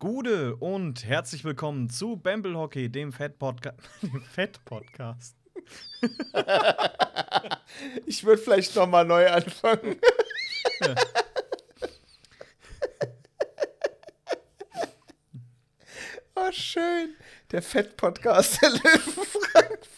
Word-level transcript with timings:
Gude 0.00 0.54
und 0.54 1.04
herzlich 1.04 1.42
willkommen 1.42 1.90
zu 1.90 2.16
Bamble 2.16 2.56
Hockey, 2.56 2.88
dem 2.88 3.12
Fett 3.12 3.36
Podcast. 3.40 3.80
Fett 4.32 4.60
Podcast. 4.64 5.36
ich 8.06 8.22
würde 8.22 8.40
vielleicht 8.40 8.76
noch 8.76 8.86
mal 8.86 9.04
neu 9.04 9.28
anfangen. 9.28 9.96
Ja. 10.82 10.94
oh, 16.36 16.52
schön. 16.52 17.16
Der 17.50 17.62
Fett 17.62 17.96
Podcast 17.96 18.62
der 18.62 18.70
Löwen 18.70 19.00
Frankfurt. 19.24 19.88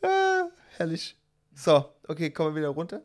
ah, 0.00 0.44
herrlich. 0.78 1.18
So, 1.54 1.92
okay, 2.08 2.30
kommen 2.30 2.54
wir 2.54 2.60
wieder 2.62 2.68
runter. 2.70 3.02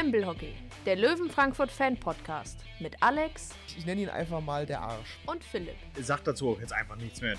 Bamble 0.00 0.24
Hockey, 0.24 0.54
der 0.86 0.94
Löwen 0.94 1.28
Frankfurt 1.28 1.72
Fan 1.72 1.96
Podcast 1.96 2.60
mit 2.78 2.94
Alex. 3.02 3.50
Ich 3.76 3.84
nenne 3.84 4.02
ihn 4.02 4.08
einfach 4.08 4.40
mal 4.40 4.64
der 4.64 4.80
Arsch. 4.80 5.18
Und 5.26 5.42
Philipp. 5.42 5.74
Sag 6.00 6.22
dazu 6.22 6.50
auch 6.50 6.60
jetzt 6.60 6.72
einfach 6.72 6.94
nichts 6.94 7.20
mehr. 7.20 7.36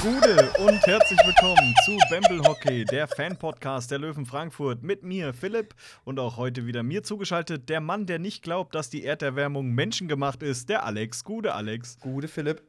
Gute 0.00 0.52
und 0.60 0.86
herzlich 0.86 1.18
willkommen 1.24 1.74
zu 1.84 1.98
Bamble 2.10 2.48
Hockey, 2.48 2.84
der 2.84 3.08
Fan-Podcast 3.08 3.90
der 3.90 3.98
Löwen 3.98 4.24
Frankfurt. 4.24 4.84
Mit 4.84 5.02
mir, 5.02 5.34
Philipp, 5.34 5.74
und 6.04 6.20
auch 6.20 6.36
heute 6.36 6.66
wieder 6.66 6.84
mir 6.84 7.02
zugeschaltet, 7.02 7.68
der 7.68 7.80
Mann, 7.80 8.06
der 8.06 8.20
nicht 8.20 8.44
glaubt, 8.44 8.72
dass 8.76 8.88
die 8.88 9.02
Erderwärmung 9.02 9.72
menschengemacht 9.72 10.44
ist, 10.44 10.68
der 10.68 10.86
Alex. 10.86 11.24
Gute, 11.24 11.54
Alex. 11.56 11.98
Gute, 11.98 12.28
Philipp. 12.28 12.62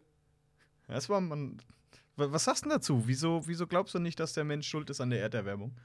Das 0.88 1.10
war 1.10 1.22
man. 1.22 1.62
Was 2.16 2.46
sagst 2.46 2.66
du 2.66 2.70
dazu? 2.70 3.04
Wieso, 3.06 3.46
wieso 3.46 3.68
glaubst 3.68 3.94
du 3.94 4.00
nicht, 4.00 4.20
dass 4.20 4.34
der 4.34 4.46
Mensch 4.46 4.68
schuld 4.68 4.90
ist 4.90 5.00
an 5.00 5.12
der 5.12 5.22
Erderwärmung? 5.22 5.76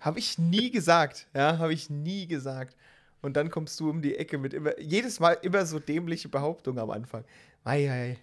Habe 0.00 0.18
ich 0.18 0.38
nie 0.38 0.70
gesagt. 0.70 1.28
Ja, 1.34 1.58
habe 1.58 1.72
ich 1.72 1.90
nie 1.90 2.26
gesagt. 2.26 2.76
Und 3.20 3.36
dann 3.36 3.50
kommst 3.50 3.78
du 3.78 3.88
um 3.88 4.02
die 4.02 4.16
Ecke 4.16 4.36
mit 4.36 4.52
immer, 4.52 4.78
jedes 4.80 5.20
Mal 5.20 5.34
immer 5.42 5.64
so 5.64 5.78
dämliche 5.78 6.28
Behauptungen 6.28 6.80
am 6.80 6.90
Anfang. 6.90 7.24
Ei, 7.64 7.90
ei. 7.90 8.18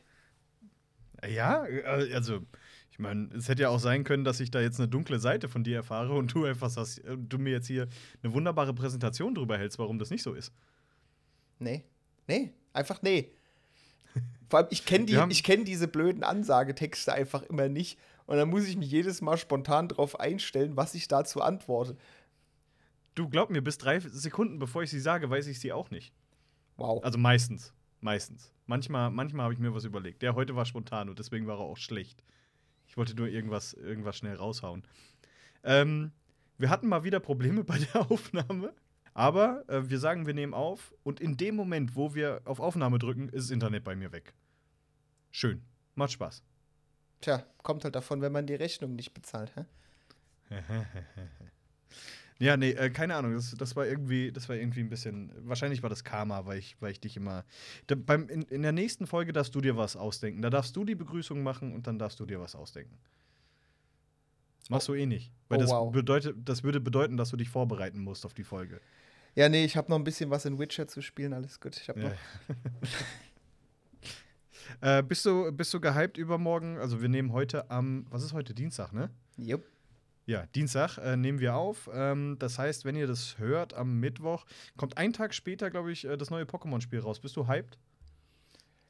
Ja, 1.27 1.65
äh, 1.65 2.13
also, 2.13 2.41
ich 2.91 2.99
meine, 2.99 3.29
es 3.33 3.47
hätte 3.47 3.63
ja 3.63 3.69
auch 3.69 3.79
sein 3.79 4.03
können, 4.03 4.25
dass 4.25 4.41
ich 4.41 4.51
da 4.51 4.59
jetzt 4.59 4.79
eine 4.79 4.89
dunkle 4.89 5.19
Seite 5.19 5.47
von 5.47 5.63
dir 5.63 5.77
erfahre 5.77 6.13
und 6.13 6.33
du 6.33 6.45
einfach 6.45 6.69
sagst, 6.69 7.03
äh, 7.05 7.17
du 7.17 7.37
mir 7.37 7.51
jetzt 7.51 7.67
hier 7.67 7.87
eine 8.21 8.33
wunderbare 8.33 8.73
Präsentation 8.73 9.33
drüber 9.33 9.57
hältst, 9.57 9.79
warum 9.79 9.99
das 9.99 10.09
nicht 10.09 10.23
so 10.23 10.33
ist. 10.33 10.53
Nee. 11.59 11.85
Nee, 12.27 12.53
einfach 12.73 13.01
nee. 13.01 13.31
Vor 14.49 14.59
allem, 14.59 14.67
ich 14.71 14.85
kenne 14.85 15.05
die, 15.05 15.41
kenn 15.41 15.63
diese 15.63 15.87
blöden 15.87 16.23
Ansagetexte 16.23 17.13
einfach 17.13 17.43
immer 17.43 17.69
nicht. 17.69 17.97
Und 18.30 18.38
dann 18.38 18.52
muss 18.52 18.67
ich 18.67 18.77
mich 18.77 18.91
jedes 18.91 19.22
Mal 19.22 19.38
spontan 19.38 19.88
darauf 19.88 20.19
einstellen, 20.19 20.77
was 20.77 20.94
ich 20.94 21.08
dazu 21.08 21.41
antworte. 21.41 21.97
Du 23.16 23.27
glaub 23.27 23.49
mir, 23.49 23.63
bis 23.63 23.80
drei 23.80 23.99
Sekunden 23.99 24.59
bevor 24.59 24.83
ich 24.83 24.91
sie 24.91 24.99
sage, 24.99 25.31
weiß 25.31 25.47
ich 25.47 25.59
sie 25.59 25.73
auch 25.73 25.89
nicht. 25.89 26.13
Wow. 26.77 27.03
Also 27.03 27.17
meistens. 27.17 27.73
Meistens. 28.02 28.53
Manchmal, 28.67 29.09
manchmal 29.09 29.45
habe 29.45 29.55
ich 29.55 29.59
mir 29.59 29.73
was 29.73 29.83
überlegt. 29.83 30.21
Der 30.21 30.36
heute 30.36 30.55
war 30.55 30.66
spontan 30.66 31.09
und 31.09 31.17
deswegen 31.17 31.47
war 31.47 31.58
er 31.58 31.63
auch 31.63 31.77
schlecht. 31.77 32.23
Ich 32.86 32.97
wollte 32.97 33.16
nur 33.16 33.27
irgendwas, 33.27 33.73
irgendwas 33.73 34.16
schnell 34.16 34.36
raushauen. 34.36 34.83
Ähm, 35.64 36.11
wir 36.59 36.69
hatten 36.69 36.88
mal 36.88 37.03
wieder 37.03 37.19
Probleme 37.19 37.64
bei 37.64 37.80
der 37.80 38.11
Aufnahme. 38.11 38.75
Aber 39.16 39.67
äh, 39.67 39.89
wir 39.89 39.97
sagen, 39.97 40.27
wir 40.27 40.36
nehmen 40.36 40.53
auf 40.53 40.93
und 41.02 41.19
in 41.19 41.36
dem 41.36 41.55
Moment, 41.55 41.95
wo 41.95 42.14
wir 42.14 42.43
auf 42.45 42.59
Aufnahme 42.59 42.99
drücken, 42.99 43.30
ist 43.30 43.45
das 43.45 43.49
Internet 43.49 43.83
bei 43.83 43.95
mir 43.95 44.11
weg. 44.11 44.36
Schön. 45.31 45.64
Macht 45.95 46.11
Spaß. 46.11 46.43
Tja, 47.21 47.43
kommt 47.63 47.83
halt 47.83 47.95
davon, 47.95 48.21
wenn 48.21 48.31
man 48.31 48.47
die 48.47 48.55
Rechnung 48.55 48.95
nicht 48.95 49.13
bezahlt, 49.13 49.51
hä? 49.55 49.65
ja, 52.39 52.57
nee, 52.57 52.71
äh, 52.71 52.89
keine 52.89 53.15
Ahnung. 53.15 53.33
Das, 53.33 53.53
das, 53.57 53.75
war 53.75 53.85
irgendwie, 53.85 54.31
das 54.31 54.49
war 54.49 54.55
irgendwie 54.55 54.80
ein 54.80 54.89
bisschen. 54.89 55.31
Wahrscheinlich 55.47 55.83
war 55.83 55.89
das 55.89 56.03
Karma, 56.03 56.45
weil 56.45 56.59
ich, 56.59 56.77
weil 56.79 56.91
ich 56.91 56.99
dich 56.99 57.17
immer. 57.17 57.43
Da, 57.87 57.95
beim, 57.95 58.29
in, 58.29 58.43
in 58.43 58.61
der 58.61 58.71
nächsten 58.71 59.05
Folge 59.05 59.33
darfst 59.33 59.53
du 59.53 59.61
dir 59.61 59.77
was 59.77 59.95
ausdenken. 59.95 60.41
Da 60.41 60.49
darfst 60.49 60.75
du 60.75 60.85
die 60.85 60.95
Begrüßung 60.95 61.43
machen 61.43 61.73
und 61.73 61.87
dann 61.87 61.99
darfst 61.99 62.19
du 62.19 62.25
dir 62.25 62.39
was 62.39 62.55
ausdenken. 62.55 62.97
Machst 64.69 64.87
du 64.87 64.93
eh 64.93 65.05
nicht. 65.05 65.31
Weil 65.49 65.58
oh, 65.58 65.61
das, 65.61 65.71
wow. 65.71 65.91
bedeutet, 65.91 66.37
das 66.45 66.63
würde 66.63 66.79
bedeuten, 66.79 67.17
dass 67.17 67.29
du 67.29 67.37
dich 67.37 67.49
vorbereiten 67.49 67.99
musst 67.99 68.25
auf 68.25 68.35
die 68.35 68.43
Folge. 68.43 68.79
Ja, 69.35 69.49
nee, 69.49 69.65
ich 69.65 69.75
habe 69.75 69.89
noch 69.89 69.97
ein 69.97 70.03
bisschen 70.03 70.29
was 70.29 70.45
in 70.45 70.59
Witcher 70.59 70.87
zu 70.87 71.02
spielen, 71.02 71.33
alles 71.33 71.59
gut. 71.59 71.75
Ich 71.77 71.89
habe 71.89 72.02
ja. 72.02 72.09
noch. 72.09 72.17
Äh, 74.81 75.03
bist, 75.03 75.25
du, 75.25 75.52
bist 75.52 75.73
du 75.73 75.80
gehypt 75.80 76.17
übermorgen? 76.17 76.77
Also, 76.77 77.02
wir 77.02 77.09
nehmen 77.09 77.33
heute 77.33 77.69
am, 77.69 78.05
was 78.09 78.23
ist 78.23 78.33
heute? 78.33 78.53
Dienstag, 78.53 78.93
ne? 78.93 79.09
Jupp. 79.37 79.63
Ja, 80.30 80.45
Dienstag 80.53 80.99
äh, 80.99 81.17
nehmen 81.17 81.39
wir 81.39 81.55
auf. 81.55 81.89
Ähm, 81.91 82.37
das 82.37 82.59
heißt, 82.59 82.85
wenn 82.85 82.95
ihr 82.95 83.08
das 83.08 83.39
hört 83.39 83.73
am 83.73 83.99
Mittwoch, 83.99 84.45
kommt 84.77 84.95
ein 84.95 85.11
Tag 85.11 85.33
später, 85.33 85.71
glaube 85.71 85.91
ich, 85.91 86.05
äh, 86.05 86.17
das 86.17 86.29
neue 86.29 86.43
Pokémon-Spiel 86.43 86.99
raus. 86.99 87.19
Bist 87.19 87.35
du 87.35 87.47
hyped? 87.47 87.79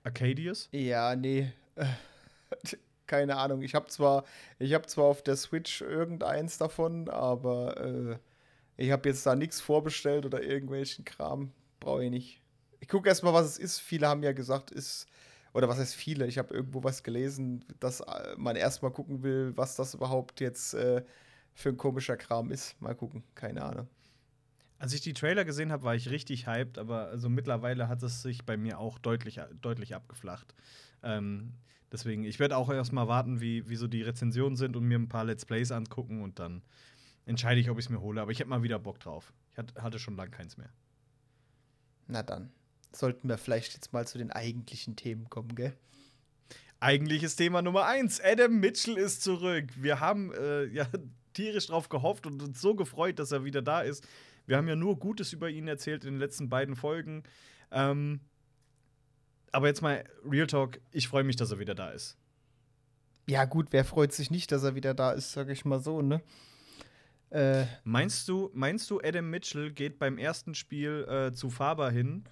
Arcadius? 0.04 0.68
Ja, 0.74 1.16
nee. 1.16 1.52
Keine 3.08 3.38
Ahnung. 3.38 3.62
Ich 3.62 3.74
habe 3.74 3.88
zwar, 3.88 4.26
hab 4.60 4.90
zwar 4.90 5.06
auf 5.06 5.24
der 5.24 5.38
Switch 5.38 5.82
irgendeins 5.82 6.58
davon, 6.58 7.08
aber 7.08 7.78
äh, 7.78 8.18
ich 8.76 8.92
habe 8.92 9.08
jetzt 9.08 9.26
da 9.26 9.34
nichts 9.34 9.62
vorbestellt 9.62 10.26
oder 10.26 10.44
irgendwelchen 10.44 11.06
Kram. 11.06 11.54
Brauche 11.80 12.04
ich 12.04 12.12
nicht. 12.12 12.42
Ich 12.82 12.90
gucke 12.90 13.08
erstmal, 13.08 13.34
was 13.34 13.46
es 13.46 13.58
ist. 13.58 13.80
Viele 13.80 14.08
haben 14.08 14.24
ja 14.24 14.34
gesagt, 14.34 14.72
ist 14.72 15.08
oder 15.54 15.68
was 15.68 15.80
heißt 15.80 15.96
viele, 15.96 16.28
ich 16.28 16.38
habe 16.38 16.54
irgendwo 16.54 16.84
was 16.84 17.04
gelesen, 17.04 17.66
dass 17.80 18.02
äh, 18.02 18.36
man 18.38 18.56
erstmal 18.56 18.92
gucken 18.92 19.24
will, 19.24 19.54
was 19.56 19.76
das 19.76 19.94
überhaupt 19.94 20.40
jetzt 20.42 20.74
äh, 20.74 21.04
für 21.54 21.70
ein 21.70 21.78
komischer 21.78 22.18
Kram 22.18 22.52
ist. 22.52 22.80
Mal 22.82 22.96
gucken, 22.96 23.24
keine 23.36 23.64
Ahnung. 23.64 23.88
Als 24.78 24.94
ich 24.94 25.02
die 25.02 25.14
Trailer 25.14 25.44
gesehen 25.44 25.72
habe, 25.72 25.84
war 25.84 25.96
ich 25.96 26.10
richtig 26.10 26.48
hyped, 26.48 26.78
aber 26.78 27.08
also 27.08 27.28
mittlerweile 27.30 27.90
hat 27.90 28.02
es 28.02 28.22
sich 28.22 28.46
bei 28.46 28.56
mir 28.56 28.80
auch 28.80 28.98
deutlich, 28.98 29.42
deutlich 29.62 29.94
abgeflacht. 29.94 30.56
Ähm, 31.04 31.54
deswegen, 31.92 32.24
ich 32.24 32.40
werde 32.40 32.56
auch 32.56 32.70
erstmal 32.70 33.10
warten, 33.10 33.42
wie, 33.42 33.68
wie 33.68 33.76
so 33.76 33.88
die 33.88 34.04
Rezensionen 34.04 34.56
sind 34.56 34.78
und 34.78 34.86
mir 34.86 34.98
ein 34.98 35.10
paar 35.10 35.26
Let's 35.26 35.46
Plays 35.46 35.72
angucken 35.72 36.22
und 36.22 36.40
dann 36.40 36.62
entscheide 37.26 37.60
ich, 37.60 37.70
ob 37.70 37.78
ich 37.78 37.86
es 37.86 37.90
mir 37.90 38.00
hole. 38.00 38.22
Aber 38.22 38.32
ich 38.32 38.40
habe 38.40 38.50
mal 38.50 38.64
wieder 38.64 38.80
Bock 38.80 39.00
drauf. 39.00 39.34
Ich 39.52 39.58
hatte 39.58 40.00
schon 40.00 40.16
lange 40.16 40.32
keins 40.32 40.56
mehr. 40.56 40.70
Na 42.08 42.24
dann 42.24 42.50
sollten 42.92 43.28
wir 43.28 43.38
vielleicht 43.38 43.74
jetzt 43.74 43.94
mal 43.94 44.08
zu 44.08 44.18
den 44.18 44.32
eigentlichen 44.32 44.96
Themen 44.96 45.30
kommen, 45.30 45.56
gell? 45.56 45.74
Eigentliches 46.80 47.36
Thema 47.36 47.62
Nummer 47.62 47.86
eins. 47.86 48.22
Adam 48.24 48.60
Mitchell 48.60 48.98
ist 48.98 49.22
zurück. 49.22 49.66
Wir 49.76 50.00
haben 50.00 50.32
äh, 50.34 50.66
ja 50.74 50.88
tierisch 51.34 51.68
drauf 51.68 51.90
gehofft 51.90 52.26
und 52.26 52.42
uns 52.42 52.62
so 52.62 52.76
gefreut, 52.76 53.20
dass 53.20 53.32
er 53.32 53.44
wieder 53.44 53.62
da 53.62 53.82
ist. 53.82 54.08
Wir 54.46 54.58
haben 54.58 54.68
ja 54.68 54.76
nur 54.76 54.98
Gutes 54.98 55.34
über 55.34 55.50
ihn 55.50 55.68
erzählt 55.68 56.06
in 56.06 56.14
den 56.14 56.20
letzten 56.20 56.50
beiden 56.50 56.76
Folgen. 56.76 57.24
Ähm, 57.72 58.22
aber 59.52 59.68
jetzt 59.68 59.82
mal 59.82 60.04
Real 60.26 60.48
Talk, 60.48 60.80
ich 60.92 61.08
freue 61.08 61.24
mich, 61.24 61.36
dass 61.36 61.52
er 61.52 61.60
wieder 61.60 61.76
da 61.76 61.90
ist. 61.90 62.18
Ja, 63.28 63.46
gut, 63.46 63.68
wer 63.72 63.86
freut 63.86 64.12
sich 64.12 64.32
nicht, 64.32 64.52
dass 64.52 64.64
er 64.64 64.74
wieder 64.74 64.94
da 64.94 65.12
ist, 65.12 65.34
sag 65.34 65.50
ich 65.50 65.66
mal 65.66 65.80
so, 65.80 66.02
ne? 66.02 66.22
Äh, 67.30 67.66
meinst, 67.84 68.28
du, 68.28 68.50
meinst 68.54 68.90
du, 68.90 69.00
Adam 69.04 69.30
Mitchell 69.30 69.72
geht 69.72 70.00
beim 70.00 70.18
ersten 70.18 70.56
Spiel 70.56 71.06
äh, 71.08 71.32
zu 71.32 71.52
Faber 71.52 71.92
hin 71.92 72.24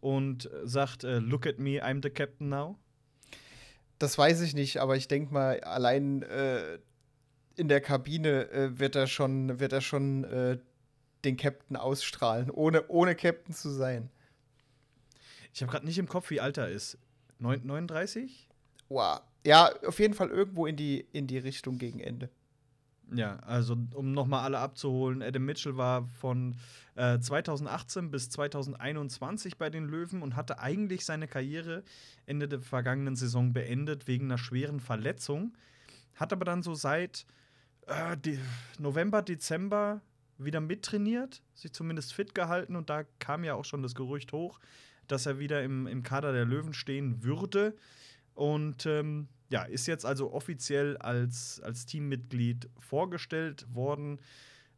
und 0.00 0.48
sagt, 0.64 1.04
äh, 1.04 1.18
look 1.18 1.46
at 1.46 1.58
me, 1.58 1.82
I'm 1.82 2.02
the 2.02 2.10
captain 2.10 2.48
now? 2.48 2.78
Das 3.98 4.16
weiß 4.16 4.40
ich 4.42 4.54
nicht, 4.54 4.78
aber 4.78 4.96
ich 4.96 5.08
denke 5.08 5.32
mal, 5.32 5.60
allein 5.60 6.22
äh, 6.22 6.78
in 7.56 7.68
der 7.68 7.80
Kabine 7.80 8.50
äh, 8.50 8.78
wird 8.78 8.94
er 8.94 9.08
schon, 9.08 9.58
wird 9.58 9.72
er 9.72 9.80
schon 9.80 10.24
äh, 10.24 10.58
den 11.24 11.36
Captain 11.36 11.76
ausstrahlen, 11.76 12.50
ohne, 12.50 12.86
ohne 12.88 13.16
Captain 13.16 13.54
zu 13.54 13.70
sein. 13.70 14.10
Ich 15.52 15.62
habe 15.62 15.72
gerade 15.72 15.86
nicht 15.86 15.98
im 15.98 16.08
Kopf, 16.08 16.30
wie 16.30 16.40
alt 16.40 16.56
er 16.58 16.68
ist. 16.68 16.98
39? 17.40 18.48
Wow. 18.88 19.20
Ja, 19.44 19.72
auf 19.86 19.98
jeden 19.98 20.14
Fall 20.14 20.30
irgendwo 20.30 20.66
in 20.66 20.76
die, 20.76 21.06
in 21.12 21.26
die 21.26 21.38
Richtung 21.38 21.78
gegen 21.78 22.00
Ende. 22.00 22.30
Ja, 23.14 23.36
also 23.40 23.76
um 23.94 24.12
nochmal 24.12 24.44
alle 24.44 24.58
abzuholen, 24.58 25.22
Adam 25.22 25.44
Mitchell 25.44 25.76
war 25.76 26.06
von 26.20 26.56
äh, 26.94 27.18
2018 27.18 28.10
bis 28.10 28.28
2021 28.30 29.56
bei 29.56 29.70
den 29.70 29.86
Löwen 29.86 30.20
und 30.20 30.36
hatte 30.36 30.58
eigentlich 30.58 31.04
seine 31.06 31.26
Karriere 31.26 31.84
Ende 32.26 32.48
der 32.48 32.60
vergangenen 32.60 33.16
Saison 33.16 33.52
beendet 33.52 34.06
wegen 34.08 34.26
einer 34.26 34.38
schweren 34.38 34.80
Verletzung. 34.80 35.56
Hat 36.16 36.32
aber 36.32 36.44
dann 36.44 36.62
so 36.62 36.74
seit 36.74 37.24
äh, 37.86 38.16
November, 38.78 39.22
Dezember 39.22 40.02
wieder 40.36 40.60
mittrainiert, 40.60 41.42
sich 41.54 41.72
zumindest 41.72 42.12
fit 42.12 42.34
gehalten 42.34 42.76
und 42.76 42.90
da 42.90 43.04
kam 43.18 43.42
ja 43.42 43.54
auch 43.54 43.64
schon 43.64 43.82
das 43.82 43.94
Gerücht 43.94 44.32
hoch, 44.32 44.60
dass 45.06 45.26
er 45.26 45.38
wieder 45.38 45.62
im, 45.62 45.86
im 45.86 46.02
Kader 46.02 46.32
der 46.32 46.44
Löwen 46.44 46.74
stehen 46.74 47.22
würde. 47.22 47.74
Und 48.34 48.86
ähm, 48.86 49.28
ja, 49.50 49.62
ist 49.62 49.86
jetzt 49.86 50.04
also 50.04 50.32
offiziell 50.32 50.96
als, 50.98 51.60
als 51.60 51.86
Teammitglied 51.86 52.68
vorgestellt 52.78 53.66
worden. 53.74 54.20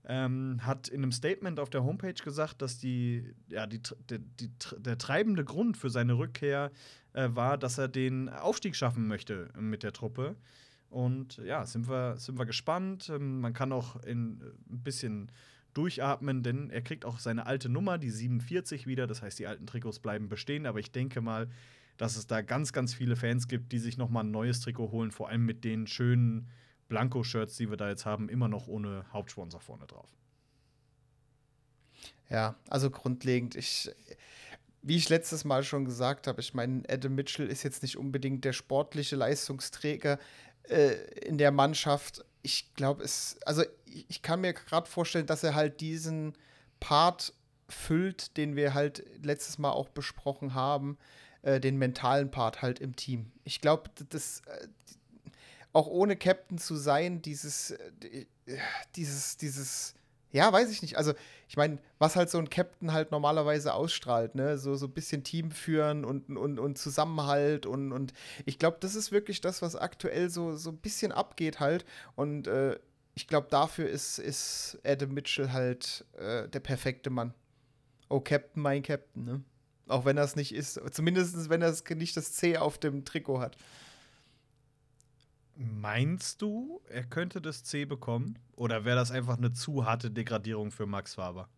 ähm, 0.04 0.60
hat 0.62 0.88
in 0.88 1.02
einem 1.02 1.12
Statement 1.12 1.60
auf 1.60 1.68
der 1.68 1.84
Homepage 1.84 2.14
gesagt, 2.14 2.62
dass 2.62 2.78
die, 2.78 3.34
ja, 3.48 3.66
die, 3.66 3.80
die, 4.08 4.18
die 4.18 4.50
der 4.78 4.96
treibende 4.96 5.44
Grund 5.44 5.76
für 5.76 5.90
seine 5.90 6.14
Rückkehr 6.14 6.70
äh, 7.12 7.28
war, 7.32 7.58
dass 7.58 7.76
er 7.76 7.88
den 7.88 8.28
Aufstieg 8.30 8.76
schaffen 8.76 9.06
möchte 9.06 9.50
mit 9.58 9.82
der 9.82 9.92
Truppe. 9.92 10.36
Und 10.88 11.36
ja, 11.38 11.66
sind 11.66 11.88
wir, 11.88 12.16
sind 12.16 12.38
wir 12.38 12.46
gespannt. 12.46 13.10
Ähm, 13.10 13.40
man 13.40 13.52
kann 13.52 13.72
auch 13.72 14.02
in, 14.04 14.40
äh, 14.40 14.72
ein 14.72 14.82
bisschen 14.82 15.30
durchatmen, 15.74 16.42
denn 16.42 16.70
er 16.70 16.82
kriegt 16.82 17.04
auch 17.04 17.18
seine 17.18 17.46
alte 17.46 17.68
Nummer, 17.68 17.98
die 17.98 18.10
47 18.10 18.86
wieder. 18.86 19.06
Das 19.06 19.22
heißt, 19.22 19.38
die 19.38 19.46
alten 19.46 19.66
Trikots 19.66 20.00
bleiben 20.00 20.28
bestehen. 20.28 20.66
Aber 20.66 20.80
ich 20.80 20.90
denke 20.90 21.20
mal, 21.20 21.48
dass 22.00 22.16
es 22.16 22.26
da 22.26 22.40
ganz, 22.40 22.72
ganz 22.72 22.94
viele 22.94 23.14
Fans 23.14 23.46
gibt, 23.46 23.72
die 23.72 23.78
sich 23.78 23.98
noch 23.98 24.08
mal 24.08 24.20
ein 24.20 24.30
neues 24.30 24.60
Trikot 24.60 24.90
holen, 24.90 25.10
vor 25.10 25.28
allem 25.28 25.44
mit 25.44 25.64
den 25.64 25.86
schönen 25.86 26.48
Blanko-Shirts, 26.88 27.58
die 27.58 27.68
wir 27.68 27.76
da 27.76 27.90
jetzt 27.90 28.06
haben, 28.06 28.30
immer 28.30 28.48
noch 28.48 28.68
ohne 28.68 29.04
Hauptsponsor 29.12 29.60
vorne 29.60 29.86
drauf. 29.86 30.08
Ja, 32.30 32.56
also 32.70 32.88
grundlegend, 32.88 33.54
ich, 33.54 33.90
wie 34.80 34.96
ich 34.96 35.10
letztes 35.10 35.44
Mal 35.44 35.62
schon 35.62 35.84
gesagt 35.84 36.26
habe, 36.26 36.40
ich 36.40 36.54
meine, 36.54 36.84
Adam 36.88 37.14
Mitchell 37.14 37.48
ist 37.48 37.64
jetzt 37.64 37.82
nicht 37.82 37.98
unbedingt 37.98 38.46
der 38.46 38.54
sportliche 38.54 39.16
Leistungsträger 39.16 40.18
äh, 40.70 40.94
in 41.26 41.36
der 41.36 41.50
Mannschaft. 41.50 42.24
Ich 42.40 42.72
glaube, 42.76 43.04
es, 43.04 43.38
also 43.44 43.62
ich 43.84 44.22
kann 44.22 44.40
mir 44.40 44.54
gerade 44.54 44.88
vorstellen, 44.88 45.26
dass 45.26 45.44
er 45.44 45.54
halt 45.54 45.82
diesen 45.82 46.32
Part 46.80 47.34
füllt, 47.68 48.38
den 48.38 48.56
wir 48.56 48.72
halt 48.72 49.04
letztes 49.22 49.58
Mal 49.58 49.72
auch 49.72 49.90
besprochen 49.90 50.54
haben, 50.54 50.96
äh, 51.42 51.60
den 51.60 51.76
mentalen 51.78 52.30
Part 52.30 52.62
halt 52.62 52.78
im 52.80 52.96
Team. 52.96 53.32
Ich 53.44 53.60
glaube, 53.60 53.90
das, 54.08 54.42
äh, 54.46 54.68
auch 55.72 55.86
ohne 55.86 56.16
Captain 56.16 56.58
zu 56.58 56.76
sein, 56.76 57.22
dieses, 57.22 57.70
äh, 57.70 58.26
dieses, 58.96 59.36
dieses, 59.36 59.94
ja, 60.32 60.52
weiß 60.52 60.70
ich 60.70 60.82
nicht. 60.82 60.96
Also, 60.96 61.14
ich 61.48 61.56
meine, 61.56 61.78
was 61.98 62.16
halt 62.16 62.30
so 62.30 62.38
ein 62.38 62.50
Captain 62.50 62.92
halt 62.92 63.10
normalerweise 63.10 63.74
ausstrahlt, 63.74 64.34
ne? 64.34 64.58
So, 64.58 64.76
so 64.76 64.86
ein 64.86 64.92
bisschen 64.92 65.24
Team 65.24 65.50
führen 65.50 66.04
und, 66.04 66.36
und, 66.36 66.58
und 66.58 66.78
Zusammenhalt 66.78 67.66
und, 67.66 67.92
und 67.92 68.12
ich 68.46 68.58
glaube, 68.58 68.78
das 68.80 68.94
ist 68.94 69.12
wirklich 69.12 69.40
das, 69.40 69.62
was 69.62 69.76
aktuell 69.76 70.30
so, 70.30 70.56
so 70.56 70.70
ein 70.70 70.78
bisschen 70.78 71.12
abgeht 71.12 71.58
halt. 71.60 71.84
Und 72.14 72.46
äh, 72.46 72.78
ich 73.14 73.26
glaube, 73.26 73.48
dafür 73.50 73.88
ist, 73.88 74.18
ist 74.18 74.78
Adam 74.84 75.12
Mitchell 75.12 75.52
halt 75.52 76.04
äh, 76.18 76.48
der 76.48 76.60
perfekte 76.60 77.10
Mann. 77.10 77.34
Oh, 78.08 78.20
Captain, 78.20 78.62
mein 78.62 78.82
Captain, 78.82 79.24
ne? 79.24 79.44
Auch 79.90 80.04
wenn 80.04 80.16
er 80.16 80.24
es 80.24 80.36
nicht 80.36 80.54
ist. 80.54 80.80
Zumindest 80.92 81.50
wenn 81.50 81.62
er 81.62 81.74
nicht 81.94 82.16
das 82.16 82.32
C 82.32 82.56
auf 82.56 82.78
dem 82.78 83.04
Trikot 83.04 83.40
hat. 83.40 83.56
Meinst 85.56 86.40
du, 86.40 86.80
er 86.88 87.04
könnte 87.04 87.42
das 87.42 87.64
C 87.64 87.84
bekommen? 87.84 88.38
Oder 88.56 88.86
wäre 88.86 88.96
das 88.96 89.10
einfach 89.10 89.36
eine 89.36 89.52
zu 89.52 89.84
harte 89.84 90.10
Degradierung 90.10 90.70
für 90.70 90.86
Max 90.86 91.16
Faber? 91.16 91.50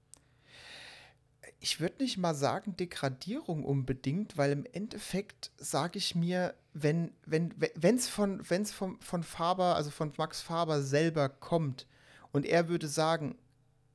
Ich 1.61 1.79
würde 1.79 2.03
nicht 2.03 2.19
mal 2.19 2.35
sagen 2.35 2.77
Degradierung 2.77 3.65
unbedingt, 3.65 4.37
weil 4.37 4.51
im 4.51 4.67
Endeffekt 4.73 5.53
sage 5.57 5.99
ich 5.99 6.17
mir, 6.17 6.55
wenn 6.75 7.13
wenn 7.25 7.95
es 7.95 8.09
von 8.09 8.43
wenn's 8.51 8.73
von, 8.73 9.01
von 9.01 9.23
Faber, 9.23 9.77
also 9.77 9.91
von 9.91 10.13
Max 10.19 10.41
Faber 10.41 10.83
selber 10.83 11.29
kommt 11.29 11.87
und 12.33 12.45
er 12.45 12.69
würde 12.69 12.89
sagen, 12.89 13.37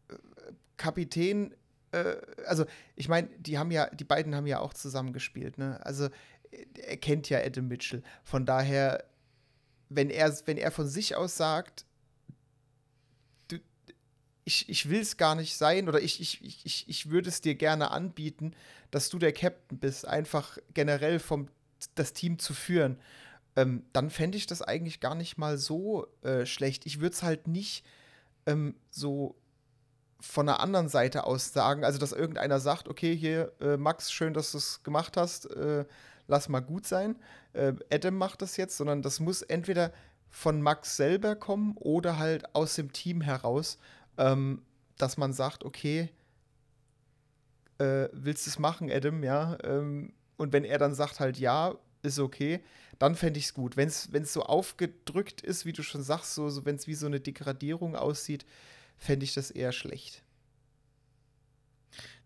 äh, 0.07 0.15
Kapitän, 0.77 1.53
äh, 1.91 2.15
also 2.45 2.65
ich 2.95 3.07
meine, 3.07 3.27
die 3.39 3.57
haben 3.57 3.71
ja, 3.71 3.89
die 3.89 4.03
beiden 4.03 4.35
haben 4.35 4.47
ja 4.47 4.59
auch 4.59 4.73
zusammengespielt, 4.73 5.57
ne? 5.57 5.83
Also 5.85 6.09
er 6.75 6.97
kennt 6.97 7.29
ja 7.29 7.39
Adam 7.39 7.67
Mitchell. 7.67 8.03
Von 8.23 8.45
daher 8.45 9.03
wenn 9.89 10.09
er, 10.09 10.33
wenn 10.45 10.57
er 10.57 10.71
von 10.71 10.87
sich 10.87 11.15
aus 11.15 11.37
sagt, 11.37 11.85
du, 13.47 13.57
ich, 14.43 14.69
ich 14.69 14.89
will 14.89 15.01
es 15.01 15.17
gar 15.17 15.35
nicht 15.35 15.55
sein 15.55 15.87
oder 15.87 16.01
ich, 16.01 16.21
ich, 16.21 16.65
ich, 16.65 16.87
ich 16.87 17.09
würde 17.09 17.29
es 17.29 17.41
dir 17.41 17.55
gerne 17.55 17.91
anbieten, 17.91 18.53
dass 18.91 19.09
du 19.09 19.19
der 19.19 19.33
Captain 19.33 19.79
bist, 19.79 20.07
einfach 20.07 20.57
generell 20.73 21.19
vom 21.19 21.47
das 21.95 22.13
Team 22.13 22.39
zu 22.39 22.53
führen, 22.53 22.99
ähm, 23.55 23.83
dann 23.93 24.09
fände 24.09 24.37
ich 24.37 24.47
das 24.47 24.61
eigentlich 24.61 24.99
gar 24.99 25.15
nicht 25.15 25.37
mal 25.37 25.57
so 25.57 26.07
äh, 26.23 26.45
schlecht. 26.45 26.85
Ich 26.85 26.99
würde 26.99 27.13
es 27.13 27.23
halt 27.23 27.47
nicht 27.47 27.85
ähm, 28.45 28.75
so 28.89 29.35
von 30.19 30.47
der 30.47 30.59
anderen 30.59 30.89
Seite 30.89 31.25
aus 31.25 31.53
sagen, 31.53 31.83
also 31.83 31.99
dass 31.99 32.11
irgendeiner 32.11 32.59
sagt, 32.59 32.87
okay, 32.87 33.15
hier, 33.15 33.53
äh, 33.61 33.77
Max, 33.77 34.11
schön, 34.11 34.33
dass 34.33 34.51
du 34.51 34.57
es 34.57 34.83
gemacht 34.83 35.17
hast, 35.17 35.45
äh, 35.51 35.85
lass 36.27 36.49
mal 36.49 36.59
gut 36.59 36.87
sein. 36.87 37.15
Äh, 37.53 37.73
Adam 37.91 38.15
macht 38.15 38.41
das 38.41 38.57
jetzt, 38.57 38.77
sondern 38.77 39.01
das 39.01 39.19
muss 39.19 39.41
entweder 39.41 39.91
von 40.29 40.61
Max 40.61 40.97
selber 40.97 41.35
kommen 41.35 41.75
oder 41.77 42.17
halt 42.17 42.53
aus 42.55 42.75
dem 42.75 42.91
Team 42.91 43.21
heraus, 43.21 43.77
ähm, 44.17 44.61
dass 44.97 45.17
man 45.17 45.33
sagt, 45.33 45.63
okay, 45.63 46.09
äh, 47.77 48.09
willst 48.11 48.45
du 48.45 48.49
es 48.49 48.59
machen, 48.59 48.91
Adam, 48.91 49.23
ja? 49.23 49.57
Ähm, 49.63 50.13
und 50.37 50.53
wenn 50.53 50.63
er 50.63 50.77
dann 50.77 50.93
sagt 50.93 51.19
halt 51.19 51.37
ja, 51.37 51.75
ist 52.03 52.19
okay, 52.19 52.61
dann 52.99 53.15
fände 53.15 53.39
ich 53.39 53.45
es 53.45 53.53
gut. 53.53 53.77
Wenn 53.77 53.87
es 53.89 54.33
so 54.33 54.43
aufgedrückt 54.43 55.41
ist, 55.41 55.65
wie 55.65 55.73
du 55.73 55.83
schon 55.83 56.01
sagst, 56.03 56.33
so, 56.35 56.49
so 56.49 56.65
wenn 56.65 56.75
es 56.75 56.87
wie 56.87 56.95
so 56.95 57.05
eine 57.05 57.19
Degradierung 57.19 57.95
aussieht, 57.95 58.45
fände 58.97 59.23
ich 59.23 59.33
das 59.33 59.51
eher 59.51 59.71
schlecht. 59.71 60.23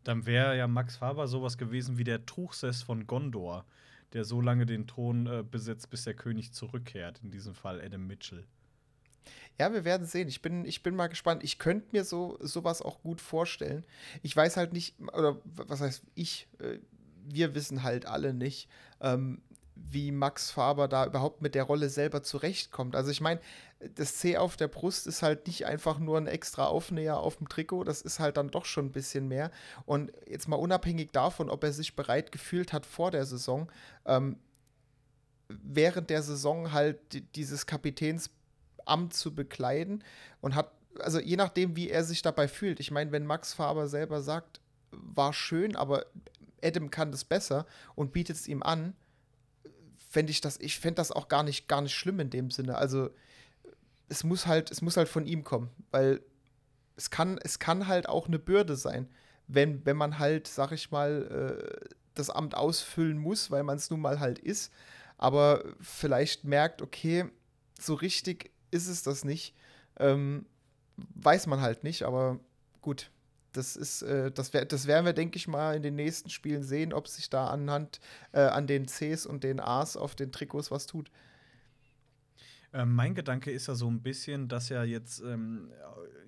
Dann 0.03 0.25
wäre 0.25 0.57
ja 0.57 0.67
Max 0.67 0.97
Faber 0.97 1.27
sowas 1.27 1.57
gewesen 1.57 1.97
wie 1.97 2.03
der 2.03 2.25
Truchsess 2.25 2.81
von 2.81 3.05
Gondor 3.05 3.65
der 4.13 4.25
so 4.25 4.41
lange 4.41 4.65
den 4.65 4.87
Thron 4.87 5.25
äh, 5.27 5.43
besetzt, 5.43 5.89
bis 5.89 6.03
der 6.03 6.13
König 6.13 6.53
zurückkehrt. 6.53 7.19
In 7.23 7.31
diesem 7.31 7.53
Fall 7.53 7.81
Adam 7.81 8.07
Mitchell. 8.07 8.45
Ja, 9.59 9.73
wir 9.73 9.85
werden 9.85 10.07
sehen. 10.07 10.27
Ich 10.27 10.41
bin, 10.41 10.65
ich 10.65 10.83
bin 10.83 10.95
mal 10.95 11.07
gespannt. 11.07 11.43
Ich 11.43 11.59
könnte 11.59 11.87
mir 11.91 12.03
so 12.03 12.37
sowas 12.41 12.81
auch 12.81 13.01
gut 13.01 13.21
vorstellen. 13.21 13.85
Ich 14.21 14.35
weiß 14.35 14.57
halt 14.57 14.73
nicht, 14.73 14.99
oder 14.99 15.39
was 15.45 15.81
heißt 15.81 16.03
ich, 16.15 16.47
äh, 16.59 16.79
wir 17.23 17.53
wissen 17.55 17.83
halt 17.83 18.05
alle 18.05 18.33
nicht, 18.33 18.67
ähm, 18.99 19.41
wie 19.89 20.11
Max 20.11 20.51
Faber 20.51 20.87
da 20.87 21.05
überhaupt 21.05 21.41
mit 21.41 21.55
der 21.55 21.63
Rolle 21.63 21.89
selber 21.89 22.23
zurechtkommt. 22.23 22.95
Also 22.95 23.11
ich 23.11 23.21
meine, 23.21 23.39
das 23.95 24.17
C 24.17 24.37
auf 24.37 24.57
der 24.57 24.67
Brust 24.67 25.07
ist 25.07 25.21
halt 25.21 25.47
nicht 25.47 25.65
einfach 25.65 25.99
nur 25.99 26.17
ein 26.17 26.27
extra 26.27 26.65
Aufnäher 26.65 27.17
auf 27.17 27.37
dem 27.37 27.49
Trikot, 27.49 27.83
das 27.83 28.01
ist 28.01 28.19
halt 28.19 28.37
dann 28.37 28.49
doch 28.49 28.65
schon 28.65 28.87
ein 28.87 28.91
bisschen 28.91 29.27
mehr. 29.27 29.51
Und 29.85 30.11
jetzt 30.27 30.47
mal 30.47 30.57
unabhängig 30.57 31.11
davon, 31.11 31.49
ob 31.49 31.63
er 31.63 31.73
sich 31.73 31.95
bereit 31.95 32.31
gefühlt 32.31 32.73
hat 32.73 32.85
vor 32.85 33.11
der 33.11 33.25
Saison, 33.25 33.71
ähm, 34.05 34.37
während 35.49 36.09
der 36.09 36.21
Saison 36.21 36.71
halt 36.71 36.99
dieses 37.35 37.65
Kapitänsamt 37.65 39.13
zu 39.13 39.33
bekleiden 39.33 40.03
und 40.39 40.55
hat, 40.55 40.71
also 40.99 41.19
je 41.19 41.35
nachdem, 41.35 41.75
wie 41.75 41.89
er 41.89 42.03
sich 42.03 42.21
dabei 42.21 42.47
fühlt. 42.47 42.79
Ich 42.79 42.91
meine, 42.91 43.11
wenn 43.11 43.25
Max 43.25 43.53
Faber 43.53 43.87
selber 43.87 44.21
sagt, 44.21 44.61
war 44.91 45.33
schön, 45.33 45.75
aber 45.75 46.05
Adam 46.63 46.91
kann 46.91 47.11
das 47.11 47.23
besser 47.23 47.65
und 47.95 48.13
bietet 48.13 48.35
es 48.35 48.47
ihm 48.47 48.61
an, 48.61 48.93
fände 50.11 50.31
ich 50.31 50.41
das, 50.41 50.59
ich 50.59 50.77
fände 50.77 50.95
das 50.95 51.13
auch 51.13 51.29
gar 51.29 51.41
nicht, 51.41 51.69
gar 51.69 51.81
nicht 51.81 51.95
schlimm 51.95 52.19
in 52.19 52.29
dem 52.29 52.51
Sinne. 52.51 52.77
Also 52.77 53.09
es 54.09 54.25
muss 54.25 54.45
halt, 54.45 54.69
es 54.69 54.81
muss 54.81 54.97
halt 54.97 55.07
von 55.07 55.25
ihm 55.25 55.45
kommen, 55.45 55.69
weil 55.89 56.21
es 56.97 57.09
kann, 57.09 57.39
es 57.41 57.59
kann 57.59 57.87
halt 57.87 58.09
auch 58.09 58.27
eine 58.27 58.37
Bürde 58.37 58.75
sein, 58.75 59.07
wenn, 59.47 59.85
wenn 59.85 59.95
man 59.95 60.19
halt, 60.19 60.49
sag 60.49 60.73
ich 60.73 60.91
mal, 60.91 61.79
äh, 61.81 61.89
das 62.13 62.29
Amt 62.29 62.55
ausfüllen 62.55 63.17
muss, 63.17 63.51
weil 63.51 63.63
man 63.63 63.77
es 63.77 63.89
nun 63.89 64.01
mal 64.01 64.19
halt 64.19 64.37
ist, 64.37 64.73
aber 65.17 65.63
vielleicht 65.79 66.43
merkt, 66.43 66.81
okay, 66.81 67.25
so 67.79 67.93
richtig 67.93 68.51
ist 68.69 68.87
es 68.87 69.03
das 69.03 69.23
nicht. 69.23 69.55
Ähm, 69.97 70.45
weiß 71.15 71.47
man 71.47 71.61
halt 71.61 71.85
nicht, 71.85 72.03
aber 72.03 72.37
gut, 72.81 73.11
das 73.53 73.75
ist, 73.75 74.01
äh, 74.01 74.31
das, 74.31 74.53
wär, 74.53 74.65
das 74.65 74.87
werden 74.87 75.05
wir, 75.05 75.13
denke 75.13 75.37
ich 75.37 75.47
mal, 75.47 75.75
in 75.75 75.83
den 75.83 75.95
nächsten 75.95 76.29
Spielen 76.29 76.63
sehen, 76.63 76.93
ob 76.93 77.07
sich 77.07 77.29
da 77.29 77.47
anhand 77.47 77.99
äh, 78.31 78.41
an 78.41 78.67
den 78.67 78.85
Cs 78.85 79.25
und 79.25 79.43
den 79.43 79.59
As 79.59 79.97
auf 79.97 80.15
den 80.15 80.31
Trikots 80.31 80.71
was 80.71 80.85
tut. 80.85 81.11
Ähm, 82.73 82.95
mein 82.95 83.15
Gedanke 83.15 83.51
ist 83.51 83.67
ja 83.67 83.75
so 83.75 83.89
ein 83.89 84.01
bisschen, 84.01 84.47
dass 84.47 84.69
ja 84.69 84.83
jetzt 84.83 85.21
ähm, 85.21 85.69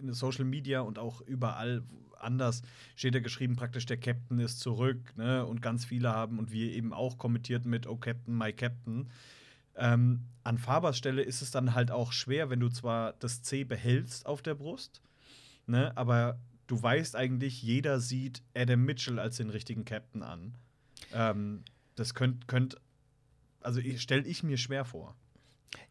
in 0.02 0.14
Social 0.14 0.46
Media 0.46 0.82
und 0.82 1.00
auch 1.00 1.22
überall 1.22 1.84
anders 2.20 2.62
steht 2.96 3.16
ja 3.16 3.22
geschrieben, 3.22 3.56
praktisch 3.56 3.86
der 3.86 3.98
Captain 3.98 4.40
ist 4.40 4.60
zurück, 4.60 5.16
ne? 5.18 5.46
Und 5.46 5.62
ganz 5.62 5.86
viele 5.86 6.10
haben 6.10 6.40
und 6.40 6.52
wir 6.52 6.72
eben 6.72 6.94
auch 6.94 7.18
kommentiert 7.18 7.66
mit 7.66 7.86
Oh 7.86 7.98
Captain, 7.98 8.38
my 8.38 8.54
Captain. 8.54 9.10
Ähm, 9.76 10.22
an 10.44 10.58
Fabers 10.58 10.98
Stelle 10.98 11.22
ist 11.22 11.42
es 11.42 11.52
dann 11.52 11.74
halt 11.74 11.92
auch 11.92 12.12
schwer, 12.12 12.50
wenn 12.50 12.60
du 12.60 12.70
zwar 12.70 13.14
das 13.14 13.42
C 13.42 13.64
behältst 13.64 14.26
auf 14.26 14.42
der 14.42 14.56
Brust, 14.56 15.02
ne, 15.66 15.96
aber 15.96 16.38
du 16.68 16.82
weißt 16.82 17.16
eigentlich, 17.16 17.62
jeder 17.62 18.00
sieht 18.00 18.42
Adam 18.56 18.84
Mitchell 18.84 19.20
als 19.20 19.38
den 19.38 19.50
richtigen 19.50 19.86
Captain 19.86 20.24
an. 20.24 20.56
Ähm, 21.14 21.64
das 21.96 22.14
könnte, 22.14 22.48
könnt, 22.48 22.78
also 23.62 23.82
stelle 23.98 24.26
ich 24.26 24.44
mir 24.44 24.58
schwer 24.58 24.86
vor. 24.86 25.16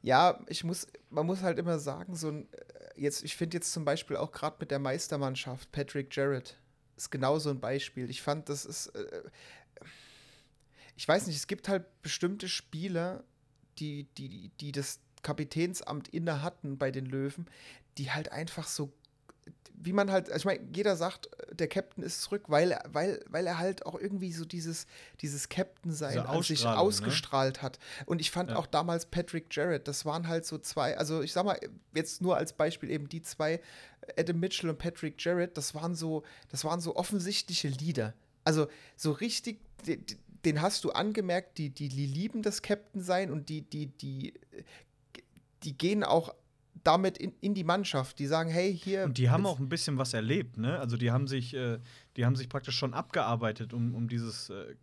Ja, 0.00 0.40
ich 0.48 0.64
muss, 0.64 0.86
man 1.10 1.26
muss 1.26 1.42
halt 1.42 1.58
immer 1.58 1.78
sagen, 1.78 2.14
so 2.14 2.28
ein, 2.28 2.52
äh, 2.52 3.00
jetzt, 3.00 3.24
ich 3.24 3.36
finde 3.36 3.56
jetzt 3.56 3.72
zum 3.72 3.84
Beispiel 3.84 4.16
auch 4.16 4.32
gerade 4.32 4.56
mit 4.60 4.70
der 4.70 4.78
Meistermannschaft, 4.78 5.70
Patrick 5.72 6.14
Jarrett, 6.14 6.58
ist 6.96 7.10
genau 7.10 7.38
so 7.38 7.50
ein 7.50 7.60
Beispiel. 7.60 8.10
Ich 8.10 8.22
fand, 8.22 8.48
das 8.48 8.64
ist, 8.64 8.88
äh, 8.88 9.22
ich 10.96 11.06
weiß 11.06 11.26
nicht, 11.26 11.36
es 11.36 11.46
gibt 11.46 11.68
halt 11.68 11.84
bestimmte 12.02 12.48
Spieler, 12.48 13.24
die, 13.78 14.04
die, 14.18 14.50
die 14.60 14.72
das 14.72 15.00
Kapitänsamt 15.22 16.08
inne 16.08 16.42
hatten 16.42 16.78
bei 16.78 16.90
den 16.90 17.06
Löwen, 17.06 17.46
die 17.98 18.10
halt 18.10 18.32
einfach 18.32 18.66
so 18.66 18.92
wie 19.84 19.92
man 19.92 20.10
halt, 20.10 20.30
also 20.30 20.38
ich 20.38 20.44
meine, 20.44 20.68
jeder 20.74 20.96
sagt, 20.96 21.28
der 21.52 21.66
Captain 21.68 22.04
ist 22.04 22.22
zurück, 22.22 22.44
weil, 22.46 22.78
weil, 22.88 23.20
weil 23.28 23.46
er 23.46 23.58
halt 23.58 23.84
auch 23.84 23.98
irgendwie 23.98 24.32
so 24.32 24.44
dieses, 24.44 24.86
dieses 25.20 25.48
Captain-Sein 25.48 26.18
an 26.20 26.42
sich 26.42 26.64
ne? 26.64 26.78
ausgestrahlt 26.78 27.62
hat. 27.62 27.78
Und 28.06 28.20
ich 28.20 28.30
fand 28.30 28.50
Ja. 28.50 28.56
auch 28.56 28.66
damals 28.66 29.06
Patrick 29.06 29.46
Jarrett, 29.50 29.88
das 29.88 30.04
waren 30.04 30.28
halt 30.28 30.46
so 30.46 30.58
zwei, 30.58 30.96
also 30.96 31.22
ich 31.22 31.32
sag 31.32 31.44
mal, 31.44 31.58
jetzt 31.94 32.22
nur 32.22 32.36
als 32.36 32.52
Beispiel 32.52 32.90
eben 32.90 33.08
die 33.08 33.22
zwei, 33.22 33.60
Adam 34.16 34.38
Mitchell 34.38 34.70
und 34.70 34.78
Patrick 34.78 35.14
Jarrett, 35.18 35.56
das 35.56 35.74
waren 35.74 35.94
so, 35.94 36.22
das 36.50 36.64
waren 36.64 36.80
so 36.80 36.94
offensichtliche 36.96 37.68
Leader. 37.68 38.14
Also 38.44 38.68
so 38.96 39.12
richtig, 39.12 39.60
den 40.44 40.60
hast 40.62 40.84
du 40.84 40.90
angemerkt, 40.90 41.58
die, 41.58 41.70
die, 41.70 41.88
die 41.88 42.06
lieben 42.06 42.42
das 42.42 42.62
Captain-Sein 42.62 43.30
und 43.30 43.48
die, 43.48 43.62
die, 43.62 43.86
die, 43.86 44.34
die 45.62 45.76
gehen 45.78 46.02
auch 46.04 46.34
damit 46.84 47.18
in, 47.18 47.32
in 47.40 47.54
die 47.54 47.64
Mannschaft. 47.64 48.18
Die 48.18 48.26
sagen, 48.26 48.50
hey, 48.50 48.76
hier. 48.76 49.04
Und 49.04 49.18
die 49.18 49.30
haben 49.30 49.46
auch 49.46 49.58
ein 49.58 49.68
bisschen 49.68 49.98
was 49.98 50.14
erlebt, 50.14 50.58
ne? 50.58 50.78
Also 50.78 50.96
die 50.96 51.10
haben 51.10 51.26
sich, 51.26 51.54
äh, 51.54 51.78
die 52.16 52.24
haben 52.24 52.36
sich 52.36 52.48
praktisch 52.48 52.76
schon 52.76 52.94
abgearbeitet, 52.94 53.72
um, 53.72 53.94
um 53.94 54.08
dieses 54.08 54.50
äh, 54.50 54.74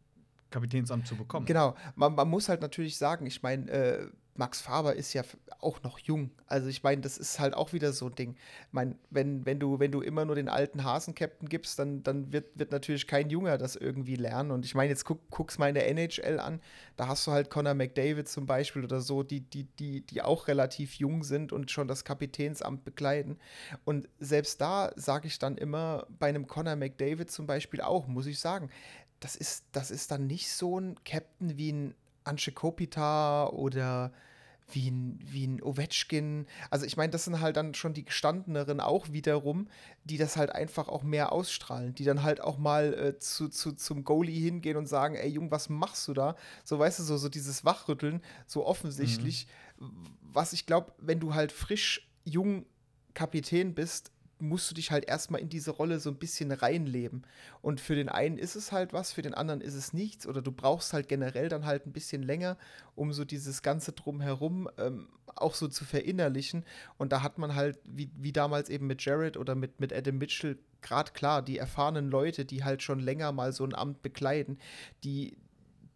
Kapitänsamt 0.50 1.08
zu 1.08 1.15
bekommen. 1.15 1.46
Genau, 1.46 1.75
man, 1.96 2.15
man 2.15 2.27
muss 2.29 2.50
halt 2.50 2.62
natürlich 2.62 2.98
sagen, 2.98 3.25
ich 3.25 3.41
meine, 3.41 3.70
äh, 3.70 4.08
Max 4.39 4.62
Faber 4.62 4.96
ist 4.96 5.12
ja 5.12 5.24
auch 5.60 5.84
noch 5.84 6.00
jung. 6.00 6.31
Also 6.48 6.69
ich 6.69 6.81
meine, 6.81 7.01
das 7.01 7.17
ist 7.17 7.41
halt 7.41 7.53
auch 7.53 7.74
wieder 7.74 7.91
so 7.91 8.05
ein 8.05 8.15
Ding. 8.15 8.36
Ich 8.67 8.74
meine, 8.74 8.96
wenn, 9.10 9.46
wenn, 9.46 9.60
du, 9.60 9.79
wenn 9.79 9.91
du 9.91 10.00
immer 10.00 10.24
nur 10.24 10.36
den 10.36 10.48
alten 10.48 10.86
Hasen-Captain 10.86 11.50
gibst, 11.50 11.77
dann, 11.77 12.03
dann 12.03 12.31
wird, 12.31 12.58
wird 12.58 12.72
natürlich 12.72 13.05
kein 13.05 13.29
Junger 13.29 13.58
das 13.58 13.75
irgendwie 13.75 14.15
lernen. 14.15 14.51
Und 14.51 14.63
ich 14.63 14.75
meine, 14.75 14.89
jetzt 14.91 15.03
guck, 15.03 15.29
guck's 15.29 15.58
mal 15.58 15.67
in 15.67 15.75
der 15.75 15.89
NHL 15.89 16.39
an, 16.39 16.62
da 16.96 17.10
hast 17.10 17.27
du 17.27 17.31
halt 17.31 17.50
Conor 17.50 17.74
McDavid 17.74 18.29
zum 18.29 18.46
Beispiel 18.46 18.86
oder 18.86 19.01
so, 19.01 19.24
die, 19.24 19.41
die, 19.41 19.65
die, 19.65 20.01
die 20.08 20.22
auch 20.22 20.48
relativ 20.48 20.93
jung 20.93 21.25
sind 21.25 21.51
und 21.51 21.69
schon 21.69 21.89
das 21.89 22.05
Kapitänsamt 22.05 22.86
bekleiden. 22.86 23.38
Und 23.84 24.08
selbst 24.19 24.62
da 24.62 24.93
sage 24.96 25.27
ich 25.27 25.38
dann 25.38 25.58
immer, 25.58 26.08
bei 26.17 26.29
einem 26.29 26.48
Conor 26.48 26.77
McDavid 26.77 27.29
zum 27.29 27.46
Beispiel 27.46 27.81
auch, 27.81 28.08
muss 28.08 28.25
ich 28.25 28.39
sagen, 28.39 28.69
das 29.19 29.36
ist, 29.36 29.65
das 29.74 29.91
ist 29.91 30.12
dann 30.12 30.27
nicht 30.27 30.50
so 30.50 30.79
ein 30.79 30.96
Captain 31.03 31.58
wie 31.58 31.74
ein 31.74 31.96
Anche 32.24 32.53
Kopita 32.53 33.48
oder 33.48 34.13
wie 34.71 34.89
ein, 34.89 35.19
wie 35.23 35.45
ein 35.45 35.61
Ovechkin. 35.61 36.45
Also 36.69 36.85
ich 36.85 36.97
meine, 36.97 37.11
das 37.11 37.25
sind 37.25 37.39
halt 37.39 37.57
dann 37.57 37.73
schon 37.73 37.93
die 37.93 38.05
gestandeneren 38.05 38.79
auch 38.79 39.11
wiederum, 39.11 39.67
die 40.03 40.17
das 40.17 40.38
halt 40.38 40.51
einfach 40.51 40.88
auch 40.88 41.03
mehr 41.03 41.31
ausstrahlen, 41.31 41.93
die 41.95 42.03
dann 42.03 42.23
halt 42.23 42.41
auch 42.41 42.57
mal 42.57 42.93
äh, 42.93 43.19
zu, 43.19 43.49
zu, 43.49 43.73
zum 43.73 44.03
Goalie 44.03 44.39
hingehen 44.39 44.77
und 44.77 44.88
sagen, 44.88 45.15
ey 45.15 45.29
Jung, 45.29 45.51
was 45.51 45.69
machst 45.69 46.07
du 46.07 46.13
da? 46.13 46.35
So, 46.63 46.79
weißt 46.79 46.99
du, 46.99 47.03
so, 47.03 47.17
so 47.17 47.29
dieses 47.29 47.65
Wachrütteln, 47.65 48.21
so 48.47 48.65
offensichtlich. 48.65 49.47
Was 50.21 50.53
ich 50.53 50.65
glaube, 50.65 50.93
wenn 50.97 51.19
du 51.19 51.33
halt 51.33 51.51
frisch 51.51 52.09
jung 52.23 52.65
Kapitän 53.13 53.73
bist, 53.73 54.11
musst 54.39 54.69
du 54.69 54.75
dich 54.75 54.91
halt 54.91 55.05
erstmal 55.05 55.41
in 55.41 55.50
diese 55.50 55.72
Rolle 55.72 56.00
so 56.00 56.10
ein 56.10 56.17
bisschen 56.17 56.51
reinleben. 56.51 57.24
Und 57.62 57.81
für 57.81 57.96
den 57.96 58.10
einen 58.10 58.38
ist 58.38 58.55
es 58.55 58.72
halt 58.72 58.93
was, 58.93 59.12
für 59.12 59.22
den 59.22 59.34
anderen 59.34 59.62
ist 59.62 59.74
es 59.74 59.93
nichts. 59.93 60.27
Oder 60.27 60.41
du 60.41 60.51
brauchst 60.51 60.93
halt 60.93 61.08
generell 61.08 61.50
dann 61.50 61.65
halt 61.65 61.86
ein 61.86 61.91
bisschen 61.91 62.24
länger, 62.24 62.58
um 62.96 63.13
so 63.13 63.25
dieses 63.25 63.62
Ganze 63.62 63.91
drumherum 63.91 64.69
ähm, 64.77 65.08
auch 65.36 65.55
so 65.55 65.67
zu 65.67 65.86
verinnerlichen. 65.86 66.65
Und 66.98 67.12
da 67.12 67.22
hat 67.22 67.38
man 67.38 67.55
halt, 67.55 67.79
wie, 67.86 68.10
wie 68.17 68.31
damals 68.31 68.69
eben 68.69 68.88
mit 68.88 69.03
Jared 69.03 69.38
oder 69.38 69.55
mit, 69.55 69.79
mit 69.79 69.93
Adam 69.93 70.17
Mitchell, 70.17 70.58
gerade 70.81 71.12
klar, 71.12 71.41
die 71.41 71.58
erfahrenen 71.58 72.10
Leute, 72.10 72.46
die 72.46 72.63
halt 72.63 72.84
schon 72.84 73.00
länger 73.00 73.31
mal 73.31 73.51
so 73.51 73.63
ein 73.65 73.75
Amt 73.75 74.01
bekleiden, 74.01 74.60
die, 75.03 75.38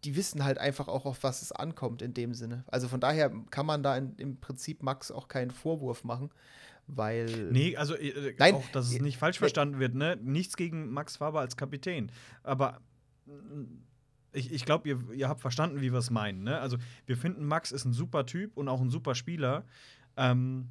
die 0.04 0.16
wissen 0.16 0.44
halt 0.44 0.58
einfach 0.58 0.88
auch, 0.88 1.06
auf 1.06 1.24
was 1.24 1.42
es 1.42 1.52
ankommt 1.52 2.02
in 2.02 2.14
dem 2.14 2.34
Sinne. 2.34 2.64
Also 2.68 2.88
von 2.88 3.00
daher 3.00 3.32
kann 3.50 3.66
man 3.66 3.84
da 3.84 3.96
in, 3.96 4.16
im 4.18 4.38
Prinzip 4.40 4.84
Max 4.84 5.12
auch 5.12 5.28
keinen 5.28 5.52
Vorwurf 5.52 6.04
machen, 6.04 6.30
weil. 6.88 7.50
Nee, 7.52 7.76
also 7.76 7.96
äh, 7.96 8.34
Nein, 8.38 8.56
auch, 8.56 8.68
dass 8.70 8.88
es 8.88 8.96
äh, 8.96 9.02
nicht 9.02 9.18
falsch 9.18 9.38
nee. 9.38 9.40
verstanden 9.40 9.80
wird, 9.80 9.96
ne? 9.96 10.18
Nichts 10.22 10.58
gegen 10.58 10.92
Max 10.92 11.18
Faber 11.18 11.40
als 11.40 11.58
Kapitän. 11.58 12.12
Aber 12.44 12.82
ich, 14.32 14.52
ich 14.52 14.66
glaube, 14.66 14.88
ihr, 14.90 15.00
ihr 15.14 15.30
habt 15.30 15.42
verstanden, 15.42 15.82
wie 15.82 15.92
wir 15.92 16.00
es 16.00 16.10
meinen, 16.10 16.44
ne? 16.44 16.60
Also, 16.60 16.78
wir 17.06 17.18
finden, 17.18 17.46
Max 17.46 17.72
ist 17.72 17.86
ein 17.86 17.94
super 17.94 18.26
Typ 18.26 18.58
und 18.58 18.68
auch 18.68 18.82
ein 18.82 18.90
super 18.90 19.16
Spieler. 19.16 19.66
Ähm, 20.18 20.70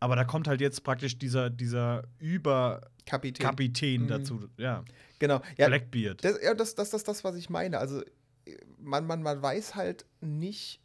aber 0.00 0.16
da 0.16 0.24
kommt 0.24 0.48
halt 0.48 0.60
jetzt 0.60 0.84
praktisch 0.84 1.18
dieser, 1.18 1.48
dieser 1.48 2.04
Überkapitän 2.18 3.46
Kapitän. 3.46 4.02
Mhm. 4.02 4.08
dazu. 4.08 4.48
Ja, 4.58 4.84
Genau. 5.18 5.40
Ja, 5.56 5.68
Blackbeard. 5.68 6.22
Das, 6.22 6.38
ja, 6.42 6.52
das, 6.52 6.74
das, 6.74 6.90
das, 6.90 7.04
das, 7.04 7.24
was 7.24 7.36
ich 7.36 7.48
meine. 7.48 7.78
Also, 7.78 8.02
äh, 8.44 8.56
man, 8.78 9.06
man, 9.06 9.22
man 9.22 9.40
weiß 9.40 9.74
halt 9.74 10.04
nicht, 10.20 10.80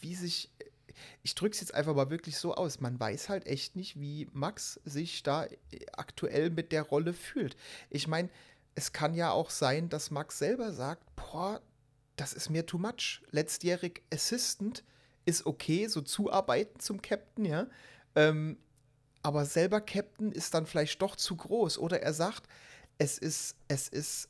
wie 0.00 0.14
sich. 0.14 0.50
Ich 1.22 1.34
drücke 1.34 1.54
es 1.54 1.60
jetzt 1.60 1.74
einfach 1.74 1.94
mal 1.94 2.10
wirklich 2.10 2.36
so 2.36 2.54
aus. 2.54 2.80
Man 2.80 2.98
weiß 2.98 3.28
halt 3.28 3.46
echt 3.46 3.76
nicht, 3.76 4.00
wie 4.00 4.28
Max 4.32 4.80
sich 4.84 5.22
da 5.22 5.44
äh, 5.44 5.56
aktuell 5.92 6.50
mit 6.50 6.72
der 6.72 6.82
Rolle 6.82 7.12
fühlt. 7.12 7.56
Ich 7.90 8.08
meine, 8.08 8.28
es 8.74 8.92
kann 8.92 9.14
ja 9.14 9.30
auch 9.30 9.50
sein, 9.50 9.88
dass 9.88 10.10
Max 10.10 10.38
selber 10.38 10.72
sagt: 10.72 11.04
Boah, 11.16 11.60
das 12.16 12.32
ist 12.32 12.50
mir 12.50 12.66
too 12.66 12.78
much. 12.78 13.22
Letztjährig 13.30 14.02
Assistant 14.12 14.84
ist 15.24 15.46
okay, 15.46 15.86
so 15.86 16.00
zuarbeiten 16.00 16.80
zum 16.80 17.02
Captain, 17.02 17.44
ja. 17.44 17.66
Ähm, 18.16 18.58
aber 19.22 19.44
selber 19.44 19.80
Captain 19.80 20.32
ist 20.32 20.54
dann 20.54 20.66
vielleicht 20.66 21.02
doch 21.02 21.16
zu 21.16 21.36
groß. 21.36 21.78
Oder 21.78 22.02
er 22.02 22.12
sagt, 22.12 22.48
es 22.98 23.18
ist, 23.18 23.56
es 23.68 23.88
ist 23.88 24.28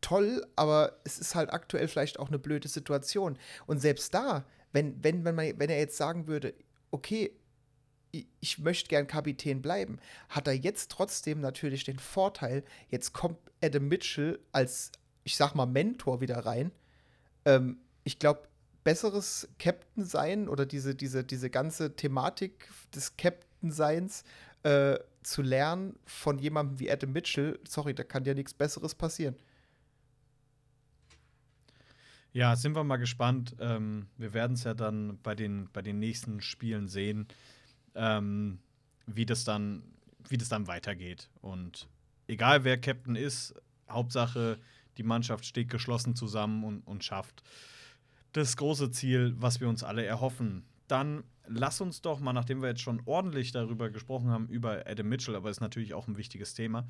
toll, 0.00 0.46
aber 0.56 1.00
es 1.04 1.18
ist 1.18 1.34
halt 1.34 1.50
aktuell 1.52 1.88
vielleicht 1.88 2.18
auch 2.18 2.28
eine 2.28 2.38
blöde 2.38 2.68
Situation. 2.68 3.38
Und 3.66 3.80
selbst 3.80 4.14
da, 4.14 4.44
wenn, 4.76 5.02
wenn, 5.02 5.24
wenn, 5.24 5.34
man, 5.34 5.58
wenn 5.58 5.70
er 5.70 5.78
jetzt 5.78 5.96
sagen 5.96 6.26
würde, 6.26 6.52
okay, 6.90 7.32
ich, 8.40 8.58
möchte 8.58 8.88
gern 8.88 9.06
Kapitän 9.06 9.62
bleiben, 9.62 9.98
hat 10.28 10.46
er 10.46 10.52
jetzt 10.52 10.90
trotzdem 10.90 11.40
natürlich 11.40 11.84
den 11.84 11.98
Vorteil, 11.98 12.62
jetzt 12.90 13.14
kommt 13.14 13.38
Adam 13.62 13.88
Mitchell 13.88 14.38
als, 14.52 14.92
ich 15.24 15.36
sag 15.36 15.54
mal, 15.54 15.64
Mentor 15.64 16.20
wieder 16.20 16.44
rein. 16.44 16.72
Ähm, 17.46 17.78
ich 18.04 18.18
glaube, 18.18 18.48
besseres 18.84 19.48
Captain 19.58 20.04
sein 20.04 20.46
oder 20.46 20.66
diese, 20.66 20.94
diese, 20.94 21.24
diese 21.24 21.48
ganze 21.48 21.96
Thematik 21.96 22.68
des 22.94 23.16
Captain-Seins 23.16 24.24
äh, 24.62 24.98
zu 25.22 25.40
lernen 25.40 25.98
von 26.04 26.38
jemandem 26.38 26.80
wie 26.80 26.90
Adam 26.90 27.12
Mitchell, 27.12 27.58
sorry, 27.66 27.94
da 27.94 28.04
kann 28.04 28.26
ja 28.26 28.34
nichts 28.34 28.52
Besseres 28.52 28.94
passieren. 28.94 29.36
Ja, 32.36 32.54
sind 32.54 32.76
wir 32.76 32.84
mal 32.84 32.98
gespannt. 32.98 33.56
Ähm, 33.60 34.08
wir 34.18 34.34
werden 34.34 34.52
es 34.52 34.64
ja 34.64 34.74
dann 34.74 35.18
bei 35.22 35.34
den, 35.34 35.70
bei 35.72 35.80
den 35.80 35.98
nächsten 35.98 36.42
Spielen 36.42 36.86
sehen, 36.86 37.28
ähm, 37.94 38.58
wie, 39.06 39.24
das 39.24 39.44
dann, 39.44 39.82
wie 40.28 40.36
das 40.36 40.50
dann 40.50 40.66
weitergeht. 40.66 41.30
Und 41.40 41.88
egal 42.28 42.62
wer 42.64 42.78
Captain 42.78 43.16
ist, 43.16 43.54
Hauptsache, 43.88 44.58
die 44.98 45.02
Mannschaft 45.02 45.46
steht 45.46 45.70
geschlossen 45.70 46.14
zusammen 46.14 46.62
und, 46.64 46.86
und 46.86 47.04
schafft 47.04 47.42
das 48.32 48.58
große 48.58 48.90
Ziel, 48.90 49.34
was 49.38 49.62
wir 49.62 49.68
uns 49.70 49.82
alle 49.82 50.04
erhoffen. 50.04 50.66
Dann 50.88 51.24
lass 51.46 51.80
uns 51.80 52.02
doch 52.02 52.20
mal, 52.20 52.34
nachdem 52.34 52.60
wir 52.60 52.68
jetzt 52.68 52.82
schon 52.82 53.00
ordentlich 53.06 53.52
darüber 53.52 53.88
gesprochen 53.88 54.28
haben, 54.28 54.48
über 54.48 54.84
Adam 54.86 55.08
Mitchell, 55.08 55.36
aber 55.36 55.48
ist 55.48 55.62
natürlich 55.62 55.94
auch 55.94 56.06
ein 56.06 56.18
wichtiges 56.18 56.52
Thema, 56.52 56.86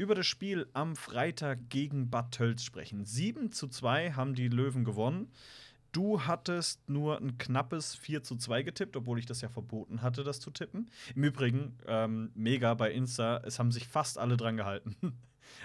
über 0.00 0.14
das 0.14 0.26
Spiel 0.26 0.66
am 0.72 0.96
Freitag 0.96 1.68
gegen 1.68 2.08
Bad 2.08 2.32
Tölz 2.32 2.64
sprechen. 2.64 3.04
7 3.04 3.52
zu 3.52 3.68
2 3.68 4.12
haben 4.12 4.34
die 4.34 4.48
Löwen 4.48 4.82
gewonnen. 4.82 5.30
Du 5.92 6.22
hattest 6.22 6.88
nur 6.88 7.18
ein 7.18 7.36
knappes 7.36 7.96
4 7.96 8.22
zu 8.22 8.36
2 8.36 8.62
getippt, 8.62 8.96
obwohl 8.96 9.18
ich 9.18 9.26
das 9.26 9.42
ja 9.42 9.50
verboten 9.50 10.00
hatte, 10.00 10.24
das 10.24 10.40
zu 10.40 10.50
tippen. 10.50 10.88
Im 11.14 11.24
Übrigen, 11.24 11.76
ähm, 11.86 12.30
mega 12.34 12.72
bei 12.72 12.92
Insta, 12.92 13.42
es 13.44 13.58
haben 13.58 13.72
sich 13.72 13.88
fast 13.88 14.16
alle 14.16 14.36
dran 14.36 14.56
gehalten. 14.56 14.96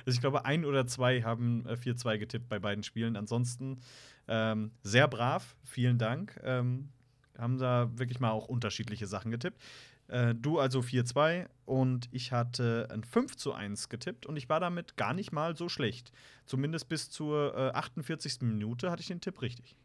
Also 0.03 0.15
ich 0.15 0.21
glaube, 0.21 0.45
ein 0.45 0.65
oder 0.65 0.87
zwei 0.87 1.21
haben 1.21 1.63
äh, 1.67 1.73
4-2 1.73 2.17
getippt 2.17 2.49
bei 2.49 2.57
beiden 2.57 2.83
Spielen. 2.83 3.15
Ansonsten 3.15 3.81
ähm, 4.27 4.71
sehr 4.81 5.07
brav, 5.07 5.55
vielen 5.63 5.99
Dank. 5.99 6.41
Ähm, 6.43 6.89
haben 7.37 7.59
da 7.59 7.91
wirklich 7.95 8.19
mal 8.19 8.31
auch 8.31 8.47
unterschiedliche 8.47 9.05
Sachen 9.05 9.29
getippt. 9.29 9.61
Äh, 10.07 10.35
du 10.35 10.59
also 10.59 10.79
4-2 10.79 11.47
und 11.65 12.07
ich 12.11 12.31
hatte 12.31 12.87
ein 12.91 13.03
5 13.03 13.35
zu 13.35 13.53
1 13.53 13.89
getippt 13.89 14.25
und 14.25 14.37
ich 14.37 14.49
war 14.49 14.59
damit 14.59 14.97
gar 14.97 15.13
nicht 15.13 15.31
mal 15.31 15.55
so 15.55 15.69
schlecht. 15.69 16.11
Zumindest 16.45 16.89
bis 16.89 17.09
zur 17.09 17.55
äh, 17.55 17.71
48. 17.71 18.41
Minute 18.41 18.91
hatte 18.91 19.01
ich 19.01 19.07
den 19.07 19.21
Tipp 19.21 19.41
richtig. 19.41 19.75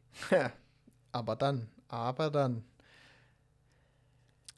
aber 1.12 1.36
dann, 1.36 1.68
aber 1.88 2.30
dann. 2.30 2.64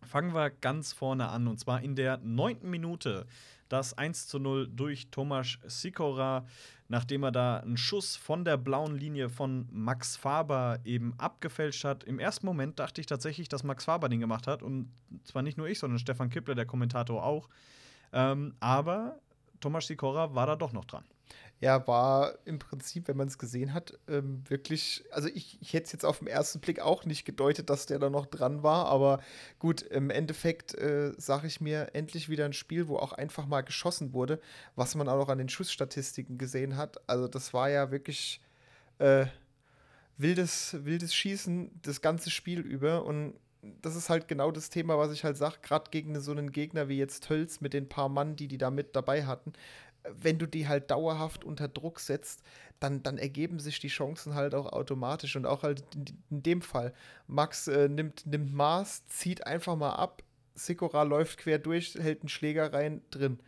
Fangen 0.04 0.34
wir 0.34 0.50
ganz 0.50 0.92
vorne 0.92 1.28
an 1.28 1.46
und 1.46 1.60
zwar 1.60 1.80
in 1.80 1.94
der 1.94 2.18
neunten 2.18 2.68
Minute. 2.68 3.26
Das 3.72 3.96
1 3.96 4.28
zu 4.28 4.38
0 4.38 4.68
durch 4.68 5.08
Tomasz 5.10 5.58
Sikora, 5.64 6.44
nachdem 6.88 7.22
er 7.22 7.32
da 7.32 7.56
einen 7.56 7.78
Schuss 7.78 8.16
von 8.16 8.44
der 8.44 8.58
blauen 8.58 8.94
Linie 8.98 9.30
von 9.30 9.66
Max 9.72 10.14
Faber 10.14 10.78
eben 10.84 11.14
abgefälscht 11.16 11.82
hat. 11.84 12.04
Im 12.04 12.18
ersten 12.18 12.44
Moment 12.44 12.78
dachte 12.78 13.00
ich 13.00 13.06
tatsächlich, 13.06 13.48
dass 13.48 13.64
Max 13.64 13.86
Faber 13.86 14.10
den 14.10 14.20
gemacht 14.20 14.46
hat 14.46 14.62
und 14.62 14.92
zwar 15.24 15.40
nicht 15.40 15.56
nur 15.56 15.68
ich, 15.68 15.78
sondern 15.78 15.98
Stefan 15.98 16.28
Kippler, 16.28 16.54
der 16.54 16.66
Kommentator 16.66 17.24
auch. 17.24 17.48
Ähm, 18.12 18.54
aber 18.60 19.18
Tomasz 19.60 19.86
Sikora 19.86 20.34
war 20.34 20.46
da 20.46 20.54
doch 20.54 20.74
noch 20.74 20.84
dran. 20.84 21.04
Ja, 21.62 21.86
war 21.86 22.34
im 22.44 22.58
Prinzip, 22.58 23.06
wenn 23.06 23.16
man 23.16 23.28
es 23.28 23.38
gesehen 23.38 23.72
hat, 23.72 23.96
ähm, 24.08 24.42
wirklich, 24.48 25.04
also 25.12 25.28
ich, 25.28 25.58
ich 25.62 25.72
hätte 25.72 25.84
es 25.84 25.92
jetzt 25.92 26.04
auf 26.04 26.18
den 26.18 26.26
ersten 26.26 26.58
Blick 26.58 26.80
auch 26.80 27.04
nicht 27.04 27.24
gedeutet, 27.24 27.70
dass 27.70 27.86
der 27.86 28.00
da 28.00 28.10
noch 28.10 28.26
dran 28.26 28.64
war, 28.64 28.86
aber 28.86 29.20
gut, 29.60 29.80
im 29.80 30.10
Endeffekt 30.10 30.74
äh, 30.74 31.12
sage 31.18 31.46
ich 31.46 31.60
mir 31.60 31.94
endlich 31.94 32.28
wieder 32.28 32.46
ein 32.46 32.52
Spiel, 32.52 32.88
wo 32.88 32.96
auch 32.96 33.12
einfach 33.12 33.46
mal 33.46 33.60
geschossen 33.60 34.12
wurde, 34.12 34.40
was 34.74 34.96
man 34.96 35.08
auch 35.08 35.28
an 35.28 35.38
den 35.38 35.48
Schussstatistiken 35.48 36.36
gesehen 36.36 36.76
hat. 36.76 36.98
Also 37.08 37.28
das 37.28 37.54
war 37.54 37.70
ja 37.70 37.92
wirklich 37.92 38.40
äh, 38.98 39.26
wildes, 40.18 40.84
wildes 40.84 41.14
Schießen 41.14 41.80
das 41.82 42.00
ganze 42.00 42.30
Spiel 42.30 42.58
über 42.58 43.04
und 43.04 43.34
das 43.80 43.94
ist 43.94 44.10
halt 44.10 44.26
genau 44.26 44.50
das 44.50 44.68
Thema, 44.68 44.98
was 44.98 45.12
ich 45.12 45.22
halt 45.22 45.36
sage, 45.36 45.58
gerade 45.62 45.90
gegen 45.92 46.18
so 46.20 46.32
einen 46.32 46.50
Gegner 46.50 46.88
wie 46.88 46.98
jetzt 46.98 47.22
Tölz 47.22 47.60
mit 47.60 47.72
den 47.72 47.88
paar 47.88 48.08
Mann, 48.08 48.34
die 48.34 48.48
die 48.48 48.58
da 48.58 48.72
mit 48.72 48.96
dabei 48.96 49.24
hatten. 49.26 49.52
Wenn 50.08 50.38
du 50.38 50.46
die 50.46 50.68
halt 50.68 50.90
dauerhaft 50.90 51.44
unter 51.44 51.68
Druck 51.68 52.00
setzt, 52.00 52.42
dann, 52.80 53.02
dann 53.02 53.18
ergeben 53.18 53.60
sich 53.60 53.78
die 53.78 53.88
Chancen 53.88 54.34
halt 54.34 54.54
auch 54.54 54.72
automatisch. 54.72 55.36
Und 55.36 55.46
auch 55.46 55.62
halt 55.62 55.84
in, 56.30 56.42
dem 56.42 56.62
Fall. 56.62 56.92
Max 57.26 57.68
äh, 57.68 57.88
nimmt, 57.88 58.26
nimmt 58.26 58.52
Maß, 58.52 59.06
zieht 59.06 59.46
einfach 59.46 59.76
mal 59.76 59.94
ab, 59.94 60.22
Sikora 60.54 61.02
läuft 61.02 61.38
quer 61.38 61.58
durch, 61.58 61.94
hält 61.94 62.22
einen 62.22 62.28
Schläger 62.28 62.72
rein, 62.72 63.02
drin. 63.10 63.38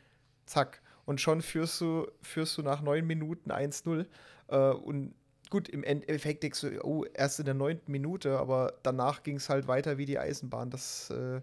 Zack. 0.47 0.81
Und 1.05 1.21
schon 1.21 1.43
führst 1.43 1.81
du, 1.81 2.07
führst 2.23 2.57
du 2.57 2.63
nach 2.63 2.81
neun 2.81 3.07
Minuten 3.07 3.51
1-0. 3.51 4.07
Äh, 4.49 4.57
und 4.57 5.15
gut, 5.51 5.69
im 5.69 5.85
Endeffekt 5.85 6.43
denkst 6.43 6.63
du, 6.63 6.81
oh, 6.83 7.05
erst 7.15 7.39
in 7.39 7.45
der 7.45 7.55
neunten 7.55 7.93
Minute, 7.93 8.39
aber 8.39 8.75
danach 8.83 9.23
ging 9.23 9.37
es 9.37 9.49
halt 9.49 9.69
weiter 9.69 9.99
wie 9.99 10.07
die 10.07 10.19
Eisenbahn. 10.19 10.71
Das, 10.71 11.11
äh, 11.11 11.41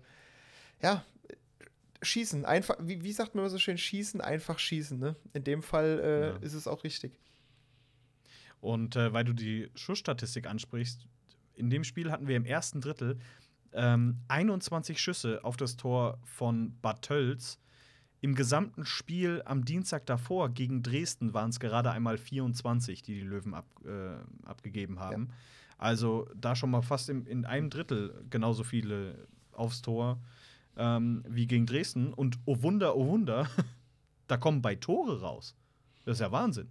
ja, 0.82 1.06
schießen, 2.02 2.46
einfach, 2.46 2.76
wie, 2.80 3.04
wie 3.04 3.12
sagt 3.12 3.36
man 3.36 3.48
so 3.50 3.60
schön, 3.60 3.78
schießen, 3.78 4.22
einfach 4.22 4.60
schießen, 4.60 4.98
ne? 4.98 5.16
In 5.34 5.44
dem 5.44 5.62
Fall 5.62 6.00
äh, 6.00 6.22
ja. 6.30 6.36
ist 6.38 6.54
es 6.54 6.68
auch 6.68 6.84
richtig. 6.84 7.20
Und 8.60 8.96
äh, 8.96 9.12
weil 9.14 9.24
du 9.24 9.34
die 9.34 9.70
Schussstatistik 9.76 10.48
ansprichst, 10.48 11.08
in 11.56 11.70
dem 11.70 11.84
Spiel 11.84 12.12
hatten 12.12 12.28
wir 12.28 12.36
im 12.36 12.46
ersten 12.46 12.82
Drittel 12.82 13.20
ähm, 13.74 14.18
21 14.28 15.00
Schüsse 15.00 15.44
auf 15.44 15.58
das 15.58 15.78
Tor 15.78 16.20
von 16.24 16.80
Bad 16.82 17.04
Tölz 17.04 17.60
im 18.22 18.36
gesamten 18.36 18.86
Spiel 18.86 19.42
am 19.46 19.66
Dienstag 19.66 20.06
davor 20.06 20.50
gegen 20.50 20.84
Dresden 20.84 21.34
waren 21.34 21.50
es 21.50 21.60
gerade 21.60 21.92
einmal 21.92 22.20
24, 22.20 23.02
die 23.02 23.16
die 23.16 23.22
Löwen 23.22 23.56
ab, 23.56 23.66
äh, 23.84 24.48
abgegeben 24.48 25.00
haben. 25.00 25.28
Ja. 25.30 25.36
Also 25.80 26.30
da 26.36 26.56
schon 26.56 26.70
mal 26.70 26.84
fast 26.84 27.10
im, 27.10 27.26
in 27.26 27.46
einem 27.46 27.72
Drittel 27.72 28.24
genauso 28.30 28.64
viele 28.64 29.28
aufs 29.52 29.82
Tor 29.82 30.22
ähm, 30.78 31.24
wie 31.28 31.48
gegen 31.48 31.66
Dresden. 31.66 32.14
Und 32.14 32.40
oh 32.46 32.62
Wunder, 32.62 32.96
oh 32.96 33.08
Wunder, 33.08 33.50
da 34.28 34.38
kommen 34.38 34.62
bei 34.62 34.76
Tore 34.76 35.22
raus. 35.22 35.56
Das 36.06 36.18
ist 36.18 36.22
ja 36.22 36.32
Wahnsinn. 36.32 36.70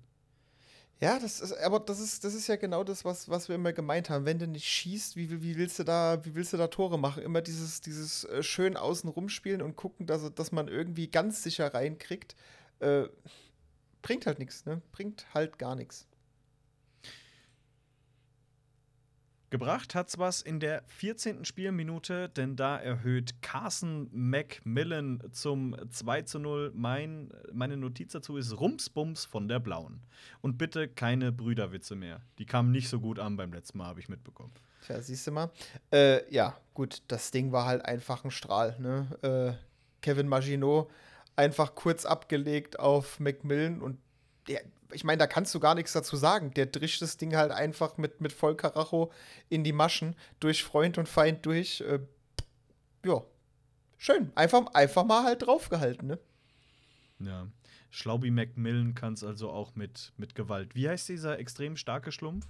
Ja, 1.00 1.18
das 1.18 1.40
ist, 1.40 1.54
aber 1.54 1.80
das 1.80 1.98
ist, 1.98 2.24
das 2.24 2.34
ist 2.34 2.46
ja 2.46 2.56
genau 2.56 2.84
das, 2.84 3.06
was, 3.06 3.30
was 3.30 3.48
wir 3.48 3.54
immer 3.54 3.72
gemeint 3.72 4.10
haben. 4.10 4.26
Wenn 4.26 4.38
du 4.38 4.46
nicht 4.46 4.68
schießt, 4.68 5.16
wie, 5.16 5.42
wie, 5.42 5.56
willst 5.56 5.78
du 5.78 5.84
da, 5.84 6.22
wie 6.26 6.34
willst 6.34 6.52
du 6.52 6.58
da 6.58 6.66
Tore 6.66 6.98
machen? 6.98 7.22
Immer 7.22 7.40
dieses, 7.40 7.80
dieses 7.80 8.24
äh, 8.24 8.42
schön 8.42 8.76
außen 8.76 9.08
rumspielen 9.08 9.62
und 9.62 9.76
gucken, 9.76 10.06
dass, 10.06 10.34
dass 10.34 10.52
man 10.52 10.68
irgendwie 10.68 11.08
ganz 11.08 11.42
sicher 11.42 11.72
reinkriegt. 11.72 12.36
Äh, 12.80 13.04
bringt 14.02 14.26
halt 14.26 14.38
nichts, 14.38 14.66
ne? 14.66 14.82
Bringt 14.92 15.26
halt 15.32 15.58
gar 15.58 15.74
nichts. 15.74 16.06
Gebracht 19.50 19.96
hat's 19.96 20.16
was 20.16 20.42
in 20.42 20.60
der 20.60 20.84
14. 20.86 21.44
Spielminute, 21.44 22.28
denn 22.28 22.54
da 22.54 22.76
erhöht 22.78 23.42
Carson 23.42 24.08
McMillan 24.12 25.20
zum 25.32 25.74
2 25.90 26.22
zu 26.22 26.38
0. 26.38 26.70
Mein, 26.72 27.32
meine 27.52 27.76
Notiz 27.76 28.12
dazu 28.12 28.36
ist 28.36 28.60
Rumsbums 28.60 29.24
von 29.24 29.48
der 29.48 29.58
Blauen. 29.58 30.02
Und 30.40 30.56
bitte 30.56 30.86
keine 30.86 31.32
Brüderwitze 31.32 31.96
mehr. 31.96 32.20
Die 32.38 32.46
kamen 32.46 32.70
nicht 32.70 32.88
so 32.88 33.00
gut 33.00 33.18
an 33.18 33.36
beim 33.36 33.52
letzten 33.52 33.78
Mal, 33.78 33.86
habe 33.86 33.98
ich 33.98 34.08
mitbekommen. 34.08 34.52
Tja, 34.86 35.00
siehst 35.00 35.26
du 35.26 35.32
mal. 35.32 35.50
Äh, 35.92 36.32
ja, 36.32 36.56
gut, 36.72 37.02
das 37.08 37.32
Ding 37.32 37.50
war 37.50 37.66
halt 37.66 37.84
einfach 37.84 38.24
ein 38.24 38.30
Strahl. 38.30 38.76
Ne? 38.78 39.58
Äh, 39.58 40.00
Kevin 40.00 40.28
Maginot 40.28 40.88
einfach 41.34 41.74
kurz 41.74 42.06
abgelegt 42.06 42.78
auf 42.78 43.18
McMillan 43.18 43.82
und 43.82 43.98
der, 44.46 44.62
ich 44.92 45.04
meine, 45.04 45.18
da 45.18 45.26
kannst 45.26 45.54
du 45.54 45.60
gar 45.60 45.74
nichts 45.74 45.92
dazu 45.92 46.16
sagen. 46.16 46.52
Der 46.54 46.66
drischt 46.66 47.02
das 47.02 47.16
Ding 47.16 47.36
halt 47.36 47.52
einfach 47.52 47.96
mit, 47.96 48.20
mit 48.20 48.32
Vollkaracho 48.32 49.12
in 49.48 49.64
die 49.64 49.72
Maschen, 49.72 50.16
durch 50.40 50.64
Freund 50.64 50.98
und 50.98 51.08
Feind 51.08 51.44
durch. 51.46 51.80
Äh, 51.82 52.00
ja, 53.04 53.22
schön. 53.98 54.32
Einfach, 54.34 54.66
einfach 54.74 55.04
mal 55.04 55.24
halt 55.24 55.46
draufgehalten, 55.46 56.08
ne? 56.08 56.18
Ja. 57.18 57.46
Schlaubi 57.90 58.30
Macmillan 58.30 58.94
kann 58.94 59.14
es 59.14 59.24
also 59.24 59.50
auch 59.50 59.74
mit, 59.74 60.12
mit 60.16 60.34
Gewalt. 60.34 60.74
Wie 60.74 60.88
heißt 60.88 61.08
dieser 61.08 61.38
extrem 61.38 61.76
starke 61.76 62.12
Schlumpf? 62.12 62.46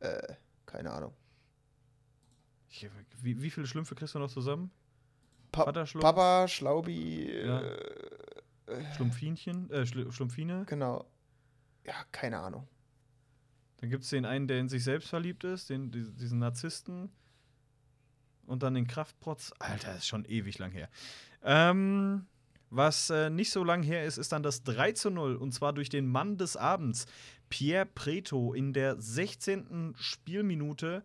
Äh, 0.00 0.34
keine 0.66 0.92
Ahnung. 0.92 1.14
Ich, 2.68 2.86
wie, 3.22 3.40
wie 3.40 3.50
viele 3.50 3.66
Schlümpfe 3.66 3.94
kriegst 3.94 4.14
du 4.14 4.18
noch 4.18 4.30
zusammen? 4.30 4.70
Pa 5.50 5.72
Papa, 5.72 6.46
Schlaubi, 6.46 7.32
ja. 7.32 7.62
äh, 7.62 8.94
Schlumpfinchen, 8.94 9.70
äh, 9.70 9.86
Schlumpfine. 9.86 10.64
Genau 10.66 11.06
ja, 11.88 11.94
keine 12.12 12.38
Ahnung. 12.38 12.68
Dann 13.78 13.90
gibt 13.90 14.04
es 14.04 14.10
den 14.10 14.26
einen, 14.26 14.46
der 14.46 14.60
in 14.60 14.68
sich 14.68 14.84
selbst 14.84 15.08
verliebt 15.08 15.44
ist, 15.44 15.70
den, 15.70 15.90
diesen 15.90 16.38
Narzissten. 16.38 17.10
Und 18.46 18.62
dann 18.62 18.74
den 18.74 18.86
Kraftprotz. 18.86 19.52
Alter, 19.58 19.96
ist 19.96 20.06
schon 20.06 20.24
ewig 20.24 20.58
lang 20.58 20.70
her. 20.70 20.88
Ähm, 21.42 22.26
was 22.70 23.10
äh, 23.10 23.30
nicht 23.30 23.50
so 23.50 23.64
lang 23.64 23.82
her 23.82 24.04
ist, 24.04 24.18
ist 24.18 24.32
dann 24.32 24.42
das 24.42 24.62
3 24.64 24.92
zu 24.92 25.10
0. 25.10 25.36
Und 25.36 25.52
zwar 25.52 25.72
durch 25.72 25.88
den 25.88 26.06
Mann 26.06 26.36
des 26.36 26.56
Abends, 26.56 27.06
Pierre 27.48 27.86
Preto, 27.86 28.52
in 28.52 28.72
der 28.72 29.00
16. 29.00 29.94
Spielminute. 29.96 31.02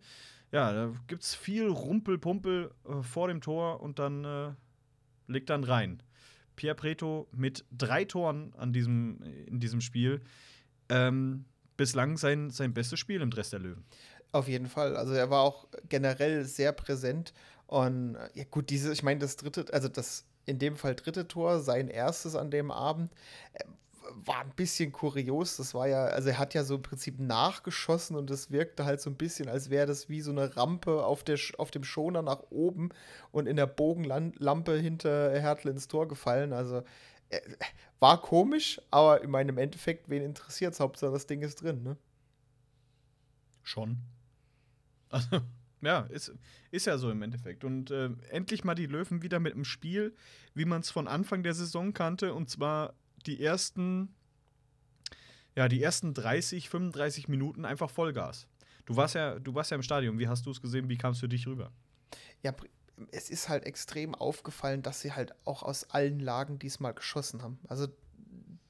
Ja, 0.52 0.72
da 0.72 0.92
gibt 1.06 1.22
es 1.22 1.34
viel 1.34 1.68
Rumpelpumpel 1.68 2.70
äh, 2.84 3.02
vor 3.02 3.28
dem 3.28 3.40
Tor 3.40 3.80
und 3.80 3.98
dann 3.98 4.24
äh, 4.24 4.52
legt 5.28 5.48
dann 5.48 5.64
rein. 5.64 6.02
Pierre 6.56 6.74
Preto 6.74 7.28
mit 7.32 7.64
drei 7.70 8.04
Toren 8.04 8.52
an 8.54 8.72
diesem, 8.72 9.22
in 9.46 9.60
diesem 9.60 9.80
Spiel 9.80 10.22
ähm, 10.88 11.44
bislang 11.76 12.16
sein, 12.16 12.50
sein 12.50 12.74
bestes 12.74 12.98
Spiel 12.98 13.20
im 13.20 13.30
Dress 13.30 13.50
der 13.50 13.60
Löwen. 13.60 13.84
Auf 14.32 14.48
jeden 14.48 14.66
Fall. 14.66 14.96
Also 14.96 15.12
er 15.14 15.30
war 15.30 15.42
auch 15.42 15.66
generell 15.88 16.44
sehr 16.44 16.72
präsent. 16.72 17.32
Und 17.66 18.16
ja, 18.34 18.44
gut, 18.50 18.70
diese, 18.70 18.92
ich 18.92 19.02
meine, 19.02 19.20
das 19.20 19.36
dritte, 19.36 19.66
also 19.72 19.88
das 19.88 20.26
in 20.46 20.58
dem 20.58 20.76
Fall 20.76 20.94
dritte 20.94 21.26
Tor, 21.26 21.60
sein 21.60 21.88
erstes 21.88 22.34
an 22.34 22.50
dem 22.50 22.70
Abend, 22.70 23.12
äh, 23.54 23.64
war 24.24 24.40
ein 24.40 24.52
bisschen 24.54 24.92
kurios. 24.92 25.56
Das 25.56 25.72
war 25.72 25.88
ja, 25.88 26.04
also 26.04 26.28
er 26.28 26.38
hat 26.38 26.52
ja 26.54 26.64
so 26.64 26.74
im 26.74 26.82
Prinzip 26.82 27.18
nachgeschossen 27.18 28.16
und 28.16 28.30
es 28.30 28.50
wirkte 28.50 28.84
halt 28.84 29.00
so 29.00 29.08
ein 29.08 29.16
bisschen, 29.16 29.48
als 29.48 29.70
wäre 29.70 29.86
das 29.86 30.08
wie 30.08 30.20
so 30.20 30.30
eine 30.30 30.56
Rampe 30.56 31.04
auf, 31.04 31.24
der, 31.24 31.38
auf 31.58 31.70
dem 31.70 31.84
Schoner 31.84 32.22
nach 32.22 32.42
oben 32.50 32.90
und 33.32 33.46
in 33.46 33.56
der 33.56 33.66
Bogenlampe 33.66 34.76
hinter 34.78 35.30
Hertel 35.40 35.70
ins 35.70 35.88
Tor 35.88 36.06
gefallen. 36.06 36.52
Also 36.52 36.78
äh, 36.78 36.82
war 37.98 38.20
komisch, 38.20 38.80
aber 38.90 39.22
in 39.22 39.30
meinem 39.30 39.58
Endeffekt, 39.58 40.08
wen 40.08 40.22
interessiert 40.22 40.74
es? 40.74 40.80
Hauptsache, 40.80 41.12
das 41.12 41.26
Ding 41.26 41.42
ist 41.42 41.62
drin, 41.62 41.82
ne? 41.82 41.96
Schon. 43.62 43.98
Also, 45.08 45.40
ja, 45.80 46.00
ist, 46.10 46.32
ist 46.70 46.86
ja 46.86 46.98
so 46.98 47.10
im 47.10 47.22
Endeffekt. 47.22 47.64
Und 47.64 47.90
äh, 47.90 48.10
endlich 48.30 48.64
mal 48.64 48.74
die 48.74 48.86
Löwen 48.86 49.22
wieder 49.22 49.40
mit 49.40 49.54
einem 49.54 49.64
Spiel, 49.64 50.14
wie 50.54 50.64
man 50.64 50.82
es 50.82 50.90
von 50.90 51.08
Anfang 51.08 51.42
der 51.42 51.54
Saison 51.54 51.92
kannte. 51.92 52.34
Und 52.34 52.50
zwar 52.50 52.94
die 53.26 53.42
ersten, 53.42 54.14
ja, 55.56 55.68
die 55.68 55.82
ersten 55.82 56.14
30, 56.14 56.68
35 56.68 57.28
Minuten 57.28 57.64
einfach 57.64 57.90
Vollgas. 57.90 58.46
Du 58.86 58.96
warst 58.96 59.14
ja, 59.14 59.38
du 59.38 59.54
warst 59.54 59.70
ja 59.70 59.76
im 59.76 59.82
Stadion. 59.82 60.18
Wie 60.18 60.28
hast 60.28 60.44
du 60.44 60.50
es 60.50 60.60
gesehen? 60.60 60.88
Wie 60.88 60.98
kam 60.98 61.12
es 61.12 61.20
für 61.20 61.28
dich 61.28 61.46
rüber? 61.46 61.72
Ja, 62.42 62.54
es 63.10 63.30
ist 63.30 63.48
halt 63.48 63.64
extrem 63.64 64.14
aufgefallen, 64.14 64.82
dass 64.82 65.00
sie 65.00 65.12
halt 65.12 65.34
auch 65.44 65.62
aus 65.62 65.90
allen 65.90 66.20
Lagen 66.20 66.58
diesmal 66.58 66.94
geschossen 66.94 67.42
haben. 67.42 67.58
Also 67.68 67.88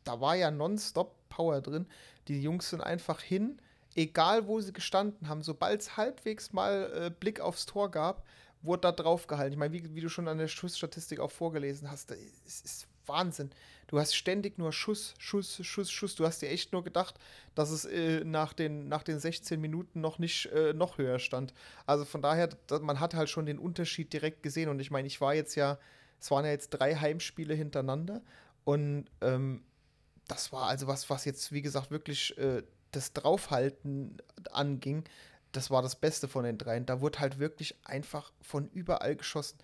da 0.04 0.20
war 0.20 0.34
ja 0.34 0.50
nonstop 0.50 1.14
Power 1.28 1.60
drin. 1.60 1.86
Die 2.28 2.40
Jungs 2.40 2.70
sind 2.70 2.80
einfach 2.80 3.20
hin, 3.20 3.60
egal 3.94 4.46
wo 4.46 4.60
sie 4.60 4.72
gestanden 4.72 5.28
haben, 5.28 5.42
sobald 5.42 5.80
es 5.80 5.96
halbwegs 5.96 6.52
mal 6.52 6.90
äh, 6.94 7.10
Blick 7.10 7.40
aufs 7.40 7.66
Tor 7.66 7.90
gab, 7.90 8.24
wurde 8.62 8.82
da 8.82 8.92
drauf 8.92 9.26
gehalten. 9.26 9.52
Ich 9.52 9.58
meine, 9.58 9.72
wie, 9.72 9.94
wie, 9.94 10.00
du 10.00 10.08
schon 10.08 10.28
an 10.28 10.38
der 10.38 10.48
Schussstatistik 10.48 11.20
auch 11.20 11.30
vorgelesen 11.30 11.90
hast, 11.90 12.10
es 12.46 12.60
ist 12.62 12.86
Wahnsinn. 13.06 13.50
Du 13.86 13.98
hast 13.98 14.14
ständig 14.14 14.58
nur 14.58 14.72
Schuss, 14.72 15.14
Schuss, 15.18 15.64
Schuss, 15.64 15.90
Schuss. 15.90 16.14
Du 16.14 16.24
hast 16.24 16.40
dir 16.40 16.48
echt 16.48 16.72
nur 16.72 16.82
gedacht, 16.82 17.16
dass 17.54 17.70
es 17.70 17.84
äh, 17.84 18.24
nach, 18.24 18.52
den, 18.52 18.88
nach 18.88 19.02
den 19.02 19.18
16 19.18 19.60
Minuten 19.60 20.00
noch 20.00 20.18
nicht 20.18 20.46
äh, 20.46 20.72
noch 20.72 20.98
höher 20.98 21.18
stand. 21.18 21.52
Also 21.86 22.04
von 22.04 22.22
daher, 22.22 22.48
man 22.80 23.00
hat 23.00 23.14
halt 23.14 23.28
schon 23.28 23.46
den 23.46 23.58
Unterschied 23.58 24.12
direkt 24.12 24.42
gesehen. 24.42 24.68
Und 24.68 24.80
ich 24.80 24.90
meine, 24.90 25.06
ich 25.06 25.20
war 25.20 25.34
jetzt 25.34 25.54
ja, 25.54 25.78
es 26.20 26.30
waren 26.30 26.44
ja 26.44 26.50
jetzt 26.50 26.70
drei 26.70 26.96
Heimspiele 26.96 27.54
hintereinander. 27.54 28.22
Und 28.64 29.06
ähm, 29.20 29.62
das 30.28 30.52
war 30.52 30.68
also 30.68 30.86
was, 30.86 31.10
was 31.10 31.24
jetzt, 31.24 31.52
wie 31.52 31.62
gesagt, 31.62 31.90
wirklich 31.90 32.36
äh, 32.38 32.62
das 32.92 33.12
Draufhalten 33.12 34.16
anging. 34.50 35.04
Das 35.52 35.70
war 35.70 35.82
das 35.82 35.96
Beste 35.96 36.26
von 36.26 36.44
den 36.44 36.58
dreien. 36.58 36.86
Da 36.86 37.00
wurde 37.00 37.20
halt 37.20 37.38
wirklich 37.38 37.76
einfach 37.84 38.32
von 38.40 38.68
überall 38.70 39.14
geschossen 39.14 39.58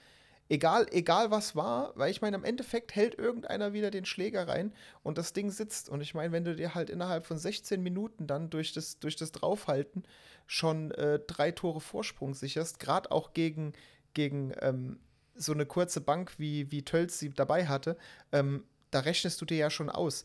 Egal, 0.50 0.88
egal 0.90 1.30
was 1.30 1.54
war, 1.54 1.92
weil 1.94 2.10
ich 2.10 2.22
meine, 2.22 2.36
im 2.36 2.42
Endeffekt 2.42 2.96
hält 2.96 3.14
irgendeiner 3.14 3.72
wieder 3.72 3.92
den 3.92 4.04
Schläger 4.04 4.48
rein 4.48 4.72
und 5.04 5.16
das 5.16 5.32
Ding 5.32 5.52
sitzt. 5.52 5.88
Und 5.88 6.00
ich 6.00 6.12
meine, 6.12 6.32
wenn 6.32 6.42
du 6.42 6.56
dir 6.56 6.74
halt 6.74 6.90
innerhalb 6.90 7.24
von 7.24 7.38
16 7.38 7.80
Minuten 7.80 8.26
dann 8.26 8.50
durch 8.50 8.72
das, 8.72 8.98
durch 8.98 9.14
das 9.14 9.30
Draufhalten 9.30 10.02
schon 10.48 10.90
äh, 10.90 11.20
drei 11.24 11.52
Tore 11.52 11.80
Vorsprung 11.80 12.34
sicherst, 12.34 12.80
gerade 12.80 13.12
auch 13.12 13.32
gegen, 13.32 13.74
gegen 14.12 14.52
ähm, 14.60 14.98
so 15.36 15.52
eine 15.52 15.66
kurze 15.66 16.00
Bank, 16.00 16.32
wie, 16.38 16.72
wie 16.72 16.84
Tölz 16.84 17.20
sie 17.20 17.30
dabei 17.30 17.68
hatte, 17.68 17.96
ähm, 18.32 18.64
da 18.90 18.98
rechnest 18.98 19.40
du 19.40 19.44
dir 19.44 19.56
ja 19.56 19.70
schon 19.70 19.88
aus. 19.88 20.24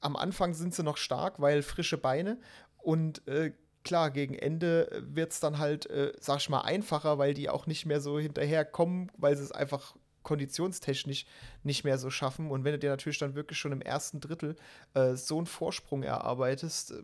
Am 0.00 0.16
Anfang 0.16 0.52
sind 0.52 0.74
sie 0.74 0.82
noch 0.82 0.96
stark, 0.96 1.40
weil 1.40 1.62
frische 1.62 1.96
Beine 1.96 2.38
und 2.78 3.24
äh, 3.28 3.52
klar, 3.88 4.10
gegen 4.10 4.34
Ende 4.34 5.02
wird 5.02 5.32
es 5.32 5.40
dann 5.40 5.58
halt, 5.58 5.86
äh, 5.86 6.12
sag 6.20 6.40
ich 6.40 6.50
mal, 6.50 6.60
einfacher, 6.60 7.16
weil 7.16 7.32
die 7.32 7.48
auch 7.48 7.66
nicht 7.66 7.86
mehr 7.86 8.00
so 8.02 8.18
hinterherkommen, 8.18 9.10
weil 9.16 9.34
sie 9.34 9.42
es 9.42 9.50
einfach 9.50 9.96
konditionstechnisch 10.22 11.24
nicht 11.62 11.84
mehr 11.84 11.96
so 11.96 12.10
schaffen. 12.10 12.50
Und 12.50 12.64
wenn 12.64 12.72
du 12.72 12.78
dir 12.78 12.90
natürlich 12.90 13.18
dann 13.18 13.34
wirklich 13.34 13.58
schon 13.58 13.72
im 13.72 13.80
ersten 13.80 14.20
Drittel 14.20 14.56
äh, 14.92 15.14
so 15.14 15.38
einen 15.38 15.46
Vorsprung 15.46 16.02
erarbeitest, 16.02 16.90
äh, 16.90 17.02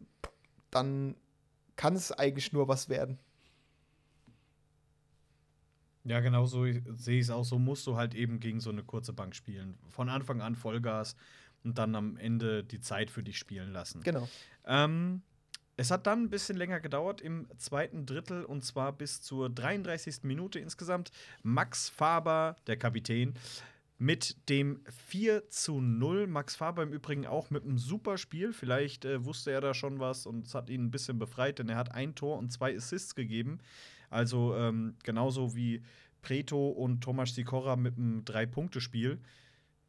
dann 0.70 1.16
kann 1.76 1.96
es 1.96 2.12
eigentlich 2.12 2.52
nur 2.52 2.68
was 2.68 2.90
werden. 2.90 3.18
Ja, 6.04 6.20
genau 6.20 6.44
so 6.44 6.66
sehe 6.66 7.18
ich 7.18 7.24
es 7.24 7.30
auch. 7.30 7.44
So 7.44 7.58
musst 7.58 7.86
du 7.86 7.96
halt 7.96 8.14
eben 8.14 8.40
gegen 8.40 8.60
so 8.60 8.68
eine 8.68 8.82
kurze 8.82 9.14
Bank 9.14 9.34
spielen. 9.34 9.78
Von 9.88 10.10
Anfang 10.10 10.42
an 10.42 10.54
Vollgas 10.54 11.16
und 11.62 11.78
dann 11.78 11.94
am 11.94 12.18
Ende 12.18 12.62
die 12.62 12.80
Zeit 12.80 13.10
für 13.10 13.22
dich 13.22 13.38
spielen 13.38 13.72
lassen. 13.72 14.02
Genau. 14.02 14.28
Ähm, 14.66 15.22
es 15.76 15.90
hat 15.90 16.06
dann 16.06 16.24
ein 16.24 16.30
bisschen 16.30 16.56
länger 16.56 16.80
gedauert 16.80 17.20
im 17.20 17.46
zweiten 17.58 18.06
Drittel 18.06 18.44
und 18.44 18.64
zwar 18.64 18.92
bis 18.92 19.22
zur 19.22 19.50
33. 19.50 20.22
Minute 20.22 20.58
insgesamt. 20.58 21.10
Max 21.42 21.88
Faber, 21.88 22.56
der 22.66 22.76
Kapitän, 22.76 23.34
mit 23.98 24.48
dem 24.48 24.80
4 25.06 25.48
zu 25.48 25.80
0. 25.80 26.26
Max 26.26 26.56
Faber 26.56 26.82
im 26.82 26.92
Übrigen 26.92 27.26
auch 27.26 27.50
mit 27.50 27.64
einem 27.64 27.78
super 27.78 28.18
Spiel. 28.18 28.52
Vielleicht 28.52 29.04
äh, 29.04 29.24
wusste 29.24 29.50
er 29.50 29.60
da 29.60 29.74
schon 29.74 29.98
was 29.98 30.26
und 30.26 30.46
es 30.46 30.54
hat 30.54 30.70
ihn 30.70 30.84
ein 30.84 30.90
bisschen 30.90 31.18
befreit, 31.18 31.58
denn 31.58 31.68
er 31.68 31.76
hat 31.76 31.92
ein 31.92 32.14
Tor 32.14 32.38
und 32.38 32.52
zwei 32.52 32.76
Assists 32.76 33.14
gegeben. 33.14 33.58
Also 34.10 34.54
ähm, 34.56 34.96
genauso 35.02 35.56
wie 35.56 35.82
Preto 36.22 36.68
und 36.68 37.02
Thomas 37.02 37.34
Sikora 37.34 37.76
mit 37.76 37.96
einem 37.96 38.24
Drei-Punkte-Spiel. 38.24 39.18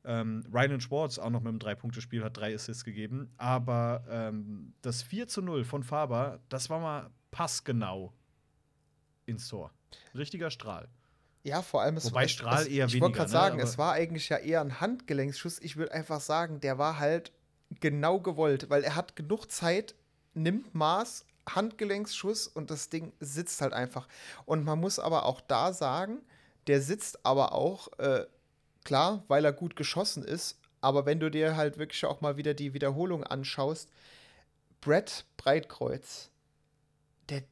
Ähm, 0.05 0.43
Ryan 0.53 0.79
Schwartz 0.81 1.17
auch 1.17 1.29
noch 1.29 1.39
mit 1.41 1.49
einem 1.49 1.59
Drei-Punkte-Spiel 1.59 2.23
hat 2.23 2.37
drei 2.37 2.53
Assists 2.53 2.83
gegeben. 2.83 3.31
Aber 3.37 4.03
ähm, 4.09 4.73
das 4.81 5.01
4 5.03 5.27
zu 5.27 5.41
0 5.41 5.63
von 5.63 5.83
Faber, 5.83 6.39
das 6.49 6.69
war 6.69 6.79
mal 6.79 7.09
passgenau 7.31 8.13
ins 9.25 9.47
Tor. 9.47 9.71
Richtiger 10.13 10.51
Strahl. 10.51 10.87
Ja, 11.43 11.61
vor 11.61 11.81
allem 11.81 11.97
es 11.97 12.05
Wobei 12.05 12.21
war, 12.21 12.27
Strahl 12.27 12.61
es, 12.63 12.67
eher 12.67 12.85
Ich 12.85 12.93
weniger, 12.93 13.05
wollte 13.05 13.17
gerade 13.17 13.29
ne, 13.29 13.33
sagen, 13.33 13.53
aber- 13.55 13.63
es 13.63 13.77
war 13.77 13.93
eigentlich 13.93 14.29
ja 14.29 14.37
eher 14.37 14.61
ein 14.61 14.79
Handgelenksschuss. 14.81 15.59
Ich 15.59 15.77
würde 15.77 15.93
einfach 15.93 16.19
sagen, 16.21 16.59
der 16.59 16.77
war 16.77 16.99
halt 16.99 17.31
genau 17.79 18.19
gewollt, 18.19 18.69
weil 18.69 18.83
er 18.83 18.95
hat 18.95 19.15
genug 19.15 19.51
Zeit, 19.51 19.95
nimmt 20.33 20.73
Maß, 20.73 21.25
Handgelenksschuss 21.47 22.47
und 22.47 22.71
das 22.71 22.89
Ding 22.89 23.13
sitzt 23.19 23.61
halt 23.61 23.73
einfach. 23.73 24.07
Und 24.45 24.63
man 24.65 24.79
muss 24.79 24.97
aber 24.99 25.25
auch 25.25 25.41
da 25.41 25.73
sagen, 25.73 26.19
der 26.67 26.81
sitzt 26.81 27.23
aber 27.25 27.53
auch, 27.53 27.87
äh, 27.99 28.25
klar, 28.85 29.23
weil 29.27 29.43
er 29.43 29.51
gut 29.51 29.75
geschossen 29.75 30.23
ist, 30.23 30.59
aber 30.79 31.05
wenn 31.05 31.19
du 31.19 31.29
dir 31.29 31.57
halt 31.57 31.77
wirklich 31.77 32.05
auch 32.05 32.21
mal 32.21 32.37
wieder 32.37 32.53
die 32.53 32.73
Wiederholung 32.73 33.23
anschaust, 33.23 33.89
Brett 34.81 35.25
Breitkreuz, 35.35 36.29
der, 37.29 37.43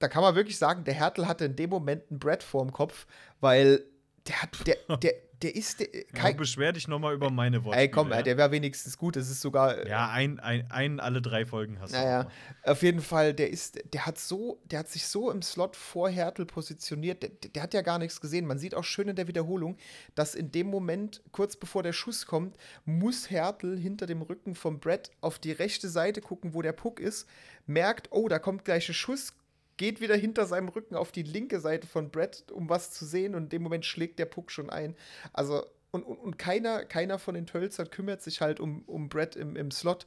da 0.00 0.08
kann 0.08 0.22
man 0.22 0.34
wirklich 0.34 0.58
sagen, 0.58 0.84
der 0.84 0.94
Hertel 0.94 1.28
hatte 1.28 1.44
in 1.44 1.56
dem 1.56 1.70
Moment 1.70 2.10
ein 2.10 2.18
Brett 2.18 2.42
vorm 2.42 2.72
Kopf, 2.72 3.06
weil 3.40 3.84
der 4.26 4.42
hat, 4.42 4.66
der, 4.66 4.76
der, 4.96 5.14
der 5.42 5.54
ist, 5.54 5.80
der, 5.80 5.88
Ja, 5.94 6.02
kein, 6.14 6.36
beschwer 6.36 6.72
dich 6.72 6.88
noch 6.88 6.98
mal 6.98 7.14
über 7.14 7.30
meine 7.30 7.64
Worte. 7.64 7.78
ey, 7.78 7.90
komm, 7.90 8.10
der 8.10 8.36
wäre 8.36 8.50
wenigstens 8.50 8.96
gut, 8.96 9.16
es 9.16 9.30
ist 9.30 9.40
sogar, 9.40 9.78
äh, 9.78 9.88
Ja, 9.88 10.08
ein, 10.10 10.40
ein, 10.40 10.70
ein 10.70 11.00
alle 11.00 11.20
drei 11.20 11.44
Folgen 11.46 11.78
hast 11.80 11.92
du. 11.92 11.98
naja, 11.98 12.24
mal. 12.24 12.72
auf 12.72 12.82
jeden 12.82 13.00
Fall, 13.00 13.34
der 13.34 13.50
ist, 13.50 13.78
der 13.92 14.06
hat 14.06 14.18
so, 14.18 14.60
der 14.64 14.78
hat 14.80 14.88
sich 14.88 15.06
so 15.06 15.30
im 15.30 15.42
Slot 15.42 15.76
vor 15.76 16.08
Hertel 16.08 16.46
positioniert, 16.46 17.22
der, 17.22 17.30
der 17.30 17.62
hat 17.62 17.74
ja 17.74 17.82
gar 17.82 17.98
nichts 17.98 18.20
gesehen. 18.20 18.46
Man 18.46 18.58
sieht 18.58 18.74
auch 18.74 18.84
schön 18.84 19.08
in 19.08 19.16
der 19.16 19.28
Wiederholung, 19.28 19.76
dass 20.14 20.34
in 20.34 20.50
dem 20.52 20.68
Moment, 20.68 21.22
kurz 21.32 21.56
bevor 21.56 21.82
der 21.82 21.92
Schuss 21.92 22.26
kommt, 22.26 22.56
muss 22.84 23.30
Hertel 23.30 23.78
hinter 23.78 24.06
dem 24.06 24.22
Rücken 24.22 24.54
vom 24.54 24.80
Brett 24.80 25.10
auf 25.20 25.38
die 25.38 25.52
rechte 25.52 25.88
Seite 25.88 26.20
gucken, 26.20 26.54
wo 26.54 26.62
der 26.62 26.72
Puck 26.72 27.00
ist, 27.00 27.28
merkt, 27.66 28.08
oh, 28.10 28.28
da 28.28 28.38
kommt 28.38 28.64
gleich 28.64 28.88
ein 28.88 28.94
Schuss, 28.94 29.34
geht 29.76 30.00
wieder 30.00 30.16
hinter 30.16 30.46
seinem 30.46 30.68
Rücken 30.68 30.94
auf 30.94 31.12
die 31.12 31.22
linke 31.22 31.60
Seite 31.60 31.86
von 31.86 32.10
Brett, 32.10 32.50
um 32.50 32.68
was 32.68 32.90
zu 32.90 33.04
sehen, 33.04 33.34
und 33.34 33.44
in 33.44 33.48
dem 33.50 33.62
Moment 33.62 33.84
schlägt 33.84 34.18
der 34.18 34.26
Puck 34.26 34.50
schon 34.50 34.70
ein. 34.70 34.96
Also, 35.32 35.64
und, 35.90 36.02
und, 36.02 36.18
und 36.18 36.38
keiner, 36.38 36.84
keiner 36.84 37.18
von 37.18 37.34
den 37.34 37.46
Tölzern 37.46 37.90
kümmert 37.90 38.22
sich 38.22 38.40
halt 38.40 38.60
um, 38.60 38.82
um 38.86 39.08
Brett 39.08 39.36
im, 39.36 39.56
im 39.56 39.70
Slot. 39.70 40.06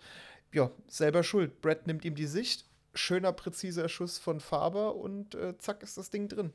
Ja, 0.51 0.71
selber 0.87 1.23
schuld. 1.23 1.61
Brett 1.61 1.87
nimmt 1.87 2.05
ihm 2.05 2.15
die 2.15 2.27
Sicht. 2.27 2.65
Schöner, 2.95 3.31
präziser 3.33 3.87
Schuss 3.87 4.17
von 4.17 4.39
Faber 4.39 4.95
und 4.95 5.35
äh, 5.35 5.57
zack 5.59 5.83
ist 5.83 5.97
das 5.97 6.09
Ding 6.09 6.27
drin. 6.27 6.51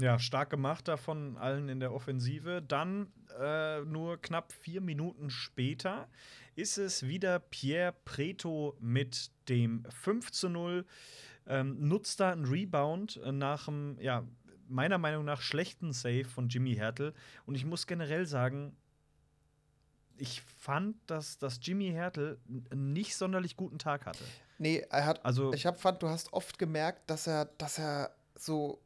Ja, 0.00 0.18
stark 0.18 0.50
gemacht 0.50 0.86
da 0.86 0.96
von 0.96 1.36
allen 1.36 1.68
in 1.68 1.80
der 1.80 1.92
Offensive. 1.92 2.62
Dann 2.62 3.12
äh, 3.40 3.80
nur 3.80 4.20
knapp 4.20 4.52
vier 4.52 4.80
Minuten 4.80 5.30
später 5.30 6.08
ist 6.54 6.78
es 6.78 7.06
wieder 7.06 7.38
Pierre 7.38 7.94
Preto 8.04 8.76
mit 8.80 9.30
dem 9.48 9.84
5 9.90 10.30
zu 10.30 10.48
0. 10.48 10.86
Ähm, 11.46 11.76
nutzt 11.80 12.20
da 12.20 12.30
einen 12.30 12.44
Rebound 12.44 13.20
nach 13.32 13.68
einem, 13.68 13.98
ja, 14.00 14.24
meiner 14.68 14.98
Meinung 14.98 15.24
nach 15.24 15.40
schlechten 15.40 15.92
Save 15.92 16.24
von 16.24 16.48
Jimmy 16.48 16.74
Hertel. 16.74 17.14
Und 17.46 17.54
ich 17.54 17.64
muss 17.64 17.86
generell 17.86 18.26
sagen, 18.26 18.76
ich 20.16 20.42
fand, 20.42 20.96
dass, 21.06 21.38
dass 21.38 21.60
Jimmy 21.62 21.90
Hertel 21.90 22.38
einen 22.70 22.92
nicht 22.92 23.16
sonderlich 23.16 23.56
guten 23.56 23.78
Tag 23.78 24.06
hatte. 24.06 24.24
Nee, 24.58 24.84
er 24.90 25.06
hat. 25.06 25.24
Also, 25.24 25.52
Ich 25.52 25.66
hab, 25.66 25.80
fand, 25.80 26.02
du 26.02 26.08
hast 26.08 26.32
oft 26.32 26.58
gemerkt, 26.58 27.08
dass 27.08 27.26
er, 27.26 27.46
dass 27.58 27.78
er 27.78 28.10
so. 28.34 28.80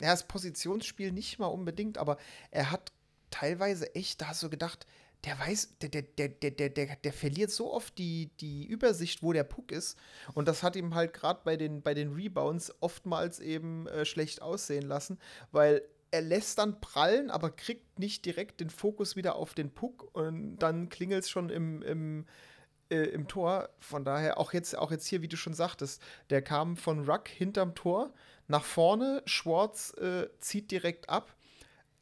Ja, 0.00 0.10
das 0.10 0.26
Positionsspiel 0.28 1.12
nicht 1.12 1.38
mal 1.38 1.46
unbedingt, 1.46 1.98
aber 1.98 2.18
er 2.50 2.70
hat 2.70 2.92
teilweise 3.30 3.94
echt, 3.94 4.20
da 4.20 4.28
hast 4.28 4.42
du 4.42 4.50
gedacht, 4.50 4.86
der 5.24 5.38
weiß, 5.38 5.78
der, 5.80 5.88
der, 5.88 6.02
der, 6.02 6.28
der, 6.28 6.70
der, 6.70 6.96
der, 6.96 7.12
verliert 7.12 7.50
so 7.50 7.72
oft 7.72 7.98
die, 7.98 8.30
die 8.40 8.66
Übersicht, 8.66 9.22
wo 9.22 9.32
der 9.32 9.44
Puck 9.44 9.72
ist. 9.72 9.98
Und 10.34 10.46
das 10.46 10.62
hat 10.62 10.76
ihm 10.76 10.94
halt 10.94 11.12
gerade 11.12 11.40
bei 11.42 11.56
den, 11.56 11.82
bei 11.82 11.94
den 11.94 12.12
Rebounds 12.12 12.72
oftmals 12.80 13.40
eben 13.40 13.88
äh, 13.88 14.04
schlecht 14.04 14.40
aussehen 14.40 14.86
lassen, 14.86 15.18
weil 15.50 15.82
er 16.12 16.22
lässt 16.22 16.58
dann 16.58 16.80
prallen, 16.80 17.30
aber 17.30 17.50
kriegt 17.50 17.98
nicht 17.98 18.24
direkt 18.24 18.60
den 18.60 18.70
Fokus 18.70 19.16
wieder 19.16 19.34
auf 19.34 19.54
den 19.54 19.70
Puck 19.70 20.14
und 20.14 20.58
dann 20.58 20.88
klingelt 20.88 21.24
es 21.24 21.30
schon 21.30 21.50
im, 21.50 21.82
im, 21.82 22.26
äh, 22.90 22.96
im 22.96 23.26
Tor. 23.26 23.70
Von 23.80 24.04
daher, 24.04 24.38
auch 24.38 24.52
jetzt, 24.52 24.78
auch 24.78 24.92
jetzt 24.92 25.06
hier, 25.06 25.22
wie 25.22 25.28
du 25.28 25.36
schon 25.36 25.54
sagtest, 25.54 26.00
der 26.30 26.42
kam 26.42 26.76
von 26.76 27.08
Ruck 27.08 27.28
hinterm 27.28 27.74
Tor 27.74 28.12
nach 28.48 28.64
vorne. 28.64 29.22
Schwartz 29.26 29.94
äh, 29.94 30.28
zieht 30.38 30.70
direkt 30.70 31.08
ab. 31.08 31.34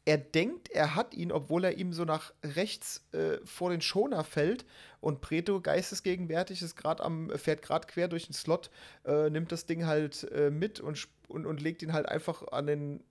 Er 0.07 0.19
denkt, 0.19 0.69
er 0.69 0.93
hat 0.93 1.15
ihn, 1.15 1.31
obwohl 1.31 1.63
er 1.63 1.77
ihm 1.77 1.91
so 1.91 2.05
nach 2.05 2.31
rechts 2.43 3.03
äh, 3.11 3.37
vor 3.43 3.71
den 3.71 3.81
Schoner 3.81 4.23
fällt. 4.23 4.65
Und 5.01 5.21
Preto, 5.21 5.61
geistesgegenwärtig, 5.61 6.61
ist 6.61 6.75
grad 6.75 7.01
am, 7.01 7.31
fährt 7.31 7.63
gerade 7.63 7.87
quer 7.87 8.07
durch 8.07 8.27
den 8.27 8.33
Slot, 8.33 8.69
äh, 9.05 9.29
nimmt 9.29 9.51
das 9.51 9.65
Ding 9.65 9.85
halt 9.85 10.23
äh, 10.31 10.51
mit 10.51 10.79
und, 10.79 11.07
und, 11.27 11.45
und 11.47 11.61
legt 11.61 11.81
ihn 11.81 11.93
halt 11.93 12.07
einfach 12.07 12.47
an 12.49 12.67
den 12.67 13.03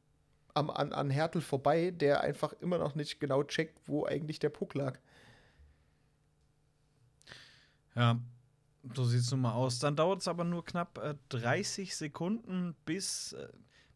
am, 0.54 0.70
an, 0.70 0.92
an 0.92 1.10
Hertel 1.10 1.42
vorbei, 1.42 1.90
der 1.90 2.20
einfach 2.20 2.52
immer 2.60 2.78
noch 2.78 2.94
nicht 2.94 3.18
genau 3.18 3.42
checkt, 3.42 3.76
wo 3.86 4.06
eigentlich 4.06 4.38
der 4.38 4.50
Puck 4.50 4.74
lag. 4.74 4.98
Ja, 7.96 8.20
so 8.94 9.04
sieht 9.04 9.20
es 9.20 9.30
nun 9.30 9.40
mal 9.40 9.52
aus. 9.52 9.78
Dann 9.78 9.96
dauert 9.96 10.20
es 10.20 10.28
aber 10.28 10.44
nur 10.44 10.64
knapp 10.64 10.98
äh, 10.98 11.14
30 11.30 11.96
Sekunden, 11.96 12.74
bis 12.84 13.32
äh, 13.32 13.48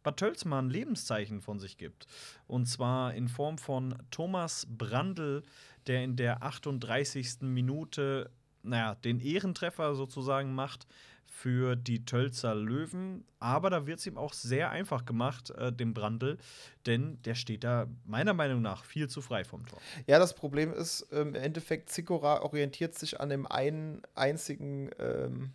Bad 0.03 0.21
Lebenszeichen 0.69 1.41
von 1.41 1.59
sich 1.59 1.77
gibt. 1.77 2.07
Und 2.47 2.65
zwar 2.67 3.13
in 3.13 3.27
Form 3.27 3.57
von 3.57 3.95
Thomas 4.11 4.65
Brandl, 4.69 5.43
der 5.87 6.03
in 6.03 6.15
der 6.15 6.43
38. 6.43 7.41
Minute, 7.41 8.31
naja, 8.63 8.95
den 8.95 9.19
Ehrentreffer 9.19 9.95
sozusagen 9.95 10.53
macht 10.53 10.87
für 11.25 11.75
die 11.75 12.05
Tölzer 12.05 12.55
Löwen. 12.55 13.23
Aber 13.39 13.69
da 13.69 13.85
wird 13.85 13.99
es 13.99 14.07
ihm 14.07 14.17
auch 14.17 14.33
sehr 14.33 14.71
einfach 14.71 15.05
gemacht, 15.05 15.51
äh, 15.51 15.71
dem 15.71 15.93
Brandl, 15.93 16.37
denn 16.85 17.21
der 17.23 17.35
steht 17.35 17.63
da 17.63 17.87
meiner 18.05 18.33
Meinung 18.33 18.61
nach 18.61 18.83
viel 18.83 19.07
zu 19.07 19.21
frei 19.21 19.43
vom 19.45 19.65
Tor. 19.65 19.79
Ja, 20.07 20.19
das 20.19 20.33
Problem 20.33 20.73
ist, 20.73 21.07
ähm, 21.11 21.29
im 21.29 21.35
Endeffekt, 21.35 21.89
Zikora 21.89 22.41
orientiert 22.41 22.95
sich 22.95 23.19
an 23.21 23.29
dem 23.29 23.45
einen 23.47 24.01
einzigen 24.15 24.89
ähm, 24.99 25.53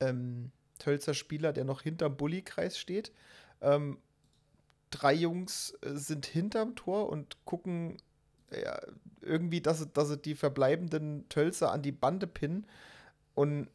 ähm, 0.00 0.50
Tölzer 0.78 1.14
Spieler, 1.14 1.52
der 1.52 1.64
noch 1.64 1.82
hinterm 1.82 2.16
Bulli-Kreis 2.16 2.78
steht. 2.78 3.12
Ähm, 3.60 3.98
drei 4.90 5.14
Jungs 5.14 5.74
äh, 5.82 5.94
sind 5.94 6.26
hinterm 6.26 6.74
Tor 6.74 7.08
und 7.08 7.44
gucken 7.44 7.96
ja, 8.52 8.80
irgendwie, 9.20 9.60
dass, 9.60 9.80
sie- 9.80 9.88
dass 9.88 10.08
sie 10.08 10.18
die 10.18 10.34
verbleibenden 10.34 11.28
Tölzer 11.28 11.72
an 11.72 11.82
die 11.82 11.92
Bande 11.92 12.26
pinnen. 12.26 12.66
Und 13.34 13.68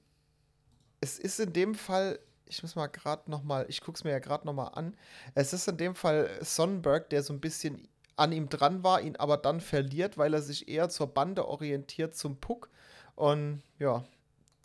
es 1.02 1.20
ist 1.20 1.40
in 1.40 1.54
dem 1.54 1.76
Fall 1.76 2.20
ich 2.48 2.62
muss 2.62 2.76
mal 2.76 2.86
gerade 2.86 3.30
noch 3.32 3.42
mal, 3.44 3.66
ich 3.70 3.82
es 3.92 4.04
mir 4.04 4.12
ja 4.12 4.20
gerade 4.20 4.46
noch 4.46 4.54
mal 4.54 4.68
an. 4.68 4.96
Es 5.34 5.52
ist 5.52 5.68
in 5.68 5.78
dem 5.78 5.96
Fall 5.96 6.30
Sonnenberg, 6.42 7.10
der 7.10 7.24
so 7.24 7.34
ein 7.34 7.40
bisschen 7.42 7.88
an 8.18 8.32
ihm 8.32 8.50
dran 8.50 8.84
war, 8.84 9.02
ihn 9.02 9.16
aber 9.16 9.38
dann 9.38 9.62
verliert, 9.62 10.20
weil 10.20 10.32
er 10.36 10.44
sich 10.44 10.68
eher 10.68 10.90
zur 10.90 11.08
Bande 11.08 11.48
orientiert 11.48 12.16
zum 12.16 12.38
Puck. 12.38 12.70
Und 13.16 13.64
ja, 13.80 14.04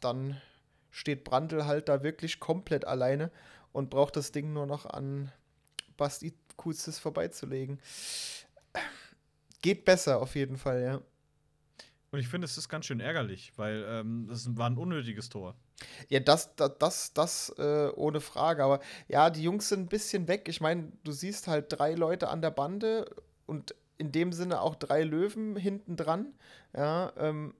dann 0.01 0.39
steht 0.91 1.25
Brandl 1.25 1.65
halt 1.65 1.89
da 1.89 2.03
wirklich 2.03 2.39
komplett 2.39 2.85
alleine 2.85 3.31
und 3.73 3.89
braucht 3.89 4.15
das 4.17 4.31
Ding 4.31 4.53
nur 4.53 4.67
noch 4.67 4.85
an 4.85 5.33
Basti 5.97 6.35
Kuzis 6.59 6.99
vorbeizulegen. 6.99 7.81
Geht 9.63 9.85
besser 9.85 10.21
auf 10.21 10.35
jeden 10.35 10.57
Fall, 10.57 10.83
ja. 10.83 11.01
Und 12.13 12.19
ich 12.19 12.29
finde, 12.29 12.47
es 12.47 12.59
ist 12.59 12.69
ganz 12.69 12.87
schön 12.87 13.01
ärgerlich, 13.01 13.53
weil 13.57 13.85
ähm, 13.89 14.27
das 14.29 14.57
war 14.57 14.69
ein 14.69 14.77
unnötiges 14.77 15.29
Tor. 15.29 15.55
Ja, 16.09 16.21
das, 16.21 16.55
das, 16.57 16.73
das, 16.79 17.13
das 17.13 17.55
äh, 17.59 17.91
ohne 17.95 18.21
Frage. 18.21 18.65
Aber 18.65 18.81
ja, 19.09 19.31
die 19.31 19.43
Jungs 19.43 19.69
sind 19.69 19.81
ein 19.81 19.89
bisschen 19.89 20.27
weg. 20.29 20.49
Ich 20.49 20.61
meine, 20.61 20.91
du 21.05 21.13
siehst 21.13 21.47
halt 21.47 21.67
drei 21.69 21.95
Leute 21.95 22.29
an 22.29 22.43
der 22.43 22.51
Bande 22.51 23.09
und 23.47 23.75
in 23.97 24.13
dem 24.13 24.33
Sinne 24.33 24.61
auch 24.61 24.75
drei 24.75 25.05
Löwen 25.05 25.57
hinten 25.57 25.97
dran. 25.97 26.35
Ja, 26.75 27.13
ähm, 27.17 27.55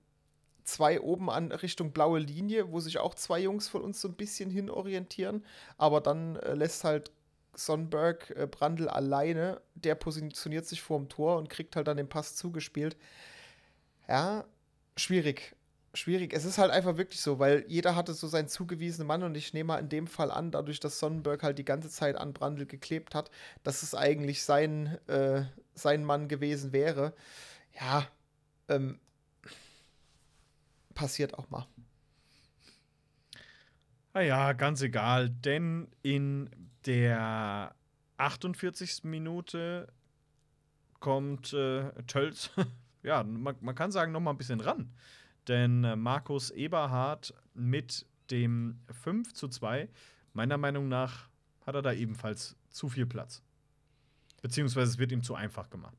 zwei 0.63 0.99
oben 0.99 1.29
an 1.29 1.51
Richtung 1.51 1.91
blaue 1.91 2.19
Linie, 2.19 2.71
wo 2.71 2.79
sich 2.79 2.97
auch 2.97 3.15
zwei 3.15 3.39
Jungs 3.39 3.69
von 3.69 3.81
uns 3.81 4.01
so 4.01 4.07
ein 4.07 4.15
bisschen 4.15 4.49
hinorientieren. 4.49 5.45
Aber 5.77 6.01
dann 6.01 6.35
äh, 6.35 6.55
lässt 6.55 6.83
halt 6.83 7.11
Sonnenberg 7.53 8.31
äh, 8.35 8.47
Brandl 8.47 8.87
alleine. 8.87 9.61
Der 9.75 9.95
positioniert 9.95 10.65
sich 10.65 10.81
vorm 10.81 11.09
Tor 11.09 11.37
und 11.37 11.49
kriegt 11.49 11.75
halt 11.75 11.87
dann 11.87 11.97
den 11.97 12.09
Pass 12.09 12.35
zugespielt. 12.35 12.97
Ja, 14.07 14.45
schwierig. 14.97 15.55
Schwierig. 15.93 16.33
Es 16.33 16.45
ist 16.45 16.57
halt 16.57 16.71
einfach 16.71 16.95
wirklich 16.95 17.19
so, 17.19 17.37
weil 17.39 17.65
jeder 17.67 17.95
hatte 17.95 18.13
so 18.13 18.27
seinen 18.27 18.47
zugewiesenen 18.47 19.07
Mann 19.07 19.23
und 19.23 19.35
ich 19.35 19.53
nehme 19.53 19.67
mal 19.67 19.79
in 19.79 19.89
dem 19.89 20.07
Fall 20.07 20.31
an, 20.31 20.51
dadurch, 20.51 20.79
dass 20.79 20.99
Sonnenberg 20.99 21.43
halt 21.43 21.57
die 21.57 21.65
ganze 21.65 21.89
Zeit 21.89 22.15
an 22.15 22.31
Brandl 22.31 22.65
geklebt 22.65 23.13
hat, 23.13 23.29
dass 23.63 23.83
es 23.83 23.93
eigentlich 23.93 24.43
sein, 24.43 24.97
äh, 25.07 25.43
sein 25.73 26.05
Mann 26.05 26.29
gewesen 26.29 26.71
wäre. 26.71 27.13
Ja, 27.77 28.07
ähm, 28.69 28.99
passiert 30.93 31.33
auch 31.37 31.49
mal. 31.49 31.67
Naja, 34.13 34.47
ah 34.47 34.53
ganz 34.53 34.81
egal, 34.81 35.29
denn 35.29 35.87
in 36.03 36.49
der 36.85 37.75
48. 38.17 39.03
Minute 39.03 39.91
kommt 40.99 41.53
äh, 41.53 41.91
Tölz, 42.07 42.51
ja, 43.03 43.23
man, 43.23 43.55
man, 43.59 43.75
kann 43.75 43.91
sagen, 43.91 44.11
noch 44.11 44.19
mal 44.19 44.31
ein 44.31 44.37
bisschen 44.37 44.61
ran. 44.61 44.93
Denn 45.47 45.83
äh, 45.83 45.95
Markus 45.95 46.51
Eberhardt 46.51 47.33
mit 47.53 48.05
dem 48.29 48.79
5 48.89 49.33
zu 49.33 49.47
2, 49.47 49.89
meiner 50.33 50.57
Meinung 50.57 50.87
nach, 50.87 51.27
hat 51.65 51.75
er 51.75 51.81
da 51.81 51.93
ebenfalls 51.93 52.55
zu 52.69 52.89
viel 52.89 53.05
Platz. 53.05 53.41
Beziehungsweise 54.41 54.91
es 54.91 54.97
wird 54.97 55.11
ihm 55.11 55.23
zu 55.23 55.35
einfach 55.35 55.69
gemacht. 55.69 55.97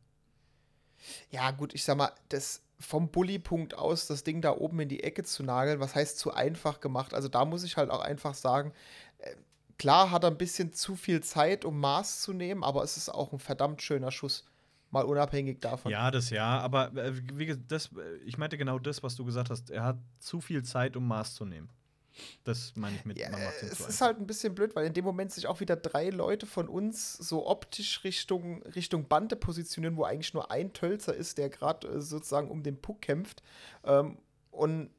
Ja, 1.30 1.50
gut, 1.50 1.74
ich 1.74 1.84
sag 1.84 1.96
mal, 1.96 2.12
das 2.28 2.62
vom 2.78 3.10
Bully-Punkt 3.10 3.74
aus 3.74 4.06
das 4.06 4.24
Ding 4.24 4.40
da 4.40 4.52
oben 4.56 4.80
in 4.80 4.88
die 4.88 5.02
Ecke 5.02 5.22
zu 5.22 5.42
nageln, 5.42 5.80
was 5.80 5.94
heißt 5.94 6.18
zu 6.18 6.32
einfach 6.32 6.80
gemacht? 6.80 7.14
Also 7.14 7.28
da 7.28 7.44
muss 7.44 7.62
ich 7.64 7.76
halt 7.76 7.90
auch 7.90 8.00
einfach 8.00 8.34
sagen, 8.34 8.72
äh, 9.18 9.34
klar 9.82 10.12
hat 10.12 10.22
er 10.22 10.30
ein 10.30 10.38
bisschen 10.38 10.72
zu 10.72 10.94
viel 10.94 11.22
Zeit, 11.22 11.64
um 11.64 11.80
Maß 11.80 12.20
zu 12.20 12.32
nehmen, 12.32 12.62
aber 12.62 12.84
es 12.84 12.96
ist 12.96 13.08
auch 13.08 13.32
ein 13.32 13.40
verdammt 13.40 13.82
schöner 13.82 14.12
Schuss. 14.12 14.44
Mal 14.92 15.04
unabhängig 15.04 15.58
davon. 15.60 15.90
Ja, 15.90 16.12
das 16.12 16.30
ja, 16.30 16.60
aber 16.60 16.94
äh, 16.94 17.12
wie, 17.34 17.56
das, 17.66 17.90
ich 18.24 18.38
meinte 18.38 18.56
genau 18.56 18.78
das, 18.78 19.02
was 19.02 19.16
du 19.16 19.24
gesagt 19.24 19.50
hast. 19.50 19.70
Er 19.70 19.82
hat 19.82 19.96
zu 20.20 20.40
viel 20.40 20.62
Zeit, 20.62 20.96
um 20.96 21.08
Maß 21.08 21.34
zu 21.34 21.44
nehmen. 21.44 21.68
Das 22.44 22.74
meine 22.76 22.94
ich 22.94 23.04
mit 23.04 23.18
ja, 23.18 23.28
Es 23.60 23.80
ist 23.80 24.00
halt 24.00 24.18
ein 24.18 24.26
bisschen 24.26 24.54
blöd, 24.54 24.76
weil 24.76 24.86
in 24.86 24.92
dem 24.92 25.04
Moment 25.04 25.32
sich 25.32 25.48
auch 25.48 25.58
wieder 25.58 25.74
drei 25.74 26.10
Leute 26.10 26.46
von 26.46 26.68
uns 26.68 27.14
so 27.14 27.48
optisch 27.48 28.04
Richtung, 28.04 28.62
Richtung 28.62 29.08
Bande 29.08 29.34
positionieren, 29.34 29.96
wo 29.96 30.04
eigentlich 30.04 30.34
nur 30.34 30.52
ein 30.52 30.72
Tölzer 30.74 31.14
ist, 31.14 31.38
der 31.38 31.48
gerade 31.50 31.88
äh, 31.88 32.00
sozusagen 32.00 32.50
um 32.50 32.62
den 32.62 32.80
Puck 32.80 33.00
kämpft. 33.00 33.42
Ähm, 33.82 34.18
und 34.52 34.90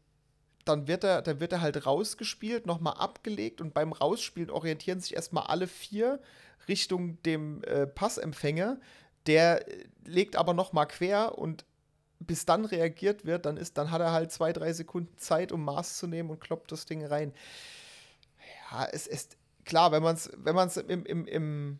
dann 0.66 0.88
wird 0.88 1.04
er, 1.04 1.22
dann 1.22 1.40
wird 1.40 1.52
er 1.52 1.62
halt 1.62 1.86
rausgespielt, 1.86 2.66
nochmal 2.66 2.94
abgelegt 2.94 3.62
und 3.62 3.74
beim 3.74 3.92
Rausspielen 3.92 4.50
orientieren 4.50 5.00
sich 5.00 5.16
erstmal 5.16 5.48
alle 5.48 5.68
vier 5.68 6.20
Richtung 6.68 7.22
dem 7.24 7.64
äh, 7.64 7.88
Passempfänger. 7.88 8.80
Der 9.28 9.68
äh, 9.68 9.86
legt 10.06 10.36
aber 10.36 10.54
nochmal 10.54 10.88
quer 10.88 11.38
und 11.38 11.66
bis 12.20 12.46
dann 12.46 12.66
reagiert 12.66 13.26
wird, 13.26 13.46
dann 13.46 13.58
ist, 13.58 13.78
dann 13.78 13.92
hat 13.92 14.02
er 14.02 14.12
halt 14.12 14.32
zwei, 14.32 14.54
drei 14.54 14.74
Sekunden 14.74 15.18
Zeit, 15.18 15.52
um 15.52 15.64
Maß 15.66 15.98
zu 15.98 16.08
nehmen 16.08 16.30
und 16.30 16.40
kloppt 16.40 16.72
das 16.72 16.86
Ding 16.86 17.06
rein. 17.06 17.34
Ja, 18.72 18.88
es 18.92 19.08
ist 19.08 19.38
klar, 19.66 19.92
wenn 19.92 20.04
man 20.04 20.16
es, 20.16 20.32
wenn 20.36 20.56
man 20.56 20.70
im, 20.88 21.06
im, 21.06 21.26
im, 21.26 21.80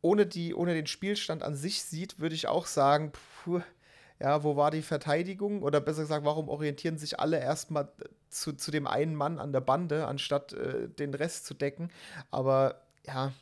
ohne, 0.00 0.28
ohne 0.54 0.74
den 0.74 0.86
Spielstand 0.86 1.42
an 1.42 1.56
sich 1.56 1.82
sieht, 1.82 2.18
würde 2.20 2.34
ich 2.34 2.46
auch 2.46 2.66
sagen, 2.66 3.12
puh, 3.44 3.62
ja, 4.20 4.44
wo 4.44 4.56
war 4.56 4.70
die 4.70 4.82
Verteidigung? 4.82 5.62
Oder 5.62 5.80
besser 5.80 6.02
gesagt, 6.02 6.24
warum 6.24 6.48
orientieren 6.48 6.98
sich 6.98 7.18
alle 7.18 7.38
erstmal 7.40 7.90
zu, 8.28 8.52
zu 8.52 8.70
dem 8.70 8.86
einen 8.86 9.14
Mann 9.14 9.38
an 9.38 9.52
der 9.52 9.62
Bande, 9.62 10.06
anstatt 10.06 10.52
äh, 10.52 10.88
den 10.88 11.14
Rest 11.14 11.46
zu 11.46 11.54
decken? 11.54 11.90
Aber 12.30 12.82
ja, 13.06 13.32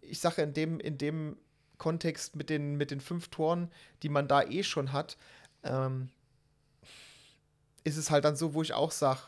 ich 0.00 0.20
sage 0.20 0.42
in 0.42 0.52
dem, 0.52 0.78
in 0.78 0.98
dem 0.98 1.36
Kontext 1.78 2.36
mit 2.36 2.48
den, 2.48 2.76
mit 2.76 2.90
den 2.90 3.00
fünf 3.00 3.28
Toren, 3.28 3.70
die 4.02 4.08
man 4.08 4.28
da 4.28 4.42
eh 4.42 4.62
schon 4.62 4.92
hat, 4.92 5.16
ähm, 5.64 6.10
ist 7.82 7.96
es 7.96 8.10
halt 8.10 8.24
dann 8.24 8.36
so, 8.36 8.54
wo 8.54 8.62
ich 8.62 8.72
auch 8.72 8.92
sage, 8.92 9.20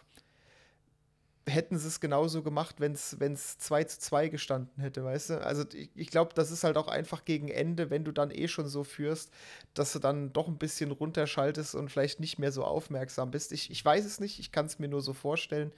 hätten 1.49 1.77
sie 1.77 1.89
es 1.89 2.01
genauso 2.01 2.43
gemacht, 2.43 2.77
wenn 2.79 2.93
es 2.93 3.59
2 3.59 3.85
zu 3.85 3.99
2 3.99 4.29
gestanden 4.29 4.81
hätte, 4.81 5.05
weißt 5.05 5.31
du? 5.31 5.45
Also 5.45 5.65
ich, 5.73 5.91
ich 5.95 6.09
glaube, 6.09 6.33
das 6.35 6.51
ist 6.51 6.63
halt 6.63 6.77
auch 6.77 6.89
einfach 6.89 7.25
gegen 7.25 7.49
Ende, 7.49 7.91
wenn 7.91 8.05
du 8.05 8.13
dann 8.13 8.31
eh 8.31 8.47
schon 8.47 8.69
so 8.69 8.85
führst, 8.85 9.33
dass 9.75 9.93
du 9.93 9.99
dann 9.99 10.33
doch 10.33 10.47
ein 10.47 10.59
bisschen 10.59 10.93
runterschaltest 10.93 11.75
und 11.75 11.91
vielleicht 11.91 12.21
nicht 12.21 12.39
mehr 12.39 12.53
so 12.53 12.65
aufmerksam 12.65 13.31
bist. 13.31 13.53
Ich, 13.53 13.71
ich 13.71 13.85
weiß 13.85 14.05
es 14.05 14.21
nicht, 14.21 14.39
ich 14.39 14.53
kann 14.53 14.67
es 14.67 14.79
mir 14.79 14.89
nur 14.89 15.03
so 15.03 15.13
vorstellen, 15.13 15.73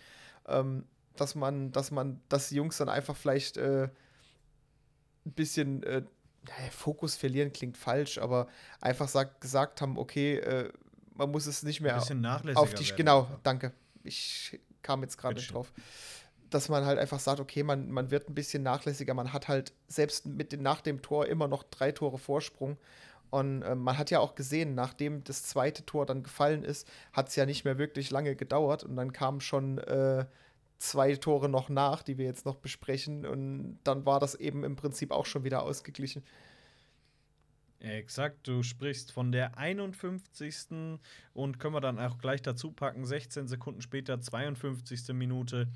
ähm, 0.49 0.85
dass 1.17 1.35
man, 1.35 1.73
dass 1.73 1.91
man, 1.91 2.21
dass 2.29 2.51
die 2.51 2.57
Jungs 2.57 2.77
dann 2.77 2.91
einfach 2.91 3.17
vielleicht 3.17 3.57
äh, 3.57 3.89
ein 5.25 5.33
bisschen 5.33 5.83
äh, 5.85 6.03
Fokus 6.73 7.17
verlieren 7.17 7.55
klingt 7.55 7.79
falsch, 7.79 8.19
aber 8.19 8.49
einfach 8.83 9.09
sag, 9.09 9.41
gesagt 9.41 9.81
haben, 9.81 9.97
okay, 9.97 10.37
äh, 10.37 10.71
man 11.15 11.31
muss 11.31 11.47
es 11.47 11.63
nicht 11.63 11.81
mehr 11.81 12.03
auf 12.55 12.75
dich. 12.75 12.97
Genau, 12.97 13.21
einfach. 13.21 13.41
danke. 13.43 13.73
Ich 14.03 14.61
kam 14.85 15.03
jetzt 15.03 15.19
gerade 15.19 15.35
nicht 15.35 15.53
drauf. 15.53 15.73
Dass 16.51 16.69
man 16.69 16.85
halt 16.85 17.01
einfach 17.01 17.19
sagt, 17.19 17.41
okay, 17.41 17.65
man, 17.65 17.91
man 17.91 18.13
wird 18.13 18.29
ein 18.29 18.35
bisschen 18.35 18.63
nachlässiger. 18.63 19.15
Man 19.15 19.33
hat 19.33 19.49
halt 19.49 19.73
selbst 19.89 20.27
mit 20.27 20.53
den, 20.53 20.63
nach 20.63 20.81
dem 20.81 21.03
Tor 21.03 21.27
immer 21.27 21.49
noch 21.49 21.65
drei 21.65 21.91
Tore 21.91 22.19
Vorsprung. 22.19 22.79
Und 23.31 23.63
äh, 23.63 23.75
man 23.75 23.99
hat 23.99 24.13
ja 24.13 24.21
auch 24.21 24.37
gesehen, 24.37 24.77
nachdem 24.77 25.25
das 25.25 25.43
zweite 25.43 25.85
Tor 25.85 26.07
dann 26.07 26.23
gefallen 26.23 26.63
ist, 26.63 26.87
hat 27.13 27.29
es 27.29 27.35
ja 27.35 27.47
nicht 27.47 27.65
mehr 27.65 27.79
wirklich 27.79 28.13
lange 28.13 28.37
gedauert. 28.37 28.85
Und 28.85 28.95
dann 28.95 29.13
kamen 29.13 29.41
schon 29.41 29.79
äh, 29.79 30.27
zwei 30.79 31.17
Tore 31.17 31.49
noch 31.49 31.69
nach, 31.69 32.05
die 32.05 32.19
wir 32.19 32.27
jetzt 32.27 32.47
noch 32.47 32.57
besprechen. 32.57 33.27
Und 33.27 33.81
dann 33.83 34.07
war 34.07 34.21
das 34.21 34.37
eben 34.37 34.63
im 34.63 34.77
Prinzip 34.77 35.11
auch 35.11 35.27
schon 35.27 35.43
wieder 35.43 35.65
ausgeglichen. 35.65 36.23
Exakt, 37.81 38.49
du 38.49 38.63
sprichst 38.63 39.13
von 39.13 39.31
der 39.31 39.59
51. 39.59 40.99
und 41.35 41.59
können 41.59 41.75
wir 41.75 41.81
dann 41.81 41.99
auch 41.99 42.19
gleich 42.19 42.41
dazu 42.41 42.73
packen, 42.73 43.05
16 43.05 43.47
Sekunden 43.47 43.83
später, 43.83 44.21
52. 44.21 45.09
Minute. 45.13 45.69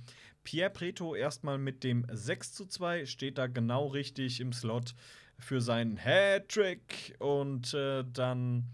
Pierre 0.42 0.70
Preto 0.70 1.14
erstmal 1.14 1.58
mit 1.58 1.84
dem 1.84 2.06
6 2.10 2.54
zu 2.54 2.66
2, 2.66 3.04
steht 3.04 3.36
da 3.36 3.46
genau 3.46 3.88
richtig 3.88 4.40
im 4.40 4.52
Slot 4.52 4.94
für 5.38 5.60
seinen 5.60 5.96
Hattrick 5.98 7.14
und 7.18 7.74
äh, 7.74 8.04
dann 8.10 8.64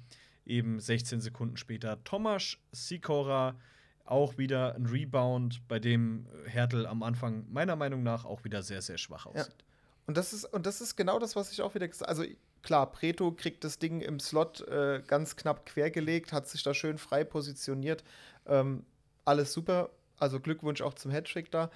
eben 0.46 0.78
16 0.78 1.20
Sekunden 1.20 1.56
später 1.56 2.02
Tomasz 2.04 2.58
Sikora 2.72 3.56
auch 4.04 4.36
wieder 4.36 4.74
ein 4.74 4.86
Rebound, 4.86 5.66
bei 5.66 5.78
dem 5.78 6.26
Hertel 6.46 6.86
am 6.86 7.02
Anfang 7.02 7.46
meiner 7.50 7.74
Meinung 7.74 8.02
nach 8.02 8.24
auch 8.24 8.44
wieder 8.44 8.62
sehr, 8.62 8.82
sehr 8.82 8.98
schwach 8.98 9.26
aussieht. 9.26 9.56
Ja. 9.58 9.64
Und 10.06 10.16
das 10.18 10.32
ist, 10.34 10.44
und 10.44 10.66
das 10.66 10.80
ist 10.80 10.96
genau 10.96 11.18
das, 11.18 11.36
was 11.36 11.50
ich 11.50 11.62
auch 11.62 11.74
wieder 11.74 11.88
gesagt 11.88 12.10
habe. 12.10 12.20
Also 12.20 12.34
klar, 12.64 12.90
Preto 12.90 13.30
kriegt 13.30 13.62
das 13.62 13.78
Ding 13.78 14.00
im 14.00 14.18
Slot 14.18 14.62
äh, 14.62 15.02
ganz 15.06 15.36
knapp 15.36 15.66
quergelegt, 15.66 16.32
hat 16.32 16.48
sich 16.48 16.64
da 16.64 16.74
schön 16.74 16.98
frei 16.98 17.22
positioniert. 17.22 18.02
Ähm, 18.46 18.84
alles 19.24 19.52
super. 19.52 19.90
Also 20.18 20.40
Glückwunsch 20.40 20.80
auch 20.82 20.94
zum 20.94 21.12
Hattrick 21.12 21.50
da. 21.50 21.70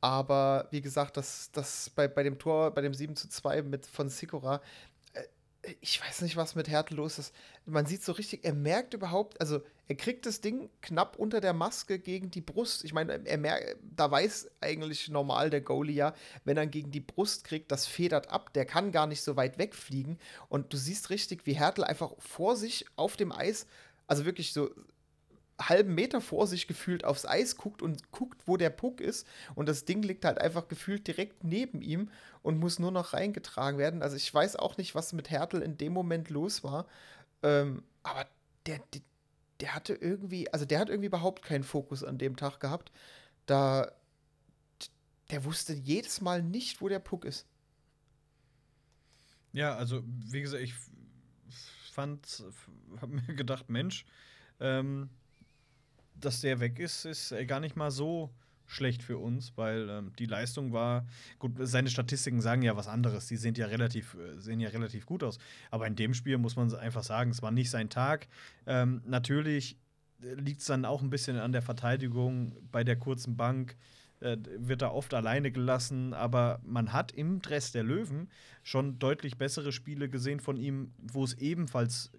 Aber 0.00 0.68
wie 0.70 0.80
gesagt, 0.80 1.16
das, 1.16 1.50
das 1.52 1.90
bei, 1.90 2.08
bei 2.08 2.22
dem 2.22 2.38
Tor, 2.38 2.72
bei 2.72 2.80
dem 2.82 2.94
7 2.94 3.16
zu 3.16 3.28
2 3.28 3.62
mit, 3.62 3.86
von 3.86 4.08
Sikora, 4.08 4.60
ich 5.80 6.00
weiß 6.00 6.22
nicht, 6.22 6.36
was 6.36 6.54
mit 6.54 6.68
Hertel 6.68 6.96
los 6.96 7.18
ist. 7.18 7.34
Man 7.66 7.86
sieht 7.86 8.02
so 8.02 8.12
richtig, 8.12 8.44
er 8.44 8.54
merkt 8.54 8.94
überhaupt, 8.94 9.40
also 9.40 9.60
er 9.88 9.96
kriegt 9.96 10.26
das 10.26 10.40
Ding 10.40 10.70
knapp 10.82 11.16
unter 11.16 11.40
der 11.40 11.52
Maske 11.52 11.98
gegen 11.98 12.30
die 12.30 12.40
Brust. 12.40 12.84
Ich 12.84 12.92
meine, 12.92 13.26
er 13.26 13.38
merkt, 13.38 13.76
da 13.96 14.10
weiß 14.10 14.50
eigentlich 14.60 15.08
normal 15.08 15.50
der 15.50 15.60
Goalie 15.60 15.94
ja, 15.94 16.14
wenn 16.44 16.56
er 16.56 16.66
gegen 16.66 16.90
die 16.90 17.00
Brust 17.00 17.44
kriegt, 17.44 17.72
das 17.72 17.86
federt 17.86 18.30
ab, 18.30 18.52
der 18.52 18.66
kann 18.66 18.92
gar 18.92 19.06
nicht 19.06 19.22
so 19.22 19.36
weit 19.36 19.58
wegfliegen. 19.58 20.18
Und 20.48 20.72
du 20.72 20.76
siehst 20.76 21.10
richtig, 21.10 21.46
wie 21.46 21.54
Hertel 21.54 21.84
einfach 21.84 22.12
vor 22.18 22.56
sich 22.56 22.84
auf 22.96 23.16
dem 23.16 23.32
Eis, 23.32 23.66
also 24.06 24.24
wirklich 24.24 24.52
so 24.52 24.70
halben 25.58 25.94
Meter 25.94 26.20
vor 26.20 26.46
sich 26.46 26.66
gefühlt 26.66 27.04
aufs 27.04 27.26
Eis 27.26 27.56
guckt 27.56 27.82
und 27.82 28.10
guckt, 28.12 28.42
wo 28.46 28.56
der 28.56 28.70
Puck 28.70 29.00
ist. 29.00 29.26
Und 29.54 29.68
das 29.68 29.84
Ding 29.84 30.02
liegt 30.02 30.24
halt 30.24 30.40
einfach 30.40 30.68
gefühlt 30.68 31.06
direkt 31.06 31.44
neben 31.44 31.82
ihm 31.82 32.10
und 32.42 32.58
muss 32.58 32.78
nur 32.78 32.92
noch 32.92 33.12
reingetragen 33.12 33.78
werden. 33.78 34.02
Also 34.02 34.16
ich 34.16 34.32
weiß 34.32 34.56
auch 34.56 34.76
nicht, 34.76 34.94
was 34.94 35.12
mit 35.12 35.30
Hertel 35.30 35.62
in 35.62 35.76
dem 35.76 35.92
Moment 35.92 36.30
los 36.30 36.62
war. 36.62 36.86
Ähm, 37.42 37.82
aber 38.02 38.26
der, 38.66 38.80
der, 38.94 39.02
der 39.60 39.74
hatte 39.74 39.94
irgendwie, 39.94 40.52
also 40.52 40.64
der 40.64 40.78
hat 40.78 40.88
irgendwie 40.88 41.08
überhaupt 41.08 41.42
keinen 41.42 41.64
Fokus 41.64 42.04
an 42.04 42.18
dem 42.18 42.36
Tag 42.36 42.60
gehabt. 42.60 42.92
Da, 43.46 43.90
der 45.30 45.44
wusste 45.44 45.72
jedes 45.72 46.20
Mal 46.20 46.42
nicht, 46.42 46.80
wo 46.80 46.88
der 46.88 47.00
Puck 47.00 47.24
ist. 47.24 47.46
Ja, 49.52 49.74
also 49.74 50.02
wie 50.04 50.40
gesagt, 50.40 50.62
ich 50.62 50.74
fand, 51.92 52.44
hab 53.00 53.08
mir 53.08 53.22
gedacht, 53.34 53.68
Mensch, 53.70 54.04
ähm, 54.60 55.10
dass 56.20 56.40
der 56.40 56.60
weg 56.60 56.78
ist, 56.78 57.04
ist 57.04 57.34
gar 57.46 57.60
nicht 57.60 57.76
mal 57.76 57.90
so 57.90 58.30
schlecht 58.68 59.02
für 59.02 59.18
uns, 59.18 59.52
weil 59.56 59.88
ähm, 59.88 60.12
die 60.18 60.26
Leistung 60.26 60.72
war 60.72 61.06
gut. 61.38 61.52
Seine 61.60 61.88
Statistiken 61.88 62.40
sagen 62.40 62.62
ja 62.62 62.76
was 62.76 62.86
anderes. 62.86 63.26
Die 63.26 63.36
sind 63.36 63.58
ja 63.58 63.66
relativ, 63.66 64.14
äh, 64.14 64.38
sehen 64.38 64.60
ja 64.60 64.68
relativ 64.68 65.06
gut 65.06 65.24
aus. 65.24 65.38
Aber 65.70 65.86
in 65.86 65.96
dem 65.96 66.14
Spiel 66.14 66.38
muss 66.38 66.56
man 66.56 66.72
einfach 66.74 67.02
sagen, 67.02 67.30
es 67.30 67.42
war 67.42 67.50
nicht 67.50 67.70
sein 67.70 67.88
Tag. 67.88 68.28
Ähm, 68.66 69.02
natürlich 69.06 69.78
äh, 70.22 70.34
liegt 70.34 70.60
es 70.60 70.66
dann 70.66 70.84
auch 70.84 71.02
ein 71.02 71.10
bisschen 71.10 71.38
an 71.38 71.52
der 71.52 71.62
Verteidigung 71.62 72.56
bei 72.70 72.84
der 72.84 72.96
kurzen 72.96 73.36
Bank. 73.36 73.76
Äh, 74.20 74.36
wird 74.58 74.82
er 74.82 74.94
oft 74.94 75.14
alleine 75.14 75.50
gelassen, 75.50 76.12
aber 76.12 76.60
man 76.64 76.92
hat 76.92 77.12
im 77.12 77.40
Dress 77.40 77.72
der 77.72 77.84
Löwen 77.84 78.28
schon 78.62 78.98
deutlich 78.98 79.38
bessere 79.38 79.72
Spiele 79.72 80.08
gesehen 80.08 80.40
von 80.40 80.56
ihm, 80.56 80.92
wo 80.98 81.24
es 81.24 81.34
ebenfalls 81.34 82.10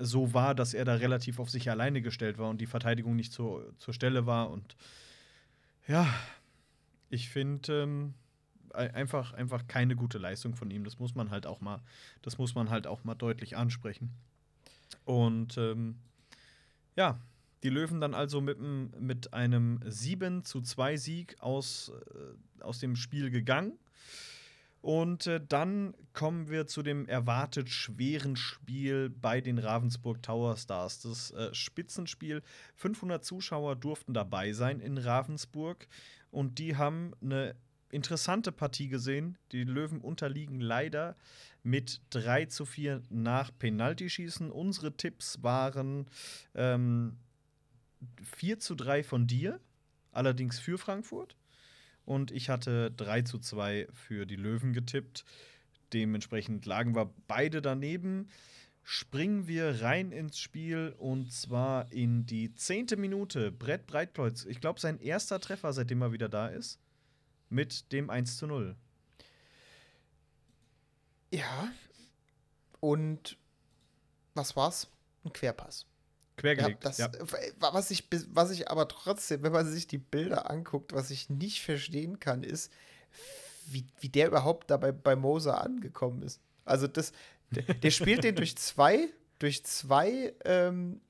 so 0.00 0.34
war, 0.34 0.54
dass 0.54 0.74
er 0.74 0.84
da 0.84 0.94
relativ 0.94 1.38
auf 1.38 1.50
sich 1.50 1.70
alleine 1.70 2.02
gestellt 2.02 2.38
war 2.38 2.48
und 2.48 2.60
die 2.60 2.66
Verteidigung 2.66 3.14
nicht 3.16 3.32
zur, 3.32 3.72
zur 3.78 3.94
Stelle 3.94 4.26
war. 4.26 4.50
Und 4.50 4.76
ja, 5.86 6.08
ich 7.10 7.28
finde 7.28 7.82
ähm, 7.82 8.14
einfach, 8.72 9.32
einfach 9.34 9.66
keine 9.66 9.96
gute 9.96 10.18
Leistung 10.18 10.54
von 10.54 10.70
ihm. 10.70 10.84
Das 10.84 10.98
muss 10.98 11.14
man 11.14 11.30
halt 11.30 11.46
auch 11.46 11.60
mal, 11.60 11.80
das 12.22 12.38
muss 12.38 12.54
man 12.54 12.70
halt 12.70 12.86
auch 12.86 13.04
mal 13.04 13.14
deutlich 13.14 13.56
ansprechen. 13.56 14.10
Und 15.04 15.58
ähm, 15.58 15.96
ja, 16.96 17.20
die 17.62 17.68
Löwen 17.68 18.00
dann 18.00 18.14
also 18.14 18.40
mit, 18.40 18.58
mit 18.58 19.34
einem 19.34 19.80
7 19.84 20.44
zu 20.44 20.62
2 20.62 20.96
Sieg 20.96 21.36
aus, 21.40 21.92
äh, 22.14 22.62
aus 22.62 22.78
dem 22.78 22.96
Spiel 22.96 23.30
gegangen. 23.30 23.78
Und 24.82 25.26
äh, 25.26 25.40
dann 25.46 25.94
kommen 26.14 26.48
wir 26.48 26.66
zu 26.66 26.82
dem 26.82 27.06
erwartet 27.06 27.68
schweren 27.68 28.36
Spiel 28.36 29.10
bei 29.10 29.40
den 29.40 29.58
Ravensburg 29.58 30.22
Tower 30.22 30.56
Stars. 30.56 31.00
Das 31.00 31.30
äh, 31.32 31.52
Spitzenspiel. 31.54 32.42
500 32.76 33.24
Zuschauer 33.24 33.76
durften 33.76 34.14
dabei 34.14 34.52
sein 34.52 34.80
in 34.80 34.96
Ravensburg. 34.96 35.86
Und 36.30 36.58
die 36.58 36.76
haben 36.76 37.12
eine 37.20 37.54
interessante 37.90 38.52
Partie 38.52 38.88
gesehen. 38.88 39.36
Die 39.52 39.64
Löwen 39.64 40.00
unterliegen 40.00 40.60
leider 40.60 41.16
mit 41.62 42.00
3 42.10 42.46
zu 42.46 42.64
4 42.64 43.02
nach 43.10 43.50
Penaltyschießen. 43.58 44.50
Unsere 44.50 44.96
Tipps 44.96 45.42
waren 45.42 46.06
ähm, 46.54 47.18
4 48.22 48.60
zu 48.60 48.74
3 48.74 49.02
von 49.02 49.26
dir, 49.26 49.60
allerdings 50.12 50.58
für 50.58 50.78
Frankfurt. 50.78 51.36
Und 52.10 52.32
ich 52.32 52.48
hatte 52.48 52.90
3 52.90 53.22
zu 53.22 53.38
2 53.38 53.86
für 53.92 54.26
die 54.26 54.34
Löwen 54.34 54.72
getippt. 54.72 55.24
Dementsprechend 55.92 56.66
lagen 56.66 56.96
wir 56.96 57.14
beide 57.28 57.62
daneben. 57.62 58.26
Springen 58.82 59.46
wir 59.46 59.80
rein 59.82 60.10
ins 60.10 60.40
Spiel 60.40 60.92
und 60.98 61.32
zwar 61.32 61.92
in 61.92 62.26
die 62.26 62.52
zehnte 62.56 62.96
Minute. 62.96 63.52
Brett 63.52 63.86
Breitkreuz, 63.86 64.44
ich 64.44 64.60
glaube, 64.60 64.80
sein 64.80 64.98
erster 64.98 65.38
Treffer, 65.38 65.72
seitdem 65.72 66.02
er 66.02 66.10
wieder 66.10 66.28
da 66.28 66.48
ist, 66.48 66.80
mit 67.48 67.92
dem 67.92 68.10
1 68.10 68.38
zu 68.38 68.48
0. 68.48 68.74
Ja. 71.30 71.70
Und 72.80 73.38
was 74.34 74.56
war's? 74.56 74.90
Ein 75.22 75.32
Querpass. 75.32 75.86
Quergelegt. 76.40 76.82
Ja, 76.84 76.90
das, 76.90 76.98
ja. 76.98 77.10
Was, 77.58 77.90
ich, 77.90 78.08
was 78.32 78.50
ich 78.50 78.70
aber 78.70 78.88
trotzdem, 78.88 79.42
wenn 79.42 79.52
man 79.52 79.66
sich 79.70 79.86
die 79.86 79.98
Bilder 79.98 80.50
anguckt, 80.50 80.92
was 80.92 81.10
ich 81.10 81.30
nicht 81.30 81.62
verstehen 81.62 82.18
kann, 82.20 82.42
ist, 82.42 82.72
wie, 83.66 83.84
wie 84.00 84.08
der 84.08 84.28
überhaupt 84.28 84.70
dabei 84.70 84.92
bei 84.92 85.16
Moser 85.16 85.62
angekommen 85.62 86.22
ist. 86.22 86.40
Also 86.64 86.86
das, 86.86 87.12
der, 87.50 87.74
der 87.74 87.90
spielt 87.90 88.24
den 88.24 88.36
durch 88.36 88.56
zwei, 88.56 89.08
durch 89.38 89.64
zwei 89.64 90.34
ähm, 90.44 91.00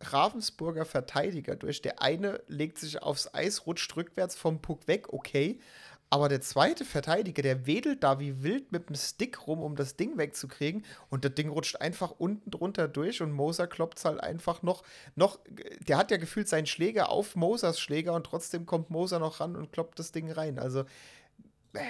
Ravensburger 0.00 0.84
Verteidiger 0.84 1.56
durch. 1.56 1.82
Der 1.82 2.02
eine 2.02 2.42
legt 2.48 2.78
sich 2.78 3.02
aufs 3.02 3.32
Eis, 3.34 3.66
rutscht 3.66 3.96
rückwärts 3.96 4.36
vom 4.36 4.60
Puck 4.60 4.86
weg, 4.88 5.12
okay. 5.12 5.60
Aber 6.08 6.28
der 6.28 6.40
zweite 6.40 6.84
Verteidiger, 6.84 7.42
der 7.42 7.66
wedelt 7.66 8.04
da 8.04 8.20
wie 8.20 8.42
wild 8.42 8.70
mit 8.70 8.88
dem 8.88 8.94
Stick 8.94 9.46
rum, 9.46 9.60
um 9.60 9.74
das 9.74 9.96
Ding 9.96 10.16
wegzukriegen. 10.16 10.84
Und 11.10 11.24
das 11.24 11.34
Ding 11.34 11.48
rutscht 11.48 11.76
einfach 11.76 12.12
unten 12.18 12.48
drunter 12.50 12.86
durch 12.86 13.22
und 13.22 13.32
Moser 13.32 13.66
kloppt 13.66 14.04
halt 14.04 14.20
einfach 14.20 14.62
noch, 14.62 14.84
noch. 15.16 15.40
Der 15.80 15.98
hat 15.98 16.12
ja 16.12 16.16
gefühlt 16.16 16.48
seinen 16.48 16.66
Schläger 16.66 17.08
auf 17.08 17.34
Mosers 17.34 17.80
Schläger 17.80 18.14
und 18.14 18.24
trotzdem 18.24 18.66
kommt 18.66 18.88
Moser 18.88 19.18
noch 19.18 19.40
ran 19.40 19.56
und 19.56 19.72
kloppt 19.72 19.98
das 19.98 20.12
Ding 20.12 20.30
rein. 20.30 20.60
Also, 20.60 20.84
äh, 21.72 21.82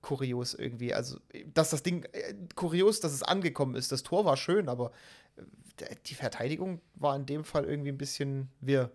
kurios 0.00 0.54
irgendwie. 0.54 0.92
Also, 0.92 1.20
dass 1.54 1.70
das 1.70 1.84
Ding, 1.84 2.04
äh, 2.12 2.34
kurios, 2.56 2.98
dass 2.98 3.12
es 3.12 3.22
angekommen 3.22 3.76
ist. 3.76 3.92
Das 3.92 4.02
Tor 4.02 4.24
war 4.24 4.36
schön, 4.36 4.68
aber 4.68 4.90
äh, 5.36 5.94
die 6.06 6.14
Verteidigung 6.14 6.80
war 6.96 7.14
in 7.14 7.26
dem 7.26 7.44
Fall 7.44 7.64
irgendwie 7.64 7.92
ein 7.92 7.98
bisschen 7.98 8.48
wirr. 8.60 8.90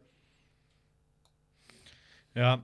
Ja, 2.35 2.63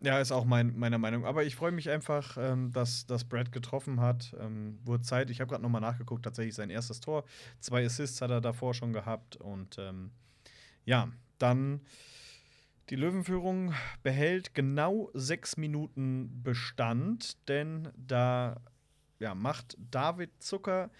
ja, 0.00 0.20
ist 0.20 0.32
auch 0.32 0.44
mein, 0.44 0.78
meiner 0.78 0.98
Meinung. 0.98 1.24
Aber 1.24 1.44
ich 1.44 1.56
freue 1.56 1.72
mich 1.72 1.90
einfach, 1.90 2.36
ähm, 2.38 2.70
dass, 2.72 3.06
dass 3.06 3.24
Brad 3.24 3.50
getroffen 3.50 4.00
hat. 4.00 4.34
Ähm, 4.38 4.78
wurde 4.84 5.02
Zeit. 5.02 5.30
Ich 5.30 5.40
habe 5.40 5.50
gerade 5.50 5.62
nochmal 5.62 5.80
nachgeguckt, 5.80 6.24
tatsächlich 6.24 6.54
sein 6.54 6.70
erstes 6.70 7.00
Tor. 7.00 7.24
Zwei 7.60 7.84
Assists 7.84 8.20
hat 8.20 8.30
er 8.30 8.40
davor 8.40 8.74
schon 8.74 8.92
gehabt. 8.92 9.36
Und 9.36 9.76
ähm, 9.78 10.12
ja, 10.84 11.08
dann 11.38 11.80
die 12.90 12.96
Löwenführung 12.96 13.74
behält 14.02 14.54
genau 14.54 15.10
sechs 15.14 15.56
Minuten 15.56 16.42
Bestand, 16.42 17.36
denn 17.48 17.88
da 17.96 18.60
ja, 19.18 19.34
macht 19.34 19.76
David 19.90 20.30
Zucker 20.42 20.90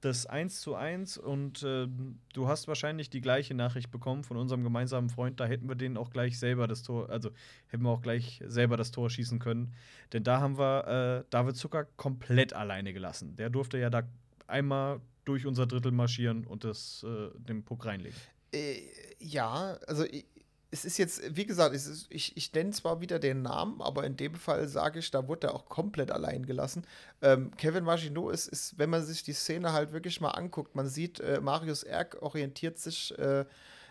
das 0.00 0.26
1 0.26 0.60
zu 0.60 0.74
1 0.74 1.18
und 1.18 1.62
äh, 1.62 1.88
du 2.32 2.48
hast 2.48 2.68
wahrscheinlich 2.68 3.10
die 3.10 3.20
gleiche 3.20 3.54
Nachricht 3.54 3.90
bekommen 3.90 4.22
von 4.22 4.36
unserem 4.36 4.62
gemeinsamen 4.62 5.10
Freund. 5.10 5.40
Da 5.40 5.46
hätten 5.46 5.68
wir 5.68 5.74
den 5.74 5.96
auch 5.96 6.10
gleich 6.10 6.38
selber 6.38 6.68
das 6.68 6.82
Tor, 6.82 7.10
also 7.10 7.30
hätten 7.66 7.82
wir 7.82 7.90
auch 7.90 8.02
gleich 8.02 8.42
selber 8.46 8.76
das 8.76 8.90
Tor 8.90 9.10
schießen 9.10 9.38
können. 9.38 9.74
Denn 10.12 10.22
da 10.22 10.40
haben 10.40 10.58
wir 10.58 10.86
äh, 11.20 11.24
David 11.30 11.56
Zucker 11.56 11.86
komplett 11.96 12.52
alleine 12.52 12.92
gelassen. 12.92 13.34
Der 13.36 13.50
durfte 13.50 13.78
ja 13.78 13.90
da 13.90 14.02
einmal 14.46 15.00
durch 15.24 15.46
unser 15.46 15.66
Drittel 15.66 15.92
marschieren 15.92 16.46
und 16.46 16.64
das, 16.64 17.04
äh, 17.04 17.30
den 17.38 17.64
Puck 17.64 17.84
reinlegen. 17.84 18.18
Äh, 18.52 18.80
ja, 19.18 19.78
also 19.86 20.04
ich, 20.04 20.26
es 20.70 20.84
ist 20.84 20.98
jetzt, 20.98 21.34
wie 21.34 21.46
gesagt, 21.46 21.74
ist, 21.74 22.06
ich, 22.10 22.36
ich 22.36 22.52
nenne 22.52 22.70
zwar 22.70 23.00
wieder 23.00 23.18
den 23.18 23.42
Namen, 23.42 23.80
aber 23.80 24.04
in 24.04 24.16
dem 24.16 24.34
Fall 24.34 24.68
sage 24.68 24.98
ich, 24.98 25.10
da 25.10 25.26
wurde 25.26 25.48
er 25.48 25.54
auch 25.54 25.66
komplett 25.66 26.10
allein 26.10 26.44
gelassen. 26.44 26.84
Ähm, 27.22 27.52
Kevin 27.56 27.84
Maginot 27.84 28.34
ist, 28.34 28.48
ist, 28.48 28.78
wenn 28.78 28.90
man 28.90 29.04
sich 29.04 29.22
die 29.22 29.32
Szene 29.32 29.72
halt 29.72 29.92
wirklich 29.92 30.20
mal 30.20 30.30
anguckt, 30.30 30.74
man 30.74 30.88
sieht, 30.88 31.20
äh, 31.20 31.40
Marius 31.40 31.84
Erk 31.84 32.18
orientiert 32.20 32.78
sich 32.78 33.18
äh, 33.18 33.46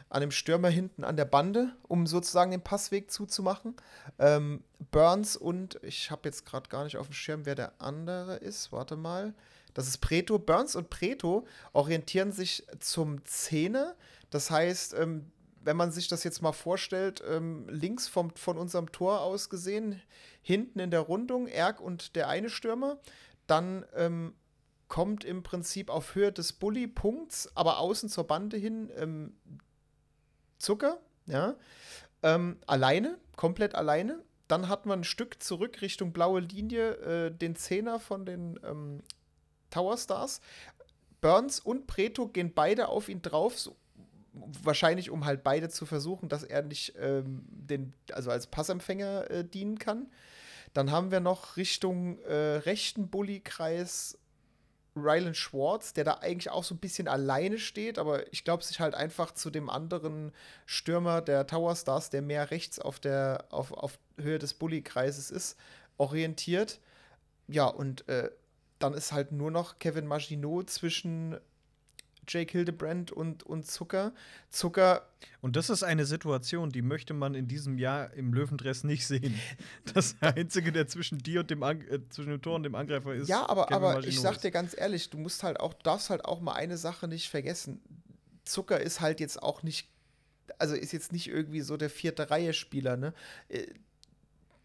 an 0.10 0.22
dem 0.22 0.32
Stürmer 0.32 0.70
hinten 0.70 1.04
an 1.04 1.18
der 1.18 1.26
Bande, 1.26 1.76
um 1.88 2.06
sozusagen 2.06 2.52
den 2.52 2.62
Passweg 2.62 3.12
zuzumachen. 3.12 3.76
Ähm, 4.20 4.64
Burns 4.92 5.36
und 5.36 5.80
ich 5.82 6.12
habe 6.12 6.22
jetzt 6.26 6.46
gerade 6.46 6.70
gar 6.70 6.84
nicht 6.84 6.98
auf 6.98 7.08
dem 7.08 7.14
Schirm, 7.14 7.46
wer 7.46 7.56
der 7.56 7.74
andere 7.80 8.36
ist. 8.36 8.72
Warte 8.72 8.96
mal. 8.96 9.34
Das 9.74 9.88
ist 9.88 9.98
Preto. 9.98 10.40
Burns 10.40 10.76
und 10.76 10.90
Preto 10.90 11.46
orientieren 11.74 12.32
sich 12.32 12.66
zum 12.80 13.24
Zähne. 13.26 13.96
Das 14.30 14.50
heißt, 14.50 14.94
ähm, 14.94 15.32
wenn 15.68 15.76
man 15.76 15.92
sich 15.92 16.08
das 16.08 16.24
jetzt 16.24 16.42
mal 16.42 16.54
vorstellt, 16.54 17.22
ähm, 17.30 17.68
links 17.68 18.08
vom, 18.08 18.34
von 18.38 18.58
unserem 18.58 18.90
Tor 18.94 19.20
aus 19.20 19.50
gesehen, 19.50 20.02
hinten 20.42 20.80
in 20.80 20.92
der 20.92 21.02
Rundung 21.02 21.46
Erg 21.46 21.82
und 21.82 22.16
der 22.16 22.30
eine 22.30 22.50
Stürmer, 22.50 23.02
dann 23.48 23.86
ähm, 23.94 24.34
kommt 24.88 25.26
im 25.26 25.44
Prinzip 25.44 25.90
auf 25.90 26.16
Höhe 26.16 26.32
des 26.32 26.54
Bully-Punkts, 26.54 27.52
aber 27.54 27.80
außen 27.80 28.08
zur 28.08 28.26
Bande 28.26 28.56
hin 28.56 28.90
ähm, 28.96 29.36
Zucker, 30.58 31.02
ja, 31.26 31.56
ähm, 32.24 32.60
alleine, 32.66 33.18
komplett 33.36 33.76
alleine. 33.76 34.24
Dann 34.48 34.70
hat 34.70 34.86
man 34.86 35.02
ein 35.02 35.04
Stück 35.04 35.44
zurück 35.44 35.82
Richtung 35.82 36.14
blaue 36.14 36.40
Linie 36.40 36.92
äh, 37.26 37.30
den 37.30 37.58
Zehner 37.58 38.00
von 38.00 38.26
den 38.26 38.58
ähm, 38.64 39.04
Tower 39.70 39.98
Stars. 39.98 40.40
Burns 41.20 41.60
und 41.60 41.88
Preto 41.88 42.30
gehen 42.30 42.54
beide 42.54 42.88
auf 42.88 43.10
ihn 43.10 43.22
drauf, 43.22 43.60
so 43.60 43.76
wahrscheinlich 44.64 45.10
um 45.10 45.26
halt 45.26 45.44
beide 45.44 45.70
zu 45.70 45.86
versuchen, 45.86 46.30
dass 46.30 46.44
er 46.44 46.62
nicht 46.62 46.94
ähm, 47.00 47.44
den, 47.48 47.94
also 48.12 48.32
als 48.32 48.48
Passempfänger 48.48 49.30
äh, 49.32 49.44
dienen 49.44 49.80
kann. 49.80 50.08
Dann 50.74 50.92
haben 50.92 51.12
wir 51.12 51.20
noch 51.20 51.58
Richtung 51.58 52.20
äh, 52.20 52.58
rechten 52.58 53.10
Bullykreis 53.10 54.18
Rylan 54.98 55.36
Schwartz, 55.36 55.94
der 55.94 56.04
da 56.04 56.14
eigentlich 56.16 56.50
auch 56.50 56.64
so 56.64 56.76
ein 56.76 56.80
bisschen 56.80 57.08
alleine 57.08 57.60
steht, 57.60 58.00
aber 58.00 58.32
ich 58.34 58.44
glaube, 58.44 58.64
sich 58.64 58.80
halt 58.80 58.96
einfach 58.96 59.32
zu 59.34 59.50
dem 59.50 59.70
anderen 59.70 60.32
Stürmer 60.66 61.22
der 61.22 61.48
Tower 61.48 61.76
Stars, 61.76 62.10
der 62.10 62.22
mehr 62.22 62.52
rechts 62.52 62.80
auf 62.80 63.00
der 63.00 63.46
auf, 63.50 63.72
auf 63.72 64.00
Höhe 64.18 64.40
des 64.40 64.56
Bully-Kreises 64.56 65.32
ist, 65.32 65.58
orientiert. 65.98 66.80
Ja, 67.48 67.66
und 67.68 68.08
äh, 68.10 68.30
dann 68.80 68.94
ist 68.94 69.12
halt 69.12 69.32
nur 69.32 69.52
noch 69.52 69.80
Kevin 69.80 70.08
Maginot 70.08 70.70
zwischen 70.70 71.38
Jake 72.28 72.52
Hildebrand 72.52 73.12
und, 73.12 73.44
und 73.44 73.66
Zucker. 73.66 74.14
Zucker. 74.50 75.08
Und 75.42 75.56
das 75.56 75.70
ist 75.70 75.84
eine 75.84 76.06
Situation, 76.06 76.72
die 76.72 76.82
möchte 76.82 77.14
man 77.14 77.34
in 77.36 77.48
diesem 77.48 77.78
Jahr 77.78 78.14
im 78.14 78.34
Löwendress 78.34 78.84
nicht 78.84 79.06
sehen. 79.06 79.40
Das 79.94 80.16
Einzige, 80.22 80.72
der 80.72 80.88
zwischen 80.88 81.18
dir 81.20 81.40
und 81.40 81.50
dem, 81.50 81.64
An 81.64 81.82
äh, 81.82 82.00
zwischen 82.10 82.30
dem 82.30 82.42
Tor 82.42 82.56
und 82.56 82.64
dem 82.64 82.76
Angreifer 82.76 83.14
ist. 83.16 83.30
Ja, 83.30 83.48
aber, 83.48 83.72
aber 83.72 84.04
ich 84.04 84.20
sag 84.20 84.40
dir 84.42 84.52
ganz 84.52 84.76
ehrlich, 84.78 85.10
du 85.10 85.18
musst 85.18 85.44
halt 85.44 85.60
auch, 85.60 85.74
darfst 85.74 86.10
halt 86.10 86.26
auch 86.26 86.42
mal 86.42 86.54
eine 86.54 86.78
Sache 86.78 87.08
nicht 87.08 87.30
vergessen. 87.30 87.82
Zucker 88.44 88.80
ist 88.80 89.02
halt 89.02 89.20
jetzt 89.20 89.42
auch 89.42 89.64
nicht, 89.64 89.90
also 90.60 90.76
ist 90.76 90.92
jetzt 90.94 91.12
nicht 91.12 91.28
irgendwie 91.28 91.62
so 91.62 91.78
der 91.78 91.90
vierte 91.90 92.30
Reihe-Spieler, 92.30 92.98
ne? 92.98 93.14
Äh, 93.50 93.68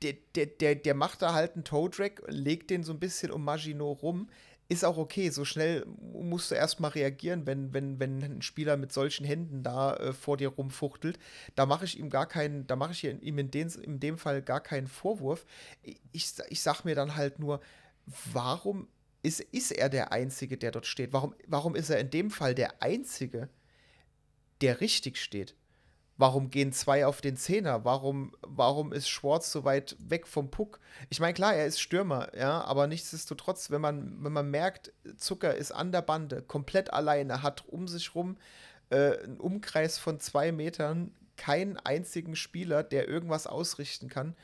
der, 0.03 0.15
der, 0.35 0.47
der, 0.47 0.75
der 0.75 0.95
macht 0.95 1.23
da 1.23 1.33
halt 1.33 1.55
einen 1.55 1.65
Toe-Drag, 1.65 2.13
legt 2.27 2.71
den 2.71 2.83
so 2.83 2.93
ein 2.93 2.99
bisschen 2.99 3.31
um 3.31 3.45
Maginot 3.45 4.03
rum 4.03 4.29
ist 4.69 4.85
auch 4.85 4.97
okay. 4.97 5.31
So 5.31 5.45
schnell 5.45 5.87
musst 6.13 6.51
du 6.51 6.55
erstmal 6.55 6.93
reagieren, 6.93 7.47
wenn, 7.47 7.73
wenn, 7.73 8.01
wenn 8.01 8.23
ein 8.23 8.43
Spieler 8.43 8.77
mit 8.77 8.93
solchen 8.93 9.25
Händen 9.25 9.63
da 9.63 9.97
äh, 9.97 10.13
vor 10.13 10.37
dir 10.37 10.49
rumfuchtelt. 10.49 11.19
Da 11.55 11.67
mache 11.67 11.85
ich 11.85 11.99
ihm 11.99 12.11
gar 12.11 12.27
keinen, 12.27 12.67
da 12.67 12.77
mache 12.77 12.93
ich 12.93 13.05
ihm 13.05 13.39
in, 13.39 13.51
den, 13.51 13.69
in 13.69 14.01
dem 14.01 14.19
Fall 14.19 14.43
gar 14.43 14.61
keinen 14.61 14.87
Vorwurf. 14.87 15.45
Ich, 16.13 16.33
ich 16.49 16.63
sag 16.63 16.85
mir 16.85 16.95
dann 16.95 17.17
halt 17.17 17.39
nur, 17.39 17.61
warum 18.33 18.89
ist, 19.23 19.41
ist 19.41 19.73
er 19.73 19.89
der 19.89 20.13
Einzige, 20.13 20.57
der 20.57 20.73
dort 20.73 20.87
steht? 20.87 21.13
Warum, 21.13 21.35
warum 21.47 21.75
ist 21.75 21.91
er 21.91 22.01
in 22.01 22.11
dem 22.11 22.31
Fall 22.31 22.55
der 22.55 22.83
Einzige, 22.83 23.49
der 24.61 24.81
richtig 24.81 25.19
steht? 25.19 25.55
Warum 26.23 26.51
gehen 26.51 26.73
zwei 26.73 27.05
auf 27.05 27.21
den 27.21 27.37
Zehner? 27.37 27.85
Warum, 27.85 28.31
warum 28.43 28.93
ist 28.93 29.09
Schwartz 29.09 29.51
so 29.51 29.65
weit 29.65 29.97
weg 29.99 30.29
vom 30.29 30.53
Puck? 30.53 30.79
Ich 31.11 31.19
meine, 31.19 31.35
klar, 31.35 31.53
er 31.53 31.67
ist 31.67 31.81
Stürmer, 31.81 32.29
ja, 32.39 32.63
aber 32.63 32.87
nichtsdestotrotz, 32.87 33.73
wenn 33.73 33.81
man, 33.81 34.23
wenn 34.23 34.33
man 34.33 34.49
merkt, 34.49 34.93
Zucker 35.17 35.57
ist 35.57 35.73
an 35.73 35.91
der 35.91 36.03
Bande, 36.03 36.41
komplett 36.41 36.93
alleine, 36.93 37.43
hat 37.43 37.67
um 37.67 37.89
sich 37.89 38.15
rum 38.15 38.37
äh, 38.91 39.19
einen 39.19 39.41
Umkreis 39.41 39.99
von 39.99 40.21
zwei 40.21 40.53
Metern, 40.53 41.11
keinen 41.37 41.77
einzigen 41.77 42.37
Spieler, 42.37 42.85
der 42.85 43.09
irgendwas 43.09 43.49
ausrichten 43.49 44.09
kann. 44.09 44.37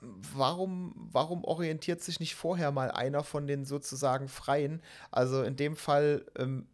Warum, 0.00 0.94
warum 1.10 1.42
orientiert 1.42 2.00
sich 2.00 2.20
nicht 2.20 2.36
vorher 2.36 2.70
mal 2.70 2.92
einer 2.92 3.24
von 3.24 3.48
den 3.48 3.64
sozusagen 3.64 4.28
Freien? 4.28 4.80
Also 5.10 5.42
in 5.42 5.56
dem 5.56 5.74
Fall 5.74 6.24
ähm, 6.38 6.68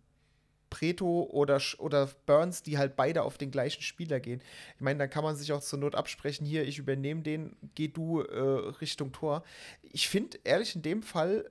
Preto 0.72 1.28
oder, 1.30 1.60
oder 1.78 2.08
Burns, 2.24 2.62
die 2.62 2.78
halt 2.78 2.96
beide 2.96 3.24
auf 3.24 3.36
den 3.36 3.50
gleichen 3.50 3.82
Spieler 3.82 4.20
gehen. 4.20 4.40
Ich 4.74 4.80
meine, 4.80 5.00
dann 5.00 5.10
kann 5.10 5.22
man 5.22 5.36
sich 5.36 5.52
auch 5.52 5.60
zur 5.60 5.78
Not 5.78 5.94
absprechen, 5.94 6.46
hier, 6.46 6.66
ich 6.66 6.78
übernehme 6.78 7.20
den, 7.20 7.54
geh 7.74 7.88
du 7.88 8.22
äh, 8.22 8.40
Richtung 8.80 9.12
Tor. 9.12 9.44
Ich 9.82 10.08
finde, 10.08 10.38
ehrlich, 10.44 10.74
in 10.74 10.80
dem 10.80 11.02
Fall 11.02 11.50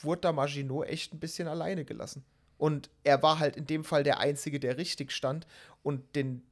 wurde 0.00 0.22
da 0.22 0.32
Maginot 0.32 0.86
echt 0.86 1.12
ein 1.12 1.20
bisschen 1.20 1.48
alleine 1.48 1.84
gelassen. 1.84 2.24
Und 2.56 2.88
er 3.04 3.22
war 3.22 3.38
halt 3.38 3.56
in 3.56 3.66
dem 3.66 3.84
Fall 3.84 4.04
der 4.04 4.20
Einzige, 4.20 4.58
der 4.58 4.78
richtig 4.78 5.12
stand 5.12 5.46
und 5.82 6.16
den 6.16 6.42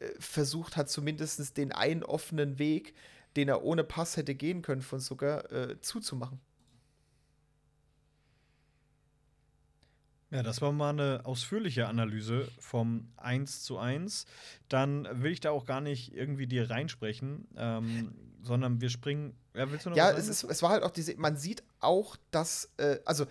äh, 0.00 0.08
versucht 0.18 0.76
hat, 0.76 0.90
zumindest 0.90 1.56
den 1.56 1.72
einen 1.72 2.02
offenen 2.02 2.58
Weg, 2.58 2.94
den 3.36 3.48
er 3.48 3.62
ohne 3.62 3.84
Pass 3.84 4.18
hätte 4.18 4.34
gehen 4.34 4.60
können 4.60 4.82
von 4.82 5.00
Zucker, 5.00 5.50
äh, 5.50 5.80
zuzumachen. 5.80 6.40
Ja, 10.30 10.42
das 10.42 10.60
war 10.60 10.72
mal 10.72 10.90
eine 10.90 11.22
ausführliche 11.24 11.88
Analyse 11.88 12.48
vom 12.58 13.08
1 13.16 13.62
zu 13.62 13.78
1. 13.78 14.26
Dann 14.68 15.08
will 15.22 15.32
ich 15.32 15.40
da 15.40 15.50
auch 15.50 15.64
gar 15.64 15.80
nicht 15.80 16.14
irgendwie 16.14 16.46
dir 16.46 16.68
reinsprechen, 16.68 17.48
ähm, 17.56 18.12
sondern 18.42 18.80
wir 18.80 18.90
springen. 18.90 19.34
Ja, 19.54 19.70
willst 19.70 19.86
du 19.86 19.90
noch 19.90 19.96
ja 19.96 20.10
es, 20.10 20.28
ist, 20.28 20.44
es 20.44 20.62
war 20.62 20.70
halt 20.70 20.82
auch 20.82 20.90
diese. 20.90 21.16
Man 21.16 21.36
sieht 21.36 21.62
auch, 21.80 22.16
dass. 22.30 22.70
Äh, 22.76 22.98
also, 23.06 23.26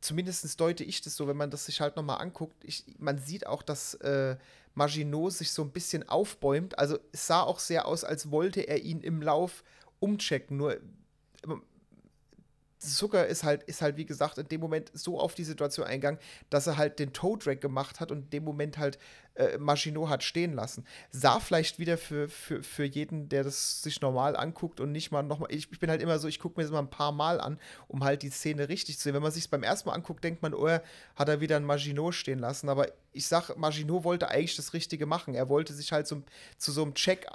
zumindest 0.00 0.60
deute 0.60 0.82
ich 0.82 1.02
das 1.02 1.14
so, 1.14 1.28
wenn 1.28 1.36
man 1.36 1.50
das 1.50 1.66
sich 1.66 1.80
halt 1.80 1.94
nochmal 1.94 2.20
anguckt. 2.20 2.64
Ich, 2.64 2.84
man 2.98 3.18
sieht 3.18 3.46
auch, 3.46 3.62
dass 3.62 3.94
äh, 3.94 4.36
Maginot 4.74 5.34
sich 5.34 5.52
so 5.52 5.62
ein 5.62 5.70
bisschen 5.70 6.08
aufbäumt. 6.08 6.78
Also, 6.80 6.98
es 7.12 7.28
sah 7.28 7.42
auch 7.42 7.60
sehr 7.60 7.86
aus, 7.86 8.02
als 8.02 8.32
wollte 8.32 8.62
er 8.62 8.82
ihn 8.82 9.02
im 9.02 9.22
Lauf 9.22 9.62
umchecken. 10.00 10.56
Nur 10.56 10.78
Zucker 12.80 13.26
ist 13.26 13.44
halt, 13.44 13.62
ist 13.64 13.82
halt, 13.82 13.96
wie 13.98 14.06
gesagt, 14.06 14.38
in 14.38 14.48
dem 14.48 14.60
Moment 14.60 14.90
so 14.94 15.20
auf 15.20 15.34
die 15.34 15.44
Situation 15.44 15.86
eingegangen, 15.86 16.18
dass 16.48 16.66
er 16.66 16.78
halt 16.78 16.98
den 16.98 17.12
Toe 17.12 17.36
Drag 17.36 17.60
gemacht 17.60 18.00
hat 18.00 18.10
und 18.10 18.24
in 18.24 18.30
dem 18.30 18.44
Moment 18.44 18.78
halt 18.78 18.98
äh, 19.34 19.58
Maginot 19.58 20.08
hat 20.08 20.22
stehen 20.22 20.54
lassen. 20.54 20.86
Sah 21.10 21.40
vielleicht 21.40 21.78
wieder 21.78 21.98
für, 21.98 22.28
für, 22.28 22.62
für 22.62 22.84
jeden, 22.84 23.28
der 23.28 23.44
das 23.44 23.82
sich 23.82 24.00
normal 24.00 24.34
anguckt 24.34 24.80
und 24.80 24.92
nicht 24.92 25.10
mal 25.10 25.22
nochmal. 25.22 25.52
Ich, 25.52 25.70
ich 25.70 25.78
bin 25.78 25.90
halt 25.90 26.00
immer 26.00 26.18
so, 26.18 26.26
ich 26.26 26.40
gucke 26.40 26.58
mir 26.58 26.64
das 26.64 26.72
mal 26.72 26.78
ein 26.78 26.90
paar 26.90 27.12
Mal 27.12 27.38
an, 27.38 27.58
um 27.86 28.02
halt 28.02 28.22
die 28.22 28.30
Szene 28.30 28.68
richtig 28.70 28.96
zu 28.96 29.04
sehen. 29.04 29.14
Wenn 29.14 29.22
man 29.22 29.32
sich 29.32 29.50
beim 29.50 29.62
ersten 29.62 29.88
Mal 29.88 29.94
anguckt, 29.94 30.24
denkt 30.24 30.42
man, 30.42 30.54
oh, 30.54 30.66
hat 30.68 31.28
er 31.28 31.40
wieder 31.40 31.56
ein 31.56 31.64
Maginot 31.64 32.14
stehen 32.14 32.38
lassen. 32.38 32.70
Aber 32.70 32.88
ich 33.12 33.26
sag, 33.26 33.54
Maginot 33.58 34.04
wollte 34.04 34.28
eigentlich 34.28 34.56
das 34.56 34.72
Richtige 34.72 35.04
machen. 35.04 35.34
Er 35.34 35.50
wollte 35.50 35.74
sich 35.74 35.92
halt 35.92 36.06
so, 36.06 36.22
zu 36.56 36.72
so 36.72 36.82
einem 36.82 36.94
Check 36.94 37.26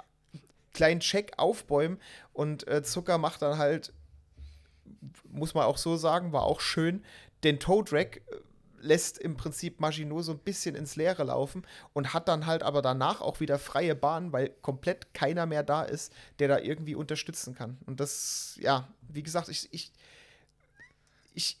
kleinen 0.76 1.00
Check 1.00 1.32
aufbäumen 1.38 1.98
und 2.34 2.68
äh, 2.68 2.82
Zucker 2.82 3.16
macht 3.16 3.40
dann 3.40 3.56
halt 3.56 3.94
muss 5.28 5.54
man 5.54 5.64
auch 5.64 5.78
so 5.78 5.96
sagen, 5.96 6.32
war 6.32 6.42
auch 6.42 6.60
schön. 6.60 7.04
Den 7.44 7.60
Toe 7.60 7.84
Drag 7.84 8.16
äh, 8.16 8.20
lässt 8.80 9.18
im 9.18 9.36
Prinzip 9.36 9.80
Maginot 9.80 10.24
so 10.24 10.32
ein 10.32 10.38
bisschen 10.38 10.74
ins 10.74 10.96
Leere 10.96 11.24
laufen 11.24 11.66
und 11.92 12.14
hat 12.14 12.28
dann 12.28 12.46
halt 12.46 12.62
aber 12.62 12.82
danach 12.82 13.20
auch 13.20 13.40
wieder 13.40 13.58
freie 13.58 13.94
Bahn, 13.94 14.32
weil 14.32 14.50
komplett 14.62 15.12
keiner 15.14 15.46
mehr 15.46 15.62
da 15.62 15.82
ist, 15.82 16.12
der 16.38 16.48
da 16.48 16.58
irgendwie 16.58 16.94
unterstützen 16.94 17.54
kann. 17.54 17.78
Und 17.86 18.00
das, 18.00 18.58
ja, 18.60 18.88
wie 19.08 19.22
gesagt, 19.22 19.48
ich, 19.48 19.68
ich, 19.72 19.92
ich 21.34 21.58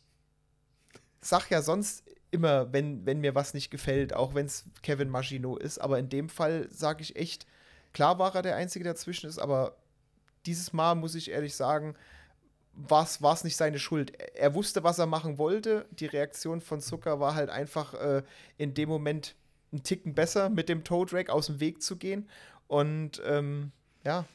sag 1.20 1.50
ja 1.50 1.62
sonst 1.62 2.04
immer, 2.30 2.72
wenn, 2.72 3.06
wenn 3.06 3.20
mir 3.20 3.34
was 3.34 3.54
nicht 3.54 3.70
gefällt, 3.70 4.12
auch 4.12 4.34
wenn 4.34 4.46
es 4.46 4.64
Kevin 4.82 5.08
Maginot 5.08 5.62
ist, 5.62 5.78
aber 5.78 5.98
in 5.98 6.08
dem 6.08 6.28
Fall 6.28 6.68
sage 6.70 7.02
ich 7.02 7.16
echt, 7.16 7.46
klar 7.92 8.18
war 8.18 8.34
er 8.34 8.42
der 8.42 8.56
Einzige, 8.56 8.84
dazwischen 8.84 9.28
ist, 9.28 9.38
aber 9.38 9.76
dieses 10.44 10.72
Mal 10.72 10.94
muss 10.94 11.14
ich 11.14 11.30
ehrlich 11.30 11.54
sagen, 11.54 11.94
war 12.76 13.04
es 13.04 13.44
nicht 13.44 13.56
seine 13.56 13.78
Schuld. 13.78 14.12
Er 14.34 14.54
wusste, 14.54 14.84
was 14.84 14.98
er 14.98 15.06
machen 15.06 15.38
wollte. 15.38 15.86
Die 15.90 16.06
Reaktion 16.06 16.60
von 16.60 16.80
Zucker 16.80 17.20
war 17.20 17.34
halt 17.34 17.50
einfach 17.50 17.94
äh, 17.94 18.22
in 18.58 18.74
dem 18.74 18.88
Moment 18.88 19.34
einen 19.72 19.82
Ticken 19.82 20.14
besser, 20.14 20.50
mit 20.50 20.68
dem 20.68 20.84
Toe 20.84 21.06
Drag 21.06 21.28
aus 21.28 21.46
dem 21.46 21.60
Weg 21.60 21.82
zu 21.82 21.96
gehen. 21.96 22.28
Und 22.68 23.22
ähm, 23.24 23.72
ja, 24.04 24.26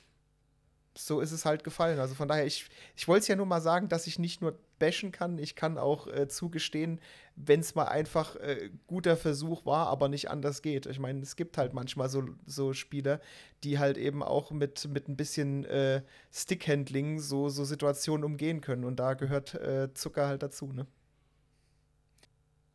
so 0.96 1.22
ist 1.22 1.32
es 1.32 1.46
halt 1.46 1.64
gefallen. 1.64 2.00
Also 2.00 2.16
von 2.16 2.28
daher, 2.28 2.46
ich, 2.46 2.66
ich 2.96 3.08
wollte 3.08 3.22
es 3.22 3.28
ja 3.28 3.36
nur 3.36 3.46
mal 3.46 3.62
sagen, 3.62 3.89
dass 3.89 4.08
ich 4.08 4.20
nicht 4.20 4.42
nur 4.42 4.58
bashen 4.82 5.11
kann, 5.11 5.38
ich 5.38 5.55
kann 5.55 5.77
auch 5.77 6.07
äh, 6.07 6.27
zugestehen, 6.27 6.99
wenn 7.36 7.59
es 7.59 7.75
mal 7.75 7.86
einfach 7.86 8.36
äh, 8.38 8.71
guter 8.88 9.15
Versuch 9.15 9.65
war, 9.65 9.88
aber 9.88 10.09
nicht 10.09 10.29
anders 10.29 10.61
geht. 10.61 10.88
Ich 10.88 10.99
meine, 10.99 11.21
es 11.21 11.36
gibt 11.36 11.57
halt 11.57 11.73
manchmal 11.73 12.09
so, 12.09 12.23
so 12.45 12.73
Spieler, 12.73 13.21
die 13.63 13.77
halt 13.77 13.97
eben 13.97 14.23
auch 14.23 14.49
mit, 14.51 14.88
mit 14.89 15.07
ein 15.07 15.15
bisschen 15.15 15.63
äh, 15.65 16.01
Stickhandling 16.34 17.19
so, 17.19 17.47
so 17.49 17.63
Situationen 17.63 18.25
umgehen 18.25 18.59
können. 18.61 18.84
Und 18.84 18.99
da 18.99 19.13
gehört 19.13 19.53
äh, 19.53 19.93
Zucker 19.93 20.27
halt 20.27 20.41
dazu, 20.41 20.73
ne? 20.73 20.88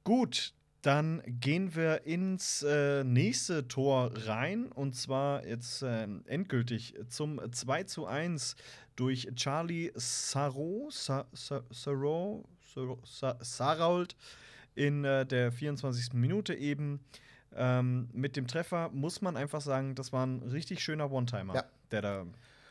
Gut, 0.05 0.55
dann 0.87 1.21
gehen 1.27 1.75
wir 1.75 2.07
ins 2.07 2.63
äh, 2.63 3.03
nächste 3.03 3.67
Tor 3.67 4.13
rein 4.27 4.71
und 4.71 4.95
zwar 4.95 5.45
jetzt 5.45 5.83
äh, 5.83 6.07
endgültig 6.27 6.95
zum 7.09 7.41
2 7.51 7.83
zu 7.83 8.07
1 8.07 8.55
durch 8.97 9.29
Charlie 9.37 9.93
Sarro, 9.95 10.89
Sa 10.91 11.27
Sa 11.33 11.63
Sarro, 11.71 12.45
Sa 13.05 13.37
Sarault 13.41 14.17
in 14.75 15.05
äh, 15.05 15.27
der 15.27 15.53
24. 15.53 16.15
Minute 16.15 16.55
eben. 16.55 17.01
Ähm, 17.55 18.09
mit 18.13 18.37
dem 18.37 18.47
Treffer 18.47 18.91
muss 18.91 19.23
man 19.23 19.37
einfach 19.37 19.63
sagen, 19.63 19.95
das 19.95 20.13
war 20.13 20.27
ein 20.27 20.43
richtig 20.43 20.83
schöner 20.83 21.11
One-Timer, 21.11 21.55
ja. 21.55 21.65
der 21.91 22.03
da, 22.03 22.27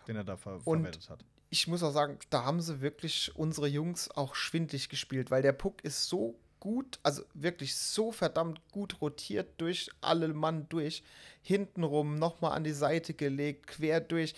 den 0.07 0.15
er 0.15 0.23
da 0.23 0.37
ver 0.37 0.55
und 0.65 0.81
verwertet 0.81 1.09
hat. 1.09 1.25
Ich 1.49 1.67
muss 1.67 1.81
auch 1.81 1.91
sagen, 1.91 2.19
da 2.29 2.43
haben 2.43 2.61
sie 2.61 2.81
wirklich 2.81 3.35
unsere 3.35 3.67
Jungs 3.67 4.11
auch 4.11 4.35
schwindlig 4.35 4.89
gespielt, 4.89 5.31
weil 5.31 5.41
der 5.41 5.53
Puck 5.53 5.83
ist 5.83 6.07
so 6.07 6.37
gut, 6.65 6.97
also 7.03 7.21
wirklich 7.35 7.75
so 7.75 8.11
verdammt 8.11 8.59
gut 8.71 8.99
rotiert 8.99 9.61
durch 9.61 9.91
alle 10.01 10.29
Mann 10.29 10.67
durch, 10.67 11.03
hintenrum 11.43 12.15
nochmal 12.15 12.53
an 12.53 12.63
die 12.63 12.71
Seite 12.71 13.13
gelegt, 13.13 13.67
quer 13.67 14.01
durch. 14.01 14.33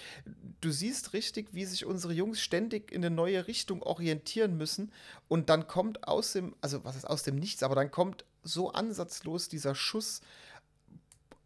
Du 0.60 0.70
siehst 0.70 1.14
richtig, 1.14 1.54
wie 1.54 1.64
sich 1.64 1.86
unsere 1.86 2.12
Jungs 2.12 2.42
ständig 2.42 2.92
in 2.92 2.98
eine 2.98 3.16
neue 3.16 3.48
Richtung 3.48 3.82
orientieren 3.82 4.58
müssen 4.58 4.92
und 5.30 5.48
dann 5.48 5.68
kommt 5.68 6.06
aus 6.06 6.34
dem, 6.34 6.54
also 6.60 6.84
was 6.84 6.98
ist 6.98 7.06
aus 7.06 7.24
dem 7.24 7.38
Nichts, 7.38 7.64
aber 7.64 7.76
dann 7.76 7.92
kommt 7.92 8.26
so 8.44 8.74
ansatzlos 8.74 9.48
dieser 9.48 9.74
Schuss. 9.74 10.20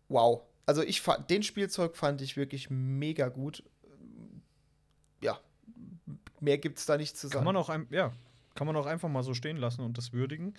Wow. 0.09 0.41
Also 0.65 0.82
ich 0.82 1.03
den 1.29 1.43
Spielzeug 1.43 1.95
fand 1.95 2.23
ich 2.23 2.38
wirklich 2.38 2.71
mega 2.71 3.27
gut. 3.27 3.63
Ja, 5.21 5.39
mehr 6.39 6.57
gibt 6.57 6.79
es 6.79 6.88
da 6.88 6.97
nicht 6.97 7.15
zu 7.15 7.27
sagen. 7.27 7.45
Kann 7.45 7.45
man 7.45 7.57
auch 7.57 7.69
ein, 7.69 7.86
ja, 7.91 8.13
kann 8.55 8.67
man 8.67 8.75
auch 8.75 8.85
einfach 8.85 9.09
mal 9.09 9.23
so 9.23 9.33
stehen 9.33 9.57
lassen 9.57 9.81
und 9.81 9.97
das 9.97 10.13
würdigen. 10.13 10.53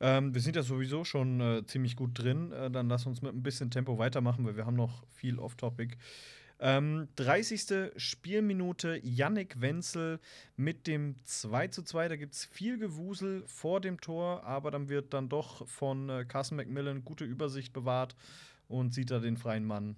Ähm, 0.00 0.34
wir 0.34 0.40
sind 0.40 0.56
ja 0.56 0.62
sowieso 0.62 1.04
schon 1.04 1.40
äh, 1.40 1.66
ziemlich 1.66 1.96
gut 1.96 2.10
drin. 2.14 2.52
Äh, 2.52 2.70
dann 2.70 2.88
lass 2.88 3.06
uns 3.06 3.22
mit 3.22 3.34
ein 3.34 3.42
bisschen 3.42 3.70
Tempo 3.70 3.98
weitermachen, 3.98 4.44
weil 4.44 4.56
wir 4.56 4.66
haben 4.66 4.76
noch 4.76 5.06
viel 5.08 5.38
Off-Topic. 5.38 5.96
Ähm, 6.60 7.08
30. 7.16 7.92
Spielminute 7.96 9.00
Yannick 9.04 9.60
Wenzel 9.60 10.18
mit 10.56 10.86
dem 10.86 11.14
2 11.24 11.68
zu 11.68 11.82
2. 11.82 12.08
Da 12.08 12.16
gibt 12.16 12.34
es 12.34 12.44
viel 12.44 12.78
Gewusel 12.78 13.44
vor 13.46 13.80
dem 13.80 14.00
Tor, 14.00 14.42
aber 14.44 14.70
dann 14.70 14.88
wird 14.88 15.14
dann 15.14 15.28
doch 15.28 15.66
von 15.68 16.08
äh, 16.08 16.24
Carson 16.26 16.56
McMillan 16.56 17.04
gute 17.04 17.24
Übersicht 17.24 17.72
bewahrt 17.72 18.16
und 18.66 18.92
sieht 18.92 19.10
da 19.10 19.20
den 19.20 19.36
freien 19.36 19.64
Mann 19.64 19.96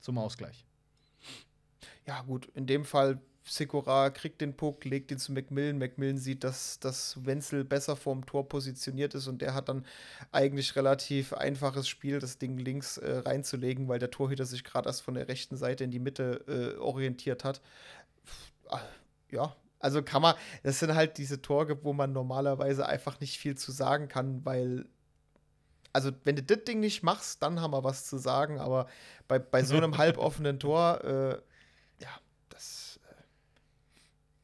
zum 0.00 0.18
Ausgleich. 0.18 0.66
Ja, 2.06 2.22
gut, 2.22 2.46
in 2.54 2.66
dem 2.66 2.84
Fall 2.84 3.20
Sikora 3.48 4.10
kriegt 4.10 4.40
den 4.40 4.54
Puck, 4.54 4.84
legt 4.84 5.10
ihn 5.10 5.18
zu 5.18 5.32
McMillan. 5.32 5.78
McMillan 5.78 6.18
sieht, 6.18 6.44
dass, 6.44 6.78
dass 6.80 7.24
Wenzel 7.24 7.64
besser 7.64 7.96
vorm 7.96 8.26
Tor 8.26 8.48
positioniert 8.48 9.14
ist 9.14 9.26
und 9.26 9.42
der 9.42 9.54
hat 9.54 9.68
dann 9.68 9.84
eigentlich 10.32 10.76
relativ 10.76 11.32
einfaches 11.32 11.88
Spiel, 11.88 12.18
das 12.18 12.38
Ding 12.38 12.58
links 12.58 12.98
äh, 12.98 13.18
reinzulegen, 13.18 13.88
weil 13.88 13.98
der 13.98 14.10
Torhüter 14.10 14.44
sich 14.44 14.64
gerade 14.64 14.88
erst 14.88 15.02
von 15.02 15.14
der 15.14 15.28
rechten 15.28 15.56
Seite 15.56 15.84
in 15.84 15.90
die 15.90 15.98
Mitte 15.98 16.44
äh, 16.46 16.78
orientiert 16.78 17.44
hat. 17.44 17.60
Ah, 18.68 18.80
ja, 19.30 19.56
also 19.80 20.02
kann 20.02 20.22
man, 20.22 20.34
das 20.62 20.78
sind 20.78 20.94
halt 20.94 21.18
diese 21.18 21.40
Tore, 21.40 21.82
wo 21.84 21.92
man 21.92 22.12
normalerweise 22.12 22.86
einfach 22.86 23.20
nicht 23.20 23.38
viel 23.38 23.56
zu 23.56 23.72
sagen 23.72 24.08
kann, 24.08 24.44
weil 24.44 24.86
also 25.92 26.10
wenn 26.24 26.36
du 26.36 26.42
das 26.42 26.64
Ding 26.64 26.80
nicht 26.80 27.02
machst, 27.02 27.42
dann 27.42 27.60
haben 27.60 27.72
wir 27.72 27.82
was 27.82 28.04
zu 28.04 28.18
sagen, 28.18 28.60
aber 28.60 28.86
bei, 29.26 29.38
bei 29.38 29.64
so 29.64 29.76
einem 29.76 29.96
halboffenen 29.98 30.60
Tor, 30.60 31.02
äh, 31.04 31.38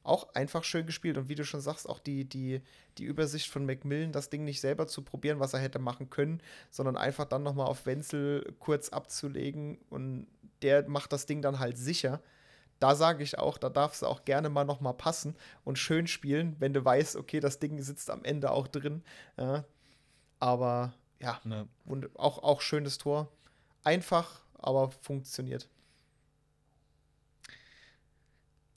auch 0.05 0.35
einfach 0.35 0.63
schön 0.65 0.87
gespielt. 0.87 1.17
Und 1.19 1.29
wie 1.29 1.35
du 1.35 1.45
schon 1.45 1.61
sagst, 1.61 1.89
auch 1.89 1.99
die, 1.99 2.25
die, 2.25 2.61
die 2.99 3.05
Übersicht 3.05 3.51
von 3.51 3.67
Macmillan, 3.67 4.13
das 4.13 4.31
Ding 4.31 4.45
nicht 4.45 4.61
selber 4.61 4.87
zu 4.87 5.03
probieren, 5.03 5.41
was 5.41 5.55
er 5.55 5.61
hätte 5.61 5.79
machen 5.79 6.11
können, 6.11 6.41
sondern 6.71 6.97
einfach 6.97 7.25
dann 7.25 7.43
nochmal 7.43 7.67
auf 7.67 7.87
Wenzel 7.87 8.55
kurz 8.61 8.91
abzulegen 8.91 9.79
und 9.91 10.27
der 10.63 10.89
macht 10.89 11.13
das 11.13 11.27
Ding 11.27 11.43
dann 11.43 11.59
halt 11.59 11.79
sicher. 11.79 12.21
Da 12.81 12.95
sage 12.95 13.23
ich 13.23 13.39
auch, 13.39 13.57
da 13.57 13.71
darfst 13.71 14.03
du 14.03 14.07
auch 14.07 14.25
gerne 14.25 14.51
mal 14.51 14.65
nochmal 14.65 14.95
passen 14.95 15.37
und 15.65 15.79
schön 15.79 16.07
spielen, 16.07 16.57
wenn 16.59 16.75
du 16.75 16.85
weißt, 16.85 17.17
okay, 17.17 17.41
das 17.41 17.59
Ding 17.59 17.81
sitzt 17.81 18.11
am 18.11 18.25
Ende 18.25 18.51
auch 18.51 18.69
drin. 18.69 19.03
Ja. 19.39 19.65
Aber 20.39 20.93
ja, 21.21 21.41
ne. 21.45 21.67
auch, 22.15 22.43
auch 22.43 22.61
schönes 22.61 22.99
Tor. 22.99 23.29
Einfach, 23.85 24.43
aber 24.59 24.91
funktioniert. 24.91 25.69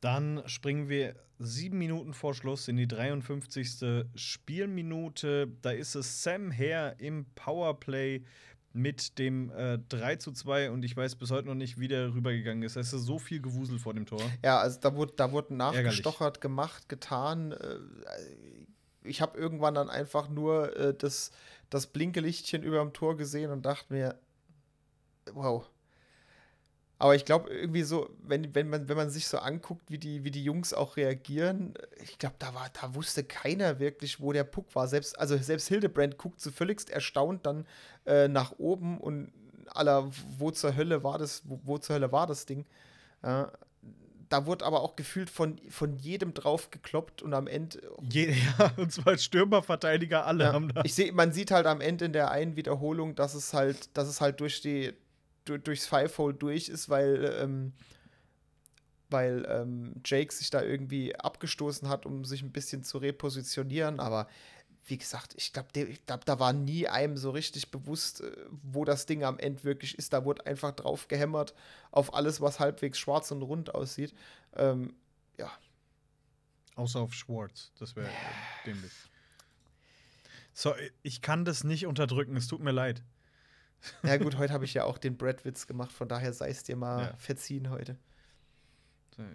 Dann 0.02 0.44
springen 0.46 0.90
wir 0.90 1.16
sieben 1.40 1.78
Minuten 1.78 2.14
vor 2.14 2.34
Schluss 2.34 2.68
in 2.68 2.78
die 2.78 2.88
53. 2.88 4.06
Spielminute. 4.16 5.48
Da 5.62 5.72
ist 5.72 5.96
es 5.96 6.24
Sam 6.24 6.52
Hare 6.52 6.96
im 7.00 7.26
Powerplay 7.36 8.24
mit 8.74 9.18
dem 9.18 9.50
äh, 9.52 9.80
3 9.90 10.18
zu 10.18 10.32
2 10.32 10.72
und 10.72 10.86
ich 10.86 10.96
weiß 10.96 11.16
bis 11.16 11.32
heute 11.32 11.48
noch 11.48 11.56
nicht, 11.56 11.80
wie 11.80 11.88
der 11.88 12.14
rübergegangen 12.14 12.62
ist. 12.64 12.76
Es 12.76 12.94
ist 12.94 13.06
so 13.06 13.18
viel 13.18 13.42
Gewusel 13.42 13.80
vor 13.80 13.94
dem 13.94 14.06
Tor. 14.06 14.22
Ja, 14.44 14.60
also 14.60 14.80
da 14.80 14.96
wurde, 14.96 15.14
da 15.16 15.32
wurde 15.32 15.56
nachgestochert, 15.56 16.42
gemacht, 16.42 16.88
getan. 16.88 17.54
Äh, 17.54 17.80
ich 19.04 19.22
habe 19.22 19.38
irgendwann 19.38 19.74
dann 19.74 19.90
einfach 19.90 20.30
nur 20.30 20.76
äh, 20.78 20.94
das, 20.94 21.32
das 21.70 21.88
Blinkelichtchen 21.88 22.62
über 22.62 22.80
dem 22.80 22.94
Tor 22.94 23.18
gesehen 23.18 23.52
und 23.52 23.66
dachte 23.66 23.92
mir, 23.94 24.20
wow, 25.34 25.68
aber 27.00 27.16
ich 27.16 27.26
glaube, 27.26 27.50
irgendwie 27.52 27.84
so, 27.84 28.10
wenn, 28.24 28.56
wenn, 28.56 28.70
man, 28.70 28.90
wenn 28.90 28.98
man 28.98 29.10
sich 29.10 29.28
so 29.28 29.38
anguckt, 29.38 29.92
wie 29.92 30.00
die, 30.00 30.24
wie 30.24 30.32
die 30.32 30.44
Jungs 30.44 30.74
auch 30.74 30.98
reagieren, 30.98 31.76
ich 32.02 32.18
glaube, 32.18 32.36
da, 32.40 32.52
da 32.82 32.96
wusste 32.96 33.24
keiner 33.24 33.80
wirklich, 33.80 34.20
wo 34.20 34.34
der 34.34 34.44
Puck 34.44 34.74
war. 34.74 34.88
Selbst, 34.88 35.18
also 35.20 35.38
selbst 35.38 35.68
Hildebrand 35.68 36.18
guckt 36.18 36.42
so 36.42 36.50
völligst 36.50 36.90
erstaunt 36.90 37.46
dann 37.46 37.68
äh, 38.06 38.28
nach 38.28 38.54
oben 38.58 39.00
und 39.00 39.32
aller, 39.68 40.10
wo 40.40 40.50
zur 40.50 40.76
Hölle 40.76 41.04
war 41.04 41.20
das, 41.20 41.44
wo, 41.46 41.60
wo 41.64 41.78
zur 41.78 41.98
Hölle 41.98 42.12
war 42.12 42.26
das 42.26 42.48
Ding. 42.48 42.66
Äh, 43.22 43.46
da 44.30 44.46
wurde 44.46 44.66
aber 44.66 44.82
auch 44.82 44.96
gefühlt 44.96 45.30
von, 45.30 45.60
von 45.70 45.98
jedem 45.98 46.34
drauf 46.34 46.72
gekloppt 46.72 47.22
und 47.22 47.34
am 47.34 47.46
Ende. 47.46 47.80
Je, 48.12 48.32
ja, 48.60 48.72
und 48.76 48.92
zwar 48.92 49.18
Stürmer, 49.20 49.62
Verteidiger, 49.62 50.26
alle 50.26 50.46
ja, 50.46 50.54
haben 50.54 50.74
da. 50.74 50.82
Ich 50.84 50.96
sehe, 50.96 51.14
man 51.14 51.32
sieht 51.32 51.52
halt 51.52 51.68
am 51.68 51.80
Ende 51.80 52.06
in 52.06 52.14
der 52.14 52.32
einen 52.32 52.56
Wiederholung, 52.56 53.14
dass 53.14 53.36
es 53.36 53.54
halt, 53.54 53.96
dass 53.96 54.08
es 54.08 54.20
halt 54.20 54.40
durch 54.40 54.62
die 54.62 54.94
durchs 55.48 55.88
Fivefold 55.88 56.42
durch 56.42 56.70
ist, 56.70 56.90
weil, 56.90 57.38
ähm, 57.40 57.74
weil 59.10 59.46
ähm, 59.50 59.96
Jake 60.06 60.34
sich 60.34 60.50
da 60.50 60.62
irgendwie 60.62 61.16
abgestoßen 61.16 61.88
hat, 61.88 62.06
um 62.06 62.26
sich 62.26 62.42
ein 62.42 62.52
bisschen 62.52 62.84
zu 62.84 62.98
repositionieren. 62.98 64.00
Aber 64.00 64.28
wie 64.86 64.98
gesagt, 64.98 65.34
ich 65.38 65.52
glaube, 65.54 65.70
glaub, 66.06 66.26
da 66.26 66.40
war 66.40 66.54
nie 66.54 66.88
einem 66.88 67.18
so 67.18 67.32
richtig 67.32 67.72
bewusst, 67.72 68.22
äh, 68.22 68.32
wo 68.50 68.86
das 68.86 69.06
Ding 69.06 69.24
am 69.24 69.38
Ende 69.38 69.64
wirklich 69.64 69.98
ist. 69.98 70.14
Da 70.14 70.26
wurde 70.26 70.46
einfach 70.46 70.72
drauf 70.72 71.08
gehämmert 71.08 71.54
auf 71.92 72.14
alles, 72.14 72.42
was 72.42 72.60
halbwegs 72.60 72.98
schwarz 72.98 73.32
und 73.32 73.42
rund 73.42 73.76
aussieht. 73.76 74.14
Ähm, 74.56 74.96
ja. 75.38 75.52
Außer 76.76 77.00
auf 77.00 77.14
Schwarz. 77.14 77.72
Das 77.80 77.96
wäre 77.96 78.08
äh, 78.08 78.66
dämlich. 78.66 78.92
So, 80.54 80.74
ich 81.04 81.22
kann 81.22 81.46
das 81.46 81.64
nicht 81.64 81.86
unterdrücken. 81.86 82.36
Es 82.36 82.48
tut 82.48 82.62
mir 82.62 82.72
leid. 82.72 83.04
Ja, 84.04 84.18
gut, 84.18 84.38
heute 84.38 84.54
habe 84.54 84.66
ich 84.66 84.74
ja 84.74 84.84
auch 84.84 84.98
den 84.98 85.18
Brad-Witz 85.18 85.68
gemacht, 85.68 85.92
von 85.92 86.08
daher 86.08 86.34
sei 86.34 86.50
es 86.50 86.64
dir 86.64 86.76
mal 86.76 87.06
ja. 87.06 87.16
verziehen 87.18 87.70
heute. 87.70 87.98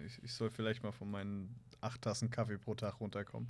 Ich, 0.05 0.23
ich, 0.23 0.33
soll 0.33 0.49
vielleicht 0.49 0.83
mal 0.83 0.93
von 0.93 1.11
meinen 1.11 1.53
acht 1.81 2.01
Tassen 2.01 2.29
Kaffee 2.29 2.57
pro 2.57 2.73
Tag 2.73 3.01
runterkommen. 3.01 3.49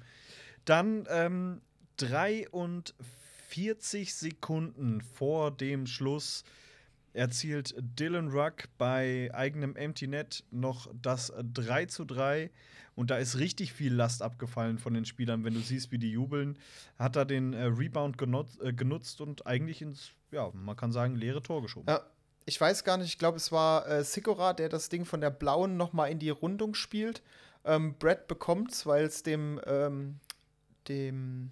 Dann 0.65 1.05
ähm, 1.09 1.61
43 1.97 4.15
Sekunden 4.15 5.01
vor 5.01 5.51
dem 5.51 5.85
Schluss 5.85 6.43
erzielt 7.13 7.75
Dylan 7.77 8.29
Ruck 8.29 8.63
bei 8.79 9.29
eigenem 9.33 9.75
Empty 9.75 10.07
Net 10.07 10.43
noch 10.49 10.89
das 10.99 11.31
3 11.37 11.85
zu 11.85 12.05
3. 12.05 12.49
Und 12.95 13.09
da 13.09 13.17
ist 13.17 13.39
richtig 13.39 13.73
viel 13.73 13.93
Last 13.93 14.21
abgefallen 14.21 14.77
von 14.77 14.93
den 14.93 15.05
Spielern, 15.05 15.43
wenn 15.43 15.53
du 15.53 15.61
siehst, 15.61 15.91
wie 15.91 15.97
die 15.97 16.11
jubeln. 16.11 16.59
Hat 16.99 17.15
er 17.15 17.25
den 17.25 17.53
äh, 17.53 17.63
Rebound 17.63 18.17
genutzt, 18.17 18.61
äh, 18.61 18.73
genutzt 18.73 19.21
und 19.21 19.47
eigentlich 19.47 19.81
ins, 19.81 20.11
ja, 20.31 20.51
man 20.53 20.75
kann 20.75 20.91
sagen, 20.91 21.15
leere 21.15 21.41
Tor 21.41 21.61
geschoben. 21.61 21.87
Ja, 21.89 22.01
ich 22.45 22.59
weiß 22.59 22.83
gar 22.83 22.97
nicht, 22.97 23.07
ich 23.07 23.17
glaube, 23.17 23.37
es 23.37 23.51
war 23.51 23.87
äh, 23.87 24.03
Sikora, 24.03 24.53
der 24.53 24.69
das 24.69 24.89
Ding 24.89 25.05
von 25.05 25.21
der 25.21 25.31
blauen 25.31 25.77
noch 25.77 25.93
mal 25.93 26.07
in 26.07 26.19
die 26.19 26.29
Rundung 26.29 26.75
spielt. 26.75 27.23
Ähm, 27.65 27.95
Brad 27.97 28.27
bekommt's, 28.27 28.85
weil 28.85 29.05
es 29.05 29.23
dem, 29.23 29.59
ähm, 29.65 30.19
dem 30.87 31.51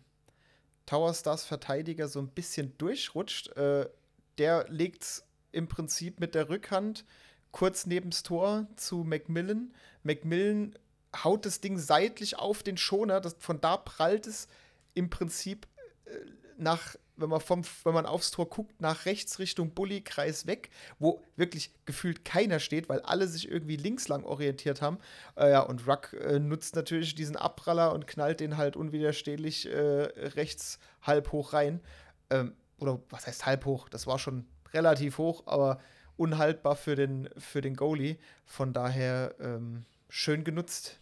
Tower 0.86 1.14
Stars 1.14 1.46
Verteidiger 1.46 2.08
so 2.08 2.20
ein 2.20 2.28
bisschen 2.28 2.78
durchrutscht. 2.78 3.56
Äh, 3.56 3.90
der 4.38 4.68
legt's 4.70 5.26
im 5.52 5.68
Prinzip 5.68 6.20
mit 6.20 6.36
der 6.36 6.50
Rückhand 6.50 7.06
kurz 7.52 7.86
neben's 7.86 8.24
Tor 8.24 8.68
zu 8.76 9.04
Macmillan. 9.04 9.74
Macmillan 10.04 10.74
haut 11.16 11.46
das 11.46 11.62
Ding 11.62 11.78
seitlich 11.78 12.38
auf 12.38 12.64
den 12.64 12.78
Schoner. 12.78 13.22
Das, 13.22 13.36
von 13.40 13.60
da 13.62 13.78
prallt 13.78 14.28
es 14.28 14.48
im 14.94 15.10
Prinzip 15.10 15.68
äh, 16.06 16.12
nach, 16.58 16.96
wenn 17.18 17.30
man, 17.30 17.42
vom, 17.42 17.64
wenn 17.84 17.94
man 17.94 18.06
aufs 18.06 18.32
Tor 18.32 18.50
guckt, 18.50 18.82
nach 18.82 19.06
rechts 19.06 19.40
Richtung 19.40 19.72
Bulli-Kreis 19.72 20.48
weg, 20.48 20.70
wo 21.00 21.22
wirklich 21.36 21.72
gefühlt 21.86 22.24
keiner 22.24 22.60
steht, 22.60 22.90
weil 22.90 23.02
alle 23.02 23.28
sich 23.28 23.50
irgendwie 23.50 23.78
links 23.78 24.08
lang 24.08 24.24
orientiert 24.24 24.82
haben. 24.82 25.00
Äh, 25.36 25.52
ja, 25.52 25.62
und 25.62 25.88
Ruck 25.88 26.14
äh, 26.14 26.40
nutzt 26.40 26.76
natürlich 26.76 27.16
diesen 27.16 27.36
Abpraller 27.36 27.94
und 27.94 28.08
knallt 28.08 28.40
den 28.40 28.58
halt 28.58 28.76
unwiderstehlich 28.76 29.68
äh, 29.68 29.76
rechts 29.76 30.80
halb 31.02 31.32
hoch 31.32 31.54
rein. 31.54 31.82
Ähm, 32.30 32.56
oder 32.78 33.00
was 33.10 33.28
heißt 33.28 33.46
halb 33.46 33.66
hoch? 33.66 33.90
Das 33.90 34.08
war 34.08 34.18
schon 34.18 34.46
relativ 34.74 35.18
hoch, 35.18 35.44
aber 35.46 35.80
unhaltbar 36.18 36.76
für 36.76 36.96
den, 36.96 37.30
für 37.38 37.62
den 37.62 37.76
Goalie. 37.76 38.18
Von 38.46 38.74
daher 38.74 39.36
ähm, 39.40 39.86
schön 40.10 40.44
genutzt. 40.44 41.01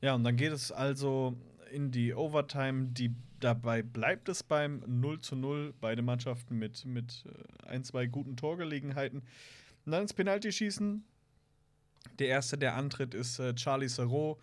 Ja, 0.00 0.14
und 0.14 0.24
dann 0.24 0.36
geht 0.36 0.52
es 0.52 0.70
also 0.70 1.36
in 1.70 1.90
die 1.90 2.14
Overtime. 2.14 2.88
Die, 2.92 3.14
dabei 3.40 3.82
bleibt 3.82 4.28
es 4.28 4.42
beim 4.42 4.82
0 4.86 5.20
zu 5.20 5.36
0. 5.36 5.74
Beide 5.80 6.02
Mannschaften 6.02 6.58
mit, 6.58 6.84
mit 6.84 7.24
äh, 7.26 7.66
ein, 7.68 7.84
zwei 7.84 8.06
guten 8.06 8.36
Torgelegenheiten. 8.36 9.22
Und 9.84 9.92
dann 9.92 10.02
ins 10.02 10.14
Penalty-Schießen. 10.14 11.04
Der 12.18 12.28
erste, 12.28 12.56
der 12.56 12.74
antritt, 12.74 13.14
ist 13.14 13.38
äh, 13.38 13.54
Charlie 13.54 13.88
Serrault, 13.88 14.38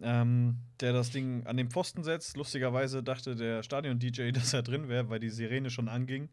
ähm, 0.00 0.56
der 0.80 0.92
das 0.94 1.10
Ding 1.10 1.46
an 1.46 1.58
den 1.58 1.70
Pfosten 1.70 2.02
setzt. 2.02 2.36
Lustigerweise 2.36 3.02
dachte 3.02 3.36
der 3.36 3.62
Stadion-DJ, 3.62 4.30
dass 4.32 4.54
er 4.54 4.62
drin 4.62 4.88
wäre, 4.88 5.10
weil 5.10 5.20
die 5.20 5.28
Sirene 5.28 5.70
schon 5.70 5.88
anging. 5.88 6.30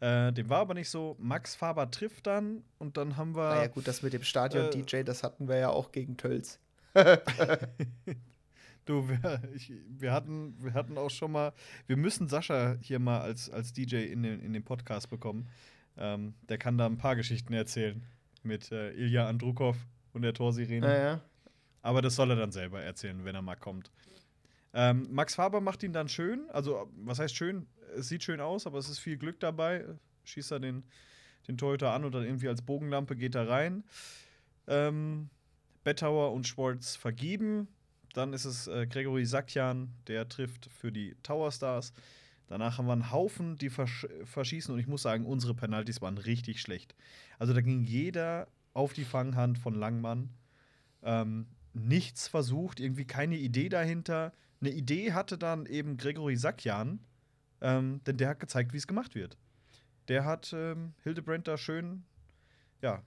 Äh, 0.00 0.32
dem 0.32 0.48
war 0.48 0.60
aber 0.60 0.74
nicht 0.74 0.88
so. 0.88 1.16
Max 1.18 1.54
Faber 1.54 1.90
trifft 1.90 2.26
dann 2.26 2.64
und 2.78 2.96
dann 2.96 3.18
haben 3.18 3.36
wir. 3.36 3.50
Naja, 3.50 3.66
gut, 3.68 3.86
das 3.86 4.02
mit 4.02 4.14
dem 4.14 4.22
Stadion-DJ, 4.22 4.96
äh, 4.96 5.04
das 5.04 5.22
hatten 5.22 5.48
wir 5.48 5.58
ja 5.58 5.68
auch 5.68 5.92
gegen 5.92 6.16
Tölz. 6.16 6.58
du, 8.84 9.08
wir, 9.08 9.42
ich, 9.54 9.72
wir, 9.88 10.12
hatten, 10.12 10.56
wir 10.62 10.74
hatten 10.74 10.98
auch 10.98 11.10
schon 11.10 11.32
mal, 11.32 11.52
wir 11.86 11.96
müssen 11.96 12.28
Sascha 12.28 12.76
hier 12.80 12.98
mal 12.98 13.20
als, 13.20 13.50
als 13.50 13.72
DJ 13.72 14.06
in 14.06 14.22
den, 14.22 14.40
in 14.40 14.52
den 14.52 14.64
Podcast 14.64 15.10
bekommen. 15.10 15.48
Ähm, 15.96 16.34
der 16.48 16.58
kann 16.58 16.78
da 16.78 16.86
ein 16.86 16.98
paar 16.98 17.16
Geschichten 17.16 17.52
erzählen 17.52 18.02
mit 18.42 18.72
äh, 18.72 18.92
Ilja 18.92 19.28
Andrukov 19.28 19.76
und 20.12 20.22
der 20.22 20.34
Torsirene. 20.34 20.86
Ja, 20.86 21.02
ja. 21.02 21.20
Aber 21.82 22.02
das 22.02 22.16
soll 22.16 22.30
er 22.30 22.36
dann 22.36 22.52
selber 22.52 22.80
erzählen, 22.82 23.24
wenn 23.24 23.34
er 23.34 23.42
mal 23.42 23.56
kommt. 23.56 23.90
Ähm, 24.72 25.08
Max 25.10 25.34
Faber 25.34 25.60
macht 25.60 25.82
ihn 25.82 25.92
dann 25.92 26.08
schön. 26.08 26.48
Also, 26.50 26.90
was 26.96 27.18
heißt 27.18 27.34
schön? 27.34 27.66
Es 27.96 28.08
sieht 28.08 28.22
schön 28.22 28.40
aus, 28.40 28.66
aber 28.66 28.78
es 28.78 28.88
ist 28.88 28.98
viel 28.98 29.16
Glück 29.16 29.40
dabei. 29.40 29.84
Schießt 30.24 30.52
er 30.52 30.60
den, 30.60 30.84
den 31.48 31.58
Torhüter 31.58 31.92
an 31.92 32.04
oder 32.04 32.22
irgendwie 32.22 32.48
als 32.48 32.62
Bogenlampe 32.62 33.16
geht 33.16 33.34
er 33.34 33.48
rein. 33.48 33.84
Ähm, 34.68 35.30
Bettauer 35.84 36.32
und 36.32 36.46
Schwartz 36.46 36.96
vergeben. 36.96 37.68
Dann 38.12 38.32
ist 38.32 38.44
es 38.44 38.66
äh, 38.66 38.86
Gregory 38.86 39.24
Sakjan, 39.24 39.92
der 40.06 40.28
trifft 40.28 40.68
für 40.72 40.90
die 40.92 41.16
Tower 41.22 41.52
Stars. 41.52 41.92
Danach 42.48 42.78
haben 42.78 42.86
wir 42.86 42.92
einen 42.92 43.12
Haufen, 43.12 43.56
die 43.56 43.70
versch 43.70 44.06
verschießen. 44.24 44.74
Und 44.74 44.80
ich 44.80 44.88
muss 44.88 45.02
sagen, 45.02 45.24
unsere 45.24 45.54
Penalties 45.54 46.00
waren 46.00 46.18
richtig 46.18 46.60
schlecht. 46.60 46.96
Also 47.38 47.54
da 47.54 47.60
ging 47.60 47.84
jeder 47.84 48.48
auf 48.74 48.92
die 48.92 49.04
Fanghand 49.04 49.58
von 49.58 49.74
Langmann. 49.74 50.30
Ähm, 51.02 51.46
nichts 51.72 52.26
versucht, 52.26 52.80
irgendwie 52.80 53.06
keine 53.06 53.36
Idee 53.36 53.68
dahinter. 53.68 54.32
Eine 54.60 54.70
Idee 54.70 55.12
hatte 55.12 55.38
dann 55.38 55.66
eben 55.66 55.96
Gregory 55.96 56.36
Sakjan, 56.36 56.98
ähm, 57.60 58.02
denn 58.04 58.16
der 58.16 58.30
hat 58.30 58.40
gezeigt, 58.40 58.72
wie 58.72 58.78
es 58.78 58.88
gemacht 58.88 59.14
wird. 59.14 59.38
Der 60.08 60.24
hat 60.24 60.52
ähm, 60.52 60.94
Hildebrand 61.04 61.46
da 61.46 61.56
schön, 61.56 62.04
ja, 62.82 63.02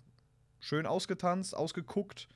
schön 0.59 0.85
ausgetanzt, 0.85 1.55
ausgeguckt 1.55 2.29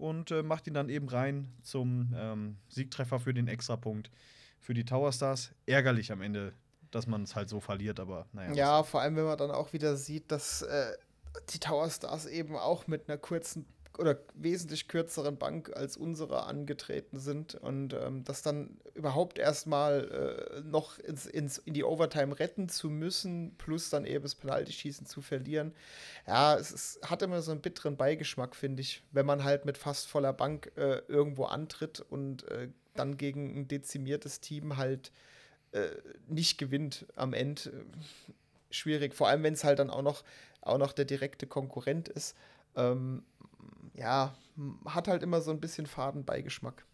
und 0.00 0.30
äh, 0.30 0.42
macht 0.42 0.66
ihn 0.66 0.74
dann 0.74 0.88
eben 0.88 1.08
rein 1.08 1.52
zum 1.62 2.14
ähm, 2.16 2.56
Siegtreffer 2.68 3.20
für 3.20 3.34
den 3.34 3.48
Extrapunkt 3.48 4.10
für 4.58 4.74
die 4.74 4.84
Tower 4.84 5.12
Stars. 5.12 5.52
Ärgerlich 5.66 6.10
am 6.10 6.22
Ende, 6.22 6.52
dass 6.90 7.06
man 7.06 7.22
es 7.22 7.36
halt 7.36 7.48
so 7.48 7.60
verliert, 7.60 8.00
aber 8.00 8.26
naja. 8.32 8.52
Ja, 8.54 8.82
vor 8.82 9.00
allem, 9.00 9.16
wenn 9.16 9.24
man 9.24 9.38
dann 9.38 9.50
auch 9.50 9.72
wieder 9.72 9.96
sieht, 9.96 10.30
dass 10.32 10.62
äh, 10.62 10.92
die 11.50 11.58
Tower 11.58 11.88
Stars 11.90 12.26
eben 12.26 12.56
auch 12.56 12.86
mit 12.86 13.08
einer 13.08 13.18
kurzen 13.18 13.66
oder 13.98 14.18
wesentlich 14.34 14.88
kürzeren 14.88 15.36
Bank 15.36 15.74
als 15.74 15.96
unsere 15.96 16.46
angetreten 16.46 17.18
sind 17.18 17.54
und 17.54 17.92
ähm, 17.92 18.24
das 18.24 18.42
dann 18.42 18.78
überhaupt 18.94 19.38
erstmal 19.38 20.54
äh, 20.56 20.60
noch 20.62 20.98
ins, 20.98 21.26
ins, 21.26 21.58
in 21.58 21.74
die 21.74 21.84
Overtime 21.84 22.38
retten 22.38 22.68
zu 22.68 22.88
müssen, 22.88 23.54
plus 23.58 23.90
dann 23.90 24.04
eben 24.04 24.22
das 24.22 24.34
Penalty-Schießen 24.34 25.06
zu 25.06 25.20
verlieren. 25.20 25.74
Ja, 26.26 26.56
es, 26.56 26.70
es, 26.70 27.00
hat 27.04 27.22
immer 27.22 27.42
so 27.42 27.50
einen 27.50 27.60
bitteren 27.60 27.96
Beigeschmack, 27.96 28.56
finde 28.56 28.82
ich, 28.82 29.02
wenn 29.12 29.26
man 29.26 29.44
halt 29.44 29.64
mit 29.64 29.76
fast 29.76 30.06
voller 30.06 30.32
Bank 30.32 30.72
äh, 30.76 31.02
irgendwo 31.08 31.44
antritt 31.44 32.00
und 32.00 32.48
äh, 32.48 32.68
dann 32.94 33.16
gegen 33.16 33.60
ein 33.60 33.68
dezimiertes 33.68 34.40
Team 34.40 34.76
halt 34.76 35.12
äh, 35.72 35.88
nicht 36.28 36.58
gewinnt 36.58 37.06
am 37.16 37.32
Ende. 37.32 37.84
Schwierig, 38.70 39.14
vor 39.14 39.28
allem 39.28 39.42
wenn 39.42 39.54
es 39.54 39.64
halt 39.64 39.78
dann 39.78 39.90
auch 39.90 40.02
noch, 40.02 40.22
auch 40.60 40.78
noch 40.78 40.92
der 40.92 41.04
direkte 41.04 41.46
Konkurrent 41.46 42.08
ist. 42.08 42.36
Ähm, 42.76 43.24
ja, 44.00 44.34
hat 44.86 45.08
halt 45.08 45.22
immer 45.22 45.40
so 45.42 45.50
ein 45.50 45.60
bisschen 45.60 45.86
Fadenbeigeschmack. 45.86 46.86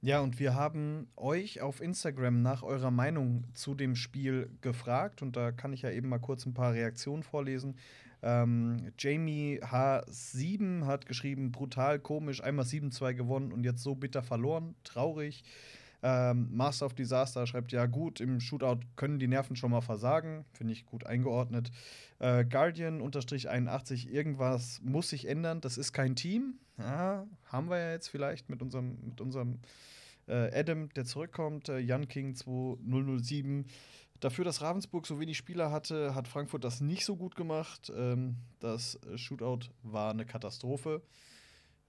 Ja, 0.00 0.20
und 0.20 0.40
wir 0.40 0.56
haben 0.56 1.06
euch 1.16 1.60
auf 1.60 1.80
Instagram 1.80 2.42
nach 2.42 2.64
eurer 2.64 2.90
Meinung 2.90 3.44
zu 3.54 3.76
dem 3.76 3.94
Spiel 3.94 4.50
gefragt 4.60 5.22
und 5.22 5.36
da 5.36 5.52
kann 5.52 5.72
ich 5.72 5.82
ja 5.82 5.90
eben 5.92 6.08
mal 6.08 6.18
kurz 6.18 6.44
ein 6.44 6.54
paar 6.54 6.72
Reaktionen 6.72 7.22
vorlesen. 7.22 7.76
Ähm, 8.24 8.92
Jamie 8.98 9.60
H7 9.62 10.86
hat 10.86 11.06
geschrieben, 11.06 11.52
brutal 11.52 12.00
komisch, 12.00 12.42
einmal 12.42 12.64
7-2 12.64 13.14
gewonnen 13.14 13.52
und 13.52 13.62
jetzt 13.62 13.84
so 13.84 13.94
bitter 13.94 14.24
verloren, 14.24 14.74
traurig. 14.82 15.44
Ähm, 16.02 16.48
Master 16.50 16.86
of 16.86 16.94
Disaster 16.94 17.46
schreibt, 17.46 17.70
ja 17.70 17.86
gut, 17.86 18.20
im 18.20 18.40
Shootout 18.40 18.80
können 18.96 19.20
die 19.20 19.28
Nerven 19.28 19.54
schon 19.54 19.70
mal 19.70 19.80
versagen. 19.80 20.44
Finde 20.52 20.72
ich 20.72 20.84
gut 20.84 21.06
eingeordnet. 21.06 21.70
Äh, 22.18 22.44
Guardian 22.44 23.00
81, 23.00 24.12
irgendwas 24.12 24.80
muss 24.82 25.10
sich 25.10 25.28
ändern. 25.28 25.60
Das 25.60 25.78
ist 25.78 25.92
kein 25.92 26.16
Team. 26.16 26.54
Ja, 26.76 27.26
haben 27.44 27.70
wir 27.70 27.78
ja 27.78 27.92
jetzt 27.92 28.08
vielleicht 28.08 28.50
mit 28.50 28.62
unserem, 28.62 28.98
mit 29.04 29.20
unserem 29.20 29.60
äh, 30.26 30.58
Adam, 30.58 30.88
der 30.94 31.04
zurückkommt. 31.04 31.68
Äh, 31.68 31.78
Jan 31.78 32.08
King 32.08 32.34
2007. 32.34 33.66
Dafür, 34.18 34.44
dass 34.44 34.60
Ravensburg 34.60 35.06
so 35.06 35.20
wenig 35.20 35.36
Spieler 35.36 35.70
hatte, 35.70 36.14
hat 36.14 36.26
Frankfurt 36.26 36.64
das 36.64 36.80
nicht 36.80 37.04
so 37.04 37.16
gut 37.16 37.36
gemacht. 37.36 37.92
Ähm, 37.94 38.36
das 38.58 38.98
Shootout 39.14 39.68
war 39.82 40.10
eine 40.10 40.26
Katastrophe. 40.26 41.02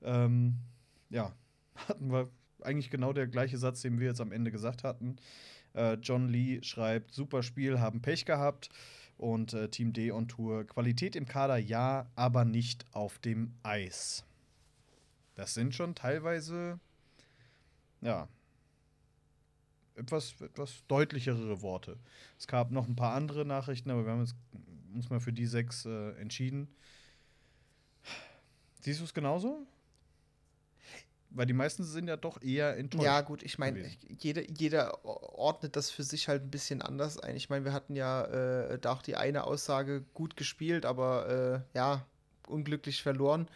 Ähm, 0.03 0.59
ja, 1.09 1.33
hatten 1.87 2.11
wir 2.11 2.29
eigentlich 2.65 2.89
genau 2.89 3.13
der 3.13 3.27
gleiche 3.27 3.57
Satz, 3.57 3.81
den 3.81 3.99
wir 3.99 4.07
jetzt 4.07 4.21
am 4.21 4.31
Ende 4.31 4.51
gesagt 4.51 4.83
hatten. 4.83 5.17
Äh, 5.73 5.93
John 5.95 6.29
Lee 6.29 6.61
schreibt: 6.63 7.13
Super 7.13 7.43
Spiel, 7.43 7.79
haben 7.79 8.01
Pech 8.01 8.25
gehabt. 8.25 8.69
Und 9.17 9.53
äh, 9.53 9.69
Team 9.69 9.93
D 9.93 10.11
on 10.11 10.27
Tour: 10.27 10.65
Qualität 10.65 11.15
im 11.15 11.25
Kader 11.25 11.57
ja, 11.57 12.11
aber 12.15 12.45
nicht 12.45 12.85
auf 12.91 13.19
dem 13.19 13.53
Eis. 13.63 14.25
Das 15.35 15.53
sind 15.53 15.73
schon 15.73 15.95
teilweise, 15.95 16.79
ja, 18.01 18.27
etwas, 19.95 20.39
etwas 20.41 20.83
deutlichere 20.87 21.61
Worte. 21.61 21.97
Es 22.37 22.47
gab 22.47 22.71
noch 22.71 22.87
ein 22.87 22.95
paar 22.95 23.13
andere 23.13 23.45
Nachrichten, 23.45 23.89
aber 23.89 24.05
wir 24.05 24.11
haben 24.11 24.21
uns, 24.21 24.35
uns 24.93 25.09
mal 25.09 25.19
für 25.19 25.33
die 25.33 25.45
sechs 25.45 25.85
äh, 25.85 26.11
entschieden. 26.13 26.67
Siehst 28.81 28.99
du 28.99 29.05
es 29.05 29.13
genauso? 29.13 29.65
Weil 31.35 31.47
die 31.47 31.53
meisten 31.53 31.83
sind 31.83 32.07
ja 32.07 32.15
doch 32.15 32.41
eher 32.41 32.77
enttäuscht. 32.77 33.05
Ja, 33.05 33.21
gut, 33.21 33.41
ich 33.41 33.57
meine, 33.57 33.89
jeder, 34.19 34.43
jeder 34.43 35.03
ordnet 35.03 35.75
das 35.75 35.89
für 35.89 36.03
sich 36.03 36.27
halt 36.27 36.43
ein 36.43 36.51
bisschen 36.51 36.81
anders 36.83 37.19
ein. 37.19 37.35
Ich 37.35 37.49
meine, 37.49 37.65
wir 37.65 37.73
hatten 37.73 37.95
ja 37.95 38.25
äh, 38.25 38.77
da 38.77 38.93
auch 38.93 39.01
die 39.01 39.15
eine 39.15 39.45
Aussage 39.45 40.03
gut 40.13 40.37
gespielt, 40.37 40.85
aber 40.85 41.63
äh, 41.73 41.77
ja, 41.77 42.05
unglücklich 42.47 43.01
verloren. 43.01 43.47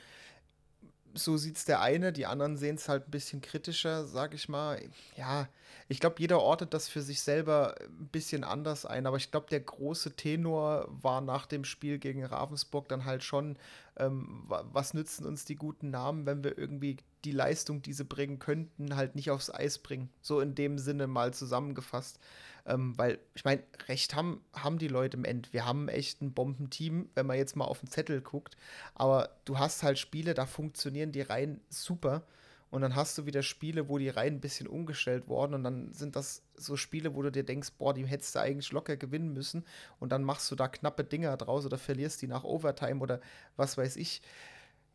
So 1.13 1.38
sieht 1.38 1.57
es 1.57 1.65
der 1.65 1.82
eine, 1.82 2.11
die 2.13 2.25
anderen 2.25 2.57
sehen 2.57 2.75
es 2.75 2.89
halt 2.89 3.07
ein 3.07 3.11
bisschen 3.11 3.41
kritischer, 3.41 4.05
sag 4.05 4.34
ich 4.34 4.49
mal. 4.49 4.80
Ja, 5.15 5.47
ich 5.88 5.99
glaube, 5.99 6.15
jeder 6.19 6.41
ordnet 6.41 6.73
das 6.73 6.89
für 6.89 7.01
sich 7.01 7.21
selber 7.21 7.75
ein 7.80 8.07
bisschen 8.07 8.43
anders 8.43 8.86
ein, 8.86 9.05
aber 9.05 9.17
ich 9.17 9.32
glaube, 9.32 9.47
der 9.49 9.61
große 9.61 10.15
Tenor 10.15 10.88
war 10.89 11.21
nach 11.21 11.45
dem 11.45 11.63
Spiel 11.63 11.97
gegen 11.97 12.25
Ravensburg 12.25 12.89
dann 12.89 13.05
halt 13.05 13.23
schon, 13.23 13.57
ähm, 13.97 14.43
was 14.47 14.93
nützen 14.93 15.25
uns 15.25 15.45
die 15.45 15.55
guten 15.55 15.89
Namen, 15.89 16.25
wenn 16.25 16.43
wir 16.43 16.57
irgendwie 16.57 16.97
die 17.28 17.34
Leistung, 17.34 17.82
die 17.82 17.91
sie 17.91 18.05
bringen 18.05 18.39
könnten, 18.39 18.95
halt 18.95 19.15
nicht 19.15 19.32
aufs 19.32 19.49
Eis 19.49 19.80
bringen. 19.80 20.09
So 20.21 20.39
in 20.39 20.55
dem 20.55 20.80
Sinne 20.80 21.07
mal 21.07 21.34
zusammengefasst. 21.34 22.19
Ähm, 22.65 22.97
weil, 22.97 23.19
ich 23.36 23.43
meine, 23.43 23.63
recht 23.89 24.15
haben, 24.15 24.41
haben 24.53 24.78
die 24.78 24.88
Leute 24.88 25.17
im 25.17 25.25
End. 25.25 25.51
Wir 25.51 25.65
haben 25.65 25.89
echt 25.89 26.21
ein 26.21 26.34
Bombenteam, 26.34 27.09
wenn 27.15 27.25
man 27.25 27.38
jetzt 27.38 27.57
mal 27.57 27.65
auf 27.65 27.82
den 27.82 27.89
Zettel 27.89 28.21
guckt. 28.21 28.55
Aber 28.95 29.30
du 29.43 29.59
hast 29.59 29.84
halt 29.84 29.99
Spiele, 29.99 30.34
da 30.34 30.45
funktionieren 30.45 31.11
die 31.11 31.21
Reihen 31.21 31.59
super. 31.67 32.23
Und 32.69 32.82
dann 32.82 32.95
hast 32.95 33.17
du 33.17 33.25
wieder 33.25 33.43
Spiele, 33.43 33.89
wo 33.89 33.97
die 33.97 34.09
Reihen 34.09 34.36
ein 34.36 34.41
bisschen 34.41 34.67
umgestellt 34.67 35.28
wurden. 35.28 35.53
Und 35.53 35.65
dann 35.65 35.93
sind 35.93 36.15
das 36.15 36.43
so 36.55 36.78
Spiele, 36.78 37.13
wo 37.13 37.21
du 37.23 37.32
dir 37.32 37.43
denkst, 37.43 37.73
boah, 37.78 37.93
die 37.93 38.05
hättest 38.05 38.36
du 38.36 38.39
eigentlich 38.39 38.71
locker 38.71 38.95
gewinnen 38.95 39.34
müssen. 39.34 39.65
Und 39.99 40.13
dann 40.13 40.23
machst 40.23 40.49
du 40.49 40.55
da 40.55 40.69
knappe 40.69 41.03
Dinger 41.03 41.36
draus 41.36 41.65
oder 41.65 41.78
verlierst 41.78 42.21
die 42.21 42.28
nach 42.28 42.45
Overtime 42.45 43.01
oder 43.01 43.19
was 43.57 43.78
weiß 43.78 43.97
ich. 43.97 44.21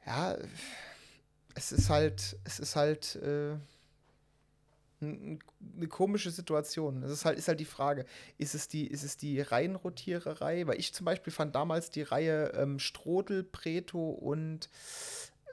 Ja, 0.06 0.36
es 1.54 1.72
ist 1.72 1.90
halt, 1.90 2.36
es 2.44 2.58
ist 2.58 2.76
halt 2.76 3.16
äh, 3.16 3.56
eine 5.02 5.88
komische 5.88 6.30
Situation. 6.30 7.02
Es 7.02 7.10
ist 7.10 7.24
halt, 7.24 7.38
ist 7.38 7.48
halt 7.48 7.60
die 7.60 7.64
Frage, 7.64 8.04
ist 8.38 8.54
es 8.54 8.68
die, 8.68 8.86
ist 8.86 9.02
es 9.02 9.16
die 9.16 9.40
Reihenrotiererei? 9.40 10.66
Weil 10.66 10.78
ich 10.78 10.94
zum 10.94 11.04
Beispiel 11.04 11.32
fand 11.32 11.54
damals 11.54 11.90
die 11.90 12.02
Reihe 12.02 12.52
ähm, 12.54 12.78
Strodel, 12.78 13.42
Preto 13.42 14.10
und 14.10 14.68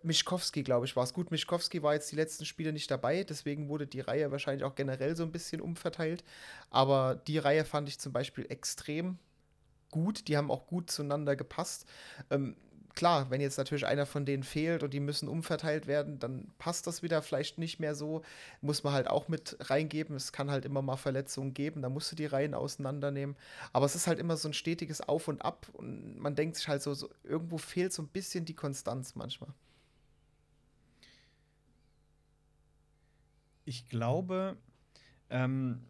Mischkowski, 0.04 0.64
glaube 0.64 0.86
ich, 0.86 0.95
war 0.95 1.04
es. 1.04 1.14
Gut, 1.14 1.32
Mischkowski 1.32 1.84
war 1.84 1.93
jetzt 1.93 2.12
die 2.12 2.16
letzten 2.16 2.45
Spiele 2.45 2.72
nicht 2.72 2.89
dabei, 2.89 3.24
deswegen 3.24 3.68
wurde 3.68 3.88
die 3.88 4.00
Reihe 4.00 4.32
wahrscheinlich 4.32 4.64
auch 4.64 4.76
generell 4.76 5.16
so 5.16 5.24
ein 5.24 5.32
bisschen 5.32 5.62
umverteilt. 5.62 6.24
Aber 6.70 7.16
die 7.16 7.38
Reihe 7.38 7.66
fand 7.66 7.89
ich 7.89 8.00
zum 8.00 8.14
Beispiel 8.14 8.45
extrem 8.50 9.18
gut. 9.91 10.28
Die 10.28 10.38
haben 10.38 10.52
auch 10.52 10.68
gut 10.68 10.89
zueinander 10.91 11.36
gepasst. 11.36 11.86
Ähm, 12.30 12.56
klar, 13.00 13.30
wenn 13.30 13.39
jetzt 13.39 13.58
natürlich 13.58 13.86
einer 13.86 14.06
von 14.06 14.26
denen 14.26 14.43
fehlt 14.43 14.84
und 14.84 14.93
die 14.93 15.00
müssen 15.00 15.30
umverteilt 15.30 15.88
werden, 15.88 16.20
dann 16.20 16.52
passt 16.58 16.86
das 16.86 17.02
wieder 17.02 17.22
vielleicht 17.22 17.58
nicht 17.58 17.80
mehr 17.80 17.95
so. 17.95 18.24
Muss 18.60 18.84
man 18.84 18.91
halt 18.91 19.08
auch 19.08 19.30
mit 19.30 19.56
reingeben. 19.62 20.18
Es 20.18 20.34
kann 20.34 20.52
halt 20.52 20.66
immer 20.66 20.82
mal 20.82 20.97
Verletzungen 20.97 21.54
geben, 21.54 21.82
da 21.82 21.88
musst 21.88 22.12
du 22.12 22.18
die 22.18 22.26
Reihen 22.26 22.54
auseinandernehmen. 22.54 23.38
Aber 23.72 23.86
es 23.86 23.95
ist 23.95 24.08
halt 24.08 24.20
immer 24.20 24.36
so 24.36 24.50
ein 24.50 24.54
stetiges 24.54 25.00
Auf 25.00 25.30
und 25.30 25.41
Ab 25.43 25.68
und 25.72 26.20
man 26.20 26.36
denkt 26.36 26.58
sich 26.58 26.68
halt 26.68 26.82
so, 26.82 26.93
so 26.93 27.10
irgendwo 27.24 27.58
fehlt 27.58 27.93
so 27.93 28.02
ein 28.02 28.10
bisschen 28.10 28.43
die 28.43 28.54
Konstanz 28.54 29.16
manchmal. 29.16 29.54
Ich 33.64 33.88
glaube, 33.88 34.58
ähm, 35.30 35.86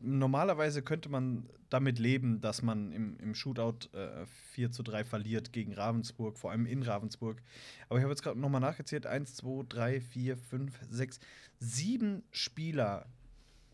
normalerweise 0.00 0.82
könnte 0.82 1.08
man 1.08 1.48
damit 1.68 1.98
leben, 1.98 2.40
dass 2.40 2.62
man 2.62 2.92
im, 2.92 3.16
im 3.18 3.34
Shootout 3.34 3.88
äh, 3.96 4.26
4 4.52 4.72
zu 4.72 4.82
3 4.82 5.04
verliert 5.04 5.52
gegen 5.52 5.72
Ravensburg, 5.72 6.38
vor 6.38 6.50
allem 6.50 6.66
in 6.66 6.82
Ravensburg. 6.82 7.42
Aber 7.88 7.98
ich 7.98 8.02
habe 8.02 8.12
jetzt 8.12 8.22
gerade 8.22 8.38
nochmal 8.38 8.60
nachgezählt: 8.60 9.06
1, 9.06 9.36
2, 9.36 9.64
3, 9.68 10.00
4, 10.00 10.36
5, 10.36 10.80
6, 10.90 11.20
7 11.60 12.22
Spieler 12.30 13.06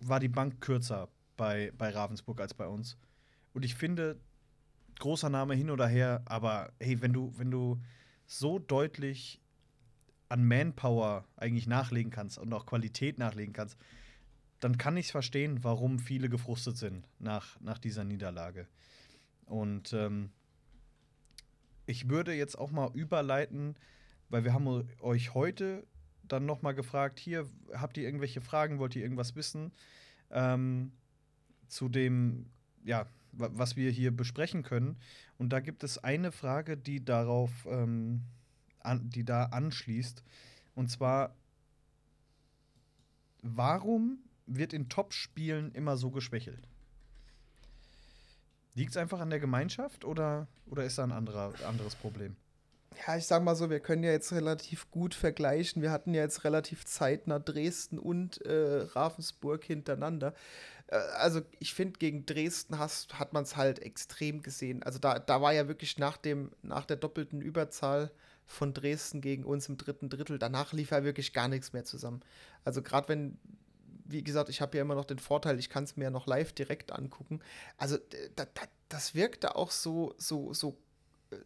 war 0.00 0.20
die 0.20 0.28
Bank 0.28 0.60
kürzer 0.60 1.08
bei, 1.36 1.72
bei 1.78 1.90
Ravensburg 1.90 2.40
als 2.40 2.54
bei 2.54 2.66
uns. 2.66 2.98
Und 3.54 3.64
ich 3.64 3.74
finde, 3.74 4.20
großer 4.98 5.30
Name 5.30 5.54
hin 5.54 5.70
oder 5.70 5.86
her, 5.86 6.22
aber 6.26 6.72
hey, 6.80 7.00
wenn 7.00 7.12
du, 7.12 7.32
wenn 7.36 7.50
du 7.50 7.80
so 8.26 8.58
deutlich 8.58 9.40
an 10.28 10.46
Manpower 10.46 11.24
eigentlich 11.36 11.66
nachlegen 11.66 12.10
kannst 12.10 12.38
und 12.38 12.52
auch 12.52 12.66
Qualität 12.66 13.18
nachlegen 13.18 13.52
kannst, 13.52 13.78
dann 14.60 14.78
kann 14.78 14.96
ich 14.96 15.12
verstehen, 15.12 15.62
warum 15.64 15.98
viele 15.98 16.28
gefrustet 16.28 16.76
sind 16.76 17.06
nach, 17.18 17.60
nach 17.60 17.78
dieser 17.78 18.04
Niederlage. 18.04 18.66
Und 19.44 19.92
ähm, 19.92 20.30
ich 21.86 22.08
würde 22.08 22.34
jetzt 22.34 22.58
auch 22.58 22.70
mal 22.70 22.90
überleiten, 22.94 23.76
weil 24.28 24.44
wir 24.44 24.52
haben 24.52 24.88
euch 25.00 25.34
heute 25.34 25.86
dann 26.22 26.46
noch 26.46 26.62
mal 26.62 26.72
gefragt, 26.72 27.20
hier, 27.20 27.48
habt 27.72 27.96
ihr 27.96 28.04
irgendwelche 28.04 28.40
Fragen, 28.40 28.78
wollt 28.78 28.96
ihr 28.96 29.02
irgendwas 29.02 29.36
wissen 29.36 29.72
ähm, 30.30 30.92
zu 31.68 31.88
dem, 31.88 32.46
ja, 32.84 33.06
was 33.32 33.76
wir 33.76 33.90
hier 33.90 34.16
besprechen 34.16 34.62
können. 34.62 34.96
Und 35.38 35.50
da 35.50 35.60
gibt 35.60 35.84
es 35.84 35.98
eine 35.98 36.32
Frage, 36.32 36.76
die 36.76 37.04
darauf, 37.04 37.50
ähm, 37.68 38.22
an, 38.80 39.10
die 39.10 39.24
da 39.24 39.44
anschließt. 39.44 40.24
Und 40.74 40.90
zwar, 40.90 41.34
warum 43.42 44.18
wird 44.46 44.72
in 44.72 44.88
Top-Spielen 44.88 45.72
immer 45.72 45.96
so 45.96 46.10
geschwächelt? 46.10 46.68
Liegt 48.74 48.90
es 48.90 48.96
einfach 48.96 49.20
an 49.20 49.30
der 49.30 49.40
Gemeinschaft 49.40 50.04
oder, 50.04 50.48
oder 50.66 50.84
ist 50.84 50.98
da 50.98 51.04
ein 51.04 51.12
anderer, 51.12 51.54
anderes 51.66 51.94
Problem? 51.94 52.36
Ja, 53.06 53.16
ich 53.16 53.26
sag 53.26 53.42
mal 53.42 53.56
so, 53.56 53.68
wir 53.68 53.80
können 53.80 54.04
ja 54.04 54.10
jetzt 54.10 54.32
relativ 54.32 54.90
gut 54.90 55.14
vergleichen. 55.14 55.82
Wir 55.82 55.90
hatten 55.90 56.14
ja 56.14 56.22
jetzt 56.22 56.44
relativ 56.44 56.84
zeitnah 56.84 57.38
Dresden 57.38 57.98
und 57.98 58.40
äh, 58.42 58.82
Ravensburg 58.92 59.64
hintereinander. 59.64 60.34
Äh, 60.86 60.96
also 60.96 61.42
ich 61.58 61.74
finde, 61.74 61.98
gegen 61.98 62.26
Dresden 62.26 62.78
hast, 62.78 63.18
hat 63.18 63.32
man 63.32 63.42
es 63.44 63.56
halt 63.56 63.80
extrem 63.80 64.42
gesehen. 64.42 64.82
Also 64.82 64.98
da, 64.98 65.18
da 65.18 65.42
war 65.42 65.52
ja 65.52 65.68
wirklich 65.68 65.98
nach, 65.98 66.16
dem, 66.16 66.52
nach 66.62 66.86
der 66.86 66.96
doppelten 66.96 67.42
Überzahl 67.42 68.10
von 68.46 68.72
Dresden 68.72 69.20
gegen 69.20 69.44
uns 69.44 69.68
im 69.68 69.76
dritten 69.76 70.08
Drittel, 70.08 70.38
danach 70.38 70.72
lief 70.72 70.90
ja 70.90 71.02
wirklich 71.02 71.32
gar 71.32 71.48
nichts 71.48 71.72
mehr 71.72 71.84
zusammen. 71.84 72.20
Also 72.64 72.80
gerade 72.80 73.08
wenn 73.08 73.38
wie 74.08 74.22
gesagt, 74.22 74.48
ich 74.48 74.60
habe 74.60 74.76
ja 74.76 74.82
immer 74.82 74.94
noch 74.94 75.04
den 75.04 75.18
Vorteil, 75.18 75.58
ich 75.58 75.70
kann 75.70 75.84
es 75.84 75.96
mir 75.96 76.04
ja 76.04 76.10
noch 76.10 76.26
live 76.26 76.52
direkt 76.52 76.92
angucken. 76.92 77.40
Also 77.76 77.98
da, 78.36 78.44
da, 78.44 78.62
das 78.88 79.14
wirkte 79.14 79.56
auch 79.56 79.70
so, 79.70 80.14
so, 80.18 80.52
so 80.52 80.78
äh, 81.30 81.36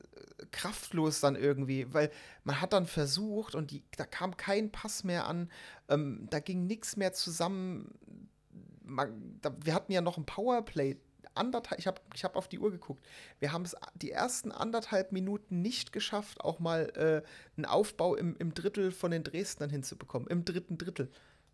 kraftlos 0.50 1.20
dann 1.20 1.36
irgendwie, 1.36 1.92
weil 1.92 2.10
man 2.44 2.60
hat 2.60 2.72
dann 2.72 2.86
versucht 2.86 3.54
und 3.54 3.70
die, 3.70 3.82
da 3.96 4.04
kam 4.04 4.36
kein 4.36 4.72
Pass 4.72 5.04
mehr 5.04 5.26
an, 5.26 5.50
ähm, 5.88 6.26
da 6.30 6.40
ging 6.40 6.66
nichts 6.66 6.96
mehr 6.96 7.12
zusammen. 7.12 7.94
Man, 8.82 9.38
da, 9.40 9.54
wir 9.62 9.74
hatten 9.74 9.92
ja 9.92 10.00
noch 10.00 10.18
ein 10.18 10.26
Powerplay. 10.26 10.96
Anderthalb, 11.34 11.78
ich 11.78 11.86
habe 11.86 12.00
ich 12.14 12.24
hab 12.24 12.34
auf 12.34 12.48
die 12.48 12.58
Uhr 12.58 12.72
geguckt. 12.72 13.06
Wir 13.38 13.52
haben 13.52 13.62
es 13.62 13.76
die 13.94 14.10
ersten 14.10 14.50
anderthalb 14.50 15.12
Minuten 15.12 15.62
nicht 15.62 15.92
geschafft, 15.92 16.40
auch 16.40 16.58
mal 16.58 16.90
äh, 16.96 17.22
einen 17.56 17.66
Aufbau 17.66 18.16
im, 18.16 18.36
im 18.38 18.52
Drittel 18.52 18.90
von 18.90 19.12
den 19.12 19.22
Dresdnern 19.22 19.70
hinzubekommen. 19.70 20.28
Im 20.28 20.44
dritten 20.44 20.76
Drittel 20.76 21.08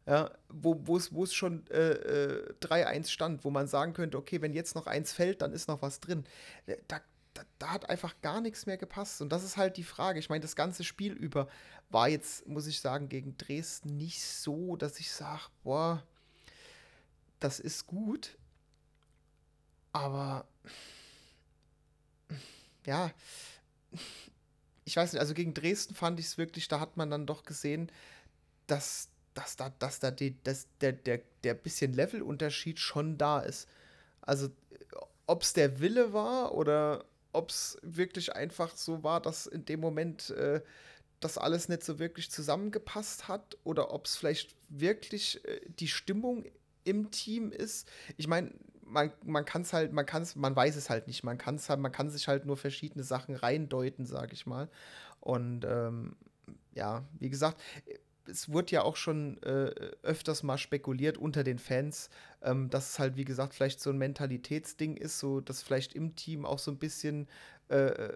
ja, 0.07 0.30
wo 0.48 0.96
es 0.96 1.34
schon 1.34 1.66
äh, 1.68 1.90
äh, 1.90 2.54
3-1 2.61 3.09
stand, 3.09 3.44
wo 3.44 3.50
man 3.50 3.66
sagen 3.66 3.92
könnte, 3.92 4.16
okay, 4.16 4.40
wenn 4.40 4.52
jetzt 4.52 4.76
noch 4.76 4.86
eins 4.86 5.12
fällt, 5.12 5.42
dann 5.42 5.52
ist 5.52 5.66
noch 5.66 5.82
was 5.82 5.98
drin. 5.98 6.24
Äh, 6.66 6.76
da, 6.86 7.00
da, 7.34 7.42
da, 7.59 7.72
hat 7.72 7.90
einfach 7.90 8.14
gar 8.22 8.40
nichts 8.40 8.66
mehr 8.66 8.76
gepasst. 8.76 9.20
Und 9.20 9.30
das 9.30 9.42
ist 9.42 9.57
halt 9.57 9.76
die 9.76 9.82
Frage. 9.82 10.20
Ich 10.20 10.28
meine, 10.28 10.42
das 10.42 10.54
ganze 10.54 10.84
Spiel 10.84 11.12
über 11.12 11.48
war 11.90 12.09
jetzt, 12.09 12.46
muss 12.46 12.68
ich 12.68 12.80
sagen, 12.80 13.09
gegen 13.09 13.36
Dresden 13.36 13.96
nicht 13.96 14.22
so, 14.22 14.76
dass 14.76 15.00
ich 15.00 15.11
sage, 15.11 15.42
boah, 15.64 16.02
das 17.40 17.59
ist 17.59 17.86
gut. 17.86 18.38
Aber 19.92 20.46
ja, 22.84 23.11
ich 24.84 24.96
weiß 24.96 25.12
nicht, 25.12 25.20
also 25.20 25.34
gegen 25.34 25.52
Dresden 25.52 25.94
fand 25.94 26.20
ich 26.20 26.26
es 26.26 26.38
wirklich, 26.38 26.68
da 26.68 26.78
hat 26.78 26.96
man 26.96 27.11
dann 27.11 27.26
doch 27.26 27.44
gesehen, 27.44 27.90
dass 28.68 29.09
dass 29.37 29.57
da, 29.57 29.70
dass 29.78 30.01
da 30.01 30.11
die, 30.11 30.43
dass 30.43 30.66
der, 30.80 30.93
der, 30.93 31.20
der 31.45 31.55
bisschen 31.55 31.93
Levelunterschied 31.93 32.80
schon 32.80 33.18
da 33.18 33.41
ist. 33.41 33.68
Also, 34.20 34.49
ob 35.26 35.43
es 35.43 35.53
der 35.53 35.80
Wille 35.80 36.12
war 36.12 36.55
oder 36.55 37.05
ob 37.32 37.51
es 37.51 37.78
wirklich 37.82 38.34
einfach 38.34 38.74
so 38.76 39.03
war, 39.03 39.20
dass 39.20 39.47
in 39.47 39.64
dem 39.66 39.80
Moment 39.80 40.30
äh, 40.30 40.62
das 41.20 41.39
alles 41.39 41.68
nicht 41.68 41.84
so 41.84 41.99
wirklich 41.99 42.30
zusammengepasst 42.30 43.28
hat 43.28 43.59
oder 43.64 43.93
ob 43.93 44.07
es 44.07 44.16
vielleicht 44.16 44.57
wirklich 44.68 45.45
äh, 45.47 45.61
die 45.68 45.89
Stimmung 45.89 46.45
im 46.84 47.11
Team 47.11 47.53
ist. 47.53 47.89
Ich 48.16 48.28
meine, 48.28 48.53
man, 48.82 49.12
man 49.24 49.45
kann 49.45 49.62
es 49.62 49.72
halt, 49.72 49.93
man 49.93 50.07
kann 50.07 50.22
es, 50.22 50.37
man 50.37 50.55
weiß 50.57 50.76
es 50.76 50.89
halt 50.89 51.09
nicht. 51.09 51.24
Man 51.24 51.37
kann 51.37 51.61
halt, 51.68 51.80
man 51.80 51.93
kann 51.93 52.11
sich 52.11 52.28
halt 52.28 52.47
nur 52.47 52.57
verschiedene 52.57 53.05
Sachen 53.05 53.34
reindeuten, 53.34 54.07
sag 54.07 54.32
ich 54.32 54.47
mal. 54.47 54.70
Und 55.20 55.64
ähm, 55.64 56.16
ja, 56.74 57.05
wie 57.18 57.30
gesagt, 57.30 57.61
es 58.29 58.51
wurde 58.51 58.72
ja 58.72 58.83
auch 58.83 58.97
schon 58.97 59.43
äh, 59.43 59.70
öfters 60.03 60.43
mal 60.43 60.59
spekuliert 60.59 61.18
unter 61.18 61.45
den 61.45 61.59
Fans, 61.59 62.11
ähm, 62.43 62.70
dass 62.70 62.91
es 62.91 62.99
halt, 62.99 63.16
wie 63.16 63.24
gesagt, 63.24 63.55
vielleicht 63.55 63.81
so 63.81 63.91
ein 63.91 63.99
Mentalitätsding 63.99 64.97
ist, 64.97 65.18
so 65.18 65.41
dass 65.41 65.62
vielleicht 65.62 65.95
im 65.95 66.16
Team 66.16 66.45
auch 66.45 66.59
so 66.59 66.70
ein 66.70 66.79
bisschen 66.79 67.29
äh, 67.68 68.09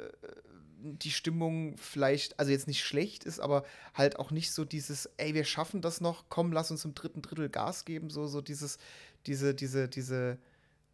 die 0.82 1.10
Stimmung 1.10 1.76
vielleicht, 1.76 2.38
also 2.38 2.52
jetzt 2.52 2.66
nicht 2.66 2.82
schlecht 2.82 3.24
ist, 3.24 3.40
aber 3.40 3.64
halt 3.94 4.18
auch 4.18 4.30
nicht 4.30 4.52
so 4.52 4.64
dieses, 4.64 5.10
ey, 5.18 5.34
wir 5.34 5.44
schaffen 5.44 5.82
das 5.82 6.00
noch, 6.00 6.24
komm, 6.28 6.52
lass 6.52 6.70
uns 6.70 6.84
im 6.84 6.94
dritten 6.94 7.22
Drittel 7.22 7.48
Gas 7.48 7.84
geben, 7.84 8.08
so, 8.10 8.26
so 8.26 8.40
dieses, 8.40 8.78
diese, 9.26 9.54
diese, 9.54 9.88
diese, 9.88 10.38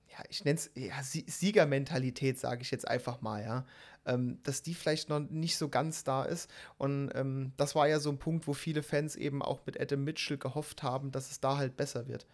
ja, 0.09 0.25
ich 0.29 0.45
nenne 0.45 0.59
es 0.59 0.71
ja, 0.75 1.03
Siegermentalität, 1.03 2.39
sage 2.39 2.63
ich 2.63 2.71
jetzt 2.71 2.89
einfach 2.89 3.21
mal, 3.21 3.43
ja 3.43 3.65
ähm, 4.07 4.39
dass 4.43 4.63
die 4.63 4.75
vielleicht 4.75 5.09
noch 5.09 5.21
nicht 5.21 5.57
so 5.57 5.69
ganz 5.69 6.05
da 6.05 6.25
ist. 6.25 6.51
Und 6.79 7.11
ähm, 7.15 7.53
das 7.57 7.75
war 7.75 7.89
ja 7.89 7.99
so 8.01 8.11
ein 8.11 8.19
Punkt, 8.19 8.47
wo 8.47 8.55
viele 8.55 8.83
Fans 8.83 9.17
eben 9.17 9.43
auch 9.43 9.67
mit 9.67 9.81
Adam 9.81 10.05
Mitchell 10.05 10.39
gehofft 10.39 10.83
haben, 10.83 11.11
dass 11.11 11.31
es 11.31 11.41
da 11.41 11.57
halt 11.57 11.77
besser 11.77 12.09
wird. 12.09 12.27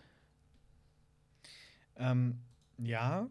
Ähm, 1.96 2.38
ja, 2.78 3.28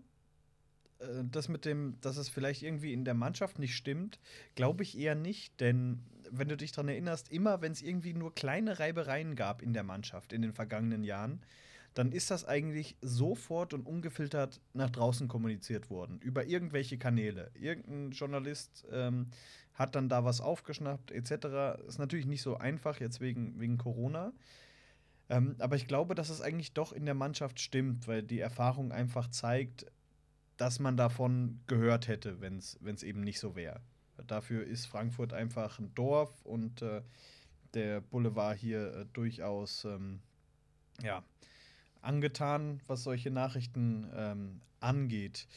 äh, 1.00 1.24
das 1.32 1.50
mit 1.50 1.66
dem, 1.66 1.98
dass 2.02 2.18
es 2.18 2.30
vielleicht 2.30 2.64
irgendwie 2.64 2.94
in 2.94 3.06
der 3.06 3.14
Mannschaft 3.14 3.60
nicht 3.60 3.76
stimmt, 3.76 4.20
glaube 4.56 4.84
ich 4.84 4.98
eher 4.98 5.16
nicht, 5.16 5.60
denn 5.60 6.04
wenn 6.30 6.48
du 6.48 6.58
dich 6.58 6.72
daran 6.72 6.90
erinnerst, 6.90 7.32
immer 7.32 7.62
wenn 7.62 7.74
es 7.74 7.82
irgendwie 7.82 8.14
nur 8.14 8.34
kleine 8.34 8.80
Reibereien 8.80 9.36
gab 9.36 9.62
in 9.62 9.74
der 9.74 9.84
Mannschaft 9.84 10.32
in 10.34 10.42
den 10.42 10.54
vergangenen 10.54 11.04
Jahren, 11.04 11.42
dann 11.94 12.12
ist 12.12 12.32
das 12.32 12.46
eigentlich 12.46 12.96
sofort 13.02 13.74
und 13.74 13.86
ungefiltert 13.86 14.62
nach 14.74 14.90
draußen 14.90 15.28
kommuniziert 15.28 15.90
worden, 15.90 16.20
über 16.22 16.46
irgendwelche 16.46 16.98
Kanäle. 16.98 17.52
Irgendein 17.54 18.12
Journalist 18.12 18.86
ähm, 18.92 19.28
hat 19.74 19.96
dann 19.96 20.10
da 20.10 20.24
was 20.24 20.42
aufgeschnappt, 20.42 21.12
etc. 21.12 21.82
Ist 21.88 22.00
natürlich 22.00 22.26
nicht 22.26 22.42
so 22.42 22.58
einfach 22.58 23.00
jetzt 23.00 23.20
wegen, 23.20 23.60
wegen 23.60 23.78
Corona. 23.78 24.32
Ähm, 25.30 25.56
aber 25.60 25.76
ich 25.76 25.88
glaube, 25.88 26.16
dass 26.16 26.30
es 26.30 26.42
eigentlich 26.42 26.74
doch 26.74 26.94
in 26.94 27.06
der 27.06 27.16
Mannschaft 27.16 27.60
stimmt, 27.60 28.08
weil 28.08 28.24
die 28.24 28.40
Erfahrung 28.40 28.92
einfach 28.92 29.30
zeigt, 29.30 29.86
dass 30.58 30.80
man 30.80 30.96
davon 30.96 31.60
gehört 31.68 32.08
hätte, 32.08 32.40
wenn 32.40 32.58
es 32.58 33.04
eben 33.04 33.22
nicht 33.22 33.40
so 33.40 33.56
wäre. 33.56 33.82
Dafür 34.28 34.66
ist 34.66 34.86
Frankfurt 34.86 35.34
einfach 35.34 35.80
ein 35.80 35.94
Dorf 35.96 36.30
und 36.44 36.82
äh, 36.82 37.02
der 37.74 38.02
Boulevard 38.02 38.58
hier 38.58 38.94
äh, 38.94 39.06
durchaus 39.14 39.86
ähm, 39.86 40.22
ja, 41.02 41.24
angetan, 42.02 42.82
was 42.88 43.04
solche 43.04 43.32
Nachrichten 43.32 44.10
ähm, 44.16 44.62
angeht. 44.80 45.48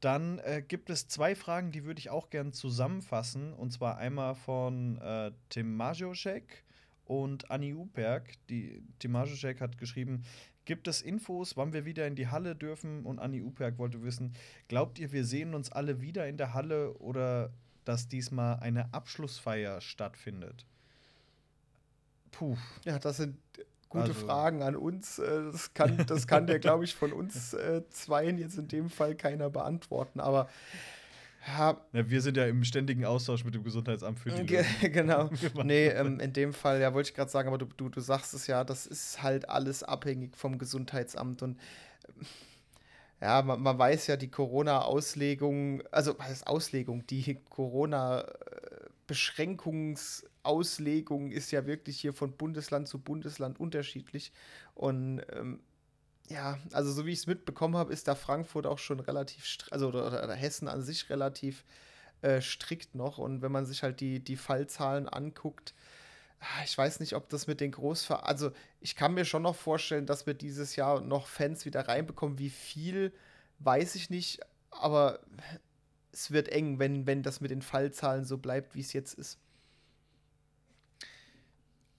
Dann 0.00 0.38
äh, 0.40 0.62
gibt 0.66 0.90
es 0.90 1.06
zwei 1.06 1.34
Fragen, 1.36 1.70
die 1.70 1.84
würde 1.84 2.00
ich 2.00 2.10
auch 2.10 2.28
gern 2.28 2.52
zusammenfassen. 2.52 3.52
Und 3.52 3.72
zwar 3.72 3.98
einmal 3.98 4.34
von 4.34 4.98
äh, 4.98 5.30
Tim 5.48 5.76
Majocek 5.76 6.64
und 7.04 7.50
Anni 7.50 7.72
Uperk. 7.72 8.34
Die, 8.48 8.82
Tim 8.98 9.12
Majocek 9.12 9.60
hat 9.60 9.78
geschrieben, 9.78 10.24
gibt 10.64 10.88
es 10.88 11.02
Infos, 11.02 11.56
wann 11.56 11.72
wir 11.72 11.84
wieder 11.84 12.06
in 12.06 12.16
die 12.16 12.28
Halle 12.28 12.56
dürfen? 12.56 13.04
Und 13.04 13.20
Anni 13.20 13.42
Uperk 13.42 13.78
wollte 13.78 14.02
wissen, 14.02 14.34
glaubt 14.66 14.98
ihr, 14.98 15.12
wir 15.12 15.24
sehen 15.24 15.54
uns 15.54 15.70
alle 15.70 16.00
wieder 16.00 16.26
in 16.26 16.36
der 16.36 16.52
Halle 16.52 16.94
oder 16.94 17.52
dass 17.84 18.08
diesmal 18.08 18.58
eine 18.60 18.92
Abschlussfeier 18.92 19.80
stattfindet? 19.80 20.66
Puh. 22.32 22.56
Ja, 22.84 22.98
das 22.98 23.18
sind 23.18 23.36
gute 23.92 24.04
also, 24.04 24.14
Fragen 24.26 24.62
an 24.62 24.74
uns. 24.74 25.18
Äh, 25.18 25.44
das 25.52 25.74
kann, 25.74 26.04
das 26.06 26.26
kann 26.26 26.46
der, 26.46 26.58
glaube 26.58 26.84
ich, 26.84 26.94
von 26.94 27.12
uns 27.12 27.52
äh, 27.54 27.82
zweien 27.90 28.38
jetzt 28.38 28.58
in 28.58 28.68
dem 28.68 28.90
Fall 28.90 29.14
keiner 29.14 29.50
beantworten. 29.50 30.20
Aber 30.20 30.48
ja, 31.46 31.76
ja, 31.92 32.08
wir 32.08 32.22
sind 32.22 32.36
ja 32.36 32.46
im 32.46 32.64
ständigen 32.64 33.04
Austausch 33.04 33.44
mit 33.44 33.54
dem 33.54 33.64
Gesundheitsamt 33.64 34.18
für 34.18 34.30
die. 34.30 34.46
Ge 34.46 34.64
genau. 34.80 35.28
nee, 35.62 35.88
ähm, 35.88 36.20
in 36.20 36.32
dem 36.32 36.54
Fall, 36.54 36.80
ja, 36.80 36.94
wollte 36.94 37.10
ich 37.10 37.14
gerade 37.14 37.30
sagen, 37.30 37.48
aber 37.48 37.58
du, 37.58 37.66
du, 37.76 37.88
du 37.88 38.00
sagst 38.00 38.32
es 38.32 38.46
ja, 38.46 38.64
das 38.64 38.86
ist 38.86 39.22
halt 39.22 39.48
alles 39.48 39.82
abhängig 39.82 40.36
vom 40.36 40.58
Gesundheitsamt 40.58 41.42
und 41.42 41.58
ähm, 42.08 42.26
ja, 43.20 43.42
man, 43.42 43.62
man, 43.62 43.78
weiß 43.78 44.08
ja, 44.08 44.16
die 44.16 44.30
Corona-Auslegung, 44.30 45.82
also 45.92 46.18
was 46.18 46.30
ist 46.30 46.46
Auslegung, 46.46 47.06
die 47.06 47.38
Corona-Beschränkungs- 47.50 48.71
Auslegung 50.42 51.30
ist 51.30 51.50
ja 51.50 51.66
wirklich 51.66 52.00
hier 52.00 52.12
von 52.12 52.36
Bundesland 52.36 52.88
zu 52.88 52.98
Bundesland 52.98 53.60
unterschiedlich. 53.60 54.32
Und 54.74 55.22
ähm, 55.32 55.60
ja, 56.28 56.58
also 56.72 56.92
so 56.92 57.06
wie 57.06 57.12
ich 57.12 57.20
es 57.20 57.26
mitbekommen 57.26 57.76
habe, 57.76 57.92
ist 57.92 58.08
da 58.08 58.14
Frankfurt 58.14 58.66
auch 58.66 58.78
schon 58.78 59.00
relativ, 59.00 59.44
also 59.70 59.88
oder, 59.88 60.06
oder 60.06 60.34
Hessen 60.34 60.68
an 60.68 60.82
sich 60.82 61.10
relativ 61.10 61.64
äh, 62.22 62.40
strikt 62.40 62.94
noch. 62.94 63.18
Und 63.18 63.42
wenn 63.42 63.52
man 63.52 63.66
sich 63.66 63.82
halt 63.82 64.00
die, 64.00 64.20
die 64.20 64.36
Fallzahlen 64.36 65.08
anguckt, 65.08 65.74
Ah, 66.42 66.64
ich 66.64 66.76
weiß 66.76 66.98
nicht, 66.98 67.14
ob 67.14 67.28
das 67.28 67.46
mit 67.46 67.60
den 67.60 67.70
Großvereinen, 67.70 68.26
also 68.26 68.50
ich 68.80 68.96
kann 68.96 69.14
mir 69.14 69.24
schon 69.24 69.42
noch 69.42 69.54
vorstellen, 69.54 70.06
dass 70.06 70.26
wir 70.26 70.34
dieses 70.34 70.74
Jahr 70.74 71.00
noch 71.00 71.28
Fans 71.28 71.64
wieder 71.64 71.86
reinbekommen. 71.86 72.38
Wie 72.40 72.50
viel, 72.50 73.12
weiß 73.60 73.94
ich 73.94 74.10
nicht, 74.10 74.40
aber 74.70 75.20
es 76.12 76.30
wird 76.30 76.48
eng, 76.48 76.78
wenn, 76.78 77.06
wenn 77.06 77.22
das 77.22 77.40
mit 77.40 77.50
den 77.50 77.62
Fallzahlen 77.62 78.24
so 78.24 78.38
bleibt, 78.38 78.74
wie 78.74 78.80
es 78.80 78.92
jetzt 78.92 79.14
ist. 79.14 79.38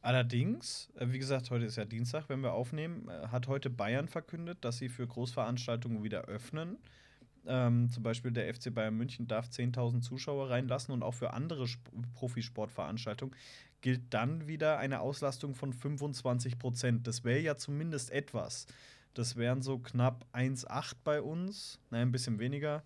Allerdings, 0.02 0.92
äh, 0.96 1.08
wie 1.10 1.20
gesagt, 1.20 1.50
heute 1.50 1.66
ist 1.66 1.78
ja 1.78 1.86
Dienstag, 1.86 2.28
wenn 2.28 2.42
wir 2.42 2.54
aufnehmen, 2.54 3.08
äh, 3.08 3.28
hat 3.30 3.48
heute 3.48 3.70
Bayern 3.70 4.08
verkündet, 4.08 4.60
dass 4.62 4.78
sie 4.78 4.90
für 4.90 5.08
Großveranstaltungen 5.08 6.04
wieder 6.04 6.26
öffnen. 6.26 6.78
Ähm, 7.46 7.90
zum 7.90 8.04
Beispiel 8.04 8.32
der 8.32 8.54
FC 8.54 8.74
Bayern 8.74 8.96
München 8.96 9.28
darf 9.28 9.48
10.000 9.48 10.02
Zuschauer 10.02 10.50
reinlassen 10.50 10.94
und 10.94 11.04
auch 11.04 11.14
für 11.14 11.34
andere 11.34 11.64
Sp 11.68 11.92
Profisportveranstaltungen 12.16 13.36
gilt 13.82 14.14
dann 14.14 14.48
wieder 14.48 14.78
eine 14.78 15.02
Auslastung 15.02 15.56
von 15.56 15.74
25 15.74 16.58
Prozent. 16.58 17.08
Das 17.08 17.24
wäre 17.24 17.40
ja 17.40 17.58
zumindest 17.58 18.12
etwas. 18.12 18.66
Das 19.14 19.36
wären 19.36 19.62
so 19.62 19.78
knapp 19.78 20.26
1,8 20.34 20.96
bei 21.04 21.22
uns, 21.22 21.80
naja, 21.92 22.04
ein 22.04 22.12
bisschen 22.12 22.40
weniger. 22.40 22.84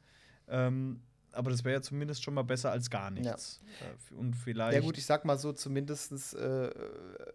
Ähm, 0.47 1.01
aber 1.31 1.51
das 1.51 1.63
wäre 1.63 1.75
ja 1.75 1.81
zumindest 1.81 2.23
schon 2.23 2.33
mal 2.33 2.43
besser 2.43 2.71
als 2.71 2.89
gar 2.89 3.11
nichts. 3.11 3.59
Ja. 3.81 3.87
Äh, 3.87 4.19
und 4.19 4.35
vielleicht. 4.35 4.73
Ja, 4.73 4.81
gut, 4.81 4.97
ich 4.97 5.05
sag 5.05 5.25
mal 5.25 5.37
so, 5.37 5.53
zumindest, 5.53 6.33
äh, 6.35 6.69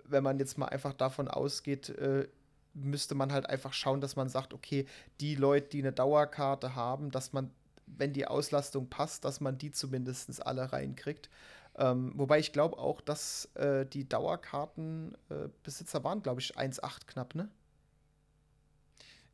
wenn 0.05 0.22
man 0.22 0.38
jetzt 0.38 0.59
mal 0.59 0.66
einfach 0.66 0.93
davon 0.93 1.28
ausgeht, 1.28 1.90
äh, 1.90 2.28
müsste 2.74 3.14
man 3.14 3.32
halt 3.32 3.49
einfach 3.49 3.72
schauen, 3.72 4.01
dass 4.01 4.16
man 4.16 4.28
sagt, 4.28 4.55
okay, 4.55 4.86
die 5.20 5.34
Leute, 5.34 5.68
die 5.68 5.80
eine 5.80 5.93
Dauerkarte 5.93 6.74
haben, 6.74 7.11
dass 7.11 7.32
man, 7.32 7.51
wenn 7.86 8.12
die 8.12 8.26
Auslastung 8.26 8.88
passt, 8.88 9.24
dass 9.24 9.40
man 9.40 9.59
die 9.59 9.72
zumindest 9.72 10.45
alle 10.45 10.72
reinkriegt. 10.72 11.28
Ähm, 11.76 12.12
wobei 12.16 12.38
ich 12.38 12.53
glaube 12.53 12.78
auch, 12.78 13.01
dass 13.01 13.47
äh, 13.55 13.86
die 13.86 14.09
Dauerkartenbesitzer 14.09 16.01
äh, 16.01 16.05
waren, 16.05 16.22
glaube 16.22 16.40
ich, 16.40 16.59
1,8 16.59 17.07
knapp, 17.07 17.34
ne? 17.34 17.49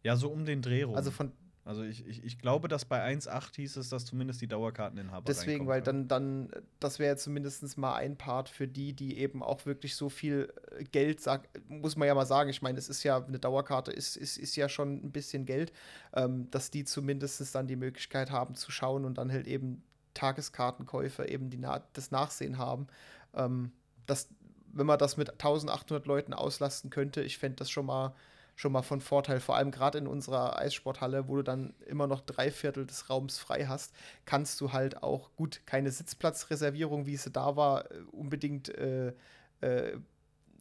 Ja, 0.05 0.17
so 0.17 0.31
um 0.31 0.45
den 0.45 0.63
Dreh 0.63 0.85
rum. 0.85 0.95
Also 0.95 1.11
von, 1.11 1.33
also 1.69 1.83
ich, 1.83 2.07
ich, 2.07 2.25
ich 2.25 2.39
glaube, 2.39 2.67
dass 2.67 2.87
bei 2.87 3.05
1.8 3.07 3.57
hieß 3.57 3.77
es, 3.77 3.91
dass 3.91 4.07
zumindest 4.07 4.41
die 4.41 4.49
Dauerkarteninhaber 4.49 5.27
Deswegen, 5.27 5.67
weil 5.67 5.83
dann, 5.83 6.09
dann, 6.09 6.51
das 6.81 6.99
wäre 6.99 7.19
zumindest 7.19 7.77
mal 7.77 7.95
ein 7.95 8.17
Part 8.17 8.49
für 8.49 8.67
die, 8.67 8.95
die 8.95 9.19
eben 9.19 9.43
auch 9.43 9.67
wirklich 9.67 9.95
so 9.95 10.09
viel 10.09 10.51
äh, 10.79 10.85
Geld, 10.85 11.21
sag, 11.21 11.47
muss 11.69 11.95
man 11.95 12.09
ja 12.09 12.15
mal 12.15 12.25
sagen, 12.25 12.49
ich 12.49 12.63
meine, 12.63 12.79
es 12.79 12.89
ist 12.89 13.03
ja, 13.03 13.23
eine 13.23 13.39
Dauerkarte 13.39 13.93
ist, 13.93 14.17
ist, 14.17 14.39
ist 14.39 14.57
ja 14.57 14.71
schon 14.71 14.95
ein 15.05 15.13
bisschen 15.13 15.45
Geld, 15.45 15.75
ähm, 16.15 16.51
dass 16.51 16.71
die 16.71 16.85
zumindest 16.85 17.55
dann 17.55 17.67
die 17.67 17.77
Möglichkeit 17.77 18.31
haben 18.31 18.55
zu 18.55 18.71
schauen 18.71 19.05
und 19.05 19.19
dann 19.19 19.31
halt 19.31 19.47
eben 19.47 19.83
Tageskartenkäufer 20.15 21.29
eben 21.29 21.51
die, 21.51 21.61
das 21.93 22.11
Nachsehen 22.11 22.57
haben. 22.57 22.87
Ähm, 23.35 23.73
dass, 24.07 24.31
wenn 24.73 24.87
man 24.87 24.99
das 24.99 25.19
mit 25.19 25.33
1800 25.33 26.07
Leuten 26.07 26.33
auslasten 26.33 26.89
könnte, 26.89 27.21
ich 27.21 27.37
fände 27.37 27.57
das 27.57 27.69
schon 27.69 27.85
mal 27.85 28.15
schon 28.59 28.73
mal 28.73 28.83
von 28.83 29.01
Vorteil. 29.01 29.39
Vor 29.39 29.55
allem 29.55 29.71
gerade 29.71 29.99
in 29.99 30.09
unserer 30.09 30.59
Eissporthalle, 30.59 31.29
wo 31.29 31.37
du 31.37 31.43
dann 31.43 31.75
immer 31.87 32.09
noch 32.09 32.21
drei 32.21 32.51
Viertel 32.51 32.87
des 32.87 33.09
Raums 33.09 33.39
frei 33.39 33.67
hast, 33.67 33.95
kannst 34.25 34.61
du 34.61 34.73
halt 34.73 35.01
auch 35.05 35.31
gut 35.37 35.63
keine 35.65 35.93
Sitzplatzreservierung, 35.93 37.07
wie 37.07 37.17
sie 37.17 37.31
da 37.31 37.55
war, 37.55 37.89
äh, 37.89 38.01
unbedingt 38.11 38.69
äh, 38.71 39.13
äh, 39.61 39.97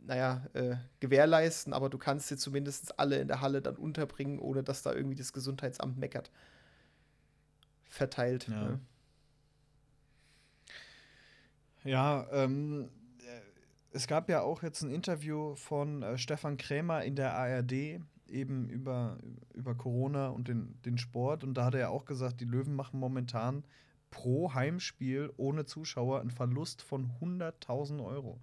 naja, 0.06 0.46
äh, 0.54 0.76
gewährleisten, 1.00 1.74
aber 1.74 1.90
du 1.90 1.98
kannst 1.98 2.28
sie 2.28 2.38
zumindest 2.38 3.00
alle 3.00 3.18
in 3.18 3.28
der 3.28 3.42
Halle 3.42 3.64
dann 3.64 3.78
unterbringen, 3.78 4.38
ohne 4.38 4.62
dass 4.62 4.84
da 4.84 4.94
irgendwie 4.94 5.16
das 5.16 5.34
Gesundheitsamt 5.34 5.98
meckert. 5.98 6.30
Verteilt. 7.84 8.48
Ja, 8.48 8.64
ne? 8.64 8.80
ja 11.84 12.28
ähm, 12.32 12.92
es 13.92 14.08
gab 14.08 14.30
ja 14.30 14.42
auch 14.42 14.64
jetzt 14.64 14.82
ein 14.82 14.92
Interview 14.92 15.56
von 15.56 16.04
äh, 16.04 16.18
Stefan 16.18 16.58
Krämer 16.58 17.04
in 17.04 17.16
der 17.16 17.36
ARD, 17.36 18.02
eben 18.28 18.70
über, 18.70 19.18
über 19.54 19.76
Corona 19.76 20.28
und 20.28 20.48
den, 20.48 20.82
den 20.84 20.98
Sport. 20.98 21.44
Und 21.44 21.56
da 21.56 21.66
hat 21.66 21.74
er 21.74 21.80
ja 21.82 21.90
auch 21.90 22.06
gesagt, 22.06 22.42
die 22.42 22.46
Löwen 22.46 22.76
machen 22.76 23.00
momentan 23.00 23.64
pro 24.10 24.54
Heimspiel 24.54 25.32
ohne 25.38 25.66
Zuschauer 25.66 26.22
einen 26.22 26.32
Verlust 26.32 26.82
von 26.82 27.12
100.000 27.22 28.04
Euro. 28.04 28.40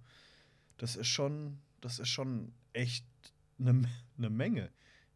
Das 0.77 0.95
ist 0.95 1.07
schon, 1.07 1.59
das 1.81 1.99
ist 1.99 2.09
schon 2.09 2.53
echt 2.73 3.05
eine 3.59 3.83
ne 4.17 4.29
Menge. 4.29 4.71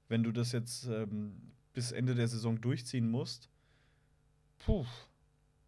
Wenn 0.07 0.23
du 0.23 0.31
das 0.31 0.51
jetzt 0.51 0.85
ähm, 0.85 1.53
bis 1.73 1.91
Ende 1.91 2.15
der 2.15 2.27
Saison 2.27 2.59
durchziehen 2.59 3.09
musst, 3.09 3.49
puh, 4.59 4.85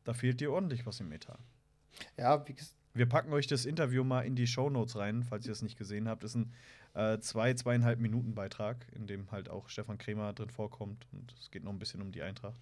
da 0.03 0.14
fehlt 0.14 0.39
dir 0.39 0.51
ordentlich 0.51 0.86
was 0.86 0.99
im 0.99 1.12
Etat. 1.12 1.39
Ja, 2.18 2.47
wie, 2.47 2.53
gesagt. 2.53 2.76
Wir 2.94 3.08
packen 3.08 3.32
euch 3.34 3.48
das 3.48 3.66
Interview 3.66 4.04
mal 4.04 4.22
in 4.22 4.36
die 4.36 4.48
Show 4.48 4.70
Notes 4.70 4.98
rein, 4.98 5.24
falls 5.24 5.46
ihr 5.46 5.54
es 5.54 5.62
nicht 5.62 5.78
gesehen 5.78 6.10
habt. 6.10 6.24
Das 6.24 6.36
ist 6.36 6.36
ein 6.36 6.54
äh, 6.94 7.20
zwei, 7.20 7.54
zweieinhalb 7.54 8.00
Minuten 8.00 8.36
Beitrag, 8.36 8.86
in 8.94 9.08
dem 9.08 9.32
halt 9.32 9.50
auch 9.50 9.70
Stefan 9.70 9.98
Kremer 9.98 10.34
drin 10.34 10.50
vorkommt. 10.50 11.08
Und 11.14 11.34
es 11.39 11.52
geht 11.52 11.64
noch 11.64 11.72
ein 11.72 11.80
bisschen 11.80 12.02
um 12.02 12.12
die 12.12 12.22
Eintracht. 12.22 12.60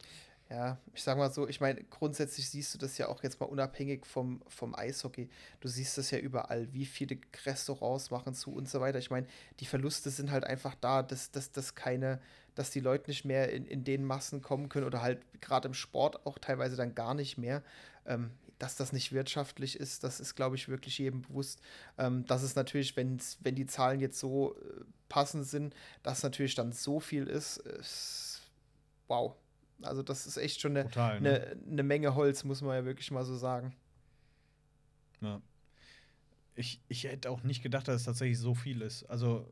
Ja, 0.49 0.79
ich 0.95 1.03
sag 1.03 1.15
mal 1.17 1.31
so, 1.31 1.47
ich 1.47 1.61
meine, 1.61 1.83
grundsätzlich 1.83 2.49
siehst 2.49 2.73
du 2.73 2.79
das 2.79 2.97
ja 2.97 3.07
auch 3.07 3.21
jetzt 3.21 3.39
mal 3.39 3.45
unabhängig 3.45 4.05
vom, 4.05 4.41
vom 4.47 4.73
Eishockey. 4.73 5.29
Du 5.59 5.67
siehst 5.67 5.97
das 5.99 6.09
ja 6.09 6.17
überall, 6.17 6.73
wie 6.73 6.85
viele 6.85 7.19
Restaurants 7.45 8.09
machen 8.09 8.33
zu 8.33 8.53
und 8.53 8.67
so 8.67 8.81
weiter. 8.81 8.97
Ich 8.97 9.11
meine, 9.11 9.27
die 9.59 9.67
Verluste 9.67 10.09
sind 10.09 10.31
halt 10.31 10.45
einfach 10.45 10.73
da, 10.81 11.03
dass, 11.03 11.29
dass, 11.29 11.51
dass 11.51 11.75
keine, 11.75 12.19
dass 12.55 12.71
die 12.71 12.79
Leute 12.79 13.11
nicht 13.11 13.25
mehr 13.25 13.53
in, 13.53 13.65
in 13.65 13.83
den 13.83 14.03
Massen 14.03 14.41
kommen 14.41 14.69
können 14.69 14.87
oder 14.87 15.03
halt 15.03 15.21
gerade 15.39 15.67
im 15.67 15.75
Sport 15.75 16.25
auch 16.25 16.39
teilweise 16.39 16.75
dann 16.75 16.95
gar 16.95 17.13
nicht 17.13 17.37
mehr. 17.37 17.61
Ähm, 18.07 18.31
dass 18.59 18.75
das 18.75 18.93
nicht 18.93 19.13
wirtschaftlich 19.13 19.79
ist, 19.79 20.03
das 20.03 20.19
ist, 20.19 20.35
glaube 20.35 20.57
ich, 20.57 20.67
wirklich 20.67 20.97
jedem 20.97 21.21
bewusst. 21.21 21.61
Ähm, 21.97 22.25
dass 22.25 22.43
es 22.43 22.55
natürlich, 22.55 22.95
wenn's, 22.95 23.37
wenn 23.41 23.55
die 23.55 23.65
Zahlen 23.65 24.01
jetzt 24.01 24.19
so 24.19 24.55
äh, 24.55 24.83
passend 25.07 25.47
sind, 25.47 25.73
dass 26.03 26.21
natürlich 26.21 26.55
dann 26.55 26.73
so 26.73 26.99
viel 26.99 27.25
ist, 27.27 27.57
ist 27.57 28.41
wow. 29.07 29.35
Also 29.81 30.03
das 30.03 30.27
ist 30.27 30.37
echt 30.37 30.59
schon 30.59 30.75
eine, 30.75 30.89
Total, 30.89 31.21
ne? 31.21 31.29
eine, 31.29 31.61
eine 31.71 31.83
Menge 31.83 32.15
Holz, 32.15 32.43
muss 32.43 32.61
man 32.61 32.75
ja 32.75 32.85
wirklich 32.85 33.09
mal 33.11 33.23
so 33.23 33.37
sagen. 33.37 33.73
Ja. 35.21 35.41
Ich, 36.55 36.81
ich 36.89 37.05
hätte 37.05 37.29
auch 37.29 37.43
nicht 37.43 37.63
gedacht, 37.63 37.87
dass 37.87 37.95
es 37.95 38.03
tatsächlich 38.03 38.39
so 38.39 38.53
viel 38.53 38.81
ist. 38.81 39.03
Also 39.05 39.47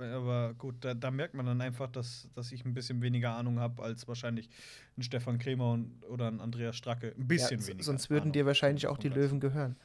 aber 0.00 0.54
gut, 0.54 0.76
da, 0.80 0.94
da, 0.94 1.10
merkt 1.10 1.34
man 1.34 1.46
dann 1.46 1.60
einfach, 1.60 1.90
dass, 1.90 2.28
dass 2.34 2.52
ich 2.52 2.64
ein 2.64 2.74
bisschen 2.74 3.02
weniger 3.02 3.32
Ahnung 3.32 3.58
habe 3.58 3.82
als 3.82 4.08
wahrscheinlich 4.08 4.48
ein 4.96 5.02
Stefan 5.02 5.38
Krämer 5.38 5.72
und, 5.72 6.02
oder 6.04 6.28
ein 6.28 6.40
Andreas 6.40 6.76
Stracke. 6.76 7.14
Ein 7.16 7.28
bisschen 7.28 7.60
ja, 7.60 7.66
weniger. 7.66 7.84
Sonst 7.84 8.10
würden 8.10 8.22
Ahnung. 8.22 8.32
dir 8.32 8.46
wahrscheinlich 8.46 8.86
auch 8.86 8.98
die 8.98 9.08
Löwen 9.08 9.40
gehören. 9.40 9.76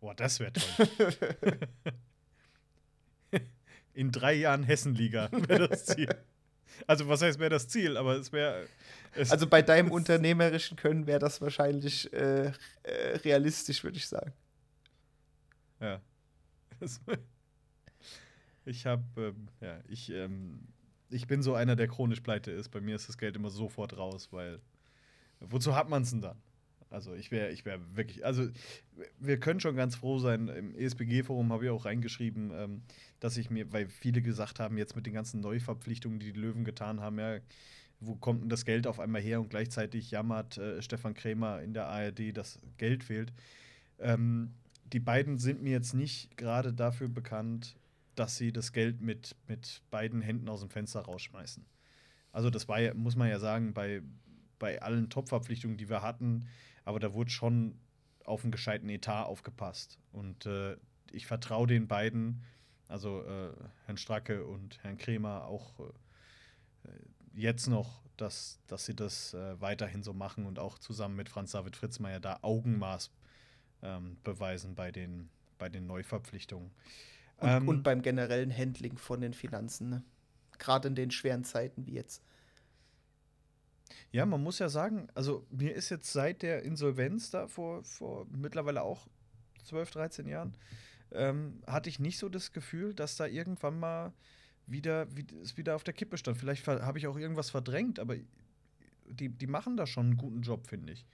Boah, 0.00 0.14
das 0.14 0.40
wäre 0.40 0.52
toll. 0.52 1.58
In 3.94 4.12
drei 4.12 4.34
Jahren 4.34 4.62
Hessenliga 4.62 5.30
wäre 5.32 5.68
das 5.68 5.86
Ziel. 5.86 6.14
Also, 6.86 7.08
was 7.08 7.22
heißt, 7.22 7.38
wäre 7.38 7.50
das 7.50 7.68
Ziel? 7.68 7.96
Aber 7.96 8.16
es 8.16 8.32
wäre. 8.32 8.66
Also, 9.30 9.46
bei 9.46 9.62
deinem 9.62 9.90
unternehmerischen 9.90 10.76
Können 10.76 11.06
wäre 11.06 11.18
das 11.18 11.40
wahrscheinlich 11.40 12.12
äh, 12.12 12.52
äh, 12.82 13.16
realistisch, 13.24 13.82
würde 13.82 13.96
ich 13.96 14.06
sagen. 14.06 14.32
Ja. 15.80 16.00
Ich 18.64 18.86
habe, 18.86 19.04
ähm, 19.16 19.48
ja, 19.60 19.80
ich, 19.88 20.10
ähm, 20.10 20.60
ich 21.10 21.26
bin 21.26 21.42
so 21.42 21.54
einer, 21.54 21.76
der 21.76 21.88
chronisch 21.88 22.20
pleite 22.20 22.50
ist. 22.50 22.70
Bei 22.70 22.80
mir 22.80 22.96
ist 22.96 23.08
das 23.08 23.18
Geld 23.18 23.36
immer 23.36 23.50
sofort 23.50 23.96
raus, 23.96 24.28
weil 24.32 24.60
wozu 25.40 25.74
hat 25.74 25.88
man 25.88 26.02
es 26.02 26.10
denn 26.10 26.20
dann? 26.20 26.38
Also 26.88 27.14
ich 27.14 27.30
wäre, 27.30 27.50
ich 27.50 27.64
wäre 27.64 27.80
wirklich, 27.94 28.24
also 28.24 28.48
wir 29.18 29.40
können 29.40 29.60
schon 29.60 29.74
ganz 29.76 29.96
froh 29.96 30.18
sein. 30.18 30.48
Im 30.48 30.74
ESPG-Forum 30.74 31.52
habe 31.52 31.64
ich 31.64 31.70
auch 31.70 31.84
reingeschrieben, 31.84 32.52
ähm, 32.54 32.82
dass 33.18 33.36
ich 33.36 33.50
mir, 33.50 33.72
weil 33.72 33.88
viele 33.88 34.22
gesagt 34.22 34.60
haben, 34.60 34.78
jetzt 34.78 34.94
mit 34.94 35.06
den 35.06 35.12
ganzen 35.12 35.40
Neuverpflichtungen, 35.40 36.20
die 36.20 36.32
die 36.32 36.38
Löwen 36.38 36.64
getan 36.64 37.00
haben, 37.00 37.18
ja, 37.18 37.38
wo 37.98 38.14
kommt 38.14 38.42
denn 38.42 38.48
das 38.48 38.64
Geld 38.64 38.86
auf 38.86 39.00
einmal 39.00 39.20
her? 39.20 39.40
Und 39.40 39.50
gleichzeitig 39.50 40.10
jammert 40.10 40.58
äh, 40.58 40.80
Stefan 40.82 41.14
Krämer 41.14 41.60
in 41.62 41.72
der 41.72 41.86
ARD, 41.86 42.36
dass 42.36 42.60
Geld 42.78 43.02
fehlt. 43.02 43.32
Ähm, 43.98 44.52
die 44.92 45.00
beiden 45.00 45.38
sind 45.38 45.62
mir 45.62 45.72
jetzt 45.72 45.94
nicht 45.94 46.36
gerade 46.36 46.72
dafür 46.72 47.08
bekannt, 47.08 47.76
dass 48.14 48.36
sie 48.36 48.52
das 48.52 48.72
Geld 48.72 49.00
mit, 49.00 49.36
mit 49.46 49.82
beiden 49.90 50.22
Händen 50.22 50.48
aus 50.48 50.60
dem 50.60 50.70
Fenster 50.70 51.00
rausschmeißen. 51.00 51.64
Also, 52.32 52.50
das 52.50 52.68
war 52.68 52.94
muss 52.94 53.16
man 53.16 53.28
ja 53.28 53.38
sagen, 53.38 53.74
bei, 53.74 54.02
bei 54.58 54.80
allen 54.82 55.10
Top-Verpflichtungen, 55.10 55.76
die 55.76 55.88
wir 55.88 56.02
hatten, 56.02 56.48
aber 56.84 57.00
da 57.00 57.12
wurde 57.14 57.30
schon 57.30 57.78
auf 58.24 58.42
einen 58.42 58.52
gescheiten 58.52 58.88
Etat 58.88 59.24
aufgepasst. 59.24 59.98
Und 60.12 60.46
äh, 60.46 60.76
ich 61.12 61.26
vertraue 61.26 61.66
den 61.66 61.88
beiden, 61.88 62.42
also 62.88 63.22
äh, 63.22 63.52
Herrn 63.86 63.96
Stracke 63.96 64.44
und 64.44 64.82
Herrn 64.82 64.98
Kremer, 64.98 65.46
auch 65.46 65.78
äh, 65.80 66.88
jetzt 67.34 67.68
noch, 67.68 68.02
dass, 68.16 68.60
dass 68.66 68.86
sie 68.86 68.94
das 68.94 69.34
äh, 69.34 69.60
weiterhin 69.60 70.02
so 70.02 70.12
machen 70.12 70.46
und 70.46 70.58
auch 70.58 70.78
zusammen 70.78 71.16
mit 71.16 71.28
Franz 71.28 71.52
David 71.52 71.76
Fritzmeier 71.76 72.20
da 72.20 72.38
Augenmaß 72.42 73.10
ähm, 73.86 74.16
beweisen 74.24 74.74
bei 74.74 74.90
den, 74.90 75.28
bei 75.58 75.68
den 75.68 75.86
Neuverpflichtungen. 75.86 76.70
Und, 77.38 77.48
ähm, 77.48 77.68
und 77.68 77.82
beim 77.82 78.02
generellen 78.02 78.56
Handling 78.56 78.96
von 78.98 79.20
den 79.20 79.34
Finanzen, 79.34 79.90
ne? 79.90 80.02
gerade 80.58 80.88
in 80.88 80.94
den 80.94 81.10
schweren 81.10 81.44
Zeiten 81.44 81.86
wie 81.86 81.92
jetzt. 81.92 82.22
Ja, 84.10 84.26
man 84.26 84.42
muss 84.42 84.58
ja 84.58 84.68
sagen, 84.68 85.08
also 85.14 85.46
mir 85.50 85.74
ist 85.74 85.90
jetzt 85.90 86.12
seit 86.12 86.42
der 86.42 86.62
Insolvenz 86.62 87.30
da 87.30 87.46
vor, 87.46 87.84
vor 87.84 88.26
mittlerweile 88.30 88.82
auch 88.82 89.06
12, 89.64 89.90
13 89.90 90.26
Jahren, 90.26 90.56
ähm, 91.12 91.62
hatte 91.66 91.88
ich 91.88 91.98
nicht 91.98 92.18
so 92.18 92.28
das 92.28 92.52
Gefühl, 92.52 92.94
dass 92.94 93.16
da 93.16 93.26
irgendwann 93.26 93.78
mal 93.78 94.12
wieder, 94.66 95.06
wie, 95.14 95.26
es 95.42 95.56
wieder 95.56 95.76
auf 95.76 95.84
der 95.84 95.94
Kippe 95.94 96.18
stand. 96.18 96.36
Vielleicht 96.36 96.66
habe 96.66 96.98
ich 96.98 97.06
auch 97.06 97.16
irgendwas 97.16 97.50
verdrängt, 97.50 98.00
aber 98.00 98.16
die, 99.08 99.28
die 99.28 99.46
machen 99.46 99.76
da 99.76 99.86
schon 99.86 100.06
einen 100.06 100.16
guten 100.16 100.42
Job, 100.42 100.66
finde 100.66 100.92
ich. 100.92 101.06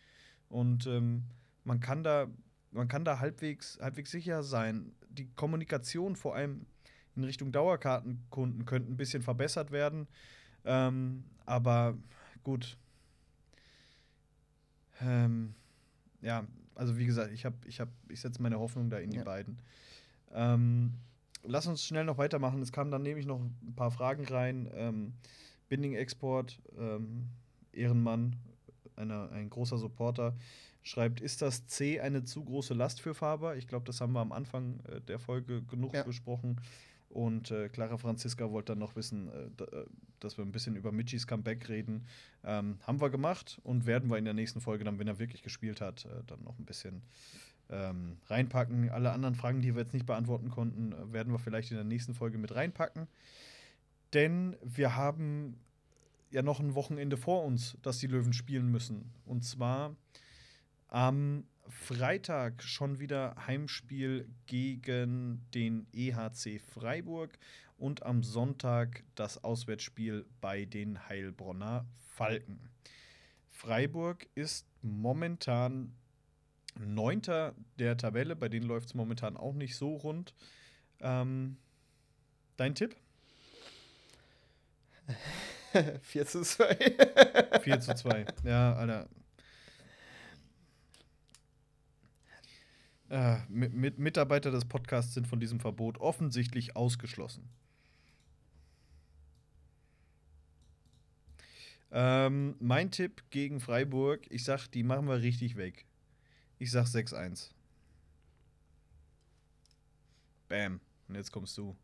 Und 0.49 0.87
ähm, 0.87 1.25
man 1.65 1.81
kann 1.81 2.03
da, 2.03 2.29
man 2.73 2.89
kann 2.89 3.05
da 3.05 3.21
halbwegs, 3.21 3.79
halbwegs 3.81 4.11
sicher 4.11 4.43
sein. 4.43 4.93
Die 5.09 5.29
Kommunikation 5.35 6.17
vor 6.17 6.35
allem 6.35 6.67
in 7.15 7.25
Richtung 7.25 7.53
Dauerkartenkunden 7.53 8.65
könnte 8.65 8.91
ein 8.91 8.97
bisschen 8.97 9.23
verbessert 9.23 9.71
werden. 9.71 10.09
Ähm, 10.65 11.25
aber 11.45 11.97
gut. 12.43 12.77
Ähm, 15.01 15.55
ja, 16.23 16.47
also 16.75 16.97
wie 16.97 17.07
gesagt, 17.07 17.33
ich 17.33 17.45
habe, 17.45 17.57
ich 17.67 17.81
ich 18.09 18.21
setze 18.21 18.41
meine 18.41 18.59
Hoffnung 18.59 18.89
da 18.89 18.99
in 18.99 19.11
die 19.11 19.19
ja. 19.19 19.25
beiden. 19.25 19.59
Ähm, 20.33 20.95
lass 21.43 21.67
uns 21.67 21.85
schnell 21.85 22.05
noch 22.05 22.19
weitermachen. 22.19 22.63
Es 22.63 22.73
kamen 22.73 22.91
dann 22.91 23.03
nämlich 23.03 23.27
noch 23.27 23.41
ein 23.41 23.75
paar 23.77 23.91
Fragen 23.91 24.25
rein. 24.25 24.71
Ähm, 24.75 25.13
Binding-Export, 25.69 26.61
ähm, 26.79 27.29
Ehrenmann, 27.73 28.37
einer, 28.97 29.31
ein 29.33 29.49
großer 29.49 29.79
Supporter, 29.79 30.35
schreibt, 30.83 31.21
ist 31.21 31.43
das 31.43 31.67
C 31.67 32.01
eine 32.01 32.25
zu 32.25 32.45
große 32.45 32.75
Last 32.75 33.01
für 33.01 33.15
Faber? 33.15 33.57
Ich 33.57 33.67
glaube, 33.67 33.85
das 33.87 34.01
haben 34.01 34.13
wir 34.13 34.21
am 34.21 34.33
Anfang 34.33 34.81
äh, 34.85 35.01
der 35.01 35.19
Folge 35.19 35.63
genug 35.63 35.95
ja. 35.95 36.03
besprochen. 36.03 36.61
Und 37.13 37.51
äh, 37.51 37.69
Clara 37.69 37.99
Franziska 37.99 38.51
wollte 38.51 38.73
dann 38.73 38.79
noch 38.79 38.97
wissen, 38.97 39.29
äh, 39.29 39.63
äh, 39.63 39.87
dass 40.19 40.39
wir 40.39 40.45
ein 40.45 40.53
bisschen 40.53 40.77
über 40.77 40.93
Michis 40.93 41.27
Comeback 41.27 41.69
reden. 41.69 42.07
Ähm, 42.43 42.79
haben 42.87 43.01
wir 43.01 43.11
gemacht 43.11 43.61
und 43.65 43.87
werden 43.87 44.09
wir 44.09 44.17
in 44.17 44.25
der 44.25 44.35
nächsten 44.35 44.61
Folge 44.61 44.85
dann, 44.85 44.99
wenn 44.99 45.09
er 45.09 45.19
wirklich 45.19 45.43
gespielt 45.43 45.81
hat, 45.81 46.07
äh, 46.07 46.25
dann 46.27 46.43
noch 46.43 46.59
ein 46.59 46.65
bisschen 46.65 47.03
ähm, 47.71 48.17
reinpacken. 48.29 48.89
Alle 48.91 49.13
anderen 49.13 49.35
Fragen, 49.35 49.61
die 49.61 49.75
wir 49.75 49.83
jetzt 49.83 49.93
nicht 49.93 50.07
beantworten 50.07 50.51
konnten, 50.51 50.93
äh, 50.93 51.13
werden 51.13 51.33
wir 51.33 51.39
vielleicht 51.39 51.71
in 51.71 51.77
der 51.77 51.85
nächsten 51.85 52.15
Folge 52.15 52.39
mit 52.39 52.55
reinpacken. 52.55 53.09
Denn 54.15 54.57
wir 54.63 54.97
haben 54.97 55.57
ja 56.31 56.43
noch 56.43 56.61
ein 56.61 56.75
Wochenende 56.75 57.19
vor 57.19 57.45
uns, 57.45 57.77
das 57.83 57.99
die 57.99 58.07
Löwen 58.07 58.33
spielen 58.33 58.71
müssen. 58.71 59.11
Und 59.27 59.45
zwar 59.45 59.95
am 60.93 61.45
Freitag 61.69 62.63
schon 62.63 62.99
wieder 62.99 63.35
Heimspiel 63.47 64.29
gegen 64.47 65.43
den 65.55 65.87
EHC 65.95 66.61
Freiburg 66.61 67.39
und 67.79 68.03
am 68.03 68.23
Sonntag 68.23 69.03
das 69.15 69.43
Auswärtsspiel 69.43 70.27
bei 70.43 70.67
den 70.67 71.09
Heilbronner 71.09 71.87
Falken. 72.15 72.69
Freiburg 73.49 74.27
ist 74.35 74.67
momentan 74.83 75.95
Neunter 76.79 77.55
der 77.79 77.97
Tabelle, 77.97 78.37
bei 78.37 78.51
denen 78.51 78.67
läuft 78.67 78.89
es 78.89 78.95
momentan 78.95 79.39
auch 79.39 79.55
nicht 79.55 79.77
so 79.77 79.97
rund. 79.97 80.35
Ähm, 81.01 81.57
dein 82.59 82.75
Tipp? 82.75 82.97
4 86.03 86.27
zu 86.27 86.43
2. 86.43 86.77
4 87.63 87.81
zu 87.81 87.95
2. 87.95 88.27
Ja, 88.45 88.75
Alter. 88.75 89.09
Äh, 93.13 93.41
mit, 93.51 93.75
mit 93.75 93.99
Mitarbeiter 93.99 94.51
des 94.51 94.65
Podcasts 94.65 95.13
sind 95.13 95.29
von 95.29 95.39
diesem 95.39 95.61
Verbot 95.61 95.99
offensichtlich 95.99 96.77
ausgeschlossen. 96.77 97.47
Ähm, 101.91 102.57
mein 102.59 102.91
Tipp 102.91 103.23
gegen 103.29 103.61
Freiburg, 103.61 104.23
ich 104.31 104.45
sag, 104.45 104.67
die 104.69 104.83
machen 104.83 105.09
wir 105.09 105.21
richtig 105.21 105.57
weg. 105.57 105.85
Ich 106.59 106.71
sag 106.71 106.87
6-1. 106.87 107.51
Bam. 110.49 110.81
Und 111.07 111.15
jetzt 111.15 111.33
kommst 111.33 111.59
du. 111.59 111.77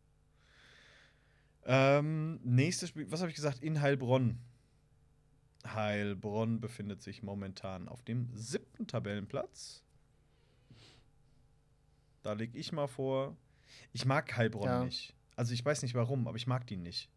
Ähm, 1.63 2.39
nächstes 2.43 2.89
Spiel, 2.89 3.11
was 3.11 3.19
habe 3.19 3.29
ich 3.29 3.35
gesagt? 3.35 3.61
In 3.61 3.81
Heilbronn. 3.81 4.39
Heilbronn 5.63 6.59
befindet 6.59 7.03
sich 7.03 7.21
momentan 7.21 7.87
auf 7.87 8.01
dem 8.01 8.31
siebten 8.33 8.87
Tabellenplatz. 8.87 9.83
Da 12.29 12.33
lege 12.33 12.59
ich 12.59 12.71
mal 12.71 12.85
vor. 12.85 13.35
Ich 13.91 14.05
mag 14.05 14.37
Heilbronn 14.37 14.69
ja. 14.69 14.83
nicht. 14.83 15.15
Also 15.35 15.51
ich 15.51 15.65
weiß 15.65 15.81
nicht 15.81 15.95
warum, 15.95 16.27
aber 16.27 16.37
ich 16.37 16.45
mag 16.45 16.67
die 16.67 16.77
nicht. 16.77 17.09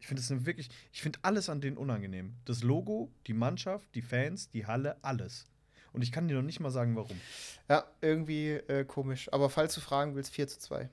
Ich 0.00 0.08
finde 0.08 0.20
es 0.20 0.44
wirklich, 0.44 0.70
ich 0.92 1.00
finde 1.00 1.20
alles 1.22 1.48
an 1.48 1.60
denen 1.60 1.76
unangenehm. 1.76 2.34
Das 2.44 2.64
Logo, 2.64 3.12
die 3.28 3.32
Mannschaft, 3.32 3.94
die 3.94 4.02
Fans, 4.02 4.50
die 4.50 4.66
Halle, 4.66 4.96
alles. 5.04 5.46
Und 5.92 6.02
ich 6.02 6.10
kann 6.10 6.26
dir 6.26 6.34
noch 6.34 6.42
nicht 6.42 6.58
mal 6.58 6.72
sagen, 6.72 6.96
warum. 6.96 7.16
Ja, 7.68 7.84
irgendwie 8.00 8.54
äh, 8.54 8.84
komisch. 8.84 9.32
Aber 9.32 9.48
falls 9.48 9.72
du 9.76 9.80
fragen 9.80 10.16
willst, 10.16 10.34
4 10.34 10.48
zu 10.48 10.58
2. 10.58 10.90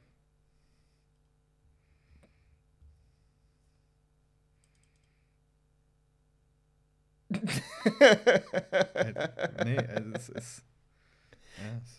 nee, 9.65 9.79
also 9.79 10.11
es 10.13 10.29
ist. 10.29 10.63
Ja, 11.57 11.81
es 11.83 11.98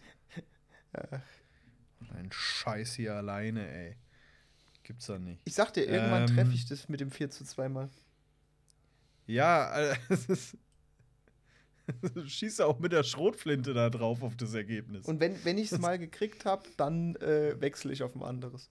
ein 0.93 2.31
Scheiß 2.31 2.95
hier 2.95 3.15
alleine, 3.15 3.69
ey. 3.69 3.97
Gibt's 4.83 5.07
da 5.07 5.19
nicht. 5.19 5.41
Ich 5.45 5.55
sag 5.55 5.73
dir, 5.73 5.87
irgendwann 5.87 6.23
ähm, 6.29 6.35
treffe 6.35 6.53
ich 6.53 6.67
das 6.67 6.89
mit 6.89 7.01
dem 7.01 7.11
4 7.11 7.31
zu 7.31 7.45
2 7.45 7.69
mal. 7.69 7.89
Ja, 9.27 9.95
es 10.09 10.27
ist. 10.29 10.57
Schieße 12.25 12.65
auch 12.67 12.79
mit 12.79 12.93
der 12.93 13.03
Schrotflinte 13.03 13.75
da 13.75 13.91
drauf 13.91 14.23
auf 14.23 14.37
das 14.37 14.55
Ergebnis. 14.55 15.07
Und 15.07 15.21
wenn, 15.21 15.45
wenn 15.45 15.59
ich 15.59 15.73
es 15.73 15.79
mal 15.79 15.99
gekriegt 15.99 16.45
habe, 16.45 16.69
dann 16.77 17.17
äh, 17.17 17.61
wechsle 17.61 17.93
ich 17.93 18.03
auf 18.03 18.15
ein 18.15 18.23
anderes. 18.23 18.71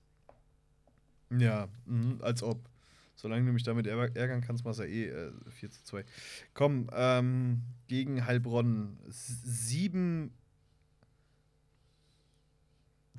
Ja, 1.38 1.67
mh, 1.86 2.24
als 2.24 2.43
ob. 2.43 2.70
Solange 3.15 3.45
du 3.45 3.51
mich 3.51 3.63
damit 3.63 3.86
ärgern 3.86 4.41
kannst, 4.41 4.63
machst 4.63 4.80
du 4.80 4.84
ja 4.84 4.89
eh 4.89 5.07
äh, 5.07 5.32
4 5.49 5.72
zu 5.72 5.84
2. 5.84 6.05
Komm, 6.53 6.89
ähm, 6.93 7.61
gegen 7.88 8.26
Heilbronn. 8.26 8.97
Sieben 9.09 10.34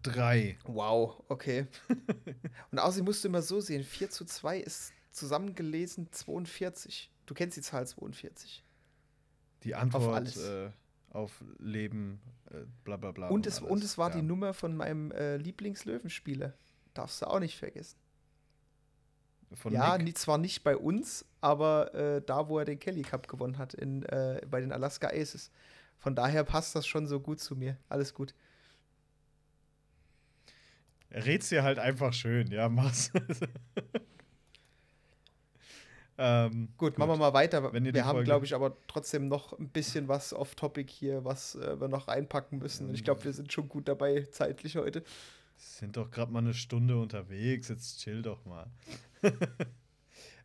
3. 0.03 0.59
Wow, 0.64 1.22
okay. 1.28 1.66
Und 2.70 2.78
außerdem 2.78 3.05
musst 3.05 3.24
du 3.24 3.28
immer 3.28 3.42
so 3.42 3.61
sehen: 3.61 3.84
4 3.84 4.11
zu 4.11 4.24
2 4.24 4.59
ist 4.59 4.92
zusammengelesen 5.11 6.11
42. 6.12 7.11
Du 7.26 7.34
kennst 7.34 7.57
die 7.57 7.62
Zahl 7.62 7.86
42. 7.86 8.64
Die 9.64 9.74
Antwort 9.74 10.03
auf, 10.03 10.14
alles. 10.14 10.36
Äh, 10.36 10.70
auf 11.11 11.44
Leben, 11.59 12.20
äh, 12.51 12.61
bla 12.84 12.96
bla 12.96 13.12
bla. 13.12 13.28
Und, 13.28 13.46
es, 13.46 13.61
und 13.61 13.84
es 13.84 13.98
war 13.98 14.11
ja. 14.11 14.16
die 14.16 14.22
Nummer 14.22 14.55
von 14.55 14.76
meinem 14.76 15.11
äh, 15.12 15.36
Lieblingslöwenspieler. 15.36 16.55
Darfst 16.94 17.22
du 17.22 17.26
auch 17.26 17.40
nicht 17.40 17.57
vergessen. 17.57 17.98
Von 19.55 19.72
ja, 19.72 19.98
Nick? 19.98 20.16
zwar 20.16 20.38
nicht 20.38 20.62
bei 20.62 20.76
uns, 20.76 21.24
aber 21.40 21.92
äh, 21.94 22.22
da, 22.22 22.48
wo 22.48 22.59
er 22.59 22.64
den 22.64 22.78
Kelly 22.78 23.03
Cup 23.03 23.26
gewonnen 23.26 23.59
hat, 23.59 23.74
in, 23.74 24.05
äh, 24.05 24.40
bei 24.48 24.61
den 24.61 24.70
Alaska 24.70 25.09
Aces. 25.09 25.51
Von 25.98 26.14
daher 26.14 26.44
passt 26.44 26.76
das 26.76 26.86
schon 26.86 27.07
so 27.07 27.20
gut 27.20 27.40
zu 27.40 27.57
mir. 27.57 27.76
Alles 27.88 28.14
gut. 28.14 28.34
Red's 31.12 31.48
dir 31.48 31.62
halt 31.62 31.78
einfach 31.78 32.12
schön, 32.12 32.50
ja, 32.50 32.68
mach's. 32.68 33.11
ähm, 36.18 36.68
gut, 36.76 36.90
gut, 36.90 36.98
machen 36.98 37.11
wir 37.11 37.16
mal 37.16 37.32
weiter. 37.32 37.72
wir 37.72 38.04
haben, 38.04 38.24
glaube 38.24 38.46
ich, 38.46 38.54
aber 38.54 38.76
trotzdem 38.86 39.28
noch 39.28 39.58
ein 39.58 39.68
bisschen 39.68 40.08
was 40.08 40.32
off-topic 40.32 40.92
hier, 40.92 41.24
was 41.24 41.56
äh, 41.56 41.80
wir 41.80 41.88
noch 41.88 42.08
reinpacken 42.08 42.58
müssen. 42.58 42.88
Und 42.88 42.94
ich 42.94 43.02
glaube, 43.02 43.24
wir 43.24 43.32
sind 43.32 43.52
schon 43.52 43.68
gut 43.68 43.88
dabei 43.88 44.28
zeitlich 44.30 44.76
heute. 44.76 45.02
Sind 45.56 45.96
doch 45.96 46.11
gerade 46.11 46.32
mal 46.32 46.38
eine 46.38 46.54
Stunde 46.54 46.98
unterwegs, 46.98 47.68
jetzt 47.68 48.00
chill 48.00 48.22
doch 48.22 48.44
mal. 48.44 48.66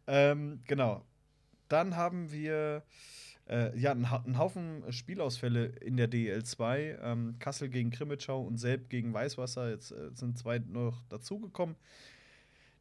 ähm, 0.08 0.62
genau. 0.66 1.06
Dann 1.70 1.96
haben 1.96 2.32
wir 2.32 2.84
äh, 3.50 3.78
ja, 3.78 3.92
ein, 3.92 4.38
Haufen 4.38 4.84
Spielausfälle 4.92 5.66
in 5.66 5.98
der 5.98 6.10
DL2. 6.10 7.00
Ähm, 7.02 7.36
Kassel 7.40 7.70
gegen 7.70 7.92
Krimitschau 7.92 8.42
und 8.42 8.58
Selb 8.58 8.90
gegen 8.90 9.14
Weißwasser. 9.14 9.70
Jetzt 9.70 9.92
äh, 9.92 10.12
sind 10.14 10.38
zwei 10.38 10.60
noch 10.60 11.04
dazugekommen, 11.10 11.76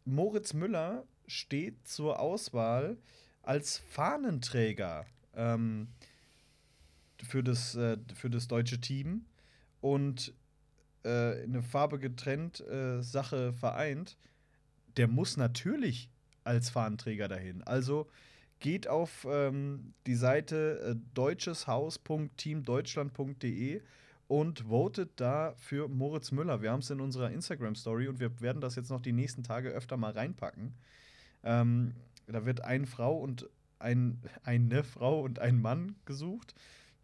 Moritz 0.05 0.53
Müller 0.53 1.03
steht 1.33 1.87
zur 1.87 2.19
Auswahl 2.19 2.97
als 3.41 3.79
Fahnenträger 3.89 5.07
ähm, 5.35 5.87
für, 7.21 7.43
das, 7.43 7.75
äh, 7.75 7.97
für 8.13 8.29
das 8.29 8.47
deutsche 8.47 8.79
Team 8.79 9.25
und 9.81 10.33
äh, 11.03 11.43
eine 11.43 11.63
Farbe 11.63 11.99
getrennt, 11.99 12.61
äh, 12.61 13.01
Sache 13.01 13.51
vereint. 13.53 14.17
Der 14.97 15.07
muss 15.07 15.37
natürlich 15.37 16.09
als 16.43 16.69
Fahnenträger 16.69 17.27
dahin. 17.27 17.63
Also 17.63 18.07
geht 18.59 18.87
auf 18.87 19.25
ähm, 19.29 19.93
die 20.07 20.15
Seite 20.15 20.79
äh, 20.79 20.95
deutscheshaus.teamdeutschland.de 21.13 23.81
und 24.27 24.61
votet 24.61 25.11
da 25.17 25.53
für 25.57 25.89
Moritz 25.89 26.31
Müller. 26.31 26.61
Wir 26.61 26.71
haben 26.71 26.79
es 26.79 26.89
in 26.89 27.01
unserer 27.01 27.29
Instagram-Story 27.31 28.07
und 28.07 28.21
wir 28.21 28.39
werden 28.41 28.61
das 28.61 28.75
jetzt 28.75 28.89
noch 28.89 29.01
die 29.01 29.11
nächsten 29.11 29.43
Tage 29.43 29.67
öfter 29.69 29.97
mal 29.97 30.13
reinpacken. 30.13 30.73
Ähm, 31.43 31.93
da 32.27 32.45
wird 32.45 32.61
eine 32.61 32.87
Frau 32.87 33.17
und 33.17 33.49
ein, 33.79 34.21
eine 34.43 34.83
Frau 34.83 35.21
und 35.21 35.39
ein 35.39 35.61
Mann 35.61 35.95
gesucht. 36.05 36.55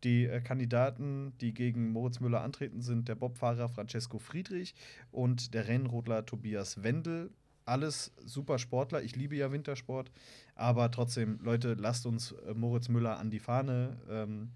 Die 0.04 0.26
äh, 0.26 0.40
Kandidaten, 0.40 1.34
die 1.42 1.54
gegen 1.54 1.92
Moritz 1.92 2.20
Müller 2.20 2.42
antreten, 2.42 2.82
sind 2.82 3.10
der 3.10 3.16
Bobfahrer 3.16 3.68
Francesco 3.68 4.18
Friedrich 4.18 4.74
und 5.12 5.54
der 5.54 5.68
Rennrodler 5.68 6.26
Tobias 6.26 6.84
Wendel. 6.84 7.32
Alles 7.66 8.14
super 8.24 8.58
Sportler. 8.58 9.04
Ich 9.04 9.16
liebe 9.16 9.36
ja 9.36 9.52
Wintersport. 9.52 10.10
Aber 10.56 10.90
trotzdem, 10.90 11.40
Leute, 11.44 11.74
lasst 11.74 12.06
uns 12.06 12.32
äh, 12.32 12.54
Moritz 12.54 12.88
Müller 12.88 13.20
an 13.20 13.30
die 13.30 13.40
Fahne 13.40 13.98
ähm, 14.10 14.52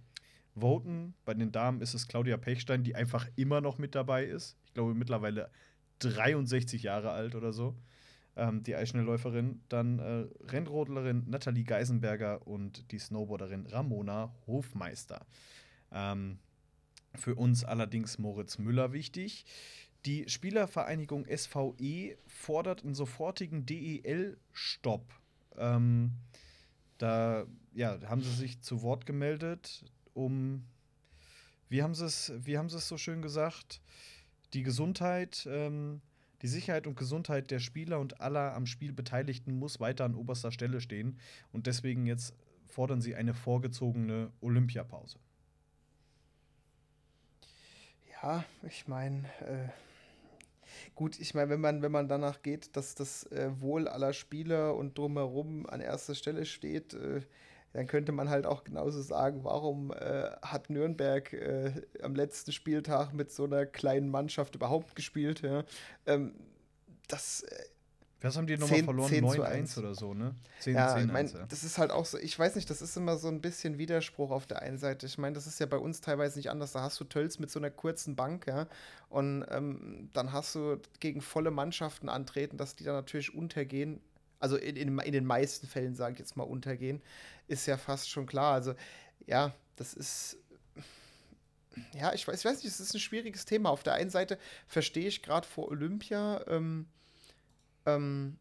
voten. 0.56 1.14
Bei 1.26 1.34
den 1.34 1.52
Damen 1.52 1.82
ist 1.82 1.94
es 1.94 2.08
Claudia 2.08 2.38
Pechstein, 2.38 2.84
die 2.84 2.96
einfach 2.96 3.28
immer 3.36 3.60
noch 3.60 3.78
mit 3.78 3.96
dabei 3.96 4.26
ist. 4.26 4.58
Ich 4.66 4.74
glaube, 4.74 4.96
mittlerweile 4.96 5.50
63 6.00 6.84
Jahre 6.84 7.12
alt 7.12 7.36
oder 7.36 7.52
so 7.52 7.76
ähm, 8.36 8.64
die 8.64 8.76
Eisschnellläuferin, 8.76 9.62
dann 9.70 10.00
äh, 10.00 10.26
Rennrodlerin 10.46 11.24
Nathalie 11.28 11.64
Geisenberger 11.64 12.46
und 12.48 12.92
die 12.92 13.00
Snowboarderin 13.00 13.68
Ramona 13.68 14.34
Hofmeister. 14.48 15.26
Ähm, 15.92 16.40
für 17.16 17.36
uns 17.36 17.64
allerdings 17.64 18.18
Moritz 18.18 18.58
Müller 18.58 18.92
wichtig. 18.92 19.46
Die 20.06 20.28
Spielervereinigung 20.28 21.26
SVE 21.26 22.18
fordert 22.28 22.84
einen 22.84 22.96
sofortigen 22.96 23.66
DEL-Stopp. 23.66 25.14
Ähm, 25.56 26.14
da 26.98 27.46
ja, 27.74 28.00
haben 28.08 28.22
sie 28.22 28.34
sich 28.34 28.62
zu 28.62 28.82
Wort 28.82 29.06
gemeldet, 29.06 29.86
um, 30.14 30.66
wie 31.70 31.84
haben 31.84 31.96
sie 31.96 32.06
es, 32.06 32.88
so 32.88 32.98
schön 32.98 33.22
gesagt, 33.22 33.82
die 34.54 34.64
Gesundheit 34.64 35.48
ähm, 35.50 36.02
die 36.44 36.48
Sicherheit 36.50 36.88
und 36.88 36.98
Gesundheit 36.98 37.52
der 37.52 37.60
Spieler 37.60 38.00
und 38.00 38.20
aller 38.20 38.54
am 38.54 38.66
Spiel 38.66 38.92
Beteiligten 38.92 39.58
muss 39.58 39.80
weiter 39.80 40.04
an 40.04 40.14
oberster 40.14 40.52
Stelle 40.52 40.82
stehen. 40.82 41.18
Und 41.54 41.68
deswegen 41.68 42.06
jetzt 42.06 42.36
fordern 42.68 43.02
sie 43.02 43.16
eine 43.16 43.34
vorgezogene 43.34 44.30
Olympiapause. 44.42 45.20
Ja, 48.12 48.44
ich 48.68 48.88
meine, 48.90 49.26
äh, 49.40 49.70
gut, 50.96 51.18
ich 51.20 51.34
meine, 51.34 51.50
wenn 51.50 51.62
man, 51.62 51.82
wenn 51.82 51.92
man 51.94 52.10
danach 52.10 52.42
geht, 52.42 52.76
dass 52.76 52.94
das 52.94 53.24
äh, 53.32 53.50
Wohl 53.62 53.88
aller 53.88 54.12
Spieler 54.12 54.76
und 54.76 54.98
drumherum 54.98 55.66
an 55.66 55.80
erster 55.80 56.14
Stelle 56.14 56.46
steht, 56.46 56.94
äh, 56.94 57.22
dann 57.74 57.88
könnte 57.88 58.12
man 58.12 58.30
halt 58.30 58.46
auch 58.46 58.64
genauso 58.64 59.02
sagen, 59.02 59.44
warum 59.44 59.92
äh, 59.92 60.30
hat 60.42 60.70
Nürnberg 60.70 61.34
äh, 61.34 61.82
am 62.02 62.16
letzten 62.16 62.52
Spieltag 62.52 63.14
mit 63.14 63.32
so 63.32 63.46
einer 63.46 63.66
kleinen 63.66 64.10
Mannschaft 64.10 64.56
überhaupt 64.56 64.96
gespielt? 64.96 65.42
Ja? 65.42 65.64
Ähm, 66.06 66.36
das. 67.08 67.42
Äh, 67.42 67.64
Was 68.22 68.38
haben 68.38 68.46
die 68.46 68.58
nochmal 68.58 68.84
verloren? 68.84 69.12
9-1 69.12 69.80
oder 69.80 69.96
so, 69.96 70.14
ne? 70.14 70.36
10, 70.60 70.76
ja, 70.76 70.94
10 70.94 71.06
ich 71.06 71.12
mein, 71.12 71.28
ja. 71.28 71.46
das 71.48 71.64
ist 71.64 71.80
halt 71.80 71.90
auch 71.90 72.06
so, 72.06 72.20
ich 72.20 72.38
weiß 72.38 72.56
nicht, 72.56 72.70
das 72.70 72.84
ist 72.84 72.96
immer 72.96 73.18
so 73.18 73.28
ein 73.28 73.42
bisschen 73.42 73.80
Widerspruch 73.80 74.30
auf 74.30 74.46
der 74.46 74.62
einen 74.62 74.78
Seite. 74.78 75.08
Ich 75.08 75.18
meine, 75.18 75.34
das 75.34 75.48
ist 75.48 75.60
ja 75.60 75.66
bei 75.66 75.78
uns 75.78 76.00
teilweise 76.00 76.38
nicht 76.38 76.52
anders. 76.52 76.74
Da 76.74 76.82
hast 76.82 77.00
du 77.00 77.06
Tölz 77.06 77.40
mit 77.40 77.50
so 77.50 77.60
einer 77.60 77.72
kurzen 77.72 78.16
Bank, 78.16 78.46
ja, 78.46 78.68
und 79.10 79.46
ähm, 79.50 80.12
dann 80.14 80.32
hast 80.32 80.54
du 80.54 80.80
gegen 81.00 81.22
volle 81.22 81.50
Mannschaften 81.50 82.08
antreten, 82.08 82.58
dass 82.58 82.76
die 82.76 82.84
dann 82.84 82.96
natürlich 82.96 83.34
untergehen 83.34 84.00
also 84.44 84.58
in, 84.58 84.76
in, 84.76 85.00
in 85.00 85.14
den 85.14 85.26
meisten 85.26 85.68
Fällen, 85.68 85.96
sage 85.96 86.14
ich 86.14 86.20
jetzt 86.20 86.36
mal, 86.36 86.44
untergehen, 86.44 87.02
ist 87.48 87.66
ja 87.66 87.78
fast 87.78 88.10
schon 88.10 88.26
klar. 88.26 88.54
Also 88.54 88.76
ja, 89.26 89.54
das 89.76 89.94
ist 89.94 90.38
ja, 91.94 92.14
ich 92.14 92.28
weiß, 92.28 92.40
ich 92.40 92.46
weiß 92.46 92.58
nicht, 92.58 92.72
es 92.72 92.80
ist 92.80 92.94
ein 92.94 93.00
schwieriges 93.00 93.46
Thema. 93.46 93.70
Auf 93.70 93.84
der 93.84 93.94
einen 93.94 94.10
Seite 94.10 94.38
verstehe 94.68 95.08
ich 95.08 95.24
gerade 95.24 95.48
vor 95.48 95.70
Olympia, 95.70 96.46
ähm, 96.48 96.88
ähm, 97.86 98.38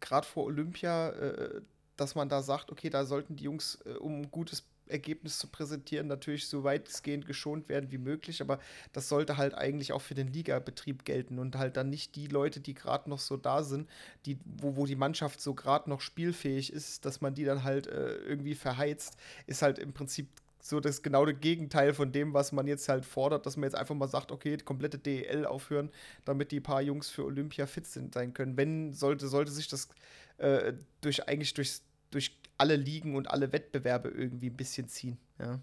gerade 0.00 0.26
vor 0.26 0.44
Olympia, 0.44 1.10
äh, 1.10 1.62
dass 1.96 2.14
man 2.14 2.28
da 2.28 2.42
sagt, 2.42 2.70
okay, 2.70 2.90
da 2.90 3.04
sollten 3.04 3.36
die 3.36 3.44
Jungs, 3.44 3.78
äh, 3.84 3.92
um 3.94 4.22
ein 4.22 4.30
gutes 4.30 4.64
Ergebnis 4.90 5.38
zu 5.38 5.48
präsentieren, 5.48 6.06
natürlich 6.06 6.46
so 6.46 6.64
weitgehend 6.64 7.26
geschont 7.26 7.68
werden 7.68 7.90
wie 7.90 7.98
möglich, 7.98 8.42
aber 8.42 8.58
das 8.92 9.08
sollte 9.08 9.36
halt 9.36 9.54
eigentlich 9.54 9.92
auch 9.92 10.02
für 10.02 10.14
den 10.14 10.28
Ligabetrieb 10.28 11.04
gelten 11.04 11.38
und 11.38 11.56
halt 11.56 11.76
dann 11.76 11.90
nicht 11.90 12.16
die 12.16 12.26
Leute, 12.26 12.60
die 12.60 12.74
gerade 12.74 13.08
noch 13.08 13.18
so 13.18 13.36
da 13.36 13.62
sind, 13.62 13.88
die, 14.26 14.38
wo, 14.44 14.76
wo 14.76 14.86
die 14.86 14.96
Mannschaft 14.96 15.40
so 15.40 15.54
gerade 15.54 15.88
noch 15.88 16.00
spielfähig 16.00 16.72
ist, 16.72 17.04
dass 17.04 17.20
man 17.20 17.34
die 17.34 17.44
dann 17.44 17.64
halt 17.64 17.86
äh, 17.86 18.16
irgendwie 18.16 18.54
verheizt, 18.54 19.16
ist 19.46 19.62
halt 19.62 19.78
im 19.78 19.92
Prinzip 19.92 20.28
so 20.62 20.80
das 20.80 21.02
genau 21.02 21.24
das 21.24 21.40
Gegenteil 21.40 21.94
von 21.94 22.12
dem, 22.12 22.34
was 22.34 22.52
man 22.52 22.66
jetzt 22.66 22.88
halt 22.88 23.04
fordert, 23.04 23.46
dass 23.46 23.56
man 23.56 23.64
jetzt 23.64 23.74
einfach 23.74 23.94
mal 23.94 24.08
sagt, 24.08 24.30
okay, 24.30 24.56
die 24.56 24.64
komplette 24.64 24.98
DEL 24.98 25.46
aufhören, 25.46 25.90
damit 26.24 26.52
die 26.52 26.60
paar 26.60 26.82
Jungs 26.82 27.08
für 27.08 27.24
Olympia 27.24 27.66
fit 27.66 27.86
sind, 27.86 28.14
sein 28.14 28.34
können. 28.34 28.56
Wenn 28.56 28.92
sollte, 28.92 29.28
sollte 29.28 29.52
sich 29.52 29.68
das 29.68 29.88
äh, 30.38 30.74
durch 31.00 31.26
eigentlich 31.28 31.54
durchs 31.54 31.82
durch 32.10 32.36
alle 32.60 32.76
Ligen 32.76 33.16
und 33.16 33.30
alle 33.30 33.52
Wettbewerbe 33.52 34.10
irgendwie 34.10 34.50
ein 34.50 34.56
bisschen 34.56 34.86
ziehen. 34.86 35.18
Ja, 35.38 35.60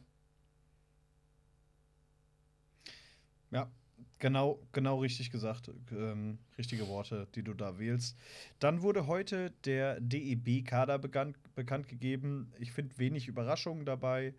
ja 3.51 3.71
genau, 4.19 4.59
genau 4.71 4.99
richtig 4.99 5.31
gesagt. 5.31 5.69
Ähm, 5.91 6.39
richtige 6.57 6.87
Worte, 6.87 7.27
die 7.35 7.43
du 7.43 7.53
da 7.53 7.77
wählst. 7.77 8.17
Dann 8.59 8.81
wurde 8.81 9.07
heute 9.07 9.51
der 9.63 9.99
DEB-Kader 10.01 10.97
bekannt, 10.97 11.37
bekannt 11.55 11.87
gegeben. 11.87 12.51
Ich 12.59 12.71
finde 12.71 12.97
wenig 12.97 13.27
Überraschungen 13.27 13.85
dabei. 13.85 14.33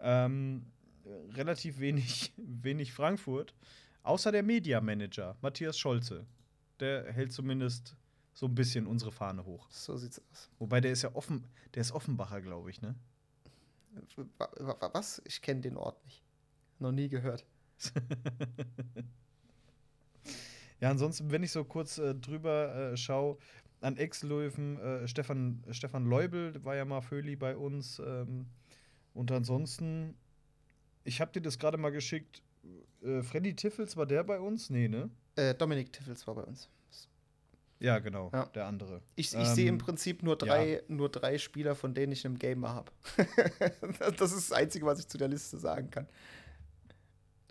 Ähm, 0.00 0.66
relativ 1.34 1.80
wenig, 1.80 2.32
wenig 2.36 2.92
Frankfurt. 2.92 3.54
Außer 4.02 4.32
der 4.32 4.42
Media 4.42 4.80
Manager, 4.80 5.36
Matthias 5.42 5.78
Scholze. 5.78 6.26
Der 6.80 7.12
hält 7.12 7.32
zumindest 7.32 7.94
so 8.40 8.46
ein 8.46 8.54
bisschen 8.54 8.86
unsere 8.86 9.12
Fahne 9.12 9.44
hoch. 9.44 9.68
So 9.70 9.98
sieht's 9.98 10.18
aus. 10.32 10.48
Wobei 10.58 10.80
der 10.80 10.92
ist 10.92 11.02
ja 11.02 11.14
offen, 11.14 11.46
der 11.74 11.82
ist 11.82 11.92
Offenbacher, 11.92 12.40
glaube 12.40 12.70
ich, 12.70 12.80
ne? 12.80 12.94
Was? 14.94 15.20
Ich 15.26 15.42
kenne 15.42 15.60
den 15.60 15.76
Ort 15.76 16.02
nicht. 16.06 16.22
Noch 16.78 16.90
nie 16.90 17.10
gehört. 17.10 17.44
ja, 20.80 20.90
ansonsten, 20.90 21.30
wenn 21.30 21.42
ich 21.42 21.52
so 21.52 21.64
kurz 21.64 21.98
äh, 21.98 22.14
drüber 22.14 22.92
äh, 22.92 22.96
schaue, 22.96 23.36
an 23.82 23.98
Ex-Löwen, 23.98 24.78
äh, 24.78 25.06
Stefan, 25.06 25.62
Stefan 25.70 26.06
Leubel 26.06 26.64
war 26.64 26.76
ja 26.76 26.86
mal 26.86 27.02
Föli 27.02 27.36
bei 27.36 27.54
uns. 27.54 27.98
Ähm, 27.98 28.46
und 29.12 29.30
ansonsten, 29.32 30.16
ich 31.04 31.20
habe 31.20 31.30
dir 31.32 31.42
das 31.42 31.58
gerade 31.58 31.76
mal 31.76 31.90
geschickt, 31.90 32.42
äh, 33.02 33.22
Freddy 33.22 33.54
Tiffels 33.54 33.98
war 33.98 34.06
der 34.06 34.24
bei 34.24 34.40
uns? 34.40 34.70
Nee, 34.70 34.88
ne? 34.88 35.10
Äh, 35.36 35.54
Dominik 35.54 35.92
Tiffels 35.92 36.26
war 36.26 36.36
bei 36.36 36.44
uns. 36.44 36.70
Ja, 37.80 37.98
genau, 37.98 38.30
Ja. 38.32 38.44
der 38.46 38.66
andere. 38.66 39.00
Ich, 39.16 39.28
ich 39.34 39.48
Ähm, 39.48 39.54
sehe 39.54 39.68
im 39.68 39.78
Prinzip 39.78 40.22
nur 40.22 40.36
drei, 40.36 40.82
nur 40.88 41.08
drei 41.08 41.38
Spieler, 41.38 41.74
von 41.74 41.94
denen 41.94 42.12
ich 42.12 42.24
einen 42.26 42.38
Gamer 42.38 42.74
habe. 42.74 42.92
das 44.18 44.32
ist 44.32 44.50
das 44.50 44.52
Einzige, 44.52 44.84
was 44.86 45.00
ich 45.00 45.08
zu 45.08 45.16
der 45.18 45.28
Liste 45.28 45.56
sagen 45.58 45.90
kann. 45.90 46.06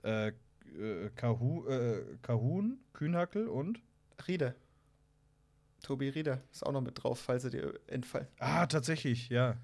Äh, 0.04 0.28
äh, 0.30 1.10
Kahu, 1.16 1.68
äh, 1.68 2.18
Kahun, 2.22 2.80
Kühnhackel 2.94 3.48
und? 3.48 3.82
Riede. 4.28 4.56
Tobi 5.82 6.10
Rieder 6.10 6.42
ist 6.52 6.66
auch 6.66 6.72
noch 6.74 6.82
mit 6.82 7.02
drauf, 7.04 7.20
falls 7.20 7.44
er 7.46 7.50
dir 7.50 7.74
entfallen. 7.88 8.28
Ah, 8.40 8.66
tatsächlich, 8.68 9.30
ja. 9.30 9.58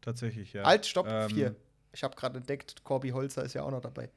Tatsächlich, 0.00 0.52
ja. 0.54 0.62
Alt, 0.64 0.86
stopp, 0.86 1.06
Ähm, 1.08 1.30
vier. 1.30 1.56
Ich 1.92 2.02
habe 2.02 2.16
gerade 2.16 2.38
entdeckt, 2.38 2.82
Corby 2.82 3.10
Holzer 3.10 3.44
ist 3.44 3.52
ja 3.54 3.62
auch 3.62 3.70
noch 3.70 3.80
dabei. 3.80 4.10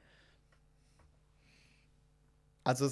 Also, 2.68 2.90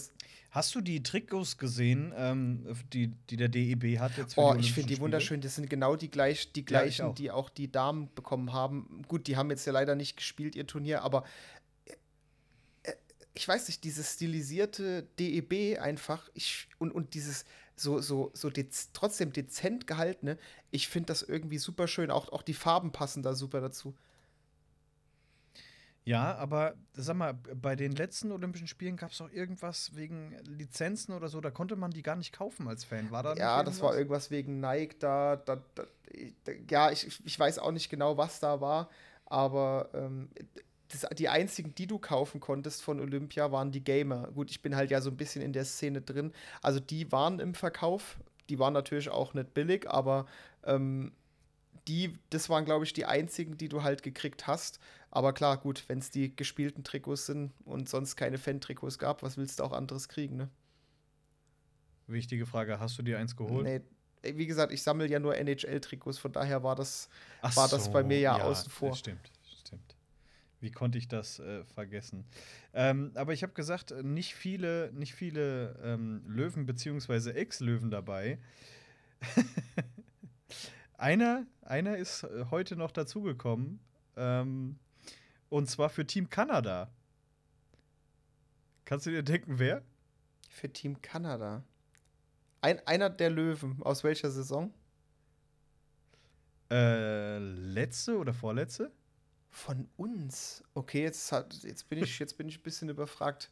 Hast 0.56 0.74
du 0.74 0.80
die 0.80 1.04
Trikots 1.04 1.58
gesehen, 1.58 2.14
ähm, 2.16 2.66
die, 2.94 3.10
die 3.30 3.36
der 3.36 3.50
DEB 3.50 4.00
hat 4.00 4.16
jetzt 4.16 4.36
für 4.36 4.40
oh, 4.40 4.54
die 4.54 4.62
ich 4.62 4.72
finde 4.72 4.94
die 4.96 5.02
wunderschön. 5.02 5.42
Das 5.42 5.56
sind 5.56 5.70
genau 5.70 5.98
die, 5.98 6.10
gleich, 6.10 6.54
die 6.54 6.62
Ja, 6.62 6.64
ich 6.64 6.66
gleichen, 6.68 7.06
auch. 7.08 7.16
die 7.16 7.30
auch 7.30 7.50
die 7.50 7.70
Damen 7.70 8.10
bekommen 8.16 8.54
haben. 8.54 9.02
Gut, 9.10 9.28
die 9.28 9.36
haben 9.36 9.50
jetzt 9.50 9.66
ja 9.66 9.74
leider 9.74 9.96
nicht 9.96 10.16
gespielt, 10.16 10.56
ihr 10.56 10.66
Turnier, 10.66 11.02
aber 11.02 11.26
äh, 12.84 12.94
ich 13.34 13.46
weiß 13.46 13.68
nicht, 13.68 13.84
dieses 13.84 14.14
stilisierte 14.14 15.06
DEB 15.20 15.78
einfach 15.82 16.30
ich, 16.34 16.70
und, 16.78 16.94
und 16.94 17.16
dieses 17.16 17.44
so, 17.76 18.00
so, 18.00 18.32
so 18.34 18.50
dez 18.50 18.92
trotzdem 18.94 19.34
dezent 19.34 19.88
gehaltene, 19.88 20.38
ich 20.72 20.88
finde 20.88 21.08
das 21.08 21.22
irgendwie 21.22 21.58
super 21.58 21.90
schön. 21.90 22.10
Auch, 22.10 22.30
auch 22.30 22.44
die 22.44 22.54
Farben 22.54 22.94
passen 22.94 23.24
da 23.24 23.36
super 23.36 23.60
dazu. 23.60 23.94
Ja, 26.08 26.36
aber 26.36 26.76
sag 26.94 27.16
mal, 27.16 27.34
bei 27.34 27.76
den 27.76 27.92
letzten 27.94 28.32
Olympischen 28.32 28.68
Spielen 28.68 28.96
gab 28.96 29.12
es 29.12 29.22
auch 29.22 29.32
irgendwas 29.32 29.96
wegen 29.96 30.36
Lizenzen 30.44 31.14
oder 31.14 31.30
so, 31.30 31.42
da 31.42 31.50
konnte 31.50 31.76
man 31.76 31.90
die 31.90 32.04
gar 32.04 32.16
nicht 32.16 32.32
kaufen 32.32 32.68
als 32.68 32.84
Fan. 32.84 33.10
War 33.10 33.24
da 33.24 33.34
nicht 33.34 33.40
Ja, 33.40 33.64
das 33.64 33.82
war 33.82 33.98
irgendwas? 33.98 34.30
wegen 34.30 34.60
Nike 34.60 35.00
da. 35.00 35.36
da, 35.36 35.64
da 35.74 35.84
da 36.44 36.52
ja, 36.70 36.92
ich, 36.92 37.20
ich 37.26 37.40
weiß 37.40 37.60
auch 37.60 37.72
nicht 37.72 37.90
genau, 37.90 38.18
was 38.18 38.40
da 38.40 38.62
war, 38.62 38.90
aber 39.26 39.90
ähm, 39.94 40.30
das, 40.90 41.08
die 41.18 41.28
einzigen, 41.28 41.74
die 41.76 41.88
du 41.88 41.98
kaufen 41.98 42.40
konntest 42.40 42.84
von 42.84 43.00
Olympia, 43.00 43.52
waren 43.52 43.72
die 43.72 43.84
Gamer. 43.84 44.32
Gut, 44.32 44.52
ich 44.52 44.62
bin 44.62 44.76
halt 44.76 44.92
ja 44.92 45.02
so 45.02 45.10
ein 45.10 45.18
bisschen 45.18 45.42
in 45.42 45.54
der 45.54 45.66
Szene 45.66 46.02
drin. 46.02 46.32
Also 46.62 46.80
die 46.80 47.12
waren 47.12 47.40
im 47.40 47.56
Verkauf. 47.56 48.18
Die 48.50 48.60
waren 48.60 48.74
natürlich 48.74 49.10
auch 49.10 49.34
nicht 49.34 49.56
billig, 49.56 49.90
aber 49.90 50.28
ähm, 50.64 51.12
die, 51.88 52.14
das 52.30 52.50
waren, 52.50 52.66
glaube 52.66 52.86
ich, 52.86 52.94
die 52.94 53.06
einzigen, 53.06 53.58
die 53.58 53.70
du 53.70 53.84
halt 53.84 54.04
gekriegt 54.04 54.48
hast. 54.48 54.80
Aber 55.16 55.32
klar, 55.32 55.56
gut, 55.56 55.86
wenn 55.88 56.00
es 56.00 56.10
die 56.10 56.36
gespielten 56.36 56.84
Trikots 56.84 57.28
sind 57.28 57.54
und 57.64 57.88
sonst 57.88 58.18
keine 58.18 58.38
Fan-Trikots 58.38 59.00
gab, 59.00 59.24
was 59.24 59.38
willst 59.38 59.60
du 59.60 59.64
auch 59.64 59.72
anderes 59.72 60.10
kriegen, 60.10 60.36
ne? 60.36 60.50
Wichtige 62.08 62.46
Frage, 62.46 62.82
hast 62.82 62.98
du 62.98 63.02
dir 63.02 63.18
eins 63.18 63.34
geholt? 63.34 63.64
Nee, 63.64 64.36
wie 64.36 64.46
gesagt, 64.46 64.74
ich 64.74 64.84
sammle 64.84 65.08
ja 65.08 65.20
nur 65.20 65.38
NHL-Trikots, 65.38 66.18
von 66.18 66.34
daher 66.34 66.64
war 66.64 66.76
das. 66.76 67.08
Ach 67.42 67.56
war 67.56 67.70
das 67.70 67.90
bei 67.90 68.04
mir 68.04 68.20
ja 68.20 68.44
außen 68.44 68.70
vor. 68.70 68.90
das 68.90 69.00
Stimmt, 69.00 69.32
stimmt. 69.58 69.96
Wie 70.60 70.70
konnte 70.70 70.98
ich 70.98 71.08
das 71.08 71.40
äh, 71.40 71.64
vergessen? 71.64 72.26
Ähm, 72.74 73.12
aber 73.16 73.32
ich 73.32 73.42
habe 73.42 73.54
gesagt, 73.54 73.92
nicht 74.04 74.36
viele, 74.36 74.92
nicht 74.92 75.14
viele 75.14 75.80
ähm, 75.82 76.24
Löwen 76.28 76.66
bzw. 76.66 77.32
Ex-Löwen 77.32 77.90
dabei. 77.90 78.38
einer, 80.98 81.46
einer 81.62 81.96
ist 81.96 82.24
äh, 82.24 82.48
heute 82.52 82.76
noch 82.76 82.92
dazugekommen. 82.92 83.80
Ähm, 84.18 84.78
und 85.50 85.70
zwar 85.70 85.90
für 85.90 86.06
Team 86.06 86.30
Kanada. 86.30 86.90
Kannst 88.86 89.06
du 89.06 89.10
dir 89.10 89.24
denken, 89.24 89.60
wer? 89.60 89.84
Für 90.50 90.72
Team 90.72 91.02
Kanada. 91.02 91.64
Ein, 92.62 92.86
einer 92.88 93.10
der 93.10 93.30
Löwen. 93.30 93.82
Aus 93.84 94.04
welcher 94.04 94.32
Saison? 94.32 94.74
Äh, 96.72 97.38
letzte 97.38 98.18
oder 98.18 98.34
vorletzte? 98.34 98.92
Von 99.50 99.88
uns. 99.98 100.64
Okay, 100.74 101.04
jetzt, 101.04 101.32
hat, 101.32 101.54
jetzt, 101.64 101.88
bin, 101.90 102.04
ich, 102.04 102.20
jetzt 102.20 102.38
bin 102.38 102.48
ich 102.48 102.60
ein 102.60 102.64
bisschen 102.64 102.90
überfragt. 102.90 103.52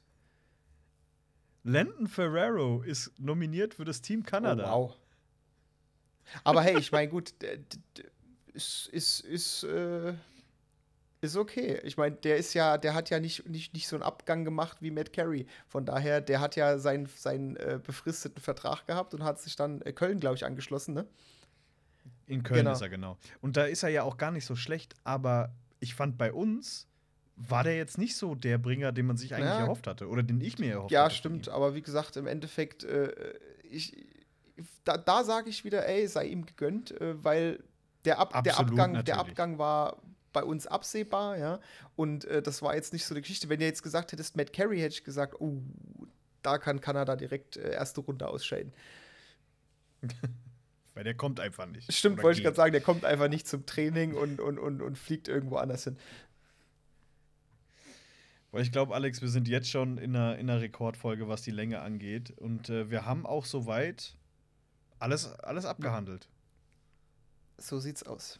Landon 1.64 2.08
Ferrero 2.08 2.82
ist 2.82 3.18
nominiert 3.20 3.74
für 3.74 3.86
das 3.86 4.02
Team 4.02 4.24
Kanada. 4.24 4.76
Oh, 4.76 4.90
wow. 4.90 4.98
Aber 6.44 6.62
hey, 6.62 6.78
ich 6.78 6.92
meine, 6.92 7.10
gut, 7.10 7.34
ist, 8.54 8.88
ist, 8.88 9.22
ist, 9.22 9.64
äh, 9.64 10.14
ist 11.24 11.38
okay. 11.38 11.80
Ich 11.84 11.98
meine, 11.98 12.16
der 12.16 12.38
ist 12.38 12.54
ja, 12.54 12.78
der 12.78 12.94
hat 12.94 13.10
ja 13.10 13.20
nicht, 13.20 13.48
nicht, 13.50 13.74
nicht 13.74 13.88
so 13.88 13.96
einen 13.96 14.04
Abgang 14.04 14.44
gemacht 14.46 14.78
wie 14.82 14.92
Matt 14.92 15.14
Carey. 15.14 15.46
Von 15.68 15.86
daher, 15.86 16.22
der 16.22 16.40
hat 16.40 16.56
ja 16.56 16.78
seinen, 16.78 17.08
seinen 17.08 17.56
äh, 17.58 17.80
befristeten 17.84 18.42
Vertrag 18.42 18.86
gehabt 18.88 19.14
und 19.14 19.24
hat 19.24 19.40
sich 19.40 19.56
dann 19.56 19.82
äh, 19.82 19.94
Köln, 19.94 20.20
glaube 20.20 20.36
ich, 20.36 20.46
angeschlossen, 20.46 20.94
ne? 20.94 21.08
In 22.28 22.44
Köln 22.44 22.60
Genau. 22.60 22.74
ist 22.74 22.82
er 22.82 22.90
genau. 22.90 23.18
Und 23.42 23.58
da 23.58 23.66
ist 23.66 23.84
er 23.84 23.90
ja 23.90 24.04
auch 24.04 24.18
gar 24.18 24.32
nicht 24.32 24.46
so 24.46 24.56
schlecht, 24.56 24.94
aber 25.04 25.54
ich 25.80 25.96
fand 25.96 26.18
bei 26.18 26.32
uns 26.34 26.88
war 27.36 27.64
der 27.64 27.76
jetzt 27.76 27.98
nicht 27.98 28.16
so 28.16 28.36
der 28.36 28.58
Bringer, 28.60 28.92
den 28.92 29.08
man 29.08 29.18
sich 29.18 29.34
eigentlich 29.34 29.46
Ja. 29.48 29.62
erhofft 29.62 29.88
hatte 29.88 30.08
oder 30.08 30.22
den 30.24 30.40
ich 30.40 30.60
mir 30.60 30.72
erhofft 30.74 30.92
Ja, 30.92 31.06
hatte. 31.06 31.10
von 31.16 31.18
stimmt, 31.18 31.50
aber 31.50 31.74
wie 31.76 31.82
gesagt, 31.82 32.16
im 32.16 32.28
Endeffekt, 32.28 32.84
äh, 32.84 33.12
ich, 33.64 33.96
da, 34.84 34.98
da 34.98 35.24
sage 35.24 35.50
ich 35.50 35.64
wieder, 35.66 35.88
ey, 35.88 36.08
sei 36.08 36.28
ihm 36.28 36.46
gegönnt, 36.46 36.92
äh, 37.02 37.22
weil 37.24 37.64
der, 38.06 38.20
Ab 38.20 38.44
der, 38.44 38.54
Absolut, 38.60 38.80
Abgang, 38.80 39.04
der. 39.06 39.18
Abgang 39.20 39.58
war 39.58 39.98
bei 40.34 40.44
uns 40.44 40.68
absehbar, 40.68 41.38
ja. 41.38 41.60
Und 41.96 42.26
äh, 42.26 42.42
das 42.42 42.62
war 42.62 42.76
jetzt 42.76 42.92
nicht 42.92 43.06
so 43.06 43.14
eine 43.14 43.22
Geschichte. 43.22 43.50
Wenn 43.50 43.62
ihr 43.62 43.68
jetzt 43.68 43.84
gesagt 43.84 44.12
hättest, 44.12 44.36
Matt 44.36 44.52
Carey, 44.52 44.80
hätte 44.80 44.96
ich 44.96 45.04
gesagt, 45.04 45.40
oh, 45.40 45.62
da 46.42 46.58
kann 46.58 46.82
Kanada 46.82 47.16
direkt 47.16 47.58
äh, 47.58 47.72
erste 47.72 48.02
Runde 48.02 48.28
ausscheiden. 48.28 48.74
Weil 50.94 51.04
der 51.04 51.16
kommt 51.16 51.40
einfach 51.40 51.66
nicht. 51.66 51.92
Stimmt, 51.92 52.22
wollte 52.22 52.40
ich 52.40 52.44
gerade 52.44 52.56
sagen, 52.56 52.72
der 52.72 52.82
kommt 52.82 53.04
einfach 53.06 53.28
nicht 53.28 53.48
zum 53.48 53.66
Training 53.66 54.14
und, 54.14 54.40
und, 54.40 54.60
und, 54.60 54.82
und 54.82 54.98
fliegt 54.98 55.28
irgendwo 55.28 55.56
anders 55.56 55.86
hin. 55.86 55.98
Weil 58.52 58.62
ich 58.62 58.72
glaube, 58.72 58.94
Alex, 58.94 59.22
wir 59.22 59.30
sind 59.30 59.48
jetzt 59.48 59.70
schon 59.70 59.98
in 59.98 60.16
einer, 60.16 60.38
in 60.38 60.48
einer 60.48 60.62
Rekordfolge, 60.62 61.28
was 61.28 61.42
die 61.42 61.52
Länge 61.52 61.82
angeht. 61.82 62.30
Und 62.38 62.70
äh, 62.70 62.92
wir 62.92 63.06
haben 63.06 63.26
auch 63.26 63.46
soweit 63.46 64.16
alles, 65.00 65.34
alles 65.40 65.66
abgehandelt. 65.66 66.28
So 67.58 67.80
sieht's 67.80 68.04
aus. 68.04 68.40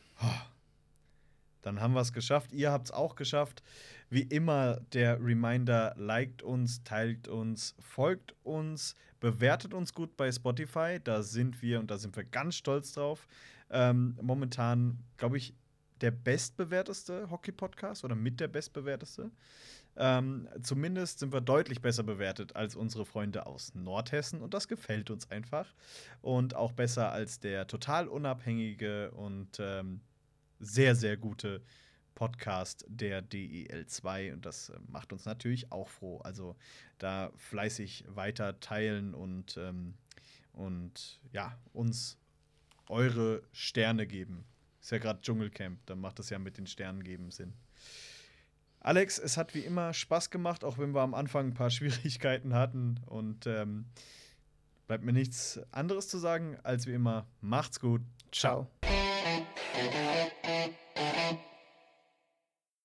Dann 1.64 1.82
haben 1.82 1.94
wir 1.94 2.02
es 2.02 2.14
geschafft. 2.14 2.52
Ihr 2.52 2.72
habt 2.72 2.86
es 2.86 2.92
auch 2.92 3.16
geschafft. 3.16 3.64
Wie 4.10 4.22
immer 4.22 4.80
der 4.94 5.20
Reminder, 5.20 5.96
liked 5.98 6.44
uns, 6.44 6.84
teilt 6.84 7.28
uns, 7.28 7.76
folgt 7.80 8.36
uns, 8.44 8.96
bewertet 9.20 9.74
uns 9.74 9.94
gut 9.94 10.16
bei 10.16 10.32
Spotify. 10.32 11.00
Da 11.04 11.24
sind 11.24 11.62
wir 11.62 11.80
und 11.80 11.90
da 11.90 11.98
sind 11.98 12.16
wir 12.16 12.24
ganz 12.24 12.56
stolz 12.56 12.94
drauf. 12.94 13.28
Ähm, 13.72 14.16
momentan, 14.22 15.00
glaube 15.18 15.38
ich, 15.38 15.56
der 16.02 16.12
bestbewerteste 16.12 17.30
Hockey-Podcast 17.32 18.04
oder 18.04 18.16
mit 18.16 18.40
der 18.40 18.50
bestbewerteste. 18.50 19.32
Ähm, 19.96 20.50
zumindest 20.62 21.20
sind 21.20 21.32
wir 21.32 21.42
deutlich 21.42 21.82
besser 21.82 22.04
bewertet 22.04 22.56
als 22.56 22.76
unsere 22.76 23.06
Freunde 23.06 23.46
aus 23.46 23.76
Nordhessen 23.76 24.42
und 24.42 24.54
das 24.54 24.68
gefällt 24.68 25.12
uns 25.12 25.30
einfach. 25.30 25.74
Und 26.22 26.56
auch 26.56 26.72
besser 26.72 27.12
als 27.12 27.40
der 27.40 27.68
total 27.68 28.08
unabhängige 28.08 29.12
und 29.12 29.60
ähm, 29.60 30.02
sehr, 30.64 30.96
sehr 30.96 31.18
gute 31.18 31.62
Podcast 32.16 32.86
der 32.88 33.24
DEL2 33.24 34.34
und 34.34 34.46
das 34.46 34.70
äh, 34.70 34.78
macht 34.88 35.14
uns 35.14 35.26
natürlich 35.26 35.72
auch 35.72 35.90
froh. 35.90 36.20
Also 36.20 36.56
da 36.98 37.32
fleißig 37.38 38.06
weiter 38.08 38.60
teilen 38.60 39.14
und, 39.14 39.58
ähm, 39.58 39.96
und 40.54 41.20
ja, 41.32 41.58
uns 41.74 42.18
eure 42.88 43.42
Sterne 43.52 44.08
geben. 44.08 44.46
Ist 44.82 44.92
ja 44.92 44.98
gerade 44.98 45.22
Dschungelcamp, 45.22 45.80
dann 45.86 46.00
macht 46.00 46.20
das 46.20 46.30
ja 46.30 46.40
mit 46.40 46.58
den 46.58 46.68
Sternen 46.68 47.04
geben 47.04 47.32
Sinn. 47.32 47.54
Alex, 48.80 49.18
es 49.18 49.38
hat 49.38 49.56
wie 49.56 49.62
immer 49.62 49.94
Spaß 49.94 50.30
gemacht, 50.30 50.66
auch 50.66 50.78
wenn 50.78 50.94
wir 50.94 51.02
am 51.02 51.14
Anfang 51.14 51.48
ein 51.48 51.54
paar 51.54 51.70
Schwierigkeiten 51.72 52.54
hatten. 52.54 53.00
Und 53.06 53.48
ähm, 53.48 53.86
bleibt 54.88 55.06
mir 55.06 55.14
nichts 55.14 55.60
anderes 55.72 56.10
zu 56.10 56.18
sagen, 56.18 56.58
als 56.64 56.86
wie 56.86 56.94
immer, 56.94 57.26
macht's 57.40 57.80
gut. 57.80 58.02
Ciao. 58.32 58.68
Ciao. 58.84 59.03